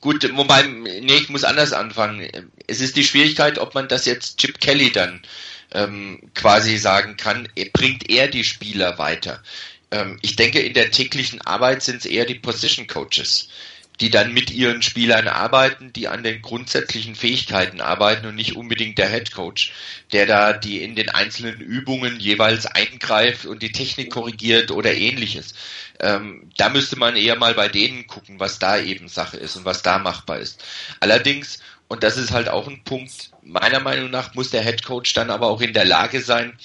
gut, 0.00 0.24
wobei, 0.36 0.62
nee, 0.62 1.16
ich 1.16 1.28
muss 1.28 1.42
anders 1.42 1.72
anfangen. 1.72 2.28
Es 2.68 2.80
ist 2.80 2.94
die 2.96 3.04
Schwierigkeit, 3.04 3.58
ob 3.58 3.74
man 3.74 3.88
das 3.88 4.04
jetzt 4.04 4.38
Chip 4.38 4.60
Kelly 4.60 4.92
dann 4.92 5.22
ähm, 5.72 6.20
quasi 6.34 6.76
sagen 6.78 7.16
kann, 7.16 7.48
bringt 7.72 8.10
er 8.10 8.28
die 8.28 8.44
Spieler 8.44 8.98
weiter. 8.98 9.42
Ähm, 9.90 10.18
ich 10.22 10.36
denke, 10.36 10.60
in 10.60 10.74
der 10.74 10.90
täglichen 10.90 11.40
Arbeit 11.42 11.82
sind 11.82 11.96
es 11.96 12.06
eher 12.06 12.24
die 12.24 12.34
Position 12.34 12.86
Coaches, 12.86 13.48
die 14.00 14.10
dann 14.10 14.32
mit 14.32 14.50
ihren 14.50 14.82
Spielern 14.82 15.28
arbeiten, 15.28 15.92
die 15.92 16.08
an 16.08 16.22
den 16.22 16.40
grundsätzlichen 16.40 17.14
Fähigkeiten 17.14 17.80
arbeiten 17.80 18.26
und 18.26 18.34
nicht 18.34 18.56
unbedingt 18.56 18.96
der 18.98 19.10
Head 19.10 19.32
Coach, 19.32 19.72
der 20.12 20.26
da 20.26 20.54
die 20.54 20.82
in 20.82 20.96
den 20.96 21.10
einzelnen 21.10 21.60
Übungen 21.60 22.18
jeweils 22.18 22.64
eingreift 22.66 23.44
und 23.44 23.62
die 23.62 23.72
Technik 23.72 24.10
korrigiert 24.10 24.70
oder 24.70 24.94
ähnliches. 24.94 25.54
Ähm, 25.98 26.50
da 26.56 26.70
müsste 26.70 26.96
man 26.96 27.14
eher 27.14 27.36
mal 27.36 27.52
bei 27.52 27.68
denen 27.68 28.06
gucken, 28.06 28.40
was 28.40 28.58
da 28.58 28.78
eben 28.78 29.08
Sache 29.08 29.36
ist 29.36 29.56
und 29.56 29.66
was 29.66 29.82
da 29.82 29.98
machbar 29.98 30.38
ist. 30.38 30.64
Allerdings, 31.00 31.58
und 31.90 32.04
das 32.04 32.16
ist 32.16 32.30
halt 32.30 32.48
auch 32.48 32.68
ein 32.68 32.84
Punkt, 32.84 33.32
meiner 33.42 33.80
Meinung 33.80 34.10
nach 34.10 34.34
muss 34.34 34.50
der 34.50 34.62
Head 34.62 34.84
Coach 34.84 35.12
dann 35.12 35.28
aber 35.28 35.48
auch 35.48 35.60
in 35.60 35.72
der 35.72 35.84
Lage 35.84 36.20
sein, 36.20 36.56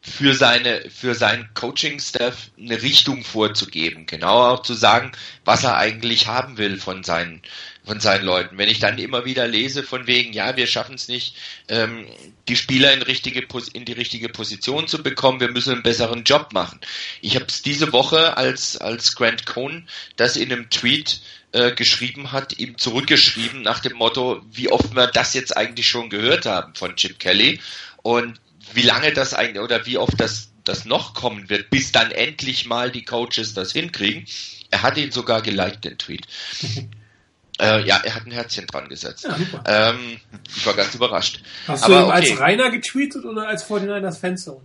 für 0.00 0.34
seine, 0.34 0.90
für 0.90 1.14
sein 1.14 1.48
Coaching-Staff 1.54 2.50
eine 2.58 2.82
Richtung 2.82 3.22
vorzugeben. 3.22 4.06
Genau 4.06 4.50
auch 4.50 4.62
zu 4.62 4.74
sagen, 4.74 5.12
was 5.44 5.62
er 5.62 5.76
eigentlich 5.76 6.26
haben 6.26 6.58
will 6.58 6.76
von 6.76 7.04
seinen, 7.04 7.40
von 7.84 8.00
seinen 8.00 8.24
Leuten. 8.24 8.58
Wenn 8.58 8.68
ich 8.68 8.80
dann 8.80 8.98
immer 8.98 9.24
wieder 9.26 9.46
lese 9.46 9.84
von 9.84 10.08
wegen, 10.08 10.32
ja, 10.32 10.56
wir 10.56 10.66
schaffen 10.66 10.96
es 10.96 11.06
nicht, 11.06 11.36
ähm, 11.68 12.06
die 12.48 12.56
Spieler 12.56 12.92
in, 12.92 13.02
richtige, 13.02 13.46
in 13.74 13.84
die 13.84 13.92
richtige 13.92 14.28
Position 14.28 14.88
zu 14.88 15.04
bekommen, 15.04 15.38
wir 15.38 15.52
müssen 15.52 15.72
einen 15.72 15.82
besseren 15.84 16.24
Job 16.24 16.52
machen. 16.52 16.80
Ich 17.20 17.36
habe 17.36 17.46
es 17.46 17.62
diese 17.62 17.92
Woche, 17.92 18.36
als, 18.36 18.76
als 18.76 19.14
Grant 19.14 19.46
Cohn 19.46 19.88
das 20.16 20.36
in 20.36 20.52
einem 20.52 20.68
Tweet 20.68 21.20
äh, 21.56 21.72
geschrieben 21.72 22.32
hat, 22.32 22.58
ihm 22.58 22.76
zurückgeschrieben 22.76 23.62
nach 23.62 23.80
dem 23.80 23.96
Motto, 23.96 24.42
wie 24.52 24.70
oft 24.70 24.94
wir 24.94 25.06
das 25.06 25.32
jetzt 25.32 25.56
eigentlich 25.56 25.88
schon 25.88 26.10
gehört 26.10 26.44
haben 26.44 26.74
von 26.74 26.96
Chip 26.96 27.18
Kelly. 27.18 27.60
Und 28.02 28.38
wie 28.74 28.82
lange 28.82 29.12
das 29.12 29.32
eigentlich 29.32 29.62
oder 29.62 29.86
wie 29.86 29.96
oft 29.96 30.20
das, 30.20 30.50
das 30.64 30.84
noch 30.84 31.14
kommen 31.14 31.48
wird, 31.48 31.70
bis 31.70 31.92
dann 31.92 32.10
endlich 32.10 32.66
mal 32.66 32.90
die 32.90 33.04
Coaches 33.04 33.54
das 33.54 33.72
hinkriegen. 33.72 34.26
Er 34.70 34.82
hat 34.82 34.98
ihn 34.98 35.12
sogar 35.12 35.40
geliked, 35.40 35.86
den 35.86 35.96
Tweet. 35.96 36.26
äh, 37.58 37.86
ja, 37.86 38.02
er 38.04 38.14
hat 38.14 38.26
ein 38.26 38.32
Herzchen 38.32 38.66
dran 38.66 38.90
gesetzt. 38.90 39.26
Ja, 39.26 39.90
ähm, 39.90 40.20
ich 40.54 40.66
war 40.66 40.74
ganz 40.74 40.94
überrascht. 40.94 41.40
Hast 41.66 41.84
Aber, 41.84 41.94
du 41.94 42.00
ihn 42.00 42.04
okay. 42.04 42.30
als 42.32 42.40
Rainer 42.40 42.70
getweetet 42.70 43.24
oder 43.24 43.48
als 43.48 43.66
49ers 43.66 44.18
Fanzone? 44.20 44.60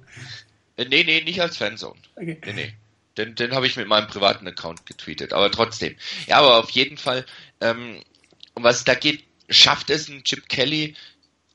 Äh, 0.76 0.86
nee, 0.90 1.06
nee, 1.06 1.22
nicht 1.22 1.40
als 1.40 1.56
Fanzone. 1.56 2.00
Okay. 2.18 2.38
Nee, 2.46 2.54
nee. 2.54 2.74
Den, 3.18 3.36
den 3.36 3.54
habe 3.54 3.68
ich 3.68 3.76
mit 3.76 3.88
meinem 3.88 4.08
privaten 4.08 4.48
Account 4.48 4.86
getweetet, 4.86 5.34
aber 5.34 5.52
trotzdem. 5.52 5.96
Ja, 6.28 6.38
aber 6.38 6.58
auf 6.60 6.70
jeden 6.72 6.98
Fall, 6.98 7.26
ähm, 7.60 8.02
was 8.56 8.84
da 8.84 8.96
geht, 8.96 9.24
schafft 9.50 9.90
es 9.90 10.08
ein 10.08 10.24
Chip 10.24 10.48
Kelly, 10.48 10.96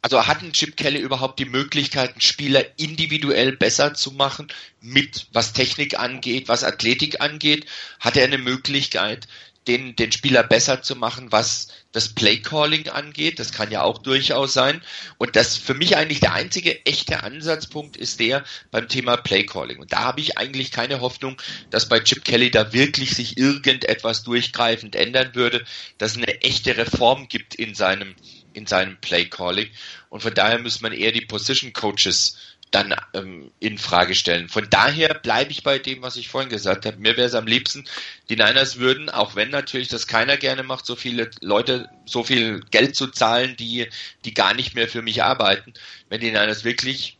also 0.03 0.27
hat 0.27 0.43
ein 0.43 0.53
Chip 0.53 0.77
Kelly 0.77 1.01
überhaupt 1.01 1.39
die 1.39 1.47
Möglichkeit, 1.47 2.13
einen 2.13 2.21
Spieler 2.21 2.65
individuell 2.79 3.57
besser 3.57 3.95
zu 3.95 4.13
machen, 4.13 4.49
mit 4.81 5.27
was 5.33 5.53
Technik 5.53 5.99
angeht, 5.99 6.49
was 6.49 6.63
Athletik 6.63 7.21
angeht? 7.21 7.67
Hat 7.99 8.17
er 8.17 8.25
eine 8.25 8.39
Möglichkeit, 8.39 9.27
den, 9.67 9.97
den 9.97 10.13
Spieler 10.13 10.43
besser 10.43 10.83
zu 10.83 10.97
machen, 10.97 11.33
was 11.33 11.69
das 11.93 12.11
Playcalling 12.11 12.89
angeht? 12.89 13.39
Das 13.39 13.53
kann 13.53 13.71
ja 13.71 13.83
auch 13.83 13.99
durchaus 13.99 14.53
sein. 14.53 14.83
Und 15.19 15.37
das 15.37 15.57
für 15.57 15.75
mich 15.75 15.97
eigentlich 15.97 16.21
der 16.21 16.35
einzige 16.35 16.85
echte 16.87 17.23
Ansatzpunkt 17.23 17.97
ist 17.97 18.21
der 18.21 18.45
beim 18.71 18.89
Thema 18.89 19.17
Playcalling. 19.17 19.79
Und 19.79 19.93
da 19.93 20.01
habe 20.01 20.21
ich 20.21 20.39
eigentlich 20.39 20.71
keine 20.71 21.01
Hoffnung, 21.01 21.41
dass 21.71 21.89
bei 21.89 22.01
Chip 22.01 22.25
Kelly 22.25 22.51
da 22.51 22.73
wirklich 22.73 23.15
sich 23.15 23.39
irgendetwas 23.39 24.23
durchgreifend 24.23 24.95
ändern 24.95 25.35
würde, 25.35 25.65
dass 25.99 26.13
es 26.13 26.17
eine 26.19 26.43
echte 26.43 26.77
Reform 26.77 27.29
gibt 27.29 27.55
in 27.55 27.75
seinem 27.75 28.15
in 28.57 28.67
seinem 28.67 28.97
Play 29.03 29.27
Calling. 29.27 29.69
Und 30.09 30.23
von 30.23 30.33
daher 30.33 30.59
muss 30.59 30.81
man 30.81 30.93
eher 30.93 31.13
die 31.13 31.21
Position 31.21 31.75
Coaches 31.75 32.39
dann 32.77 32.95
ähm, 33.15 33.51
in 33.59 33.79
Frage 33.79 34.15
stellen. 34.15 34.49
Von 34.49 34.69
daher 34.69 35.15
bleibe 35.15 35.51
ich 35.51 35.63
bei 35.63 35.79
dem, 35.79 36.03
was 36.03 36.17
ich 36.17 36.29
vorhin 36.29 36.51
gesagt 36.51 36.85
habe. 36.85 36.99
Mir 36.99 37.17
wäre 37.17 37.27
es 37.27 37.35
am 37.35 37.47
liebsten, 37.47 37.85
die 38.29 38.37
Niners 38.37 38.77
würden, 38.77 39.09
auch 39.09 39.35
wenn 39.35 39.51
natürlich 39.51 39.89
das 39.89 40.07
keiner 40.07 40.37
gerne 40.37 40.63
macht, 40.63 40.85
so 40.85 40.95
viele 40.95 41.31
Leute, 41.41 41.89
so 42.05 42.23
viel 42.23 42.61
Geld 42.71 42.95
zu 42.95 43.09
zahlen, 43.09 43.57
die, 43.57 43.89
die 44.27 44.35
gar 44.35 44.53
nicht 44.53 44.75
mehr 44.75 44.89
für 44.89 45.01
mich 45.01 45.23
arbeiten, 45.23 45.73
wenn 46.11 46.21
die 46.21 46.31
Niners 46.31 46.65
wirklich 46.65 47.17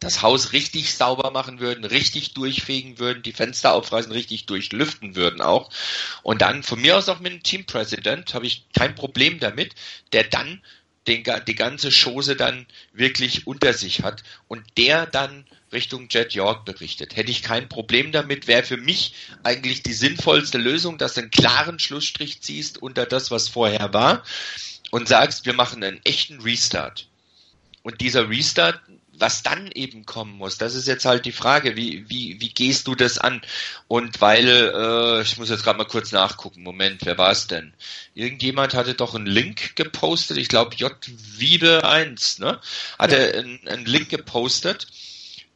das 0.00 0.22
Haus 0.22 0.52
richtig 0.52 0.94
sauber 0.94 1.30
machen 1.30 1.60
würden, 1.60 1.84
richtig 1.84 2.34
durchfegen 2.34 2.98
würden, 2.98 3.22
die 3.22 3.32
Fenster 3.32 3.74
aufreißen, 3.74 4.12
richtig 4.12 4.46
durchlüften 4.46 5.16
würden 5.16 5.40
auch. 5.40 5.70
Und 6.22 6.42
dann 6.42 6.62
von 6.62 6.80
mir 6.80 6.96
aus 6.96 7.08
auch 7.08 7.20
mit 7.20 7.32
dem 7.32 7.42
Teampräsident 7.42 8.34
habe 8.34 8.46
ich 8.46 8.66
kein 8.76 8.94
Problem 8.94 9.40
damit, 9.40 9.74
der 10.12 10.24
dann 10.24 10.62
den, 11.08 11.24
die 11.46 11.54
ganze 11.54 11.90
Chose 11.90 12.36
dann 12.36 12.66
wirklich 12.92 13.46
unter 13.46 13.72
sich 13.72 14.02
hat 14.02 14.22
und 14.46 14.62
der 14.76 15.06
dann 15.06 15.46
Richtung 15.72 16.08
Jet 16.10 16.32
York 16.32 16.64
berichtet. 16.64 17.16
Hätte 17.16 17.30
ich 17.30 17.42
kein 17.42 17.68
Problem 17.68 18.12
damit, 18.12 18.46
wäre 18.46 18.62
für 18.62 18.76
mich 18.76 19.14
eigentlich 19.42 19.82
die 19.82 19.92
sinnvollste 19.92 20.58
Lösung, 20.58 20.98
dass 20.98 21.14
du 21.14 21.22
einen 21.22 21.30
klaren 21.30 21.78
Schlussstrich 21.78 22.40
ziehst 22.40 22.80
unter 22.80 23.06
das, 23.06 23.30
was 23.30 23.48
vorher 23.48 23.92
war 23.92 24.22
und 24.90 25.08
sagst, 25.08 25.46
wir 25.46 25.54
machen 25.54 25.82
einen 25.82 26.00
echten 26.04 26.40
Restart. 26.40 27.08
Und 27.82 28.00
dieser 28.00 28.28
Restart 28.28 28.80
was 29.18 29.42
dann 29.42 29.70
eben 29.72 30.06
kommen 30.06 30.36
muss, 30.36 30.58
das 30.58 30.74
ist 30.74 30.86
jetzt 30.86 31.04
halt 31.04 31.24
die 31.24 31.32
Frage, 31.32 31.76
wie, 31.76 32.08
wie, 32.08 32.40
wie 32.40 32.50
gehst 32.50 32.86
du 32.86 32.94
das 32.94 33.18
an? 33.18 33.40
Und 33.86 34.20
weil, 34.20 34.48
äh, 34.48 35.22
ich 35.22 35.38
muss 35.38 35.50
jetzt 35.50 35.64
gerade 35.64 35.78
mal 35.78 35.84
kurz 35.84 36.12
nachgucken, 36.12 36.62
Moment, 36.62 37.04
wer 37.04 37.18
war 37.18 37.30
es 37.30 37.46
denn? 37.46 37.72
Irgendjemand 38.14 38.74
hatte 38.74 38.94
doch 38.94 39.14
einen 39.14 39.26
Link 39.26 39.76
gepostet, 39.76 40.38
ich 40.38 40.48
glaube 40.48 40.76
J. 40.76 40.92
Wiebe 41.36 41.84
1, 41.84 42.38
ne? 42.38 42.60
Hatte 42.98 43.16
ja. 43.16 43.38
einen, 43.38 43.66
einen 43.66 43.86
Link 43.86 44.08
gepostet 44.08 44.86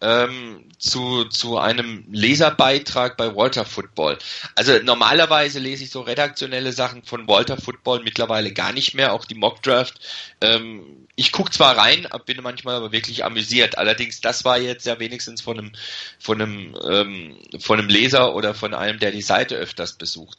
ähm, 0.02 0.64
zu, 0.78 1.24
zu 1.26 1.58
einem 1.58 2.04
Leserbeitrag 2.10 3.16
bei 3.16 3.34
Walter 3.34 3.64
Football. 3.64 4.18
Also 4.56 4.78
normalerweise 4.82 5.60
lese 5.60 5.84
ich 5.84 5.90
so 5.90 6.00
redaktionelle 6.00 6.72
Sachen 6.72 7.04
von 7.04 7.28
Walter 7.28 7.56
Football 7.56 8.02
mittlerweile 8.02 8.52
gar 8.52 8.72
nicht 8.72 8.94
mehr, 8.94 9.12
auch 9.12 9.24
die 9.24 9.36
Mockdraft. 9.36 10.00
Ähm, 10.40 11.06
ich 11.14 11.30
gucke 11.30 11.52
zwar 11.52 11.76
rein, 11.78 12.08
bin 12.26 12.42
manchmal 12.42 12.74
aber 12.74 12.90
wirklich 12.90 13.24
amüsiert. 13.24 13.78
Allerdings, 13.78 14.20
das 14.20 14.44
war 14.44 14.58
jetzt 14.58 14.86
ja 14.86 14.98
wenigstens 14.98 15.40
von 15.40 15.58
einem, 15.58 15.72
von 16.18 16.42
einem, 16.42 16.76
ähm, 16.88 17.38
von 17.60 17.78
einem 17.78 17.88
Leser 17.88 18.34
oder 18.34 18.54
von 18.54 18.74
einem, 18.74 18.98
der 18.98 19.12
die 19.12 19.22
Seite 19.22 19.54
öfters 19.54 19.92
besucht. 19.92 20.36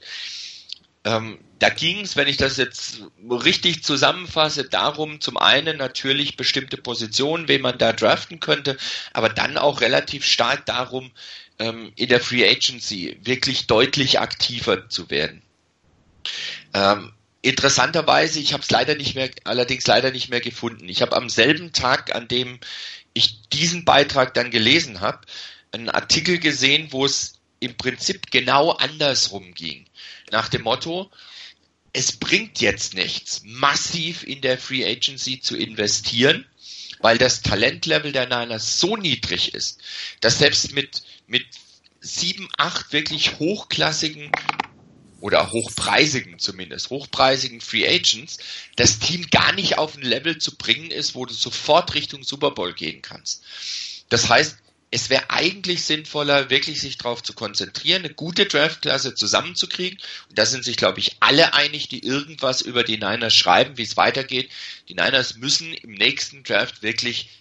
Ähm, 1.05 1.39
da 1.63 1.69
ging 1.69 2.01
es, 2.01 2.17
wenn 2.17 2.27
ich 2.27 2.35
das 2.35 2.57
jetzt 2.57 3.03
richtig 3.29 3.85
zusammenfasse, 3.85 4.65
darum, 4.65 5.21
zum 5.21 5.37
einen 5.37 5.77
natürlich 5.77 6.35
bestimmte 6.35 6.75
Positionen, 6.75 7.47
wen 7.47 7.61
man 7.61 7.77
da 7.77 7.93
draften 7.93 8.41
könnte, 8.41 8.75
aber 9.13 9.29
dann 9.29 9.57
auch 9.57 9.79
relativ 9.79 10.25
stark 10.25 10.65
darum, 10.65 11.11
ähm, 11.59 11.93
in 11.95 12.09
der 12.09 12.19
Free 12.19 12.45
Agency 12.45 13.17
wirklich 13.23 13.65
deutlich 13.65 14.19
aktiver 14.19 14.89
zu 14.89 15.09
werden. 15.09 15.41
Ähm, 16.73 17.13
interessanterweise, 17.41 18.41
ich 18.41 18.51
habe 18.51 18.63
es 18.63 18.69
leider 18.69 18.95
nicht 18.95 19.15
mehr, 19.15 19.29
allerdings 19.45 19.87
leider 19.87 20.11
nicht 20.11 20.27
mehr 20.27 20.41
gefunden. 20.41 20.89
Ich 20.89 21.01
habe 21.01 21.15
am 21.15 21.29
selben 21.29 21.71
Tag, 21.71 22.13
an 22.13 22.27
dem 22.27 22.59
ich 23.13 23.39
diesen 23.53 23.85
Beitrag 23.85 24.33
dann 24.33 24.51
gelesen 24.51 24.99
habe, 24.99 25.21
einen 25.71 25.89
Artikel 25.89 26.39
gesehen, 26.39 26.89
wo 26.91 27.05
es 27.05 27.39
im 27.61 27.77
Prinzip 27.77 28.31
genau 28.31 28.71
andersrum 28.71 29.53
ging. 29.53 29.85
Nach 30.29 30.49
dem 30.49 30.63
Motto, 30.63 31.09
es 31.93 32.11
bringt 32.11 32.59
jetzt 32.59 32.95
nichts, 32.95 33.41
massiv 33.45 34.23
in 34.23 34.41
der 34.41 34.57
Free 34.57 34.83
Agency 34.83 35.39
zu 35.39 35.55
investieren, 35.55 36.45
weil 36.99 37.17
das 37.17 37.41
Talentlevel 37.41 38.11
der 38.11 38.25
Niners 38.25 38.79
so 38.79 38.97
niedrig 38.97 39.53
ist, 39.53 39.79
dass 40.19 40.39
selbst 40.39 40.73
mit, 40.73 41.03
mit 41.27 41.45
sieben, 42.01 42.49
acht 42.57 42.91
wirklich 42.93 43.39
hochklassigen 43.39 44.31
oder 45.19 45.51
hochpreisigen 45.51 46.39
zumindest, 46.39 46.89
hochpreisigen 46.89 47.61
Free 47.61 47.87
Agents, 47.87 48.39
das 48.75 48.99
Team 48.99 49.27
gar 49.29 49.53
nicht 49.53 49.77
auf 49.77 49.95
ein 49.95 50.01
Level 50.01 50.37
zu 50.37 50.57
bringen 50.57 50.91
ist, 50.91 51.15
wo 51.15 51.25
du 51.25 51.33
sofort 51.33 51.93
Richtung 51.93 52.23
Super 52.23 52.51
Bowl 52.51 52.73
gehen 52.73 53.01
kannst. 53.01 53.43
Das 54.09 54.29
heißt, 54.29 54.57
es 54.93 55.09
wäre 55.09 55.31
eigentlich 55.31 55.85
sinnvoller, 55.85 56.51
wirklich 56.51 56.79
sich 56.79 56.99
darauf 56.99 57.23
zu 57.23 57.33
konzentrieren, 57.33 58.05
eine 58.05 58.13
gute 58.13 58.45
Draftklasse 58.45 59.15
zusammenzukriegen. 59.15 59.97
Und 60.29 60.37
da 60.37 60.45
sind 60.45 60.63
sich, 60.63 60.77
glaube 60.77 60.99
ich, 60.99 61.15
alle 61.19 61.55
einig, 61.55 61.87
die 61.87 62.05
irgendwas 62.05 62.61
über 62.61 62.83
die 62.83 62.97
Niners 62.97 63.33
schreiben, 63.33 63.75
wie 63.79 63.81
es 63.81 63.97
weitergeht. 63.97 64.51
Die 64.89 64.93
Niners 64.93 65.37
müssen 65.37 65.73
im 65.73 65.95
nächsten 65.95 66.43
Draft 66.43 66.83
wirklich 66.83 67.31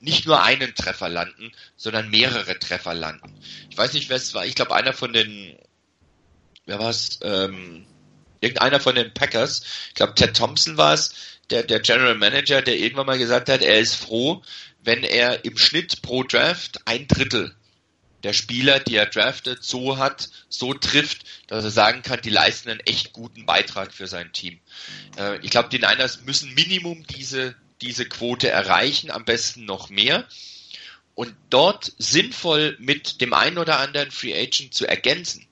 nicht 0.00 0.24
nur 0.24 0.42
einen 0.42 0.74
Treffer 0.74 1.10
landen, 1.10 1.52
sondern 1.76 2.08
mehrere 2.08 2.58
Treffer 2.58 2.94
landen. 2.94 3.38
Ich 3.68 3.76
weiß 3.76 3.92
nicht, 3.92 4.08
wer 4.08 4.16
es 4.16 4.32
war. 4.32 4.46
Ich 4.46 4.54
glaube, 4.54 4.74
einer 4.74 4.94
von 4.94 5.12
den, 5.12 5.58
wer 6.64 6.78
war 6.78 6.88
es? 6.88 7.20
Ähm, 7.20 7.84
irgendeiner 8.40 8.80
von 8.80 8.94
den 8.94 9.12
Packers. 9.12 9.64
Ich 9.88 9.94
glaube, 9.94 10.14
Ted 10.14 10.34
Thompson 10.34 10.78
war 10.78 10.94
es, 10.94 11.14
der, 11.50 11.62
der 11.62 11.80
General 11.80 12.14
Manager, 12.14 12.62
der 12.62 12.78
irgendwann 12.78 13.06
mal 13.06 13.18
gesagt 13.18 13.50
hat, 13.50 13.60
er 13.60 13.78
ist 13.78 13.96
froh, 13.96 14.42
wenn 14.82 15.04
er 15.04 15.44
im 15.44 15.56
Schnitt 15.58 16.02
pro 16.02 16.22
Draft 16.22 16.80
ein 16.86 17.06
Drittel 17.08 17.54
der 18.22 18.32
Spieler, 18.32 18.78
die 18.80 18.94
er 18.96 19.06
draftet, 19.06 19.64
so 19.64 19.98
hat, 19.98 20.30
so 20.48 20.74
trifft, 20.74 21.24
dass 21.48 21.64
er 21.64 21.70
sagen 21.70 22.02
kann, 22.02 22.20
die 22.22 22.30
leisten 22.30 22.70
einen 22.70 22.80
echt 22.80 23.12
guten 23.12 23.46
Beitrag 23.46 23.92
für 23.92 24.06
sein 24.06 24.32
Team. 24.32 24.60
Äh, 25.18 25.38
ich 25.40 25.50
glaube, 25.50 25.68
die 25.70 25.78
Niners 25.78 26.20
müssen 26.24 26.54
Minimum 26.54 27.04
diese, 27.06 27.56
diese 27.80 28.06
Quote 28.06 28.48
erreichen, 28.48 29.10
am 29.10 29.24
besten 29.24 29.64
noch 29.64 29.90
mehr. 29.90 30.26
Und 31.14 31.34
dort 31.50 31.92
sinnvoll 31.98 32.76
mit 32.78 33.20
dem 33.20 33.34
einen 33.34 33.58
oder 33.58 33.80
anderen 33.80 34.10
Free 34.10 34.34
Agent 34.34 34.72
zu 34.72 34.86
ergänzen. 34.86 35.46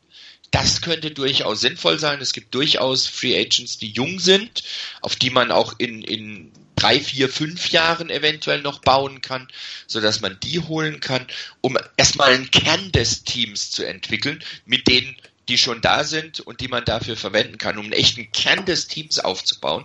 Das 0.50 0.80
könnte 0.80 1.10
durchaus 1.10 1.60
sinnvoll 1.60 1.98
sein. 1.98 2.20
Es 2.20 2.32
gibt 2.32 2.54
durchaus 2.54 3.06
Free 3.06 3.38
Agents, 3.38 3.78
die 3.78 3.90
jung 3.90 4.18
sind, 4.18 4.62
auf 5.00 5.16
die 5.16 5.30
man 5.30 5.52
auch 5.52 5.74
in, 5.78 6.02
in 6.02 6.52
drei, 6.80 7.00
vier, 7.00 7.28
fünf 7.28 7.70
Jahren 7.70 8.10
eventuell 8.10 8.62
noch 8.62 8.80
bauen 8.80 9.20
kann, 9.20 9.48
so 9.86 10.00
dass 10.00 10.20
man 10.20 10.38
die 10.40 10.58
holen 10.60 11.00
kann, 11.00 11.26
um 11.60 11.76
erstmal 11.96 12.32
einen 12.32 12.50
Kern 12.50 12.90
des 12.92 13.24
Teams 13.24 13.70
zu 13.70 13.84
entwickeln, 13.84 14.42
mit 14.64 14.88
denen 14.88 15.16
die 15.48 15.58
schon 15.58 15.80
da 15.80 16.04
sind 16.04 16.40
und 16.40 16.60
die 16.60 16.68
man 16.68 16.84
dafür 16.84 17.16
verwenden 17.16 17.58
kann, 17.58 17.76
um 17.76 17.84
einen 17.84 17.92
echten 17.92 18.30
Kern 18.32 18.64
des 18.64 18.86
Teams 18.86 19.18
aufzubauen. 19.18 19.84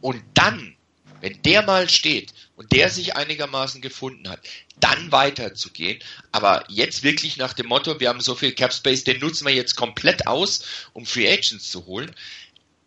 Und 0.00 0.22
dann, 0.34 0.76
wenn 1.20 1.40
der 1.42 1.62
mal 1.62 1.88
steht 1.88 2.32
und 2.56 2.70
der 2.72 2.90
sich 2.90 3.16
einigermaßen 3.16 3.80
gefunden 3.80 4.28
hat, 4.28 4.40
dann 4.78 5.10
weiterzugehen. 5.10 5.98
Aber 6.32 6.64
jetzt 6.68 7.02
wirklich 7.02 7.38
nach 7.38 7.54
dem 7.54 7.66
Motto, 7.66 7.98
wir 7.98 8.08
haben 8.08 8.20
so 8.20 8.34
viel 8.34 8.52
Cap 8.52 8.72
Space, 8.72 9.04
den 9.04 9.20
nutzen 9.20 9.46
wir 9.46 9.54
jetzt 9.54 9.74
komplett 9.74 10.26
aus, 10.26 10.62
um 10.92 11.06
Free 11.06 11.28
Agents 11.28 11.70
zu 11.70 11.86
holen. 11.86 12.14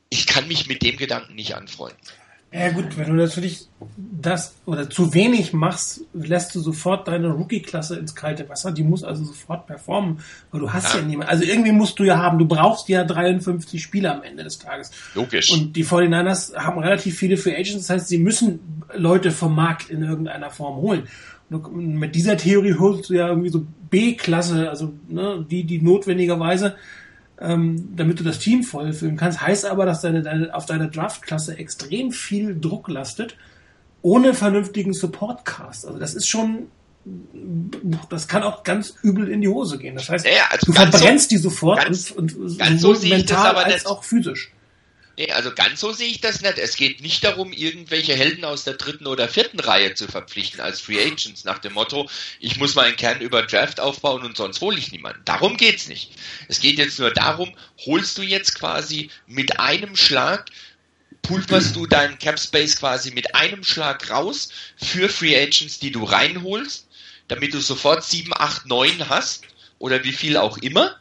Ich 0.10 0.28
kann 0.28 0.48
mich 0.48 0.68
mit 0.68 0.84
dem 0.84 0.98
Gedanken 0.98 1.34
nicht 1.36 1.56
anfreunden. 1.56 2.00
Ja 2.54 2.70
gut, 2.70 2.98
wenn 2.98 3.08
du 3.08 3.14
natürlich 3.14 3.68
das 3.98 4.54
oder 4.66 4.88
zu 4.88 5.16
wenig 5.16 5.54
machst, 5.54 6.02
lässt 6.14 6.54
du 6.54 6.60
sofort 6.60 7.08
deine 7.08 7.30
Rookie-Klasse 7.30 7.98
ins 7.98 8.14
kalte 8.14 8.48
Wasser. 8.48 8.72
Die 8.72 8.84
muss 8.84 9.04
also 9.04 9.24
sofort 9.24 9.66
performen, 9.66 10.20
weil 10.52 10.62
du 10.62 10.72
hast 10.72 10.94
ja, 10.94 11.00
ja 11.00 11.06
niemanden. 11.06 11.32
Also 11.32 11.46
irgendwie 11.46 11.72
musst 11.72 11.98
du 11.98 12.04
ja 12.04 12.18
haben, 12.18 12.38
du 12.38 12.46
brauchst 12.46 12.88
ja 12.90 13.04
53 13.04 13.82
Spieler 13.82 14.16
am 14.16 14.22
Ende 14.22 14.44
des 14.44 14.60
Tages. 14.60 14.92
Logisch. 15.16 15.52
Und 15.52 15.76
die 15.76 15.84
49ers 15.84 16.56
haben 16.56 16.80
relativ 16.80 17.18
viele 17.18 17.38
Free 17.38 17.56
Agents, 17.56 17.88
das 17.88 17.90
heißt, 17.90 18.08
sie 18.08 18.20
müssen 18.20 18.60
Leute 18.94 19.32
vom 19.32 19.56
Markt 19.56 19.90
in 19.90 20.04
irgendeiner 20.04 20.52
Form 20.52 20.76
holen. 20.76 21.08
Und 21.50 21.96
mit 21.96 22.16
dieser 22.16 22.38
Theorie 22.38 22.76
holst 22.76 23.10
du 23.10 23.16
ja 23.16 23.28
irgendwie 23.28 23.50
so 23.50 23.66
B-Klasse, 23.90 24.70
also 24.70 24.94
ne, 25.08 25.46
die, 25.50 25.64
die 25.64 25.82
notwendigerweise 25.82 26.76
ähm, 27.44 27.90
damit 27.96 28.20
du 28.20 28.24
das 28.24 28.40
Team 28.40 28.64
vollfüllen 28.64 29.18
kannst. 29.18 29.42
Heißt 29.42 29.66
aber, 29.66 29.86
dass 29.86 30.02
deine, 30.02 30.22
deine, 30.22 30.56
auf 30.56 30.66
deiner 30.66 30.88
Draftklasse 30.88 31.58
extrem 31.58 32.12
viel 32.12 32.60
Druck 32.60 32.88
lastet, 32.88 33.36
ohne 34.02 34.34
vernünftigen 34.34 34.94
Supportcast. 34.94 35.86
Also 35.86 36.00
das 36.00 36.16
ist 36.16 36.28
schon, 36.28 36.68
das 38.10 38.28
kann 38.30 38.44
auch 38.44 38.64
ganz 38.64 38.96
übel 39.02 39.28
in 39.28 39.42
die 39.42 39.50
Hose 39.50 39.78
gehen. 39.78 39.96
Das 39.96 40.10
heißt, 40.10 40.26
ja, 40.26 40.32
also 40.50 40.68
du 40.68 40.74
verbrennst 40.74 41.30
so, 41.30 41.36
die 41.36 41.42
sofort 41.42 41.84
ganz, 41.84 42.12
und, 42.12 42.36
und 42.36 42.58
ganz 42.58 42.82
so 42.82 42.94
mental 42.94 43.56
als 43.56 43.86
auch 43.86 44.04
physisch. 44.04 44.53
Nee, 45.16 45.32
also 45.32 45.54
ganz 45.54 45.80
so 45.80 45.92
sehe 45.92 46.10
ich 46.10 46.22
das 46.22 46.42
nicht. 46.42 46.58
Es 46.58 46.76
geht 46.76 47.02
nicht 47.02 47.24
darum, 47.24 47.54
irgendwelche 47.54 48.16
Helden 48.16 48.46
aus 48.46 48.64
der 48.64 48.74
dritten 48.74 49.06
oder 49.06 49.30
vierten 49.30 49.60
Reihe 49.60 49.94
zu 49.94 50.08
verpflichten 50.08 50.60
als 50.60 50.82
Free 50.82 51.00
Agents 51.00 51.44
nach 51.44 51.60
dem 51.60 51.74
Motto, 51.74 52.10
ich 52.40 52.58
muss 52.58 52.74
meinen 52.74 52.96
Kern 52.96 53.22
über 53.22 53.44
Draft 53.44 53.80
aufbauen 53.80 54.24
und 54.24 54.36
sonst 54.38 54.60
hole 54.62 54.78
ich 54.78 54.92
niemanden. 54.92 55.22
Darum 55.26 55.58
geht's 55.58 55.88
nicht. 55.88 56.12
Es 56.48 56.60
geht 56.62 56.80
jetzt 56.80 57.00
nur 57.00 57.12
darum, 57.12 57.56
holst 57.86 58.18
du 58.18 58.24
jetzt 58.24 58.56
quasi 58.56 59.12
mit 59.28 59.60
einem 59.60 59.96
Schlag 59.96 60.50
pulverst 61.22 61.76
du 61.76 61.88
deinen 61.88 62.20
Cap 62.20 62.40
Space 62.40 62.76
quasi 62.76 63.12
mit 63.12 63.34
einem 63.34 63.64
Schlag 63.64 64.10
raus 64.10 64.50
für 64.78 65.10
Free 65.10 65.36
Agents, 65.36 65.80
die 65.80 65.92
du 65.92 66.04
reinholst, 66.04 66.88
damit 67.28 67.54
du 67.54 67.62
sofort 67.62 68.04
7, 68.04 68.32
8, 68.34 68.66
9 68.66 69.10
hast 69.10 69.46
oder 69.80 70.04
wie 70.04 70.12
viel 70.12 70.38
auch 70.38 70.58
immer 70.58 70.98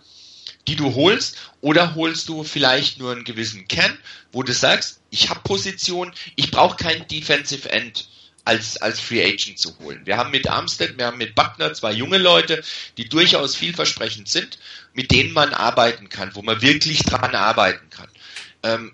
die 0.69 0.77
du 0.77 0.95
holst, 0.95 1.37
oder 1.61 1.95
holst 1.95 2.29
du 2.29 2.45
vielleicht 2.45 2.99
nur 2.99 3.13
einen 3.13 3.25
gewissen 3.25 3.67
Kern, 3.69 3.97
wo 4.31 4.43
du 4.43 4.53
sagst, 4.53 5.01
ich 5.11 5.29
habe 5.29 5.41
Position, 5.41 6.13
ich 6.37 6.51
brauche 6.51 6.77
keinen 6.77 7.07
Defensive 7.09 7.71
End 7.71 8.09
als, 8.45 8.77
als 8.79 9.01
Free 9.01 9.25
Agent 9.25 9.59
zu 9.59 9.79
holen. 9.79 10.01
Wir 10.05 10.17
haben 10.17 10.31
mit 10.31 10.49
Armstead, 10.49 10.99
wir 10.99 11.07
haben 11.07 11.19
mit 11.19 11.35
Buckner 11.35 11.73
zwei 11.75 11.93
junge 11.93 12.19
Leute, 12.19 12.63
die 12.97 13.09
durchaus 13.09 13.55
vielversprechend 13.55 14.29
sind, 14.29 14.59
mit 14.95 15.11
denen 15.11 15.33
man 15.33 15.55
arbeiten 15.55 16.09
kann, 16.09 16.35
wo 16.35 16.43
man 16.43 16.61
wirklich 16.61 17.05
dran 17.05 17.35
arbeiten 17.35 17.89
kann. 17.91 18.09
Ähm, 18.63 18.93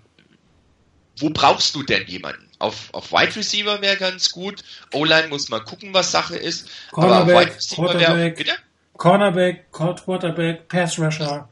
wo 1.17 1.31
brauchst 1.31 1.75
du 1.75 1.83
denn 1.83 2.07
jemanden? 2.07 2.49
Auf, 2.59 2.93
auf 2.93 3.13
Wide 3.13 3.37
Receiver 3.37 3.81
wäre 3.81 3.97
ganz 3.97 4.31
gut. 4.31 4.63
O-Line 4.93 5.29
muss 5.29 5.49
man 5.49 5.65
gucken, 5.65 5.95
was 5.95 6.11
Sache 6.11 6.37
ist. 6.37 6.69
Cornerback, 6.91 7.35
Aber 7.35 7.41
Wide 7.41 7.57
Receiver 7.57 8.01
wäre, 8.01 8.31
bitte? 8.31 8.53
Cornerback, 8.97 9.71
Quarterback, 9.73 10.69
Pass 10.69 10.99
Rusher. 10.99 11.49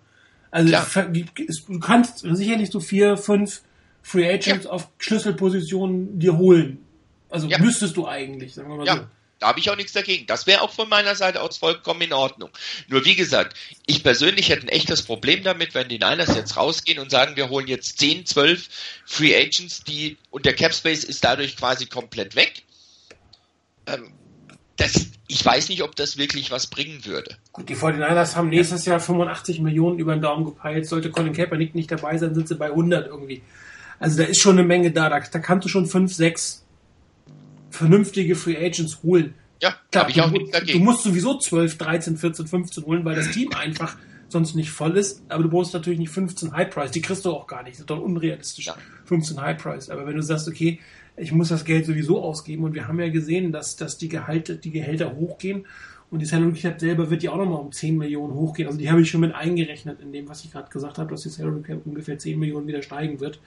Also 0.57 0.73
du 1.69 1.81
kannst 1.81 2.21
sicherlich 2.21 2.71
so 2.71 2.81
vier, 2.81 3.19
fünf 3.19 3.61
Free 4.03 4.27
Agents 4.27 4.65
ja. 4.65 4.71
auf 4.71 4.89
Schlüsselpositionen 4.99 6.19
dir 6.19 6.39
holen. 6.39 6.79
Also 7.29 7.47
ja. 7.47 7.59
müsstest 7.59 7.95
du 7.99 8.09
eigentlich, 8.09 8.55
sagen 8.55 8.71
wir 8.71 8.77
mal 8.77 8.87
ja. 8.87 8.97
so. 8.97 9.07
Da 9.39 9.49
habe 9.49 9.59
ich 9.59 9.69
auch 9.69 9.77
nichts 9.77 9.93
dagegen. 9.93 10.27
Das 10.27 10.47
wäre 10.47 10.63
auch 10.63 10.73
von 10.73 10.89
meiner 10.89 11.15
Seite 11.15 11.43
aus 11.43 11.59
vollkommen 11.59 12.01
in 12.01 12.15
Ordnung. 12.15 12.49
Nur 12.89 13.05
wie 13.05 13.17
gesagt, 13.17 13.55
ich 13.85 14.03
persönlich 14.03 14.49
hätte 14.49 14.63
ein 14.63 14.71
echtes 14.71 15.03
Problem 15.03 15.43
damit, 15.43 15.75
wenn 15.75 15.91
die 15.91 15.99
Niners 15.99 16.35
jetzt 16.35 16.57
rausgehen 16.57 17.01
und 17.01 17.11
sagen, 17.11 17.37
wir 17.37 17.51
holen 17.51 17.67
jetzt 17.67 17.99
10, 17.99 18.25
12 18.25 18.69
Free 19.05 19.37
Agents, 19.37 19.85
die 19.85 20.17
und 20.31 20.47
der 20.47 20.55
Cap 20.55 20.73
Space 20.73 21.05
ist 21.05 21.23
dadurch 21.23 21.59
quasi 21.59 21.85
komplett 21.85 22.35
weg. 22.35 22.63
Ähm, 23.87 24.11
das, 24.77 25.07
ich 25.27 25.45
weiß 25.45 25.71
nicht, 25.71 25.83
ob 25.83 25.97
das 25.97 26.19
wirklich 26.19 26.51
was 26.51 26.67
bringen 26.67 27.05
würde. 27.05 27.37
Gut, 27.53 27.69
die 27.69 27.77
49ers 27.77 28.37
haben 28.37 28.51
nächstes 28.51 28.85
Jahr 28.85 29.01
85 29.01 29.61
Millionen 29.61 29.99
über 29.99 30.15
den 30.15 30.23
Daumen 30.23 30.45
gepeilt. 30.45 30.87
Sollte 30.87 31.11
Colin 31.11 31.33
Kaepernick 31.33 31.75
nicht 31.75 31.91
dabei 31.91 32.19
sein, 32.19 32.35
sind 32.35 32.49
sie 32.49 32.55
bei 32.55 32.67
100 32.67 33.07
irgendwie. 33.07 33.43
Also 33.99 34.19
da 34.19 34.25
ist 34.25 34.41
schon 34.41 34.59
eine 34.59 34.67
Menge 34.67 34.91
da. 34.91 35.09
Da, 35.09 35.21
da 35.21 35.39
kannst 35.39 35.65
du 35.65 35.69
schon 35.69 35.87
5, 35.87 36.13
6 36.13 36.65
vernünftige 37.71 38.37
Free 38.37 38.57
Agents 38.57 39.03
holen. 39.03 39.35
Ja, 39.63 39.75
habe 39.95 40.11
ich 40.11 40.21
auch 40.21 40.31
nichts 40.31 40.51
dagegen. 40.51 40.79
Du 40.79 40.85
musst 40.85 41.03
sowieso 41.03 41.39
12, 41.39 41.79
13, 41.79 42.17
14, 42.19 42.47
15 42.47 42.85
holen, 42.85 43.05
weil 43.05 43.17
das 43.17 43.31
Team 43.31 43.53
einfach 43.55 43.97
sonst 44.29 44.55
nicht 44.55 44.71
voll 44.71 44.97
ist. 44.99 45.23
Aber 45.29 45.45
du 45.45 45.49
brauchst 45.49 45.73
natürlich 45.73 45.99
nicht 45.99 46.11
15 46.11 46.53
High 46.53 46.69
Price. 46.69 46.91
Die 46.91 47.01
kriegst 47.01 47.25
du 47.25 47.31
auch 47.31 47.47
gar 47.47 47.63
nicht. 47.63 47.75
Das 47.75 47.81
ist 47.81 47.91
doch 47.91 48.01
unrealistisch. 48.01 48.67
Ja. 48.67 48.77
15 49.07 49.41
High 49.41 49.57
Price. 49.57 49.89
Aber 49.89 50.07
wenn 50.07 50.17
du 50.17 50.23
sagst, 50.23 50.49
okay, 50.49 50.79
ich 51.17 51.33
muss 51.33 51.49
das 51.49 51.65
Geld 51.65 51.87
sowieso 51.87 52.23
ausgeben 52.23 52.65
und 52.65 52.75
wir 52.75 52.89
haben 52.89 53.01
ja 53.01 53.09
gesehen, 53.09 53.53
dass, 53.53 53.77
dass 53.77 53.99
die 53.99 54.09
Gehalte, 54.09 54.57
die 54.57 54.71
Gehälter 54.71 55.17
hochgehen 55.17 55.67
und 56.11 56.21
die 56.21 56.27
Salary 56.27 56.53
Cap 56.53 56.79
selber 56.79 57.11
wird 57.11 57.23
ja 57.23 57.33
auch 57.33 57.37
nochmal 57.37 57.61
um 57.61 57.73
10 57.73 57.97
Millionen 57.97 58.35
hochgehen. 58.35 58.69
Also 58.69 58.79
die 58.79 58.91
habe 58.91 59.01
ich 59.01 59.11
schon 59.11 59.21
mit 59.21 59.35
eingerechnet 59.35 60.01
in 60.01 60.13
dem, 60.13 60.29
was 60.29 60.45
ich 60.45 60.53
gerade 60.53 60.71
gesagt 60.71 60.99
habe, 60.99 61.11
dass 61.11 61.23
die 61.23 61.31
Salary 61.31 61.63
Cap 61.63 61.81
ungefähr 61.85 62.19
10 62.19 62.39
Millionen 62.39 62.67
wieder 62.67 62.83
steigen 62.83 63.21
wird. 63.21 63.41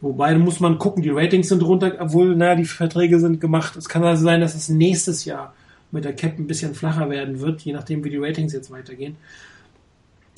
Wobei, 0.00 0.32
da 0.32 0.38
muss 0.38 0.60
man 0.60 0.78
gucken, 0.78 1.02
die 1.02 1.10
Ratings 1.10 1.48
sind 1.48 1.62
runter, 1.62 1.96
obwohl, 1.98 2.36
naja, 2.36 2.56
die 2.56 2.64
Verträge 2.64 3.18
sind 3.18 3.40
gemacht. 3.40 3.76
Es 3.76 3.88
kann 3.88 4.04
also 4.04 4.22
sein, 4.22 4.40
dass 4.40 4.54
es 4.54 4.68
nächstes 4.68 5.24
Jahr 5.24 5.54
mit 5.90 6.04
der 6.04 6.12
Cap 6.12 6.38
ein 6.38 6.46
bisschen 6.46 6.74
flacher 6.74 7.08
werden 7.08 7.40
wird, 7.40 7.62
je 7.62 7.72
nachdem, 7.72 8.04
wie 8.04 8.10
die 8.10 8.18
Ratings 8.18 8.52
jetzt 8.52 8.70
weitergehen. 8.70 9.16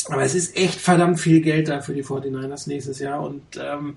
Aber 0.09 0.23
es 0.23 0.35
ist 0.35 0.57
echt 0.57 0.79
verdammt 0.79 1.19
viel 1.19 1.41
Geld 1.41 1.69
da 1.69 1.81
für 1.81 1.95
die 1.95 2.05
49ers 2.05 2.69
nächstes 2.69 3.01
Jahr 3.01 3.21
und 3.23 3.43
ähm, 3.61 3.97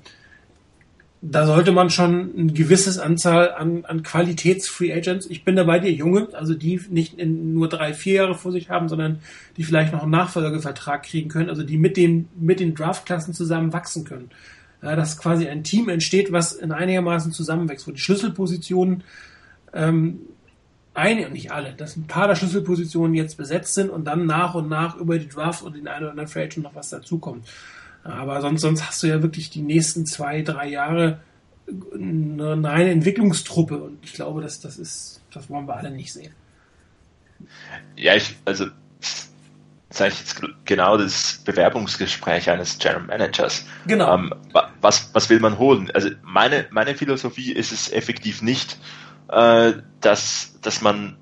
da 1.21 1.45
sollte 1.45 1.71
man 1.71 1.89
schon 1.89 2.31
ein 2.37 2.53
gewisses 2.53 2.97
Anzahl 2.97 3.51
an, 3.51 3.83
an 3.85 4.03
Qualitäts-Free 4.03 4.93
Agents, 4.93 5.25
ich 5.25 5.43
bin 5.43 5.55
dabei 5.55 5.79
dir 5.79 5.91
Junge, 5.91 6.29
also 6.33 6.53
die 6.53 6.79
nicht 6.89 7.19
in 7.19 7.53
nur 7.53 7.67
drei, 7.67 7.93
vier 7.93 8.13
Jahre 8.15 8.35
vor 8.35 8.51
sich 8.51 8.69
haben, 8.69 8.87
sondern 8.87 9.19
die 9.57 9.63
vielleicht 9.63 9.91
noch 9.91 10.03
einen 10.03 10.11
Nachfolgevertrag 10.11 11.03
kriegen 11.03 11.29
können, 11.29 11.49
also 11.49 11.63
die 11.63 11.77
mit 11.77 11.97
den, 11.97 12.29
mit 12.39 12.59
den 12.59 12.73
Draftklassen 12.73 13.33
zusammen 13.33 13.73
wachsen 13.73 14.05
können 14.05 14.29
ja, 14.81 14.95
dass 14.95 15.17
quasi 15.17 15.47
ein 15.47 15.63
Team 15.63 15.89
entsteht, 15.89 16.31
was 16.31 16.53
in 16.53 16.71
einigermaßen 16.71 17.31
zusammenwächst, 17.31 17.87
wo 17.87 17.91
die 17.91 17.99
Schlüsselpositionen 17.99 19.03
ähm, 19.73 20.19
eine 20.93 21.27
und 21.27 21.33
nicht 21.33 21.51
alle, 21.51 21.73
dass 21.73 21.95
ein 21.95 22.07
paar 22.07 22.27
der 22.27 22.35
Schlüsselpositionen 22.35 23.13
jetzt 23.13 23.37
besetzt 23.37 23.73
sind 23.73 23.89
und 23.89 24.05
dann 24.05 24.25
nach 24.25 24.55
und 24.55 24.69
nach 24.69 24.97
über 24.97 25.19
die 25.19 25.27
Draft 25.27 25.63
und 25.63 25.75
den 25.75 25.87
einen 25.87 26.03
oder 26.03 26.11
anderen 26.11 26.27
Free 26.27 26.43
Agent 26.43 26.63
noch 26.63 26.75
was 26.75 26.89
dazukommt. 26.89 27.47
Aber 28.03 28.41
sonst, 28.41 28.61
sonst 28.61 28.87
hast 28.87 29.03
du 29.03 29.07
ja 29.07 29.21
wirklich 29.21 29.49
die 29.49 29.61
nächsten 29.61 30.05
zwei, 30.05 30.41
drei 30.41 30.67
Jahre 30.67 31.19
eine 31.93 32.63
reine 32.63 32.91
Entwicklungstruppe 32.91 33.77
und 33.77 34.03
ich 34.03 34.13
glaube, 34.13 34.41
dass 34.41 34.59
das 34.59 34.77
ist, 34.77 35.21
das 35.31 35.49
wollen 35.49 35.67
wir 35.67 35.75
alle 35.75 35.91
nicht 35.91 36.11
sehen. 36.11 36.33
Ja, 37.95 38.15
ich, 38.15 38.35
also 38.45 38.65
das 38.99 39.29
ist 39.89 40.01
eigentlich 40.01 40.19
jetzt 40.19 40.41
genau 40.65 40.97
das 40.97 41.41
Bewerbungsgespräch 41.45 42.49
eines 42.49 42.77
General 42.79 43.03
Managers. 43.03 43.65
Genau. 43.87 44.15
Ähm, 44.15 44.33
was, 44.81 45.09
was 45.13 45.29
will 45.29 45.39
man 45.39 45.57
holen? 45.57 45.89
Also 45.93 46.09
meine, 46.21 46.67
meine 46.71 46.95
Philosophie 46.95 47.53
ist 47.53 47.71
es 47.71 47.91
effektiv 47.91 48.41
nicht, 48.41 48.77
äh, 49.29 49.73
dass, 50.01 50.59
dass 50.61 50.81
man 50.81 51.17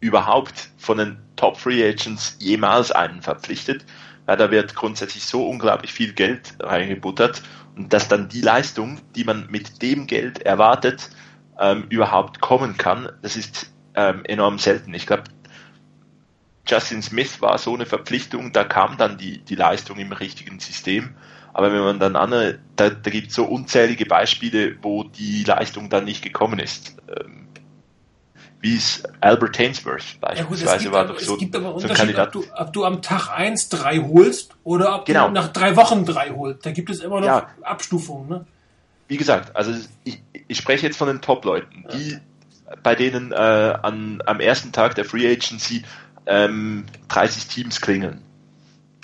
überhaupt 0.00 0.70
von 0.78 0.98
den 0.98 1.18
Top 1.36 1.56
Free 1.56 1.86
Agents 1.86 2.36
jemals 2.40 2.90
einen 2.90 3.22
verpflichtet. 3.22 3.84
Ja, 4.30 4.36
da 4.36 4.52
wird 4.52 4.76
grundsätzlich 4.76 5.24
so 5.24 5.44
unglaublich 5.44 5.92
viel 5.92 6.12
Geld 6.12 6.54
reingebuttert 6.60 7.42
und 7.74 7.92
dass 7.92 8.06
dann 8.06 8.28
die 8.28 8.42
Leistung, 8.42 9.00
die 9.16 9.24
man 9.24 9.48
mit 9.50 9.82
dem 9.82 10.06
Geld 10.06 10.42
erwartet, 10.42 11.10
ähm, 11.58 11.86
überhaupt 11.88 12.40
kommen 12.40 12.76
kann, 12.76 13.08
das 13.22 13.34
ist 13.34 13.72
ähm, 13.96 14.24
enorm 14.24 14.60
selten. 14.60 14.94
Ich 14.94 15.08
glaube, 15.08 15.24
Justin 16.64 17.02
Smith 17.02 17.42
war 17.42 17.58
so 17.58 17.74
eine 17.74 17.86
Verpflichtung, 17.86 18.52
da 18.52 18.62
kam 18.62 18.96
dann 18.96 19.18
die, 19.18 19.38
die 19.38 19.56
Leistung 19.56 19.98
im 19.98 20.12
richtigen 20.12 20.60
System. 20.60 21.16
Aber 21.52 21.72
wenn 21.72 21.80
man 21.80 21.98
dann 21.98 22.14
andere, 22.14 22.60
da, 22.76 22.88
da 22.88 23.10
gibt 23.10 23.30
es 23.30 23.34
so 23.34 23.46
unzählige 23.46 24.06
Beispiele, 24.06 24.76
wo 24.80 25.02
die 25.02 25.42
Leistung 25.42 25.90
dann 25.90 26.04
nicht 26.04 26.22
gekommen 26.22 26.60
ist. 26.60 26.96
Ähm, 27.08 27.39
wie 28.60 28.76
es 28.76 29.02
Albert 29.20 29.58
Hainsworth 29.58 30.20
beispielsweise 30.20 30.84
ja 30.84 30.90
gut, 30.90 30.92
war 30.92 31.06
doch 31.06 31.18
so, 31.18 31.34
es 31.34 31.38
gibt 31.40 31.56
aber 31.56 31.80
so 31.80 31.88
ein 31.88 31.94
Kandidat. 31.94 32.36
Ob 32.36 32.44
du, 32.44 32.52
ob 32.54 32.72
du 32.72 32.84
am 32.84 33.02
Tag 33.02 33.28
1 33.30 33.70
drei 33.70 33.98
holst 33.98 34.50
oder 34.64 34.96
ob 34.96 35.06
genau. 35.06 35.28
du 35.28 35.32
nach 35.34 35.48
drei 35.48 35.76
Wochen 35.76 36.04
drei 36.04 36.30
holst. 36.30 36.66
Da 36.66 36.70
gibt 36.70 36.90
es 36.90 37.00
immer 37.00 37.20
noch 37.20 37.26
ja. 37.26 37.48
Abstufungen. 37.62 38.28
Ne? 38.28 38.46
Wie 39.08 39.16
gesagt, 39.16 39.56
also 39.56 39.72
ich, 40.04 40.22
ich 40.46 40.58
spreche 40.58 40.86
jetzt 40.86 40.98
von 40.98 41.08
den 41.08 41.20
Top-Leuten, 41.20 41.86
die 41.92 42.18
bei 42.82 42.94
denen 42.94 43.32
äh, 43.32 43.34
an, 43.34 44.22
am 44.26 44.40
ersten 44.40 44.72
Tag 44.72 44.94
der 44.94 45.04
Free 45.04 45.26
Agency 45.26 45.82
ähm, 46.26 46.84
30 47.08 47.46
Teams 47.46 47.80
klingeln. 47.80 48.22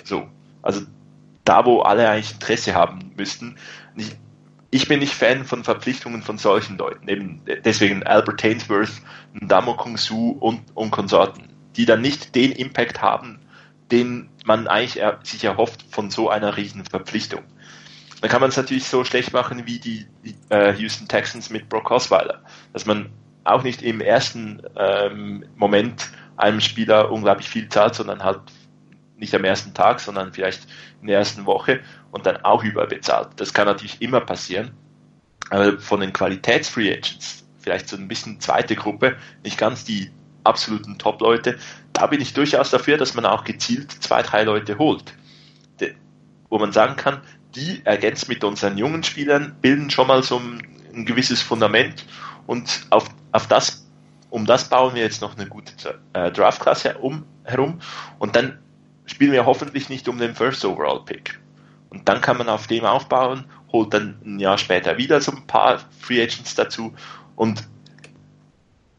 So. 0.03 0.27
Also 0.61 0.81
da, 1.43 1.65
wo 1.65 1.81
alle 1.81 2.09
eigentlich 2.09 2.33
Interesse 2.33 2.73
haben 2.73 3.11
müssten. 3.17 3.55
Ich, 3.95 4.15
ich 4.69 4.87
bin 4.87 4.99
nicht 4.99 5.13
Fan 5.13 5.45
von 5.45 5.63
Verpflichtungen 5.63 6.21
von 6.21 6.37
solchen 6.37 6.77
Leuten. 6.77 7.07
Eben 7.07 7.41
deswegen 7.63 8.03
Albert 8.03 8.43
Ainsworth, 8.43 9.01
Ndamo 9.33 9.75
Kung 9.75 9.97
Su 9.97 10.37
und, 10.39 10.61
und 10.75 10.91
Konsorten, 10.91 11.49
die 11.75 11.85
dann 11.85 12.01
nicht 12.01 12.35
den 12.35 12.51
Impact 12.51 13.01
haben, 13.01 13.39
den 13.91 14.29
man 14.45 14.67
eigentlich 14.67 14.99
er, 14.99 15.19
sich 15.23 15.43
erhofft 15.43 15.85
von 15.89 16.09
so 16.09 16.29
einer 16.29 16.57
riesen 16.57 16.83
Verpflichtung. 16.85 17.43
Dann 18.21 18.29
kann 18.29 18.41
man 18.41 18.49
es 18.49 18.57
natürlich 18.57 18.85
so 18.85 19.03
schlecht 19.03 19.31
machen 19.31 19.65
wie 19.65 19.79
die 19.79 20.05
äh, 20.49 20.73
Houston 20.73 21.07
Texans 21.07 21.49
mit 21.49 21.69
Brock 21.69 21.91
Osweiler, 21.91 22.41
dass 22.73 22.85
man 22.85 23.09
auch 23.43 23.63
nicht 23.63 23.81
im 23.81 24.01
ersten 24.01 24.61
ähm, 24.75 25.45
Moment 25.55 26.09
einem 26.35 26.59
Spieler 26.59 27.11
unglaublich 27.11 27.47
viel 27.47 27.69
zahlt, 27.69 27.95
sondern 27.95 28.23
halt 28.23 28.41
nicht 29.17 29.33
am 29.35 29.43
ersten 29.43 29.73
Tag, 29.73 29.99
sondern 29.99 30.33
vielleicht 30.33 30.67
in 31.01 31.07
der 31.07 31.17
ersten 31.17 31.45
Woche 31.45 31.81
und 32.11 32.25
dann 32.25 32.37
auch 32.37 32.63
überbezahlt. 32.63 33.29
Das 33.37 33.53
kann 33.53 33.65
natürlich 33.65 34.01
immer 34.01 34.21
passieren. 34.21 34.71
Aber 35.49 35.79
von 35.79 35.99
den 35.99 36.13
Qualitäts-Free 36.13 36.91
Agents, 36.91 37.47
vielleicht 37.59 37.89
so 37.89 37.97
ein 37.97 38.07
bisschen 38.07 38.39
zweite 38.39 38.75
Gruppe, 38.75 39.17
nicht 39.43 39.57
ganz 39.57 39.85
die 39.85 40.11
absoluten 40.43 40.97
Top-Leute, 40.97 41.57
da 41.93 42.07
bin 42.07 42.21
ich 42.21 42.33
durchaus 42.33 42.69
dafür, 42.69 42.97
dass 42.97 43.13
man 43.13 43.25
auch 43.25 43.43
gezielt 43.43 43.91
zwei, 43.91 44.21
drei 44.21 44.43
Leute 44.43 44.77
holt. 44.77 45.13
Wo 46.49 46.59
man 46.59 46.71
sagen 46.71 46.95
kann, 46.95 47.21
die 47.55 47.81
ergänzt 47.83 48.29
mit 48.29 48.43
unseren 48.43 48.77
jungen 48.77 49.03
Spielern, 49.03 49.55
bilden 49.61 49.89
schon 49.89 50.07
mal 50.07 50.23
so 50.23 50.39
ein, 50.39 50.61
ein 50.93 51.05
gewisses 51.05 51.41
Fundament 51.41 52.05
und 52.45 52.87
auf, 52.89 53.09
auf 53.31 53.47
das 53.47 53.87
um 54.29 54.45
das 54.45 54.69
bauen 54.69 54.93
wir 54.93 55.03
jetzt 55.03 55.21
noch 55.21 55.37
eine 55.37 55.47
gute 55.47 55.71
äh, 56.13 56.31
Draft-Klasse 56.31 56.97
um, 56.97 57.25
herum 57.43 57.79
und 58.19 58.35
dann 58.35 58.59
spielen 59.07 59.31
wir 59.31 59.45
hoffentlich 59.45 59.89
nicht 59.89 60.07
um 60.07 60.19
den 60.19 60.35
First 60.35 60.63
Overall 60.63 61.03
Pick. 61.03 61.39
Und 61.89 62.07
dann 62.07 62.21
kann 62.21 62.37
man 62.37 62.49
auf 62.49 62.67
dem 62.67 62.85
aufbauen, 62.85 63.45
holt 63.71 63.93
dann 63.93 64.19
ein 64.23 64.39
Jahr 64.39 64.57
später 64.57 64.97
wieder 64.97 65.19
so 65.21 65.31
ein 65.31 65.47
paar 65.47 65.79
Free 65.99 66.21
Agents 66.21 66.53
dazu 66.53 66.93
und 67.35 67.67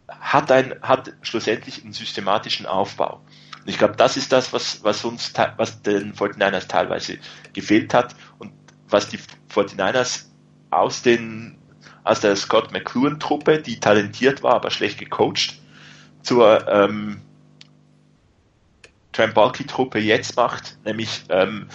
hat, 0.08 0.50
ein, 0.50 0.74
hat 0.82 1.12
schlussendlich 1.22 1.84
einen 1.84 1.92
systematischen 1.92 2.66
Aufbau. 2.66 3.20
Und 3.60 3.68
ich 3.68 3.78
glaube, 3.78 3.96
das 3.96 4.16
ist 4.16 4.32
das, 4.32 4.52
was, 4.52 4.82
was 4.82 5.04
uns, 5.04 5.32
was 5.56 5.82
den 5.82 6.14
49ers 6.14 6.66
teilweise 6.66 7.18
gefehlt 7.52 7.92
hat 7.94 8.16
und 8.38 8.52
was 8.88 9.08
die 9.08 9.18
49ers 9.52 10.24
aus 10.70 11.02
den 11.02 11.58
aus 12.04 12.20
der 12.20 12.36
Scott 12.36 12.72
McLuhan-Truppe, 12.72 13.60
die 13.60 13.80
talentiert 13.80 14.42
war, 14.42 14.54
aber 14.54 14.70
schlecht 14.70 14.98
gecoacht, 14.98 15.60
zur 16.22 16.66
ähm, 16.66 17.20
Trent 19.18 19.34
Balky-Truppe 19.34 19.98
jetzt 19.98 20.36
macht, 20.36 20.78
nämlich 20.84 21.24
ähm, 21.28 21.66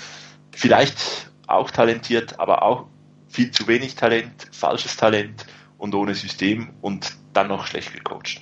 vielleicht 0.53 1.29
auch 1.47 1.69
talentiert, 1.71 2.39
aber 2.39 2.63
auch 2.63 2.85
viel 3.27 3.51
zu 3.51 3.67
wenig 3.67 3.95
Talent, 3.95 4.47
falsches 4.53 4.95
Talent 4.95 5.45
und 5.77 5.93
ohne 5.93 6.15
System 6.15 6.69
und 6.79 7.13
dann 7.33 7.49
noch 7.49 7.67
schlecht 7.67 7.91
gecoacht. 7.93 8.39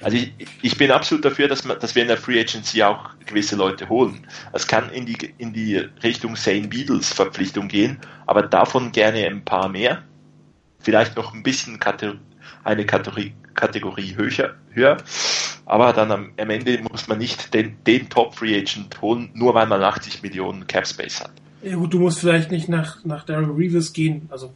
Also 0.00 0.16
ich, 0.16 0.32
ich 0.62 0.78
bin 0.78 0.92
absolut 0.92 1.24
dafür, 1.24 1.48
dass, 1.48 1.64
man, 1.64 1.80
dass 1.80 1.96
wir 1.96 2.02
in 2.02 2.08
der 2.08 2.18
Free 2.18 2.38
Agency 2.38 2.84
auch 2.84 3.10
gewisse 3.26 3.56
Leute 3.56 3.88
holen. 3.88 4.24
Es 4.52 4.68
kann 4.68 4.90
in 4.92 5.04
die, 5.04 5.34
in 5.38 5.52
die 5.52 5.78
Richtung 6.04 6.36
Sane 6.36 6.68
Beatles 6.68 7.12
Verpflichtung 7.12 7.66
gehen, 7.66 7.98
aber 8.26 8.42
davon 8.42 8.92
gerne 8.92 9.26
ein 9.26 9.44
paar 9.44 9.68
mehr. 9.68 10.04
Vielleicht 10.78 11.16
noch 11.16 11.34
ein 11.34 11.42
bisschen 11.42 11.80
Kategor 11.80 12.20
eine 12.62 12.86
Kategorie, 12.86 13.34
Kategorie 13.54 14.14
höher, 14.16 14.54
höher. 14.70 14.98
Aber 15.68 15.92
dann 15.92 16.10
am, 16.10 16.30
am 16.38 16.50
Ende 16.50 16.80
muss 16.90 17.08
man 17.08 17.18
nicht 17.18 17.54
den, 17.54 17.76
den 17.86 18.08
Top 18.08 18.34
Free 18.34 18.56
Agent 18.56 19.00
holen, 19.00 19.30
nur 19.34 19.54
weil 19.54 19.66
man 19.66 19.82
80 19.82 20.22
Millionen 20.22 20.66
Cap 20.66 20.86
Space 20.86 21.20
hat. 21.20 21.32
Ja 21.62 21.76
gut, 21.76 21.92
du 21.92 21.98
musst 21.98 22.20
vielleicht 22.20 22.50
nicht 22.50 22.68
nach, 22.68 23.04
nach 23.04 23.24
Daryl 23.24 23.50
Reeves 23.50 23.92
gehen, 23.92 24.28
also 24.30 24.52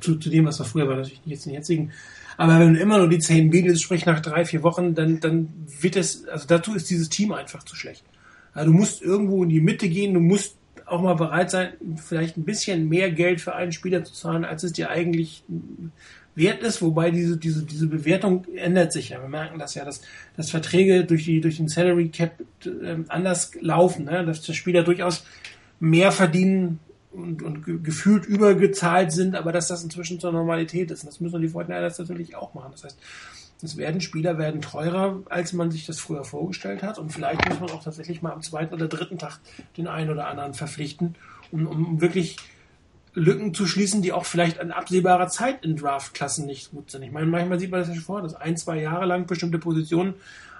zu, 0.00 0.16
zu 0.16 0.30
dem, 0.30 0.46
was 0.46 0.58
er 0.60 0.64
früher 0.64 0.88
war, 0.88 0.96
natürlich 0.96 1.20
nicht 1.24 1.34
jetzt 1.34 1.46
den 1.46 1.54
jetzigen 1.54 1.92
aber 2.36 2.58
wenn 2.60 2.74
du 2.74 2.80
immer 2.80 2.98
nur 2.98 3.08
die 3.08 3.18
zehn 3.18 3.50
Beatles 3.50 3.80
sprich 3.80 4.04
nach 4.06 4.20
drei, 4.20 4.44
vier 4.44 4.62
Wochen, 4.62 4.94
dann, 4.94 5.20
dann 5.20 5.48
wird 5.80 5.96
es, 5.96 6.26
also 6.28 6.46
dazu 6.46 6.74
ist 6.74 6.90
dieses 6.90 7.08
Team 7.08 7.32
einfach 7.32 7.62
zu 7.62 7.76
schlecht. 7.76 8.04
Also 8.52 8.70
du 8.70 8.76
musst 8.76 9.02
irgendwo 9.02 9.42
in 9.42 9.48
die 9.48 9.60
Mitte 9.60 9.88
gehen, 9.88 10.14
du 10.14 10.20
musst 10.20 10.56
auch 10.84 11.02
mal 11.02 11.14
bereit 11.14 11.50
sein, 11.50 11.72
vielleicht 11.96 12.36
ein 12.36 12.44
bisschen 12.44 12.88
mehr 12.88 13.10
Geld 13.10 13.40
für 13.40 13.54
einen 13.54 13.72
Spieler 13.72 14.04
zu 14.04 14.12
zahlen, 14.12 14.44
als 14.44 14.62
es 14.62 14.72
dir 14.72 14.90
eigentlich 14.90 15.42
wert 16.36 16.62
ist, 16.62 16.82
wobei 16.82 17.10
diese, 17.10 17.36
diese, 17.36 17.64
diese 17.64 17.88
Bewertung 17.88 18.44
ändert 18.54 18.92
sich 18.92 19.08
ja. 19.08 19.20
Wir 19.20 19.28
merken 19.28 19.58
das 19.58 19.74
ja, 19.74 19.84
dass, 19.84 20.02
dass 20.36 20.50
Verträge 20.50 21.04
durch, 21.04 21.24
die, 21.24 21.40
durch 21.40 21.56
den 21.56 21.68
Salary 21.68 22.10
Cap 22.10 22.40
äh, 22.64 22.96
anders 23.08 23.52
laufen, 23.60 24.04
ne? 24.04 24.24
dass 24.24 24.42
der 24.42 24.52
Spieler 24.52 24.84
durchaus 24.84 25.24
mehr 25.80 26.12
verdienen 26.12 26.78
und, 27.10 27.42
und 27.42 27.64
gefühlt 27.82 28.26
übergezahlt 28.26 29.10
sind, 29.10 29.34
aber 29.34 29.50
dass 29.50 29.68
das 29.68 29.82
inzwischen 29.82 30.20
zur 30.20 30.32
Normalität 30.32 30.90
ist. 30.90 31.02
Und 31.02 31.08
das 31.08 31.20
müssen 31.20 31.40
die 31.40 31.48
Fortnite 31.48 31.92
natürlich 31.98 32.36
auch 32.36 32.54
machen. 32.54 32.72
Das 32.72 32.84
heißt, 32.84 32.98
es 33.62 33.76
werden 33.78 34.02
Spieler 34.02 34.36
werden 34.36 34.60
teurer, 34.60 35.22
als 35.30 35.54
man 35.54 35.70
sich 35.70 35.86
das 35.86 35.98
früher 35.98 36.24
vorgestellt 36.24 36.82
hat. 36.82 36.98
Und 36.98 37.10
vielleicht 37.10 37.48
muss 37.48 37.58
man 37.60 37.70
auch 37.70 37.82
tatsächlich 37.82 38.20
mal 38.20 38.32
am 38.32 38.42
zweiten 38.42 38.74
oder 38.74 38.86
dritten 38.86 39.18
Tag 39.18 39.40
den 39.78 39.88
einen 39.88 40.10
oder 40.10 40.26
anderen 40.26 40.52
verpflichten, 40.52 41.14
um, 41.50 41.66
um 41.66 42.00
wirklich 42.02 42.36
Lücken 43.16 43.54
zu 43.54 43.66
schließen, 43.66 44.02
die 44.02 44.12
auch 44.12 44.26
vielleicht 44.26 44.60
an 44.60 44.70
absehbarer 44.70 45.28
Zeit 45.28 45.64
in 45.64 45.76
Draftklassen 45.76 46.44
nicht 46.46 46.70
gut 46.70 46.90
sind. 46.90 47.02
Ich 47.02 47.10
meine, 47.10 47.26
manchmal 47.26 47.58
sieht 47.58 47.70
man 47.70 47.80
das 47.80 47.88
ja 47.88 47.94
schon 47.94 48.04
vor, 48.04 48.22
dass 48.22 48.34
ein, 48.34 48.56
zwei 48.58 48.78
Jahre 48.78 49.06
lang 49.06 49.26
bestimmte 49.26 49.58
Positionen 49.58 50.14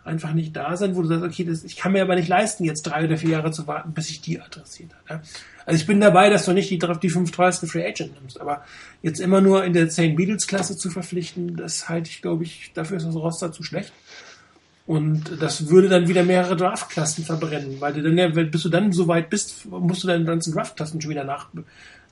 einfach 0.04 0.32
nicht 0.32 0.56
da 0.56 0.76
sind, 0.76 0.96
wo 0.96 1.02
du 1.02 1.08
sagst, 1.08 1.24
okay, 1.24 1.44
das, 1.44 1.64
ich 1.64 1.76
kann 1.76 1.92
mir 1.92 2.02
aber 2.02 2.14
nicht 2.14 2.28
leisten, 2.28 2.64
jetzt 2.64 2.82
drei 2.84 3.04
oder 3.04 3.18
vier 3.18 3.30
Jahre 3.30 3.50
zu 3.50 3.66
warten, 3.66 3.92
bis 3.92 4.08
ich 4.08 4.22
die 4.22 4.40
adressiert 4.40 4.90
habe. 5.08 5.20
Also 5.66 5.80
ich 5.80 5.86
bin 5.86 6.00
dabei, 6.00 6.30
dass 6.30 6.46
du 6.46 6.52
nicht 6.52 6.70
die, 6.70 6.78
die 6.78 7.10
fünf 7.10 7.30
teuersten 7.32 7.66
Free 7.66 7.84
Agent 7.84 8.18
nimmst, 8.18 8.40
aber 8.40 8.64
jetzt 9.02 9.20
immer 9.20 9.40
nur 9.40 9.64
in 9.64 9.72
der 9.72 9.90
St. 9.90 10.16
Beatles 10.16 10.46
Klasse 10.46 10.76
zu 10.76 10.90
verpflichten, 10.90 11.56
das 11.56 11.88
halte 11.88 12.08
ich, 12.08 12.22
glaube 12.22 12.44
ich, 12.44 12.70
dafür 12.72 12.96
ist 12.96 13.06
das 13.06 13.16
Roster 13.16 13.52
zu 13.52 13.62
schlecht. 13.62 13.92
Und 14.86 15.42
das 15.42 15.68
würde 15.68 15.88
dann 15.88 16.06
wieder 16.06 16.22
mehrere 16.22 16.56
Draftklassen 16.56 17.24
verbrennen, 17.24 17.80
weil 17.80 17.92
du 17.92 18.02
dann, 18.02 18.50
bis 18.50 18.62
du 18.62 18.68
dann 18.68 18.92
so 18.92 19.08
weit 19.08 19.30
bist, 19.30 19.66
musst 19.66 20.04
du 20.04 20.06
deine 20.06 20.24
ganzen 20.24 20.54
Draftklassen 20.54 21.00
schon 21.00 21.10
wieder 21.10 21.24
nach, 21.24 21.48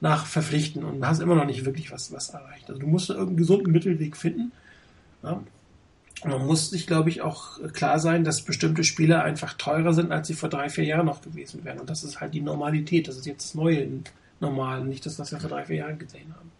nach 0.04 0.26
verpflichten 0.26 0.84
und 0.84 1.06
hast 1.06 1.20
immer 1.20 1.34
noch 1.34 1.46
nicht 1.46 1.64
wirklich 1.64 1.90
was, 1.90 2.12
was 2.12 2.28
erreicht. 2.28 2.68
Also 2.68 2.80
du 2.80 2.86
musst 2.86 3.08
irgendeinen 3.08 3.36
gesunden 3.38 3.72
Mittelweg 3.72 4.16
finden. 4.16 4.52
Ja 5.22 5.40
man 6.24 6.46
muss 6.46 6.70
sich, 6.70 6.86
glaube 6.86 7.10
ich, 7.10 7.22
auch 7.22 7.58
klar 7.72 7.98
sein, 7.98 8.24
dass 8.24 8.42
bestimmte 8.42 8.84
Spiele 8.84 9.22
einfach 9.22 9.54
teurer 9.54 9.92
sind, 9.92 10.12
als 10.12 10.28
sie 10.28 10.34
vor 10.34 10.48
drei, 10.48 10.68
vier 10.68 10.84
Jahren 10.84 11.06
noch 11.06 11.20
gewesen 11.20 11.64
wären. 11.64 11.80
Und 11.80 11.90
das 11.90 12.04
ist 12.04 12.20
halt 12.20 12.34
die 12.34 12.40
Normalität. 12.40 13.08
Das 13.08 13.16
ist 13.16 13.26
jetzt 13.26 13.44
das 13.44 13.54
Neue 13.54 13.78
im 13.78 14.04
Normalen, 14.40 14.88
nicht 14.88 15.04
das, 15.06 15.18
was 15.18 15.32
wir 15.32 15.40
vor 15.40 15.50
drei, 15.50 15.64
vier 15.64 15.76
Jahren 15.76 15.98
gesehen 15.98 16.34
haben. 16.36 16.50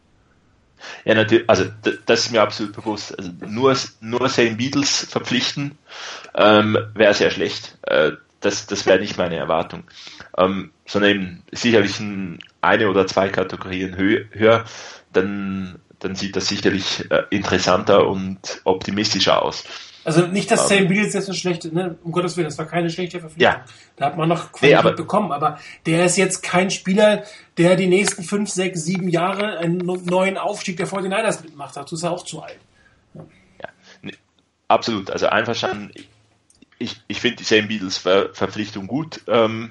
Ja, 1.05 1.15
natürlich, 1.15 1.49
also 1.49 1.65
das 2.07 2.27
ist 2.27 2.33
mir 2.33 2.43
absolut 2.43 2.75
bewusst. 2.75 3.17
Also 3.19 3.31
nur, 3.47 3.75
nur 4.01 4.29
Same 4.29 4.57
Beatles 4.57 5.07
verpflichten 5.09 5.79
ähm, 6.35 6.77
wäre 6.95 7.15
sehr 7.15 7.31
schlecht. 7.31 7.79
Äh, 7.83 8.13
das 8.45 8.67
das 8.67 8.87
wäre 8.87 9.01
nicht 9.01 9.19
meine 9.19 9.37
Erwartung. 9.37 9.85
Ähm, 10.37 10.71
sondern 10.87 11.11
eben 11.11 11.43
sicherlich 11.53 11.99
ein, 12.01 12.39
eine 12.61 12.89
oder 12.89 13.07
zwei 13.07 13.29
Kategorien 13.29 13.97
höher, 13.97 14.65
dann 15.13 15.81
dann 16.01 16.15
sieht 16.15 16.37
das 16.37 16.49
sicherlich 16.49 17.11
äh, 17.11 17.23
interessanter 17.31 18.07
und 18.07 18.61
optimistischer 18.65 19.43
aus. 19.43 19.65
Also 20.05 20.27
nicht, 20.27 20.51
dass 20.51 20.69
Sam 20.69 20.89
Beals 20.89 21.15
jetzt 21.15 21.29
eine 21.29 21.37
schlechte, 21.37 21.75
ne? 21.75 21.97
um 22.05 22.13
Gottes 22.13 22.37
Willen, 22.37 22.47
das 22.47 22.59
war 22.59 22.67
keine 22.67 22.91
schlechte 22.91 23.21
Verpflichtung. 23.21 23.55
Ja. 23.55 23.65
Da 23.97 24.07
hat 24.07 24.19
man 24.19 24.29
noch 24.29 24.53
Qualität 24.53 24.71
nee, 24.71 24.75
aber, 24.75 24.93
bekommen, 24.93 25.33
aber 25.33 25.59
der 25.87 26.05
ist 26.05 26.19
jetzt 26.19 26.43
kein 26.43 26.71
Spieler, 26.71 27.25
der 27.57 27.75
die 27.77 27.87
nächsten 27.87 28.23
fünf, 28.23 28.51
sechs, 28.51 28.85
sieben 28.85 29.09
Jahre 29.09 29.59
einen 29.59 29.79
neuen 29.79 30.37
Aufstieg 30.37 30.77
der 30.77 30.87
49ers 30.87 31.43
mitmacht. 31.43 31.75
Dazu 31.77 31.95
ist 31.95 32.03
er 32.03 32.11
auch 32.11 32.25
zu 32.25 32.43
alt. 32.43 32.59
Ja, 33.15 33.25
ja 33.63 33.69
nee, 34.03 34.15
absolut. 34.69 35.11
Also 35.11 35.27
einverstanden. 35.29 35.91
Ich, 35.95 36.09
ich 37.07 37.21
finde 37.21 37.37
die 37.37 37.45
Sam 37.45 37.69
Beatles 37.69 37.99
Ver 37.99 38.31
Verpflichtung 38.33 38.87
gut 38.87 39.21
ähm, 39.27 39.71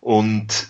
und 0.00 0.68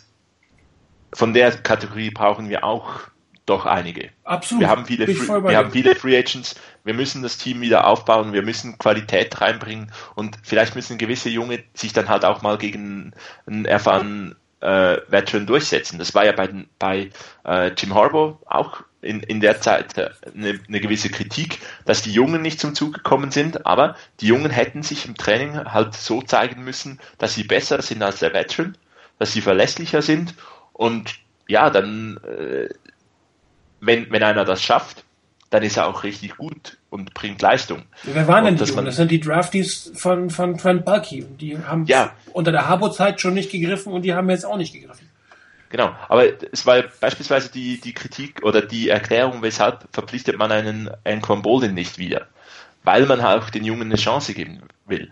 von 1.12 1.32
der 1.35 1.53
Kategorie 1.53 2.11
brauchen 2.11 2.49
wir 2.49 2.65
auch 2.65 3.01
doch 3.49 3.66
einige. 3.66 4.11
Absolut. 4.24 4.61
Wir 4.61 4.69
haben 4.69 4.85
viele, 4.85 5.07
Free, 5.07 5.43
wir 5.49 5.57
haben 5.57 5.70
viele 5.70 5.95
Free 5.95 6.19
Agents. 6.19 6.55
Wir 6.85 6.95
müssen 6.95 7.23
das 7.23 7.39
Team 7.39 7.61
wieder 7.61 7.86
aufbauen. 7.86 8.32
Wir 8.32 8.43
müssen 8.43 8.78
Qualität 8.78 9.40
reinbringen 9.40 9.90
und 10.15 10.39
vielleicht 10.43 10.74
müssen 10.74 10.99
gewisse 10.99 11.31
Junge 11.31 11.65
sich 11.74 11.93
dann 11.93 12.09
halt 12.09 12.24
auch 12.24 12.43
mal 12.43 12.59
gegen 12.59 13.15
einen 13.47 13.65
erfahrenen 13.65 14.36
äh, 14.61 14.99
Veteran 15.09 15.47
durchsetzen. 15.47 15.99
Das 15.99 16.15
war 16.15 16.24
ja 16.24 16.32
bei, 16.32 16.51
bei 16.78 17.11
äh, 17.47 17.73
Jim 17.73 17.95
Harbour 17.95 18.39
auch 18.47 18.82
in, 19.09 19.20
in 19.20 19.40
der 19.40 19.60
Zeit 19.60 19.97
äh, 19.97 20.10
eine, 20.35 20.60
eine 20.68 20.80
gewisse 20.80 21.09
Kritik, 21.09 21.59
dass 21.85 22.02
die 22.02 22.12
Jungen 22.12 22.43
nicht 22.43 22.60
zum 22.60 22.74
Zug 22.74 22.93
gekommen 22.94 23.30
sind, 23.30 23.66
aber 23.66 23.97
die 24.20 24.26
Jungen 24.26 24.51
hätten 24.51 24.82
sich 24.82 25.06
im 25.06 25.16
Training 25.16 25.56
halt 25.56 25.94
so 25.94 26.20
zeigen 26.22 26.62
müssen, 26.62 27.01
dass 27.16 27.35
sie 27.35 27.44
besser 27.44 27.80
sind 27.82 28.02
als 28.02 28.18
der 28.18 28.35
Veteran, 28.35 28.76
dass 29.18 29.32
sie 29.32 29.40
verlässlicher 29.40 30.02
sind 30.02 30.35
und 30.72 31.14
ja, 31.48 31.70
dann 31.70 32.18
äh, 32.18 32.68
wenn, 33.80 34.10
wenn 34.10 34.22
einer 34.22 34.44
das 34.44 34.62
schafft, 34.62 35.05
dann 35.51 35.62
ist 35.62 35.78
er 35.78 35.86
auch 35.86 36.02
richtig 36.02 36.36
gut 36.36 36.76
und 36.90 37.14
bringt 37.14 37.40
Leistung. 37.40 37.85
wer 38.02 38.28
waren 38.28 38.44
denn 38.44 38.56
die 38.56 38.64
Jungen? 38.64 38.85
Das 38.85 38.97
sind 38.97 39.10
die 39.10 39.20
Draftees 39.20 39.93
von, 39.94 40.28
von 40.28 40.59
Trent 40.59 40.85
Bulky. 40.85 41.22
Und 41.22 41.40
die 41.40 41.59
haben 41.59 41.86
ja. 41.86 42.12
unter 42.35 42.52
der 42.52 42.68
Harbo-Zeit 42.68 43.20
schon 43.20 43.35
nicht 43.35 43.51
gegriffen 43.51 43.93
und 43.93 44.02
die 44.02 44.12
haben 44.12 44.28
jetzt 44.28 44.44
auch 44.44 44.59
nicht 44.59 44.74
gegriffen. 44.74 45.07
Genau, 45.70 45.95
aber 46.09 46.24
es 46.53 46.65
war 46.65 46.82
beispielsweise 47.01 47.51
die, 47.51 47.81
die 47.81 47.93
Kritik 47.93 48.43
oder 48.43 48.62
die 48.62 48.89
Erklärung, 48.89 49.43
weshalb 49.43 49.86
verpflichtet 49.93 50.39
man 50.39 50.51
einen 50.51 50.90
Anquan 51.05 51.43
Bolden 51.43 51.74
nicht 51.74 51.99
wieder. 51.99 52.27
Weil 52.85 53.05
man 53.07 53.20
auch 53.20 53.51
den 53.51 53.65
Jungen 53.65 53.82
eine 53.82 53.97
Chance 53.97 54.32
geben 54.32 54.62
will. 54.86 55.11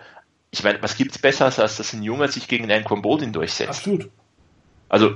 Ich 0.51 0.65
meine, 0.65 0.83
was 0.83 0.97
gibt's 0.97 1.19
besser, 1.19 1.45
als 1.45 1.57
dass 1.57 1.93
ein 1.93 2.03
Junge 2.03 2.29
sich 2.29 2.49
gegen 2.49 2.71
Anquan 2.73 3.03
Bolden 3.03 3.33
durchsetzt? 3.33 3.71
Absolut. 3.71 4.09
Also, 4.89 5.15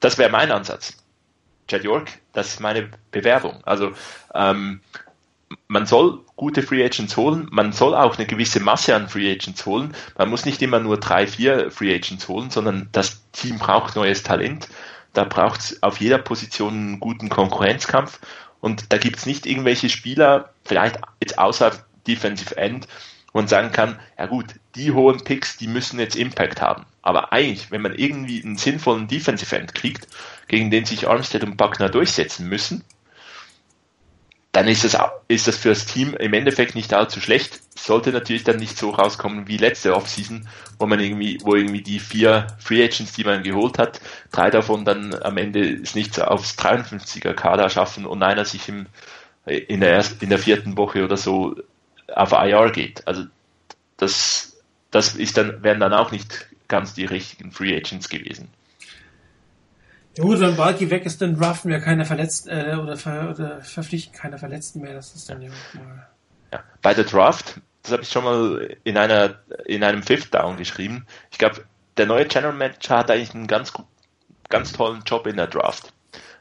das 0.00 0.18
wäre 0.18 0.30
mein 0.30 0.52
Ansatz. 0.52 1.02
Chad 1.68 1.84
York, 1.84 2.10
das 2.32 2.48
ist 2.48 2.60
meine 2.60 2.90
Bewerbung. 3.10 3.62
Also 3.64 3.92
ähm, 4.34 4.80
man 5.68 5.86
soll 5.86 6.20
gute 6.36 6.62
Free 6.62 6.84
Agents 6.84 7.16
holen, 7.16 7.48
man 7.50 7.72
soll 7.72 7.94
auch 7.94 8.16
eine 8.16 8.26
gewisse 8.26 8.60
Masse 8.60 8.94
an 8.94 9.08
Free 9.08 9.30
Agents 9.30 9.64
holen. 9.66 9.94
Man 10.18 10.30
muss 10.30 10.44
nicht 10.44 10.62
immer 10.62 10.80
nur 10.80 10.98
drei, 10.98 11.26
vier 11.26 11.70
Free 11.70 11.94
Agents 11.94 12.28
holen, 12.28 12.50
sondern 12.50 12.88
das 12.92 13.22
Team 13.32 13.58
braucht 13.58 13.96
neues 13.96 14.22
Talent. 14.22 14.68
Da 15.12 15.24
braucht 15.24 15.60
es 15.60 15.82
auf 15.82 16.00
jeder 16.00 16.18
Position 16.18 16.72
einen 16.72 17.00
guten 17.00 17.28
Konkurrenzkampf. 17.28 18.20
Und 18.60 18.92
da 18.92 18.98
gibt 18.98 19.18
es 19.18 19.26
nicht 19.26 19.46
irgendwelche 19.46 19.88
Spieler, 19.88 20.50
vielleicht 20.64 20.98
jetzt 21.20 21.38
außer 21.38 21.72
Defensive 22.06 22.56
End, 22.56 22.86
wo 23.32 23.38
man 23.38 23.48
sagen 23.48 23.72
kann, 23.72 23.98
ja 24.18 24.26
gut, 24.26 24.46
die 24.74 24.92
hohen 24.92 25.22
Picks, 25.24 25.56
die 25.56 25.66
müssen 25.66 25.98
jetzt 25.98 26.16
Impact 26.16 26.60
haben. 26.60 26.86
Aber 27.02 27.32
eigentlich, 27.32 27.70
wenn 27.70 27.82
man 27.82 27.94
irgendwie 27.94 28.42
einen 28.42 28.56
sinnvollen 28.56 29.08
Defensive 29.08 29.56
End 29.56 29.74
kriegt, 29.74 30.06
gegen 30.48 30.70
den 30.70 30.84
sich 30.84 31.08
Armstead 31.08 31.42
und 31.44 31.56
Buckner 31.56 31.88
durchsetzen 31.88 32.48
müssen, 32.48 32.84
dann 34.52 34.68
ist 34.68 34.84
das, 34.84 34.98
ist 35.28 35.48
das 35.48 35.56
für 35.56 35.70
das 35.70 35.86
Team 35.86 36.14
im 36.14 36.34
Endeffekt 36.34 36.74
nicht 36.74 36.92
allzu 36.92 37.20
schlecht. 37.20 37.60
Sollte 37.74 38.12
natürlich 38.12 38.44
dann 38.44 38.58
nicht 38.58 38.76
so 38.76 38.90
rauskommen 38.90 39.48
wie 39.48 39.56
letzte 39.56 39.96
Offseason, 39.96 40.46
wo 40.78 40.86
man 40.86 41.00
irgendwie, 41.00 41.38
wo 41.42 41.54
irgendwie 41.54 41.80
die 41.80 41.98
vier 41.98 42.46
Free 42.58 42.84
Agents, 42.84 43.14
die 43.14 43.24
man 43.24 43.42
geholt 43.42 43.78
hat, 43.78 44.00
drei 44.30 44.50
davon 44.50 44.84
dann 44.84 45.14
am 45.22 45.38
Ende 45.38 45.60
es 45.60 45.94
nicht 45.94 46.20
aufs 46.20 46.58
53er 46.58 47.32
Kader 47.32 47.70
schaffen 47.70 48.04
und 48.04 48.22
einer 48.22 48.44
sich 48.44 48.68
im, 48.68 48.86
in 49.46 49.80
der 49.80 49.94
ersten, 49.94 50.22
in 50.22 50.28
der 50.28 50.38
vierten 50.38 50.76
Woche 50.76 51.02
oder 51.02 51.16
so 51.16 51.56
auf 52.14 52.32
IR 52.32 52.70
geht. 52.70 53.06
Also 53.08 53.24
das, 53.96 54.62
das 54.90 55.14
ist 55.14 55.38
dann, 55.38 55.62
wären 55.62 55.80
dann 55.80 55.94
auch 55.94 56.12
nicht 56.12 56.46
ganz 56.68 56.92
die 56.92 57.06
richtigen 57.06 57.52
Free 57.52 57.74
Agents 57.74 58.10
gewesen. 58.10 58.48
Ja 60.16 60.24
gut, 60.24 60.40
wenn 60.40 60.56
Balki 60.56 60.90
weg 60.90 61.06
ist, 61.06 61.22
dann 61.22 61.38
draften 61.38 61.70
wir 61.70 61.80
keine 61.80 62.04
Verletzten 62.04 62.50
äh, 62.50 62.76
oder, 62.76 62.96
ver, 62.96 63.30
oder 63.30 63.62
verpflichten 63.62 64.14
keine 64.14 64.38
Verletzten 64.38 64.80
mehr. 64.80 64.94
Das 64.94 65.14
ist 65.14 65.28
dann 65.30 65.40
ja 65.40 65.48
mal. 65.48 66.08
Ja, 66.52 66.62
bei 66.82 66.92
der 66.92 67.04
Draft, 67.04 67.60
das 67.82 67.92
habe 67.92 68.02
ich 68.02 68.10
schon 68.10 68.24
mal 68.24 68.76
in 68.84 68.98
einer 68.98 69.36
in 69.64 69.82
einem 69.82 70.02
Fifth 70.02 70.34
Down 70.34 70.56
geschrieben. 70.56 71.06
Ich 71.30 71.38
glaube, 71.38 71.64
der 71.96 72.06
neue 72.06 72.26
General 72.26 72.52
Manager 72.52 72.98
hat 72.98 73.10
eigentlich 73.10 73.34
einen 73.34 73.46
ganz 73.46 73.72
ganz 74.52 74.72
tollen 74.72 75.02
Job 75.04 75.26
in 75.26 75.36
der 75.36 75.46
Draft, 75.46 75.92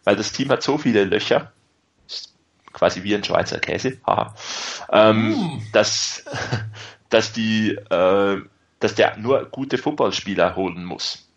weil 0.04 0.18
das 0.18 0.34
Team 0.34 0.50
hat 0.50 0.62
so 0.62 0.78
viele 0.78 1.06
Löcher, 1.06 1.52
quasi 2.74 3.04
wie 3.04 3.16
ein 3.16 3.24
Schweizer 3.24 3.60
Käse, 3.60 3.98
haha, 4.06 4.36
ähm, 4.92 5.30
mm. 5.30 5.64
dass, 5.72 6.26
dass 7.10 7.32
die, 7.32 7.72
äh, 7.72 8.42
dass 8.80 8.96
der 8.96 9.18
nur 9.18 9.46
gute 9.46 9.78
Footballspieler 9.78 10.56
holen 10.56 10.84
muss. 10.84 11.30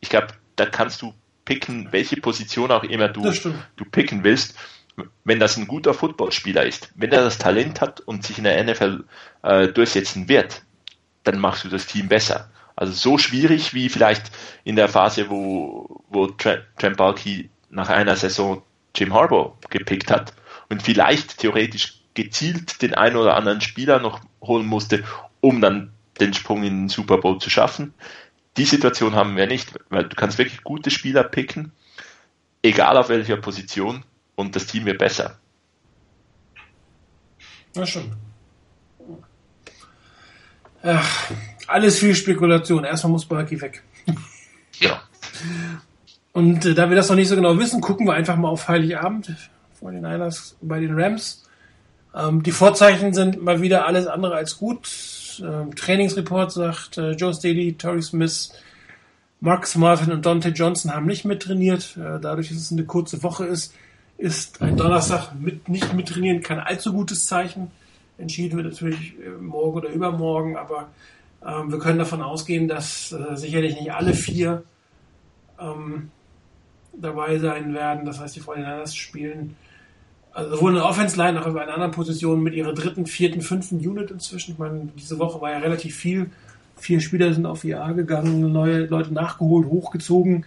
Ich 0.00 0.10
glaube, 0.10 0.28
da 0.56 0.66
kannst 0.66 1.00
du 1.00 1.14
picken, 1.44 1.88
welche 1.90 2.16
Position 2.16 2.70
auch 2.70 2.84
immer 2.84 3.08
du, 3.08 3.30
du 3.76 3.84
picken 3.84 4.24
willst, 4.24 4.56
wenn 5.24 5.40
das 5.40 5.56
ein 5.56 5.66
guter 5.66 5.94
Footballspieler 5.94 6.64
ist. 6.64 6.92
Wenn 6.94 7.12
er 7.12 7.22
das 7.22 7.38
Talent 7.38 7.80
hat 7.80 8.00
und 8.00 8.24
sich 8.24 8.38
in 8.38 8.44
der 8.44 8.62
NFL 8.62 9.04
äh, 9.42 9.68
durchsetzen 9.68 10.28
wird, 10.28 10.62
dann 11.24 11.38
machst 11.38 11.64
du 11.64 11.68
das 11.68 11.86
Team 11.86 12.08
besser. 12.08 12.50
Also 12.76 12.92
so 12.92 13.18
schwierig 13.18 13.74
wie 13.74 13.88
vielleicht 13.88 14.30
in 14.64 14.76
der 14.76 14.88
Phase, 14.88 15.30
wo, 15.30 16.04
wo 16.08 16.26
Trent 16.26 16.96
Balky 16.96 17.50
nach 17.70 17.88
einer 17.88 18.16
Saison 18.16 18.62
Jim 18.94 19.14
Harbour 19.14 19.56
gepickt 19.70 20.10
hat 20.10 20.34
und 20.68 20.82
vielleicht 20.82 21.38
theoretisch 21.38 22.00
gezielt 22.14 22.82
den 22.82 22.94
einen 22.94 23.16
oder 23.16 23.36
anderen 23.36 23.60
Spieler 23.60 23.98
noch 23.98 24.20
holen 24.42 24.66
musste, 24.66 25.04
um 25.40 25.60
dann 25.60 25.92
den 26.20 26.34
Sprung 26.34 26.62
in 26.62 26.82
den 26.82 26.88
Super 26.88 27.18
Bowl 27.18 27.38
zu 27.38 27.50
schaffen. 27.50 27.94
Die 28.56 28.64
Situation 28.64 29.14
haben 29.14 29.36
wir 29.36 29.46
nicht, 29.46 29.72
weil 29.88 30.04
du 30.04 30.14
kannst 30.14 30.38
wirklich 30.38 30.62
gute 30.62 30.90
Spieler 30.90 31.24
picken, 31.24 31.72
egal 32.62 32.96
auf 32.96 33.08
welcher 33.08 33.36
Position, 33.36 34.04
und 34.34 34.56
das 34.56 34.66
Team 34.66 34.86
wird 34.86 34.98
besser. 34.98 35.38
Ja, 37.74 37.86
schon. 37.86 38.12
Ach, 40.82 41.30
alles 41.66 41.98
viel 41.98 42.14
Spekulation. 42.14 42.84
Erstmal 42.84 43.12
muss 43.12 43.26
Barky 43.26 43.60
weg. 43.60 43.82
Ja. 44.78 45.02
Und 46.32 46.64
äh, 46.64 46.74
da 46.74 46.88
wir 46.88 46.96
das 46.96 47.10
noch 47.10 47.16
nicht 47.16 47.28
so 47.28 47.36
genau 47.36 47.58
wissen, 47.58 47.82
gucken 47.82 48.06
wir 48.06 48.14
einfach 48.14 48.36
mal 48.36 48.48
auf 48.48 48.66
Heiligabend 48.66 49.34
vor 49.78 49.92
den 49.92 50.00
Niners 50.00 50.56
bei 50.62 50.80
den 50.80 50.98
Rams. 50.98 51.44
Ähm, 52.14 52.42
die 52.42 52.52
Vorzeichen 52.52 53.12
sind 53.12 53.42
mal 53.42 53.60
wieder 53.60 53.86
alles 53.86 54.06
andere 54.06 54.34
als 54.34 54.56
gut. 54.56 54.86
Ähm, 55.40 55.74
Trainingsreport 55.74 56.52
sagt 56.52 56.98
äh, 56.98 57.12
Joe 57.12 57.32
Staley, 57.32 57.74
Torrey 57.74 58.02
Smith, 58.02 58.52
Marcus 59.40 59.76
Martin 59.76 60.12
und 60.12 60.24
Dante 60.26 60.50
Johnson 60.50 60.92
haben 60.92 61.06
nicht 61.06 61.24
mittrainiert. 61.24 61.96
Äh, 61.96 62.20
dadurch, 62.20 62.48
dass 62.48 62.58
es 62.58 62.72
eine 62.72 62.84
kurze 62.84 63.22
Woche 63.22 63.46
ist, 63.46 63.74
ist 64.18 64.62
ein 64.62 64.76
Donnerstag 64.76 65.34
mit 65.34 65.68
nicht 65.68 65.94
mittrainieren 65.94 66.42
kein 66.42 66.60
allzu 66.60 66.92
gutes 66.92 67.26
Zeichen. 67.26 67.70
Entschieden 68.18 68.56
wird 68.56 68.72
natürlich 68.72 69.14
äh, 69.18 69.30
morgen 69.30 69.78
oder 69.78 69.88
übermorgen, 69.88 70.56
aber 70.56 70.90
ähm, 71.44 71.72
wir 71.72 71.78
können 71.78 71.98
davon 71.98 72.22
ausgehen, 72.22 72.68
dass 72.68 73.12
äh, 73.12 73.36
sicherlich 73.36 73.74
nicht 73.74 73.92
alle 73.92 74.14
vier 74.14 74.62
ähm, 75.58 76.10
dabei 76.92 77.38
sein 77.38 77.74
werden. 77.74 78.04
Das 78.04 78.20
heißt, 78.20 78.36
die 78.36 78.42
49ers 78.42 78.94
spielen 78.94 79.56
also 80.34 80.56
sowohl 80.56 80.70
in 80.70 80.76
der 80.76 80.86
Offense-Line 80.86 81.38
als 81.38 81.46
auch 81.46 81.50
in 81.50 81.68
anderen 81.68 81.90
Position 81.90 82.42
mit 82.42 82.54
ihrer 82.54 82.72
dritten, 82.72 83.06
vierten, 83.06 83.42
fünften 83.42 83.76
Unit 83.76 84.10
inzwischen. 84.10 84.52
Ich 84.52 84.58
meine, 84.58 84.88
diese 84.96 85.18
Woche 85.18 85.40
war 85.40 85.50
ja 85.50 85.58
relativ 85.58 85.96
viel. 85.96 86.30
Vier 86.76 87.00
Spieler 87.00 87.32
sind 87.32 87.46
auf 87.46 87.64
IA 87.64 87.92
gegangen, 87.92 88.50
neue 88.52 88.86
Leute 88.86 89.12
nachgeholt, 89.12 89.66
hochgezogen. 89.66 90.44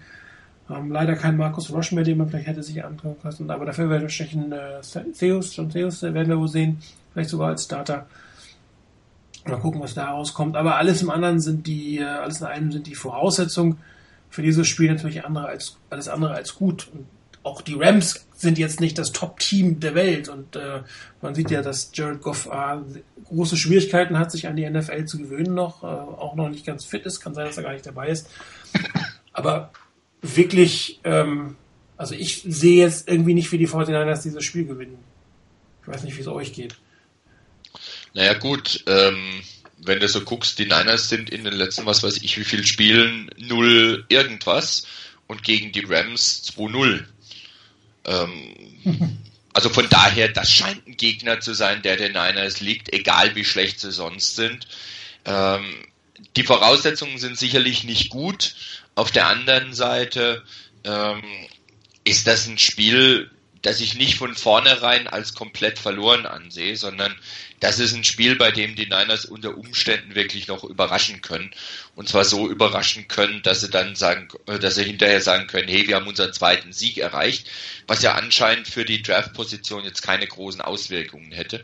Ähm, 0.70 0.92
leider 0.92 1.16
kein 1.16 1.38
Markus 1.38 1.72
Roche 1.72 1.94
mehr, 1.94 2.04
den 2.04 2.18
man 2.18 2.30
vielleicht 2.30 2.48
hätte 2.48 2.64
sich 2.64 2.84
antun 2.84 3.16
können. 3.22 3.52
Aber 3.52 3.66
dafür 3.66 3.90
werden 3.90 4.02
wir 4.02 4.10
wahrscheinlich 4.10 4.52
äh, 4.52 5.12
Theus, 5.14 5.56
John 5.56 5.70
Theus, 5.70 6.02
werden 6.02 6.28
wir 6.28 6.40
wohl 6.40 6.48
sehen. 6.48 6.80
Vielleicht 7.14 7.30
sogar 7.30 7.50
als 7.50 7.66
Starter. 7.66 8.08
Mal 9.48 9.60
gucken, 9.60 9.80
was 9.80 9.94
da 9.94 10.10
rauskommt. 10.10 10.56
Aber 10.56 10.78
alles 10.78 11.04
im 11.04 11.12
anderen 11.12 11.40
sind 11.40 11.68
die, 11.68 12.00
äh, 12.00 12.04
alles 12.04 12.42
in 12.42 12.48
einem 12.48 12.72
sind 12.72 12.88
die 12.88 12.96
Voraussetzungen 12.96 13.78
für 14.32 14.42
dieses 14.42 14.68
Spiel 14.68 14.92
natürlich 14.92 15.24
andere 15.24 15.46
als, 15.46 15.78
alles 15.92 16.10
andere 16.10 16.34
als 16.34 16.56
gut. 16.56 16.90
Und 16.92 17.06
auch 17.46 17.62
die 17.62 17.76
Rams 17.76 18.26
sind 18.36 18.58
jetzt 18.58 18.82
nicht 18.82 18.98
das 18.98 19.12
Top-Team 19.12 19.80
der 19.80 19.94
Welt. 19.94 20.30
Und 20.30 20.56
äh, 20.56 20.82
man 21.22 21.36
sieht 21.36 21.52
ja, 21.52 21.62
dass 21.62 21.92
Jared 21.94 22.22
Goff 22.22 22.48
äh, 22.48 22.78
große 23.26 23.56
Schwierigkeiten 23.56 24.18
hat, 24.18 24.32
sich 24.32 24.48
an 24.48 24.56
die 24.56 24.68
NFL 24.68 25.06
zu 25.06 25.20
gewöhnen 25.20 25.54
noch, 25.54 25.84
äh, 25.84 25.88
auch 25.88 26.36
noch 26.36 26.50
nicht 26.50 26.66
ganz 26.66 26.86
fit 26.86 27.06
ist. 27.06 27.20
Kann 27.20 27.36
sein, 27.36 27.46
dass 27.46 27.58
er 27.58 27.64
gar 27.64 27.74
nicht 27.74 27.86
dabei 27.86 28.10
ist. 28.10 28.30
Aber 29.32 29.72
wirklich, 30.24 31.00
ähm, 31.04 31.56
also 31.98 32.16
ich 32.16 32.44
sehe 32.48 32.84
jetzt 32.84 33.08
irgendwie 33.08 33.36
nicht, 33.36 33.52
wie 33.52 33.60
die 33.60 33.68
49ers 33.68 34.24
dieses 34.24 34.44
Spiel 34.44 34.66
gewinnen. 34.66 34.98
Ich 35.84 35.88
weiß 35.88 36.04
nicht, 36.04 36.18
wie 36.18 36.22
es 36.22 36.28
euch 36.28 36.52
geht. 36.52 36.76
Naja 38.16 38.34
gut, 38.34 38.84
ähm, 38.88 39.42
wenn 39.78 40.00
du 40.00 40.08
so 40.08 40.22
guckst, 40.22 40.58
die 40.58 40.66
Niners 40.66 41.10
sind 41.10 41.30
in 41.30 41.44
den 41.44 41.54
letzten, 41.54 41.86
was 41.86 42.02
weiß 42.02 42.18
ich, 42.24 42.40
wie 42.40 42.44
viel 42.44 42.66
Spielen 42.66 43.30
0 43.38 44.06
irgendwas 44.10 44.88
und 45.28 45.44
gegen 45.44 45.72
die 45.72 45.86
Rams 45.86 46.44
2-0. 46.56 47.04
Ähm, 48.06 49.18
also 49.54 49.70
von 49.70 49.88
daher, 49.90 50.28
das 50.30 50.52
scheint 50.52 50.86
ein 50.88 50.98
Gegner 50.98 51.40
zu 51.40 51.54
sein, 51.54 51.82
der 51.82 51.98
den 51.98 52.12
Niners 52.12 52.60
liegt, 52.60 52.94
egal 52.94 53.36
wie 53.36 53.46
schlecht 53.46 53.80
sie 53.80 53.92
sonst 53.92 54.36
sind. 54.36 54.68
Ähm, 55.24 55.64
die 56.36 56.44
Voraussetzungen 56.44 57.18
sind 57.18 57.38
sicherlich 57.38 57.84
nicht 57.84 58.10
gut. 58.10 58.56
Auf 58.96 59.12
der 59.12 59.28
anderen 59.28 59.74
Seite 59.74 60.44
ähm, 60.84 61.24
ist 62.04 62.28
das 62.28 62.48
ein 62.48 62.58
Spiel, 62.58 63.32
das 63.62 63.82
ich 63.82 63.96
nicht 63.96 64.16
von 64.16 64.36
vornherein 64.36 65.08
als 65.08 65.34
komplett 65.34 65.80
verloren 65.80 66.26
ansehe, 66.26 66.78
sondern 66.78 67.16
das 67.60 67.80
ist 67.80 67.96
ein 67.96 68.04
Spiel, 68.04 68.36
bei 68.36 68.52
dem 68.52 68.76
die 68.76 68.86
Niners 68.86 69.26
unter 69.26 69.58
Umständen 69.58 70.16
wirklich 70.16 70.48
noch 70.48 70.64
überraschen 70.64 71.22
können. 71.22 71.52
Und 71.96 72.10
zwar 72.10 72.26
so 72.26 72.50
überraschen 72.50 73.08
können, 73.08 73.42
dass 73.44 73.62
sie 73.62 73.70
dann 73.70 73.96
sagen, 73.96 74.28
äh, 74.48 74.60
dass 74.60 74.76
sie 74.76 74.84
hinterher 74.84 75.22
sagen 75.22 75.48
können, 75.48 75.68
hey, 75.68 75.88
wir 75.88 75.96
haben 75.96 76.08
unseren 76.08 76.34
zweiten 76.34 76.74
Sieg 76.74 76.98
erreicht, 76.98 77.50
was 77.88 78.02
ja 78.02 78.14
anscheinend 78.14 78.68
für 78.68 78.86
die 78.86 79.02
Draft-Position 79.02 79.84
jetzt 79.84 80.02
keine 80.02 80.28
großen 80.28 80.62
Auswirkungen 80.62 81.32
hätte. 81.32 81.64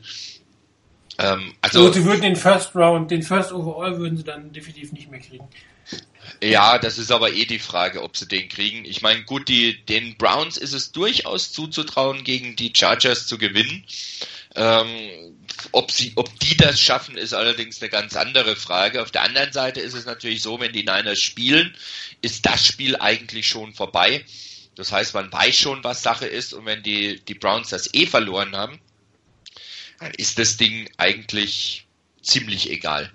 Ähm, 1.18 1.54
also, 1.62 1.88
also, 1.88 1.94
sie 1.94 2.06
würden 2.06 2.22
den 2.22 2.36
First 2.36 2.76
Round, 2.76 3.12
den 3.12 3.24
First 3.24 3.52
Overall 3.52 3.98
würden 4.00 4.18
sie 4.18 4.24
dann 4.24 4.52
definitiv 4.54 4.92
nicht 4.94 5.12
mehr 5.12 5.20
kriegen. 5.20 5.48
Ja, 6.42 6.78
das 6.80 6.98
ist 6.98 7.12
aber 7.12 7.34
eh 7.34 7.46
die 7.46 7.60
Frage, 7.60 8.02
ob 8.02 8.16
sie 8.16 8.28
den 8.28 8.48
kriegen. 8.48 8.86
Ich 8.86 9.02
meine, 9.02 9.24
gut, 9.24 9.48
die, 9.48 9.84
den 9.86 10.16
Browns 10.18 10.58
ist 10.58 10.74
es 10.74 10.92
durchaus 10.92 11.52
zuzutrauen, 11.52 12.24
gegen 12.24 12.56
die 12.56 12.74
Chargers 12.76 13.28
zu 13.28 13.38
gewinnen. 13.38 13.84
Ähm, 14.56 15.38
ob, 15.72 15.92
sie, 15.92 16.14
ob 16.16 16.40
die 16.40 16.58
das 16.58 16.80
schaffen, 16.80 17.18
ist 17.18 17.34
allerdings 17.34 17.82
eine 17.82 17.90
ganz 17.90 18.16
andere 18.16 18.56
Frage. 18.56 19.02
Auf 19.02 19.12
der 19.12 19.24
anderen 19.24 19.54
Seite 19.54 19.80
ist 19.80 19.94
es 19.94 20.06
natürlich 20.06 20.42
so, 20.42 20.60
wenn 20.60 20.74
die 20.74 20.84
Niners 20.84 21.20
spielen, 21.20 21.76
ist 22.22 22.46
das 22.46 22.66
Spiel 22.66 22.96
eigentlich 22.98 23.48
schon 23.48 23.74
vorbei. 23.74 24.26
Das 24.76 24.92
heißt, 24.92 25.14
man 25.14 25.32
weiß 25.32 25.56
schon, 25.56 25.84
was 25.84 26.04
Sache 26.04 26.26
ist. 26.26 26.54
Und 26.54 26.66
wenn 26.66 26.84
die, 26.84 27.20
die 27.26 27.34
Browns 27.34 27.70
das 27.70 27.94
eh 27.94 28.06
verloren 28.06 28.56
haben, 28.56 28.80
dann 30.00 30.12
ist 30.16 30.40
das 30.40 30.58
Ding 30.58 30.90
eigentlich 30.98 31.86
ziemlich 32.22 32.70
egal. 32.70 33.12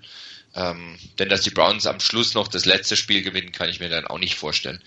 Ähm, 0.55 0.97
denn 1.19 1.29
dass 1.29 1.41
die 1.41 1.51
Browns 1.51 1.85
am 1.85 1.99
Schluss 1.99 2.33
noch 2.33 2.47
das 2.47 2.65
letzte 2.65 2.95
Spiel 2.95 3.21
gewinnen, 3.21 3.51
kann 3.51 3.69
ich 3.69 3.79
mir 3.79 3.89
dann 3.89 4.07
auch 4.07 4.17
nicht 4.17 4.35
vorstellen. 4.35 4.81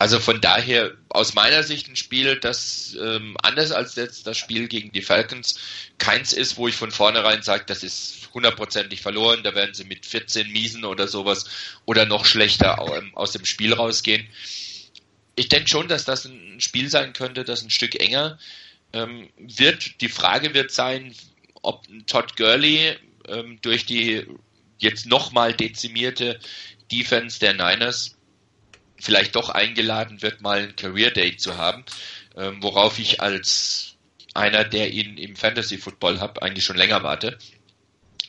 Also 0.00 0.18
von 0.18 0.40
daher 0.40 0.92
aus 1.10 1.34
meiner 1.34 1.62
Sicht 1.62 1.86
ein 1.86 1.94
Spiel, 1.94 2.36
das 2.36 2.96
ähm, 2.98 3.36
anders 3.42 3.70
als 3.70 3.96
jetzt 3.96 4.26
das 4.26 4.38
Spiel 4.38 4.66
gegen 4.66 4.92
die 4.92 5.02
Falcons 5.02 5.60
keins 5.98 6.32
ist, 6.32 6.56
wo 6.56 6.66
ich 6.68 6.74
von 6.74 6.90
vornherein 6.90 7.42
sage, 7.42 7.64
das 7.66 7.82
ist 7.82 8.30
hundertprozentig 8.32 9.02
verloren, 9.02 9.42
da 9.42 9.54
werden 9.54 9.74
sie 9.74 9.84
mit 9.84 10.06
14 10.06 10.50
Miesen 10.50 10.86
oder 10.86 11.06
sowas 11.06 11.44
oder 11.84 12.06
noch 12.06 12.24
schlechter 12.24 12.82
ähm, 12.96 13.14
aus 13.14 13.32
dem 13.32 13.44
Spiel 13.44 13.74
rausgehen. 13.74 14.26
Ich 15.36 15.50
denke 15.50 15.68
schon, 15.68 15.86
dass 15.86 16.06
das 16.06 16.24
ein 16.24 16.62
Spiel 16.62 16.88
sein 16.88 17.12
könnte, 17.12 17.44
das 17.44 17.62
ein 17.62 17.68
Stück 17.68 18.00
enger 18.00 18.38
ähm, 18.94 19.28
wird. 19.36 20.00
Die 20.00 20.08
Frage 20.08 20.54
wird 20.54 20.70
sein, 20.70 21.14
ob 21.60 21.86
Todd 22.06 22.38
Gurley 22.38 22.96
ähm, 23.28 23.58
durch 23.60 23.84
die 23.84 24.24
jetzt 24.78 25.04
nochmal 25.04 25.52
dezimierte 25.52 26.40
Defense 26.90 27.38
der 27.38 27.52
Niners 27.52 28.16
vielleicht 29.00 29.36
doch 29.36 29.50
eingeladen 29.50 30.22
wird, 30.22 30.40
mal 30.40 30.60
ein 30.60 30.76
Career 30.76 31.10
Day 31.10 31.36
zu 31.36 31.56
haben, 31.56 31.84
ähm, 32.36 32.62
worauf 32.62 32.98
ich 32.98 33.20
als 33.20 33.96
einer, 34.34 34.64
der 34.64 34.92
ihn 34.92 35.16
im 35.16 35.36
Fantasy 35.36 35.78
Football 35.78 36.20
hat, 36.20 36.42
eigentlich 36.42 36.64
schon 36.64 36.76
länger 36.76 37.02
warte. 37.02 37.38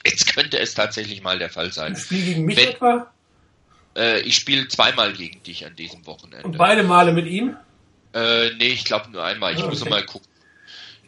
Jetzt 0.06 0.34
könnte 0.34 0.57
es 0.60 0.73
tatsächlich 0.73 1.22
mal 1.22 1.38
der 1.38 1.49
Fall 1.49 1.72
sein. 1.72 1.95
Spiel 1.95 2.26
gegen 2.26 2.45
mich 2.45 2.57
Wenn, 2.57 2.69
etwa? 2.69 3.11
Äh, 3.95 4.22
ich 4.22 4.35
spiele 4.35 4.68
zweimal 4.68 5.14
gegen 5.14 5.43
dich 5.43 5.65
an 5.65 5.76
diesem 5.76 6.06
Wochenende. 6.07 6.45
Und 6.45 6.57
beide 6.57 6.84
Male 6.84 7.14
mit 7.14 7.27
ihm? 7.27 7.56
Äh, 8.14 8.53
nee, 8.56 8.69
ich 8.69 8.85
glaube 8.85 9.11
nur 9.11 9.23
einmal. 9.23 9.53
Ich 9.53 9.64
oh, 9.64 9.68
muss 9.68 9.81
okay. 9.81 9.89
mal 9.91 10.06
gucken. 10.06 10.27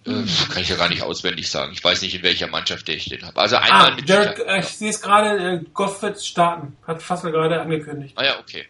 Äh, 0.05 0.25
kann 0.51 0.61
ich 0.61 0.69
ja 0.69 0.75
gar 0.75 0.89
nicht 0.89 1.01
auswendig 1.01 1.49
sagen. 1.49 1.71
Ich 1.73 1.83
weiß 1.83 2.01
nicht, 2.01 2.13
in 2.13 2.23
welcher 2.23 2.47
Mannschaft 2.47 2.87
der 2.87 2.95
ich 2.95 3.05
den 3.05 3.25
habe. 3.25 3.39
Also 3.39 3.55
einmal 3.55 3.91
ah, 3.91 3.95
mit 3.95 4.07
Derek, 4.07 4.39
äh, 4.39 4.59
ich 4.59 4.65
sehe 4.65 4.89
es 4.89 5.01
gerade, 5.01 5.37
äh, 5.37 5.61
Goff 5.73 6.01
wird 6.01 6.23
starten. 6.23 6.75
Hat 6.85 7.01
Fassler 7.01 7.31
gerade 7.31 7.61
angekündigt. 7.61 8.13
Ah 8.17 8.25
ja, 8.25 8.39
okay. 8.39 8.65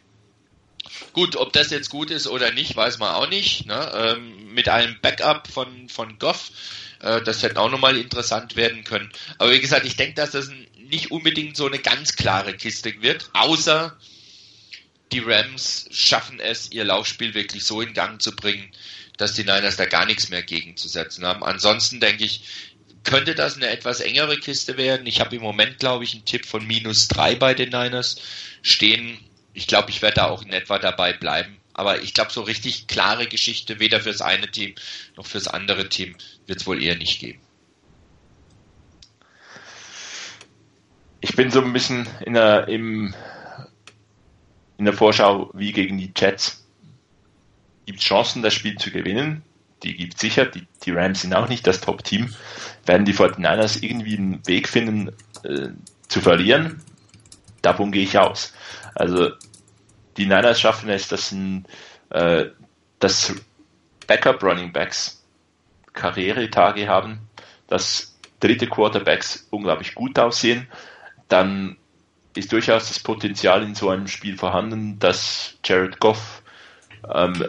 Gut, 1.11 1.35
ob 1.35 1.53
das 1.53 1.69
jetzt 1.69 1.89
gut 1.89 2.09
ist 2.09 2.27
oder 2.27 2.51
nicht, 2.51 2.75
weiß 2.75 2.99
man 2.99 3.13
auch 3.13 3.29
nicht. 3.29 3.65
Ne? 3.65 3.91
Ähm, 3.93 4.53
mit 4.53 4.69
einem 4.69 4.95
Backup 5.01 5.47
von, 5.47 5.89
von 5.89 6.17
Goff, 6.19 6.51
äh, 7.01 7.21
das 7.21 7.43
hätte 7.43 7.59
auch 7.59 7.69
nochmal 7.69 7.97
interessant 7.97 8.55
werden 8.55 8.83
können. 8.83 9.11
Aber 9.37 9.51
wie 9.51 9.59
gesagt, 9.59 9.85
ich 9.85 9.95
denke, 9.95 10.15
dass 10.15 10.31
das 10.31 10.49
nicht 10.77 11.11
unbedingt 11.11 11.57
so 11.57 11.67
eine 11.67 11.79
ganz 11.79 12.15
klare 12.15 12.53
Kiste 12.53 13.01
wird, 13.01 13.29
außer 13.33 13.97
die 15.11 15.19
Rams 15.19 15.87
schaffen 15.91 16.39
es, 16.39 16.71
ihr 16.71 16.83
Laufspiel 16.83 17.33
wirklich 17.33 17.65
so 17.65 17.81
in 17.81 17.93
Gang 17.93 18.21
zu 18.21 18.35
bringen, 18.35 18.71
dass 19.17 19.33
die 19.33 19.43
Niners 19.43 19.75
da 19.75 19.85
gar 19.85 20.05
nichts 20.05 20.29
mehr 20.29 20.41
gegenzusetzen 20.41 21.25
haben. 21.25 21.43
Ansonsten 21.43 21.99
denke 21.99 22.23
ich, 22.23 22.41
könnte 23.03 23.35
das 23.35 23.55
eine 23.55 23.67
etwas 23.67 23.99
engere 23.99 24.37
Kiste 24.37 24.77
werden. 24.77 25.05
Ich 25.05 25.19
habe 25.19 25.35
im 25.35 25.41
Moment, 25.41 25.79
glaube 25.79 26.03
ich, 26.03 26.13
einen 26.13 26.25
Tipp 26.25 26.45
von 26.45 26.65
minus 26.65 27.07
drei 27.07 27.35
bei 27.35 27.53
den 27.53 27.69
Niners 27.69 28.15
stehen. 28.61 29.19
Ich 29.53 29.67
glaube, 29.67 29.89
ich 29.89 30.01
werde 30.01 30.15
da 30.15 30.25
auch 30.27 30.43
in 30.43 30.51
etwa 30.51 30.79
dabei 30.79 31.13
bleiben. 31.13 31.57
Aber 31.73 32.01
ich 32.01 32.13
glaube, 32.13 32.31
so 32.31 32.41
richtig 32.41 32.87
klare 32.87 33.27
Geschichte, 33.27 33.79
weder 33.79 33.99
fürs 33.99 34.21
eine 34.21 34.49
Team 34.49 34.75
noch 35.15 35.25
fürs 35.25 35.47
andere 35.47 35.89
Team, 35.89 36.15
wird 36.45 36.61
es 36.61 36.67
wohl 36.67 36.81
eher 36.81 36.95
nicht 36.95 37.19
geben. 37.19 37.39
Ich 41.21 41.35
bin 41.35 41.49
so 41.49 41.61
ein 41.61 41.73
bisschen 41.73 42.07
in 42.25 42.33
der, 42.33 42.67
im, 42.67 43.15
in 44.77 44.85
der 44.85 44.93
Vorschau 44.93 45.49
wie 45.53 45.71
gegen 45.71 45.97
die 45.97 46.11
Jets. 46.15 46.67
Gibt 47.85 48.01
Chancen, 48.01 48.43
das 48.43 48.53
Spiel 48.53 48.77
zu 48.77 48.91
gewinnen? 48.91 49.41
Die 49.83 49.95
gibt 49.95 50.15
es 50.15 50.21
sicher. 50.21 50.45
Die, 50.45 50.67
die 50.85 50.91
Rams 50.91 51.21
sind 51.21 51.33
auch 51.33 51.49
nicht 51.49 51.65
das 51.65 51.81
Top-Team. 51.81 52.33
Werden 52.85 53.05
die 53.05 53.13
49ers 53.13 53.81
irgendwie 53.81 54.17
einen 54.17 54.47
Weg 54.47 54.69
finden, 54.69 55.09
äh, 55.43 55.69
zu 56.07 56.21
verlieren? 56.21 56.81
Davon 57.61 57.91
gehe 57.91 58.03
ich 58.03 58.17
aus. 58.17 58.53
Also 58.95 59.31
die 60.17 60.25
Niners 60.25 60.59
schaffen 60.59 60.89
es, 60.89 61.07
dass, 61.07 61.31
ein, 61.31 61.65
äh, 62.09 62.45
dass 62.99 63.33
Backup 64.07 64.43
Running 64.43 64.71
Backs 64.71 65.23
Karrieretage 65.93 66.87
haben, 66.87 67.19
dass 67.67 68.17
dritte 68.39 68.67
Quarterbacks 68.67 69.47
unglaublich 69.51 69.95
gut 69.95 70.19
aussehen, 70.19 70.67
dann 71.29 71.77
ist 72.35 72.51
durchaus 72.51 72.87
das 72.87 72.99
Potenzial 72.99 73.63
in 73.63 73.75
so 73.75 73.89
einem 73.89 74.07
Spiel 74.07 74.37
vorhanden, 74.37 74.99
dass 74.99 75.57
Jared 75.63 75.99
Goff 75.99 76.41
ähm, 77.13 77.45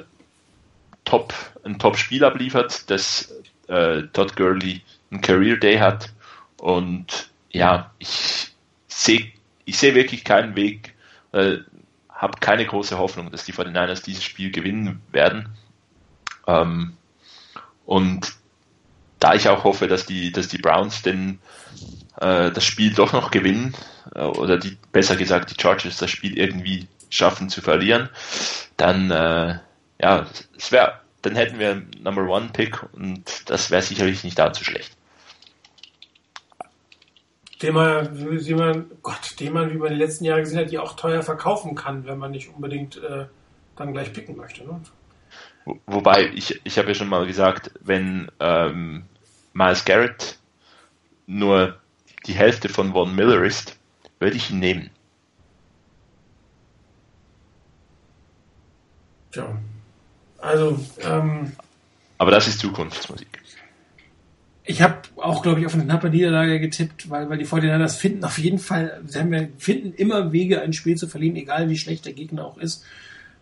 top, 1.05 1.35
ein 1.65 1.79
Top-Spiel 1.79 2.25
abliefert, 2.25 2.91
dass 2.91 3.35
äh, 3.69 4.03
Todd 4.13 4.37
Gurley 4.37 4.83
ein 5.11 5.21
Career 5.21 5.57
Day 5.57 5.79
hat. 5.79 6.13
Und 6.59 7.31
ja, 7.51 7.91
ich 7.99 8.53
sehe 8.89 9.33
ich 9.65 9.79
sehe 9.79 9.95
wirklich 9.95 10.25
keinen 10.25 10.57
Weg, 10.57 10.94
äh, 11.35 11.59
habe 12.09 12.39
keine 12.41 12.65
große 12.65 12.97
Hoffnung, 12.97 13.31
dass 13.31 13.45
die 13.45 13.53
49ers 13.53 14.05
dieses 14.05 14.25
Spiel 14.25 14.51
gewinnen 14.51 15.03
werden. 15.11 15.49
Ähm, 16.47 16.97
und 17.85 18.33
da 19.19 19.35
ich 19.35 19.49
auch 19.49 19.65
hoffe, 19.65 19.89
dass 19.89 20.07
die, 20.07 20.33
dass 20.33 20.49
die 20.49 20.59
Browns 20.59 21.03
denn 21.03 21.39
äh, 22.21 22.51
das 22.51 22.65
Spiel 22.65 22.95
doch 22.95 23.13
noch 23.13 23.31
gewinnen, 23.31 23.75
äh, 24.15 24.23
oder 24.23 24.59
die, 24.59 24.79
besser 24.93 25.17
gesagt, 25.17 25.51
die 25.51 25.61
Chargers 25.61 25.97
das 25.97 26.11
Spiel 26.11 26.39
irgendwie 26.39 26.87
schaffen 27.11 27.49
zu 27.49 27.61
verlieren, 27.61 28.09
dann 28.77 29.11
äh, 29.11 29.59
ja, 30.01 30.27
es 30.57 30.73
wäre, 30.73 31.01
dann 31.23 31.37
hätten 31.37 31.59
wir 31.59 31.83
Number 32.01 32.29
One 32.29 32.51
Pick 32.53 32.83
und 32.93 33.49
das 33.51 33.71
wäre 33.71 33.83
sicherlich 33.83 34.25
nicht 34.25 34.39
allzu 34.41 34.65
schlecht 34.65 34.97
den 37.65 37.73
man, 37.73 38.47
wie 38.47 38.55
man, 38.55 38.91
Gott, 39.03 39.41
den 39.41 39.55
man, 39.55 39.73
wie 39.73 39.79
man 39.79 39.89
die 39.89 39.99
letzten 39.99 40.27
Jahre 40.27 40.41
gesehen 40.41 40.59
hat, 40.59 40.71
die 40.71 40.79
auch 40.79 40.97
teuer 40.97 41.23
verkaufen 41.23 41.75
kann, 41.75 42.05
wenn 42.05 42.19
man 42.19 42.31
nicht 42.31 42.55
unbedingt 42.55 42.99
äh, 42.99 43.25
dann 43.75 43.95
gleich 43.95 44.13
picken 44.13 44.37
möchte. 44.37 44.65
Ne? 44.65 44.83
Wobei, 45.87 46.31
ich, 46.35 46.61
ich 46.63 46.77
habe 46.77 46.89
ja 46.89 46.95
schon 46.95 47.09
mal 47.09 47.27
gesagt, 47.27 47.71
wenn 47.81 48.31
ähm, 48.39 49.05
Miles 49.55 49.87
Garrett 49.87 50.39
nur 51.27 51.79
die 52.27 52.35
Hälfte 52.35 52.69
von 52.69 52.93
Von 52.93 53.15
Miller 53.15 53.43
ist, 53.43 53.79
würde 54.19 54.37
ich 54.37 54.51
ihn 54.51 54.59
nehmen. 54.59 54.91
Tja. 59.33 59.57
Also, 60.37 60.79
ähm, 61.01 61.53
Aber 62.19 62.31
das 62.31 62.47
ist 62.47 62.59
Zukunftsmusik. 62.59 63.41
Ich 64.67 64.81
habe 64.81 64.97
auch, 65.17 65.43
glaube 65.43 65.61
ich, 65.61 65.67
auf 65.67 65.75
eine 65.75 65.85
knappe 65.85 66.09
Niederlage 66.09 66.59
getippt, 66.59 67.11
weil, 67.11 67.29
weil 67.29 67.37
die 67.37 67.47
49ers 67.47 67.97
finden 67.97 68.25
auf 68.25 68.39
jeden 68.39 68.59
Fall, 68.59 69.03
sie 69.07 69.19
haben 69.19 69.49
finden 69.59 69.93
immer 69.93 70.33
Wege, 70.33 70.63
ein 70.63 70.73
Spiel 70.73 70.97
zu 70.97 71.07
verlieren, 71.07 71.37
egal 71.37 71.69
wie 71.69 71.77
schlecht 71.77 72.07
der 72.07 72.15
Gegner 72.15 72.47
auch 72.47 72.57
ist. 72.57 72.83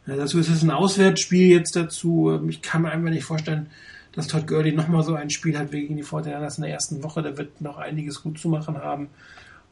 Ja, 0.07 0.17
dazu 0.17 0.41
ist 0.41 0.49
es 0.49 0.65
ein 0.65 0.71
Auswärtsspiel 0.73 1.49
jetzt 1.49 1.77
dazu. 1.77 2.41
Ich 2.49 2.61
kann 2.61 2.83
mir 2.83 2.91
einfach 2.91 3.11
nicht 3.11 3.23
vorstellen, 3.23 3.69
dass 4.13 4.27
Todd 4.27 4.49
Gurley 4.49 4.73
nochmal 4.73 5.05
so 5.05 5.15
ein 5.15 5.31
Spiel 5.31 5.57
hat 5.57 5.71
gegen 5.71 5.97
die 5.97 6.05
49ers 6.05 6.57
in 6.57 6.63
der 6.63 6.73
ersten 6.73 7.05
Woche. 7.05 7.23
Da 7.23 7.39
wird 7.39 7.61
noch 7.61 7.79
einiges 7.79 8.23
gut 8.23 8.39
zu 8.41 8.49
machen 8.49 8.77
haben. 8.79 9.09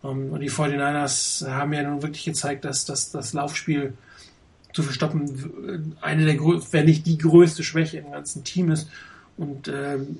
Ähm, 0.05 0.31
und 0.31 0.40
die 0.40 0.51
49ers 0.51 1.48
haben 1.51 1.72
ja 1.72 1.82
nun 1.82 2.02
wirklich 2.02 2.24
gezeigt, 2.24 2.64
dass, 2.64 2.85
dass 2.85 3.10
das 3.10 3.32
Laufspiel 3.32 3.94
zu 4.72 4.85
verstoppen 4.85 5.97
eine 6.01 6.24
der, 6.24 6.39
wenn 6.39 6.85
nicht 6.85 7.06
die 7.06 7.18
größte 7.18 7.64
Schwäche 7.64 7.98
im 7.98 8.12
ganzen 8.12 8.44
Team 8.44 8.70
ist. 8.70 8.89
Und 9.36 9.66
ähm, 9.66 10.18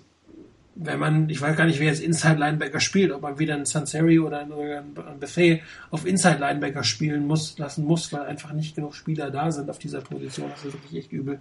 wenn 0.74 0.98
man, 0.98 1.28
ich 1.28 1.40
weiß 1.40 1.56
gar 1.56 1.66
nicht, 1.66 1.80
wer 1.80 1.88
jetzt 1.88 2.02
Inside 2.02 2.38
Linebacker 2.38 2.80
spielt, 2.80 3.12
ob 3.12 3.22
man 3.22 3.38
wieder 3.38 3.55
einen 3.55 3.66
Sanseri 3.66 4.18
oder 4.18 4.40
einen, 4.40 4.94
Buffet 5.18 5.62
auf 5.90 6.06
Inside 6.06 6.38
Linebacker 6.38 6.84
spielen 6.84 7.26
muss, 7.26 7.59
lassen 7.59 7.84
muss, 7.84 8.12
weil 8.12 8.22
einfach 8.22 8.52
nicht 8.52 8.76
genug 8.76 8.94
Spieler 8.94 9.30
da 9.30 9.51
sind 9.51 9.68
auf 9.68 9.78
dieser 9.78 10.01
Position. 10.01 10.51
Das 10.51 10.64
ist 10.64 10.72
wirklich 10.72 11.05
echt 11.05 11.12
übel. 11.12 11.40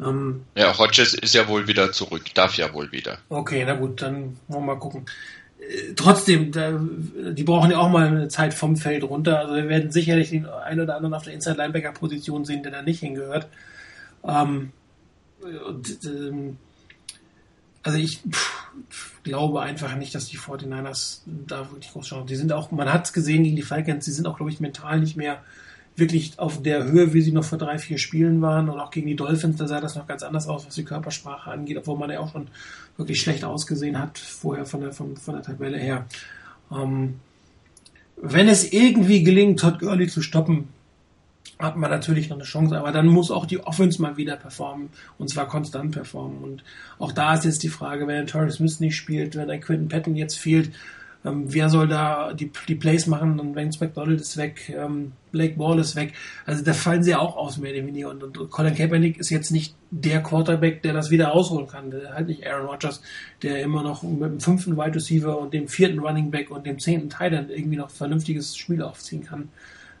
Ähm, 0.00 0.42
ja, 0.54 0.76
Hodges 0.76 1.14
ist 1.14 1.34
ja 1.34 1.48
wohl 1.48 1.68
wieder 1.68 1.92
zurück, 1.92 2.22
darf 2.34 2.56
ja 2.56 2.72
wohl 2.72 2.92
wieder. 2.92 3.18
Okay, 3.28 3.64
na 3.66 3.74
gut, 3.74 4.02
dann 4.02 4.36
wollen 4.48 4.66
wir 4.66 4.74
mal 4.74 4.78
gucken. 4.78 5.06
Äh, 5.58 5.94
trotzdem, 5.94 6.52
da, 6.52 6.78
die 7.32 7.44
brauchen 7.44 7.70
ja 7.70 7.78
auch 7.78 7.88
mal 7.88 8.06
eine 8.06 8.28
Zeit 8.28 8.52
vom 8.52 8.76
Feld 8.76 9.04
runter. 9.04 9.38
Also 9.38 9.54
wir 9.54 9.68
werden 9.68 9.90
sicherlich 9.90 10.30
den 10.30 10.46
einen 10.46 10.80
oder 10.80 10.96
anderen 10.96 11.14
auf 11.14 11.24
der 11.24 11.34
Inside 11.34 11.56
Linebacker 11.56 11.92
Position 11.92 12.44
sehen, 12.44 12.62
der 12.62 12.72
da 12.72 12.82
nicht 12.82 13.00
hingehört. 13.00 13.48
Ähm, 14.24 14.72
und, 15.40 15.98
ähm, 16.04 16.58
also 17.86 17.98
ich 17.98 18.20
pff, 18.28 19.22
glaube 19.22 19.62
einfach 19.62 19.94
nicht, 19.96 20.12
dass 20.12 20.26
die 20.26 20.38
49ers 20.38 21.20
da 21.24 21.70
wirklich 21.70 21.92
groß 21.92 22.08
schauen. 22.08 22.26
Die 22.26 22.34
sind 22.34 22.52
auch, 22.52 22.72
man 22.72 22.92
hat 22.92 23.06
es 23.06 23.12
gesehen 23.12 23.44
gegen 23.44 23.54
die 23.54 23.62
Falcons, 23.62 24.04
die 24.04 24.10
sind 24.10 24.26
auch, 24.26 24.36
glaube 24.36 24.50
ich, 24.50 24.58
mental 24.58 24.98
nicht 24.98 25.16
mehr 25.16 25.40
wirklich 25.94 26.36
auf 26.40 26.60
der 26.60 26.82
Höhe, 26.84 27.14
wie 27.14 27.20
sie 27.22 27.30
noch 27.30 27.44
vor 27.44 27.58
drei, 27.58 27.78
vier 27.78 27.98
Spielen 27.98 28.42
waren. 28.42 28.68
Und 28.68 28.80
auch 28.80 28.90
gegen 28.90 29.06
die 29.06 29.14
Dolphins, 29.14 29.56
da 29.56 29.68
sah 29.68 29.80
das 29.80 29.94
noch 29.94 30.08
ganz 30.08 30.24
anders 30.24 30.48
aus, 30.48 30.66
was 30.66 30.74
die 30.74 30.84
Körpersprache 30.84 31.48
angeht, 31.48 31.76
obwohl 31.78 31.96
man 31.96 32.10
ja 32.10 32.18
auch 32.18 32.32
schon 32.32 32.48
wirklich 32.96 33.20
schlecht 33.20 33.44
ausgesehen 33.44 33.98
hat, 34.00 34.18
vorher 34.18 34.66
von 34.66 34.80
der, 34.80 34.92
von, 34.92 35.16
von 35.16 35.34
der 35.34 35.44
Tabelle 35.44 35.78
her. 35.78 36.06
Ähm, 36.72 37.20
wenn 38.16 38.48
es 38.48 38.72
irgendwie 38.72 39.22
gelingt, 39.22 39.60
Todd 39.60 39.78
Gurley 39.78 40.08
zu 40.08 40.22
stoppen, 40.22 40.68
hat 41.58 41.76
man 41.76 41.90
natürlich 41.90 42.28
noch 42.28 42.36
eine 42.36 42.44
Chance, 42.44 42.76
aber 42.76 42.92
dann 42.92 43.06
muss 43.06 43.30
auch 43.30 43.46
die 43.46 43.60
Offense 43.60 44.00
mal 44.00 44.16
wieder 44.16 44.36
performen 44.36 44.90
und 45.18 45.30
zwar 45.30 45.48
konstant 45.48 45.92
performen. 45.92 46.42
Und 46.42 46.64
auch 46.98 47.12
da 47.12 47.34
ist 47.34 47.44
jetzt 47.44 47.62
die 47.62 47.68
Frage, 47.68 48.06
wenn 48.06 48.16
ein 48.16 48.26
Torrey 48.26 48.50
Smith 48.50 48.80
nicht 48.80 48.96
spielt, 48.96 49.36
wenn 49.36 49.50
ein 49.50 49.60
Quinton 49.60 49.88
Patton 49.88 50.16
jetzt 50.16 50.38
fehlt, 50.38 50.72
ähm, 51.26 51.52
wer 51.52 51.68
soll 51.68 51.88
da 51.88 52.32
die, 52.32 52.50
die 52.68 52.74
Plays 52.74 53.06
machen? 53.06 53.40
Und 53.40 53.56
Vance 53.56 53.82
McDonald 53.82 54.20
ist 54.20 54.36
weg, 54.36 54.72
ähm, 54.76 55.12
Blake 55.32 55.56
Ball 55.56 55.78
ist 55.78 55.96
weg. 55.96 56.12
Also 56.44 56.62
da 56.62 56.72
fallen 56.72 57.02
sie 57.02 57.10
ja 57.10 57.18
auch 57.18 57.36
aus, 57.36 57.58
mehr 57.58 57.72
oder 57.72 57.86
weniger. 57.86 58.10
Und, 58.10 58.22
und 58.22 58.50
Colin 58.50 58.74
Kaepernick 58.74 59.18
ist 59.18 59.30
jetzt 59.30 59.50
nicht 59.50 59.74
der 59.90 60.22
Quarterback, 60.22 60.82
der 60.82 60.92
das 60.92 61.10
wieder 61.10 61.28
rausholen 61.28 61.66
kann. 61.66 61.90
Der, 61.90 62.14
halt 62.14 62.28
nicht 62.28 62.46
Aaron 62.46 62.66
Rodgers, 62.66 63.02
der 63.42 63.60
immer 63.62 63.82
noch 63.82 64.02
mit 64.02 64.30
dem 64.30 64.40
fünften 64.40 64.76
Wide 64.76 64.94
Receiver 64.94 65.38
und 65.38 65.52
dem 65.52 65.68
vierten 65.68 65.98
Running 65.98 66.30
Back 66.30 66.50
und 66.50 66.66
dem 66.66 66.78
zehnten 66.78 67.10
Titan 67.10 67.50
irgendwie 67.50 67.76
noch 67.76 67.90
vernünftiges 67.90 68.56
Spiel 68.56 68.82
aufziehen 68.82 69.24
kann. 69.24 69.48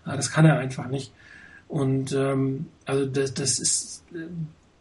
Das 0.04 0.30
kann 0.30 0.46
er 0.46 0.58
einfach 0.58 0.86
nicht. 0.86 1.12
Und 1.68 2.12
ähm, 2.12 2.66
also 2.84 3.06
das, 3.06 3.34
das 3.34 3.58
ist 3.58 4.04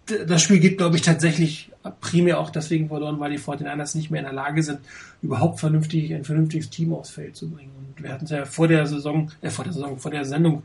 das 0.06 0.42
Spiel 0.42 0.60
geht, 0.60 0.78
glaube 0.78 0.96
ich, 0.96 1.02
tatsächlich 1.02 1.72
primär 2.00 2.40
auch 2.40 2.50
deswegen 2.50 2.88
verloren, 2.88 3.20
weil 3.20 3.32
die 3.32 3.40
49ers 3.40 3.98
nicht 3.98 4.12
mehr 4.12 4.22
in 4.22 4.26
der 4.26 4.34
Lage 4.34 4.62
sind, 4.62 4.80
überhaupt 5.22 5.60
vernünftig 5.60 6.14
ein 6.14 6.24
vernünftiges 6.24 6.70
Team 6.70 6.94
aufs 6.94 7.10
Feld 7.10 7.36
zu 7.36 7.50
bringen. 7.50 7.72
Und 7.78 8.04
wir 8.04 8.12
hatten 8.12 8.26
es 8.26 8.32
ja 8.32 8.46
vor 8.46 8.68
der 8.68 8.86
Saison, 8.86 9.32
äh, 9.42 9.50
vor 9.50 9.64
der 9.64 9.74
Saison, 9.74 9.98
vor 9.98 10.12
der 10.12 10.26
Sendung 10.26 10.64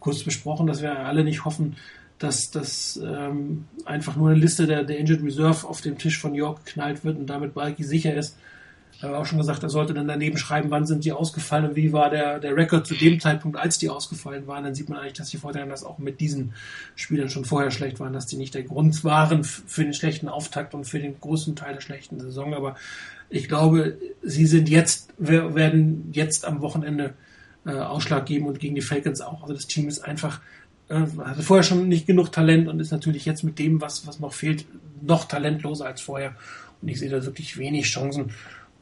kurz 0.00 0.22
besprochen, 0.22 0.66
dass 0.66 0.82
wir 0.82 0.98
alle 0.98 1.24
nicht 1.24 1.44
hoffen, 1.44 1.76
dass 2.18 2.50
das 2.50 3.00
ähm, 3.02 3.66
einfach 3.84 4.16
nur 4.16 4.30
eine 4.30 4.38
Liste 4.38 4.66
der, 4.66 4.82
der 4.82 4.98
Injured 4.98 5.22
Reserve 5.22 5.66
auf 5.66 5.80
dem 5.80 5.96
Tisch 5.96 6.18
von 6.18 6.34
York 6.34 6.66
geknallt 6.66 7.04
wird 7.04 7.18
und 7.18 7.26
damit 7.26 7.54
Balki 7.54 7.84
sicher 7.84 8.14
ist, 8.14 8.36
ich 9.00 9.04
habe 9.04 9.16
auch 9.16 9.24
schon 9.24 9.38
gesagt, 9.38 9.62
er 9.62 9.70
sollte 9.70 9.94
dann 9.94 10.06
daneben 10.06 10.36
schreiben, 10.36 10.70
wann 10.70 10.84
sind 10.84 11.06
die 11.06 11.12
ausgefallen 11.12 11.70
und 11.70 11.74
wie 11.74 11.90
war 11.90 12.10
der, 12.10 12.38
der 12.38 12.54
Rekord 12.54 12.86
zu 12.86 12.94
dem 12.94 13.18
Zeitpunkt, 13.18 13.56
als 13.56 13.78
die 13.78 13.88
ausgefallen 13.88 14.46
waren. 14.46 14.62
Dann 14.62 14.74
sieht 14.74 14.90
man 14.90 14.98
eigentlich, 14.98 15.14
dass 15.14 15.30
die 15.30 15.38
Vorteile 15.38 15.72
auch 15.86 15.96
mit 15.96 16.20
diesen 16.20 16.52
Spielern 16.96 17.30
schon 17.30 17.46
vorher 17.46 17.70
schlecht 17.70 17.98
waren, 17.98 18.12
dass 18.12 18.26
die 18.26 18.36
nicht 18.36 18.54
der 18.54 18.62
Grund 18.62 19.02
waren 19.02 19.42
für 19.42 19.84
den 19.84 19.94
schlechten 19.94 20.28
Auftakt 20.28 20.74
und 20.74 20.84
für 20.84 20.98
den 20.98 21.18
großen 21.18 21.56
Teil 21.56 21.72
der 21.72 21.80
schlechten 21.80 22.20
Saison. 22.20 22.52
Aber 22.52 22.76
ich 23.30 23.48
glaube, 23.48 23.96
sie 24.20 24.44
sind 24.44 24.68
jetzt, 24.68 25.14
werden 25.16 26.10
jetzt 26.12 26.44
am 26.44 26.60
Wochenende 26.60 27.14
äh, 27.64 27.70
Ausschlag 27.70 28.26
geben 28.26 28.48
und 28.48 28.60
gegen 28.60 28.74
die 28.74 28.82
Falcons 28.82 29.22
auch. 29.22 29.40
Also 29.40 29.54
das 29.54 29.66
Team 29.66 29.88
ist 29.88 30.00
einfach, 30.00 30.42
äh, 30.90 31.06
hatte 31.24 31.42
vorher 31.42 31.62
schon 31.62 31.88
nicht 31.88 32.06
genug 32.06 32.32
Talent 32.32 32.68
und 32.68 32.78
ist 32.80 32.92
natürlich 32.92 33.24
jetzt 33.24 33.44
mit 33.44 33.58
dem, 33.58 33.80
was, 33.80 34.06
was 34.06 34.20
noch 34.20 34.34
fehlt, 34.34 34.66
noch 35.00 35.24
talentloser 35.24 35.86
als 35.86 36.02
vorher. 36.02 36.34
Und 36.82 36.88
ich 36.88 36.98
sehe 36.98 37.08
da 37.08 37.24
wirklich 37.24 37.56
wenig 37.56 37.86
Chancen. 37.86 38.32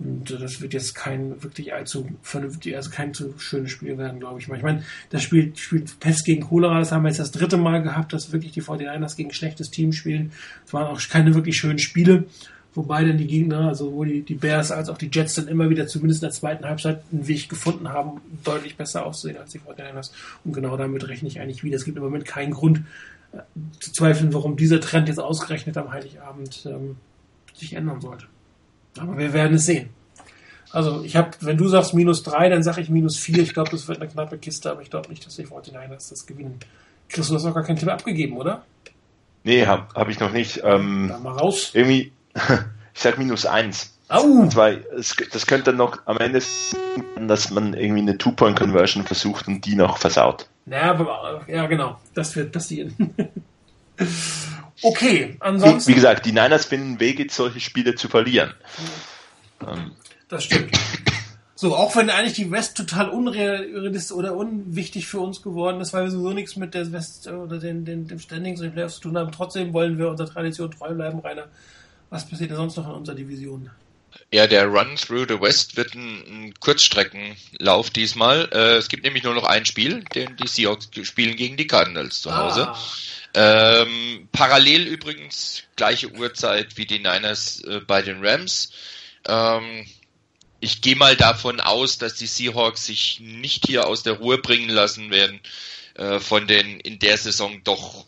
Und 0.01 0.31
das 0.31 0.61
wird 0.61 0.75
jetzt 0.75 0.95
kein 0.95 1.43
wirklich 1.43 1.75
allzu 1.75 2.07
vernünftig, 2.23 2.77
also 2.77 2.91
kein 2.91 3.15
zu 3.15 3.35
schönes 3.39 3.73
Spiel 3.73 3.99
werden, 3.99 4.21
glaube 4.21 4.39
ich 4.39 4.47
mal. 4.47 4.57
Ich 4.57 4.63
meine, 4.63 4.85
das 5.11 5.25
Spiel 5.25 5.53
spielt 5.57 5.99
Pest 5.99 6.25
gegen 6.25 6.43
Cholera, 6.43 6.79
das 6.79 6.93
haben 6.93 7.03
wir 7.03 7.09
jetzt 7.09 7.19
das 7.19 7.33
dritte 7.33 7.57
Mal 7.57 7.83
gehabt, 7.83 8.13
dass 8.13 8.31
wirklich 8.31 8.53
die 8.53 8.63
49ers 8.63 9.17
gegen 9.17 9.33
schlechtes 9.33 9.71
Team 9.71 9.93
spielen. 9.93 10.31
Es 10.65 10.73
waren 10.73 10.87
auch 10.87 11.01
keine 11.09 11.35
wirklich 11.35 11.59
schönen 11.59 11.81
Spiele, 11.81 12.27
wobei 12.75 13.05
dann 13.05 13.19
die 13.19 13.27
Gegner, 13.27 13.69
also 13.69 13.87
sowohl 13.87 14.07
die, 14.07 14.23
die 14.23 14.37
Bears 14.37 14.71
als 14.71 14.89
auch 14.89 14.99
die 14.99 15.11
Jets 15.13 15.35
dann 15.35 15.49
immer 15.49 15.69
wieder 15.69 15.89
zumindest 15.89 16.23
in 16.23 16.29
der 16.29 16.35
zweiten 16.35 16.65
Halbzeit 16.65 17.03
einen 17.11 17.27
Weg 17.27 17.49
gefunden 17.49 17.89
haben, 17.89 18.21
deutlich 18.45 18.77
besser 18.77 19.05
auszusehen 19.05 19.39
als 19.39 19.51
die 19.51 19.59
49ers. 19.59 20.13
Und 20.45 20.53
genau 20.53 20.77
damit 20.77 21.09
rechne 21.09 21.27
ich 21.27 21.41
eigentlich 21.41 21.65
wieder. 21.65 21.77
Es 21.77 21.85
gibt 21.85 21.97
im 21.97 22.05
Moment 22.05 22.25
keinen 22.25 22.53
Grund 22.53 22.83
äh, 23.33 23.39
zu 23.81 23.93
zweifeln, 23.93 24.33
warum 24.33 24.57
dieser 24.57 24.81
Trend 24.81 25.09
jetzt 25.09 25.19
ausgerechnet 25.19 25.77
am 25.77 25.91
Heiligabend 25.91 26.67
ähm, 26.67 26.99
sich 27.53 27.73
ändern 27.73 28.01
sollte. 28.01 28.27
Aber 29.01 29.17
wir 29.17 29.33
werden 29.33 29.55
es 29.57 29.67
sehen. 29.67 29.91
Also 30.71 31.03
ich 31.03 31.17
habe, 31.17 31.31
wenn 31.41 31.57
du 31.57 31.69
sagst 31.69 31.95
minus 31.95 32.23
drei, 32.23 32.49
dann 32.49 32.63
sage 32.63 32.81
ich 32.81 32.91
minus 32.91 33.17
vier. 33.17 33.39
Ich 33.43 33.55
glaube, 33.55 33.71
das 33.71 33.89
wird 33.89 34.01
eine 34.01 34.11
knappe 34.11 34.39
Kiste, 34.39 34.71
aber 34.71 34.83
ich 34.83 34.91
glaube 34.91 35.09
nicht, 35.09 35.25
dass 35.25 35.37
die 35.37 35.47
49ers 35.47 36.11
das 36.11 36.27
gewinnen. 36.27 36.59
Chris, 37.09 37.29
du 37.29 37.35
hast 37.35 37.45
noch 37.45 37.55
gar 37.55 37.65
keinen 37.65 37.79
Tipp 37.79 37.89
abgegeben, 37.89 38.37
oder? 38.37 38.65
Nee, 39.45 39.65
habe 39.65 39.87
hab 39.95 40.09
ich 40.09 40.21
noch 40.21 40.33
nicht. 40.33 40.61
Ähm, 40.63 41.09
Dann 41.09 41.23
mal 41.23 41.33
raus. 41.33 41.71
irgendwie, 41.73 42.13
ich 42.35 43.01
sag 43.01 43.19
minus 43.19 43.47
eins. 43.47 43.95
Au! 44.09 44.23
Und 44.23 44.57
weil 44.57 44.85
es, 44.97 45.17
das 45.33 45.47
könnte 45.47 45.67
dann 45.67 45.77
noch 45.77 45.99
am 46.07 46.19
Ende 46.19 46.41
sein, 46.41 47.29
dass 47.29 47.51
man 47.51 47.75
irgendwie 47.75 48.01
eine 48.01 48.19
Two-Point-Conversion 48.19 49.05
versucht 49.05 49.49
und 49.49 49.65
die 49.65 49.75
noch 49.75 49.99
versaut. 49.99 50.49
Ja, 50.67 50.91
aber, 50.91 51.43
ja, 51.47 51.67
genau. 51.67 51.99
Das 52.15 52.35
wird 52.37 52.53
passieren. 52.53 52.95
okay, 54.83 55.35
Wie, 55.35 55.41
ansonsten. 55.41 55.91
wie 55.91 55.95
gesagt, 55.95 56.27
die 56.27 56.33
Niners 56.33 56.67
finden 56.67 57.01
Wege, 57.01 57.27
solche 57.31 57.61
Spiele 57.61 57.95
zu 57.95 58.09
verlieren. 58.09 58.55
Ähm, 59.67 59.93
Das 60.29 60.45
stimmt. 60.45 60.77
So, 61.55 61.75
auch 61.75 61.97
wenn 61.97 62.09
eigentlich 62.09 62.35
die 62.35 62.53
West 62.53 62.77
total 62.77 63.09
unrealistisch 63.09 64.13
oder 64.17 64.37
unwichtig 64.37 65.09
für 65.09 65.19
uns 65.19 65.43
geworden 65.43 65.81
ist, 65.81 65.93
weil 65.93 66.05
wir 66.05 66.11
sowieso 66.13 66.33
nichts 66.33 66.55
mit 66.55 66.73
der 66.73 66.93
West 66.93 67.27
oder 67.27 67.59
den, 67.59 67.85
den, 67.85 68.07
dem 68.07 68.21
Standings 68.21 68.61
und 68.61 68.67
den 68.67 68.75
Playoffs 68.75 68.97
zu 68.97 69.01
tun 69.01 69.19
haben, 69.19 69.33
trotzdem 69.33 69.73
wollen 69.73 69.99
wir 69.99 70.09
unserer 70.09 70.31
Tradition 70.31 70.71
treu 70.71 70.95
bleiben, 70.95 71.19
Rainer. 71.19 71.49
Was 72.11 72.29
passiert 72.29 72.51
denn 72.51 72.57
sonst 72.57 72.77
noch 72.77 72.87
in 72.87 72.95
unserer 72.95 73.17
Division? 73.17 73.71
Ja, 74.33 74.47
der 74.47 74.67
Run 74.67 74.95
Through 74.97 75.27
the 75.29 75.41
West 75.41 75.77
wird 75.77 75.95
ein, 75.95 76.23
ein 76.29 76.55
Kurzstreckenlauf 76.61 77.91
diesmal. 77.91 78.49
Äh, 78.53 78.77
es 78.77 78.89
gibt 78.89 79.05
nämlich 79.05 79.25
nur 79.25 79.35
noch 79.35 79.45
ein 79.45 79.67
Spiel, 79.67 80.05
denn 80.15 80.37
die 80.37 80.47
Seahawks 80.47 80.89
spielen 81.03 81.37
gegen 81.37 81.57
die 81.57 81.67
Cardinals 81.67 82.23
zu 82.23 82.37
Hause. 82.37 82.69
Ah, 82.69 82.79
Ähm, 83.41 84.29
parallel 84.33 84.89
übrigens 84.89 85.63
gleiche 85.77 86.11
Uhrzeit 86.11 86.77
wie 86.77 86.87
die 86.87 86.99
Niners 86.99 87.61
äh, 87.61 87.79
bei 87.87 88.03
den 88.03 88.19
Rams. 88.21 88.73
Ähm, 89.29 89.87
ich 90.59 90.81
gehe 90.81 90.97
mal 90.97 91.15
davon 91.15 91.61
aus, 91.61 91.99
dass 91.99 92.15
die 92.15 92.27
Seahawks 92.27 92.87
sich 92.87 93.21
nicht 93.21 93.65
hier 93.69 93.87
aus 93.87 94.03
der 94.03 94.15
Ruhe 94.15 94.39
bringen 94.39 94.71
lassen 94.71 95.13
werden 95.13 95.39
äh, 95.95 96.19
von 96.19 96.49
den 96.49 96.81
in 96.81 96.99
der 96.99 97.17
Saison 97.17 97.63
doch 97.63 98.07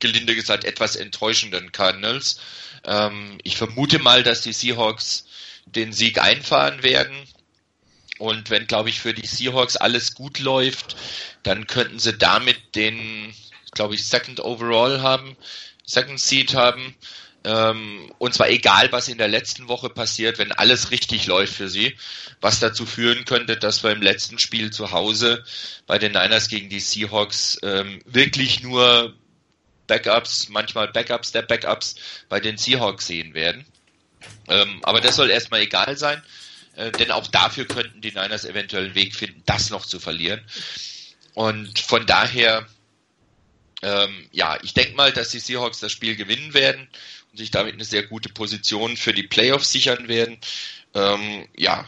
gelinde 0.00 0.34
gesagt 0.34 0.64
etwas 0.64 0.96
enttäuschenden 0.96 1.70
Cardinals. 1.70 2.40
Ähm, 2.82 3.38
ich 3.44 3.56
vermute 3.56 4.00
mal, 4.00 4.24
dass 4.24 4.40
die 4.40 4.52
Seahawks 4.52 5.26
den 5.64 5.92
Sieg 5.92 6.20
einfahren 6.20 6.82
werden. 6.82 7.14
Und 8.18 8.50
wenn, 8.50 8.66
glaube 8.66 8.88
ich, 8.88 8.98
für 8.98 9.14
die 9.14 9.26
Seahawks 9.26 9.76
alles 9.76 10.14
gut 10.14 10.40
läuft, 10.40 10.96
dann 11.44 11.68
könnten 11.68 12.00
sie 12.00 12.16
damit 12.16 12.74
den, 12.74 13.32
glaube 13.74 13.94
ich, 13.94 14.06
Second 14.06 14.40
Overall 14.40 15.02
haben, 15.02 15.36
Second 15.84 16.20
Seed 16.20 16.54
haben. 16.54 16.94
Ähm, 17.46 18.10
und 18.18 18.32
zwar 18.32 18.48
egal, 18.48 18.90
was 18.90 19.08
in 19.08 19.18
der 19.18 19.28
letzten 19.28 19.68
Woche 19.68 19.90
passiert, 19.90 20.38
wenn 20.38 20.52
alles 20.52 20.90
richtig 20.90 21.26
läuft 21.26 21.54
für 21.54 21.68
sie, 21.68 21.94
was 22.40 22.58
dazu 22.58 22.86
führen 22.86 23.26
könnte, 23.26 23.58
dass 23.58 23.82
wir 23.84 23.90
im 23.90 24.00
letzten 24.00 24.38
Spiel 24.38 24.70
zu 24.70 24.92
Hause 24.92 25.44
bei 25.86 25.98
den 25.98 26.12
Niners 26.12 26.48
gegen 26.48 26.70
die 26.70 26.80
Seahawks 26.80 27.58
ähm, 27.62 28.00
wirklich 28.06 28.62
nur 28.62 29.14
Backups, 29.86 30.48
manchmal 30.48 30.88
Backups 30.88 31.32
der 31.32 31.42
Backups 31.42 31.96
bei 32.30 32.40
den 32.40 32.56
Seahawks 32.56 33.06
sehen 33.06 33.34
werden. 33.34 33.66
Ähm, 34.48 34.80
aber 34.82 35.02
das 35.02 35.16
soll 35.16 35.30
erstmal 35.30 35.60
egal 35.60 35.98
sein, 35.98 36.22
äh, 36.76 36.90
denn 36.92 37.10
auch 37.10 37.26
dafür 37.26 37.66
könnten 37.66 38.00
die 38.00 38.12
Niners 38.12 38.46
eventuell 38.46 38.86
einen 38.86 38.94
Weg 38.94 39.14
finden, 39.14 39.42
das 39.44 39.68
noch 39.68 39.84
zu 39.84 40.00
verlieren. 40.00 40.40
Und 41.34 41.78
von 41.80 42.06
daher, 42.06 42.66
ähm, 43.82 44.28
ja, 44.32 44.58
ich 44.62 44.74
denke 44.74 44.94
mal, 44.94 45.12
dass 45.12 45.30
die 45.30 45.38
Seahawks 45.38 45.80
das 45.80 45.92
Spiel 45.92 46.16
gewinnen 46.16 46.54
werden 46.54 46.88
und 47.30 47.38
sich 47.38 47.50
damit 47.50 47.74
eine 47.74 47.84
sehr 47.84 48.04
gute 48.04 48.28
Position 48.28 48.96
für 48.96 49.12
die 49.12 49.24
Playoffs 49.24 49.72
sichern 49.72 50.08
werden. 50.08 50.38
Ähm, 50.94 51.46
ja, 51.56 51.84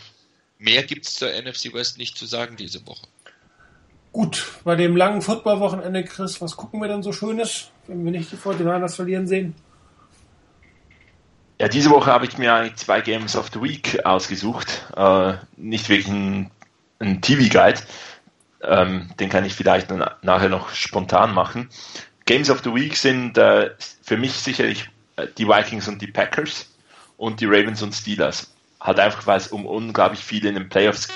mehr 0.58 0.82
gibt's 0.82 1.14
zur 1.14 1.30
NFC 1.30 1.72
West 1.72 1.98
nicht 1.98 2.18
zu 2.18 2.26
sagen 2.26 2.56
diese 2.56 2.86
Woche. 2.86 3.06
gut, 4.12 4.46
bei 4.64 4.76
dem 4.76 4.96
langen 4.96 5.20
Football-Wochenende, 5.22 6.02
Chris, 6.04 6.40
was 6.40 6.56
gucken 6.56 6.80
wir 6.80 6.88
denn 6.88 7.02
so 7.02 7.12
Schönes, 7.12 7.70
wenn 7.86 8.04
wir 8.04 8.12
nicht 8.12 8.32
die 8.32 8.36
49ers 8.36 8.96
verlieren 8.96 9.26
sehen? 9.26 9.54
Ja, 11.60 11.68
diese 11.68 11.90
Woche 11.90 12.10
habe 12.10 12.26
ich 12.26 12.36
mir 12.36 12.52
eigentlich 12.52 12.76
zwei 12.76 13.00
Games 13.00 13.36
of 13.36 13.50
the 13.52 13.62
Week 13.62 14.04
ausgesucht. 14.04 14.84
Äh, 14.94 15.34
nicht 15.56 15.88
wirklich 15.88 16.08
ein, 16.08 16.50
ein 16.98 17.22
TV-Guide. 17.22 17.80
Ähm, 18.62 19.10
den 19.20 19.28
kann 19.28 19.44
ich 19.44 19.54
vielleicht 19.54 19.90
nachher 19.90 20.48
noch 20.48 20.70
spontan 20.70 21.34
machen. 21.34 21.68
Games 22.24 22.50
of 22.50 22.62
the 22.64 22.74
Week 22.74 22.96
sind 22.96 23.38
äh, 23.38 23.70
für 24.02 24.16
mich 24.16 24.32
sicherlich 24.32 24.90
äh, 25.16 25.26
die 25.38 25.46
Vikings 25.46 25.88
und 25.88 26.02
die 26.02 26.08
Packers 26.08 26.74
und 27.16 27.40
die 27.40 27.46
Ravens 27.46 27.82
und 27.82 27.94
Steelers. 27.94 28.52
Halt 28.80 28.98
einfach, 28.98 29.26
weil 29.26 29.38
es 29.38 29.48
um 29.48 29.66
unglaublich 29.66 30.20
viele 30.20 30.48
in 30.48 30.54
den 30.54 30.68
Playoffs 30.68 31.08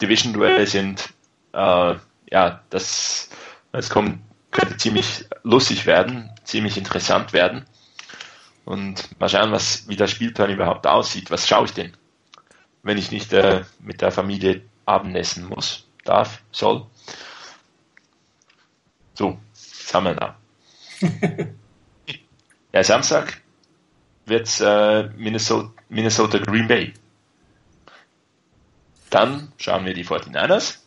Division-Duelle 0.00 0.66
sind. 0.66 1.08
Äh, 1.52 1.94
ja, 2.30 2.60
das, 2.70 3.30
das 3.72 3.90
kommt, 3.90 4.20
könnte 4.50 4.76
ziemlich 4.76 5.24
lustig 5.42 5.86
werden, 5.86 6.30
ziemlich 6.44 6.76
interessant 6.76 7.32
werden. 7.32 7.64
Und 8.64 9.20
mal 9.20 9.28
schauen, 9.28 9.52
was, 9.52 9.88
wie 9.88 9.96
der 9.96 10.06
Spielplan 10.06 10.50
überhaupt 10.50 10.86
aussieht. 10.86 11.30
Was 11.30 11.46
schaue 11.46 11.66
ich 11.66 11.72
denn, 11.72 11.92
wenn 12.82 12.98
ich 12.98 13.10
nicht 13.10 13.32
äh, 13.32 13.62
mit 13.78 14.00
der 14.00 14.10
Familie 14.10 14.62
Abendessen 14.86 15.46
muss, 15.48 15.86
darf, 16.04 16.42
soll? 16.52 16.86
So, 19.14 19.38
was 19.52 19.94
haben 19.94 20.04
wir 20.04 20.14
da? 20.14 20.36
ja, 22.72 22.82
Samstag 22.82 23.40
wird's 24.26 24.60
äh, 24.60 25.08
Minnesota, 25.16 25.70
Minnesota 25.88 26.38
Green 26.38 26.68
Bay. 26.68 26.94
Dann 29.10 29.52
schauen 29.58 29.84
wir 29.84 29.94
die 29.94 30.04
49ers, 30.04 30.78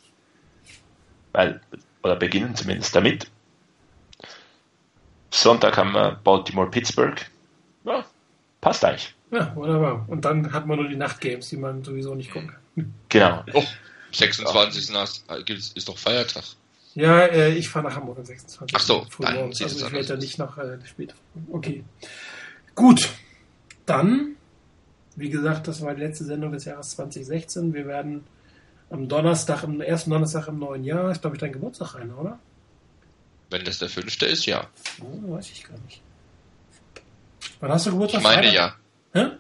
weil, 1.32 1.62
oder 2.04 2.16
beginnen 2.16 2.56
zumindest 2.56 2.96
damit. 2.96 3.32
Sonntag 5.32 5.78
haben 5.78 5.94
wir 5.94 6.20
Baltimore 6.24 6.70
Pittsburgh. 6.70 7.26
Ja, 7.86 8.04
passt 8.60 8.84
eigentlich. 8.84 9.16
Ja, 9.32 9.56
wunderbar. 9.56 10.06
Und 10.08 10.26
dann 10.26 10.52
hat 10.52 10.66
man 10.66 10.78
nur 10.78 10.88
die 10.90 10.96
Nachtgames, 10.96 11.50
die 11.50 11.58
man 11.58 11.84
sowieso 11.84 12.16
nicht 12.16 12.32
gucken 12.32 12.50
kann. 12.50 12.94
Genau. 13.10 13.44
Oh, 13.54 13.64
26. 14.12 14.90
Nacht 14.92 15.22
ist 15.50 15.78
ist 15.78 15.88
doch 15.88 15.98
Feiertag. 15.98 16.44
Ja, 16.96 17.26
äh, 17.26 17.54
ich 17.54 17.70
fahre 17.70 17.86
nach 17.88 17.96
Hamburg 17.96 18.18
am 18.18 18.26
26. 18.26 18.76
Ach 18.76 18.82
so, 18.82 19.06
dann 19.20 19.38
Also 19.38 19.66
ich 19.66 19.92
werde 19.92 20.08
da 20.08 20.16
nicht 20.16 20.40
nach 20.40 20.58
äh, 20.58 20.80
spät. 20.86 21.14
Okay. 21.52 21.84
Gut. 22.74 23.10
Dann, 23.86 24.36
wie 25.16 25.30
gesagt, 25.30 25.68
das 25.68 25.82
war 25.82 25.94
die 25.94 26.02
letzte 26.02 26.26
Sendung 26.26 26.52
des 26.52 26.66
Jahres 26.66 26.90
2016. 26.92 27.74
Wir 27.74 27.86
werden 27.86 28.24
am 28.90 29.08
Donnerstag, 29.08 29.64
am 29.64 29.80
ersten 29.80 30.10
Donnerstag 30.10 30.48
im 30.48 30.60
neuen 30.60 30.84
Jahr, 30.84 31.12
ist 31.12 31.22
glaube 31.22 31.36
ich 31.36 31.40
dein 31.40 31.52
Geburtstag 31.52 31.96
rein, 31.96 32.12
oder? 32.12 32.40
Wenn 33.50 33.64
das 33.64 33.80
der 33.80 33.90
fünfte 33.90 34.26
ist, 34.26 34.46
ja. 34.46 34.68
Oh, 35.00 35.34
weiß 35.36 35.52
ich 35.52 35.64
gar 35.64 35.78
nicht. 35.86 36.02
Wann 37.60 37.72
hast 37.72 37.86
du 37.86 37.92
Geburtstag? 37.92 38.22
Ich 38.22 38.28
meine 38.28 38.48
Freitag? 38.48 38.78
ja. 39.14 39.22
Hä? 39.22 39.32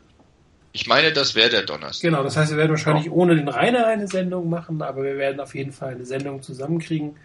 Ich 0.78 0.86
meine, 0.86 1.12
das 1.12 1.34
wäre 1.34 1.49
der 1.49 1.64
Donnerstag. 1.64 2.08
Genau, 2.08 2.22
das 2.22 2.38
heißt, 2.38 2.52
wir 2.52 2.58
werden 2.60 2.70
wahrscheinlich 2.70 3.10
ohne 3.10 3.36
den 3.36 3.48
Rainer 3.48 3.88
eine 3.88 4.08
Sendung 4.08 4.48
machen, 4.48 4.84
aber 4.84 5.04
wir 5.04 5.18
werden 5.18 5.40
auf 5.40 5.56
jeden 5.56 5.72
Fall 5.72 5.95
eine 5.95 6.06
Sendung 6.06 6.44
zusammenkriegen 6.44 7.16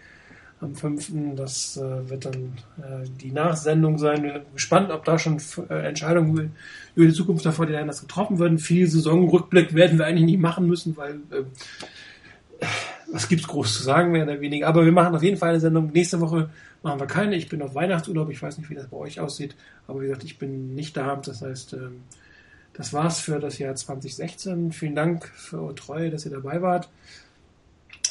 am 0.59 0.73
5. 0.73 1.11
Das 1.35 1.77
äh, 1.77 2.09
wird 2.09 2.25
dann 2.25 2.57
äh, 2.79 3.07
die 3.21 3.31
Nachsendung 3.31 3.99
sein. 3.99 4.23
Wir 4.23 4.33
sind 4.33 4.53
gespannt, 4.55 4.89
ob 4.89 5.05
da 5.05 5.19
schon 5.19 5.39
äh, 5.69 5.87
Entscheidungen 5.87 6.55
über, 6.95 7.05
die 7.05 7.13
Zukunft 7.13 7.45
der 7.45 7.53
49ers 7.53 8.01
getroffen 8.01 8.39
werden. 8.39 8.57
Viel 8.57 8.87
Saisonrückblick 8.87 9.75
werden 9.75 9.99
wir 9.99 10.07
eigentlich 10.07 10.25
nicht 10.25 10.39
machen 10.39 10.65
müssen, 10.65 10.97
weil 10.97 11.17
äh, 11.29 12.65
was 13.11 13.29
gibt's 13.29 13.47
groß 13.47 13.71
zu 13.71 13.83
sagen, 13.83 14.13
mehr 14.13 14.23
oder 14.23 14.41
weniger. 14.41 14.67
Aber 14.67 14.83
wir 14.83 14.91
machen 14.91 15.13
auf 15.13 15.21
jeden 15.21 15.37
Fall 15.37 15.49
eine 15.49 15.59
Sendung. 15.59 15.91
Nächste 15.93 16.19
Woche 16.21 16.49
machen 16.81 16.99
wir 16.99 17.05
keine. 17.05 17.35
Ich 17.35 17.49
bin 17.49 17.61
auf 17.61 17.75
Weihnachtsurlaub. 17.75 18.31
Ich 18.31 18.41
weiß 18.41 18.57
nicht, 18.57 18.71
wie 18.71 18.75
das 18.75 18.87
bei 18.87 18.97
euch 18.97 19.19
aussieht. 19.19 19.55
Aber 19.87 20.01
wie 20.01 20.07
gesagt, 20.07 20.23
ich 20.23 20.39
bin 20.39 20.73
nicht 20.73 20.97
da. 20.97 21.15
Das 21.17 21.43
heißt, 21.43 21.73
ähm, 21.73 22.01
das 22.73 22.93
war's 22.93 23.19
für 23.19 23.39
das 23.39 23.59
Jahr 23.59 23.75
2016. 23.75 24.71
Vielen 24.71 24.95
Dank 24.95 25.27
für 25.27 25.61
eure 25.61 25.75
Treue, 25.75 26.09
dass 26.09 26.25
ihr 26.25 26.31
dabei 26.31 26.61
wart. 26.61 26.89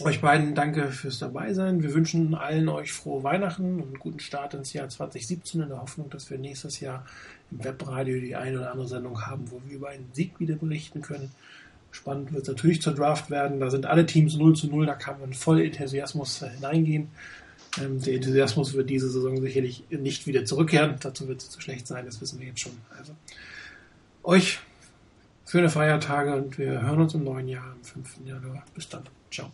Euch 0.01 0.21
beiden 0.21 0.55
danke 0.55 0.91
fürs 0.91 1.19
Dabeisein. 1.19 1.83
Wir 1.83 1.93
wünschen 1.93 2.35
allen 2.35 2.69
euch 2.69 2.93
frohe 2.93 3.23
Weihnachten 3.23 3.77
und 3.77 3.89
einen 3.89 3.99
guten 3.99 4.21
Start 4.21 4.55
ins 4.55 4.73
Jahr 4.73 4.89
2017 4.89 5.61
in 5.61 5.69
der 5.69 5.83
Hoffnung, 5.83 6.09
dass 6.09 6.31
wir 6.31 6.39
nächstes 6.39 6.81
Jahr 6.81 7.05
im 7.51 7.63
Webradio 7.63 8.19
die 8.21 8.35
eine 8.35 8.59
oder 8.59 8.73
andere 8.73 8.89
Sendung 8.89 9.21
haben, 9.27 9.51
wo 9.51 9.61
wir 9.67 9.77
über 9.77 9.91
einen 9.91 10.09
Sieg 10.13 10.41
wieder 10.41 10.55
berichten 10.55 11.03
können. 11.03 11.31
Spannend 11.91 12.33
wird 12.33 12.45
es 12.45 12.49
natürlich 12.49 12.81
zur 12.81 12.95
Draft 12.95 13.31
werden. 13.31 13.61
Da 13.61 13.69
sind 13.69 13.85
alle 13.85 14.07
Teams 14.07 14.37
0 14.37 14.57
zu 14.57 14.69
0, 14.69 14.87
da 14.87 14.95
kann 14.95 15.21
man 15.21 15.35
voll 15.35 15.61
Enthusiasmus 15.61 16.43
hineingehen. 16.43 17.09
Ähm, 17.79 18.01
der 18.01 18.15
Enthusiasmus 18.15 18.73
wird 18.73 18.89
diese 18.89 19.11
Saison 19.11 19.41
sicherlich 19.43 19.85
nicht 19.91 20.27
wieder 20.27 20.47
zurückkehren. 20.47 20.97
Dazu 21.01 21.29
wird 21.29 21.43
es 21.43 21.51
zu 21.51 21.61
schlecht 21.61 21.87
sein, 21.87 22.07
das 22.07 22.21
wissen 22.21 22.41
wir 22.41 22.49
jetzt 22.49 22.61
schon. 22.61 22.73
Also 22.99 23.13
euch 24.25 24.61
schöne 25.47 25.69
Feiertage 25.69 26.35
und 26.35 26.59
wir 26.59 26.83
hören 26.83 27.01
uns 27.01 27.15
im 27.15 27.25
neuen 27.25 27.49
Jahr 27.49 27.73
am 27.73 27.83
5. 27.83 28.21
Januar. 28.25 28.65
Bis 28.75 28.89
dann. 28.89 29.05
Ciao. 29.31 29.51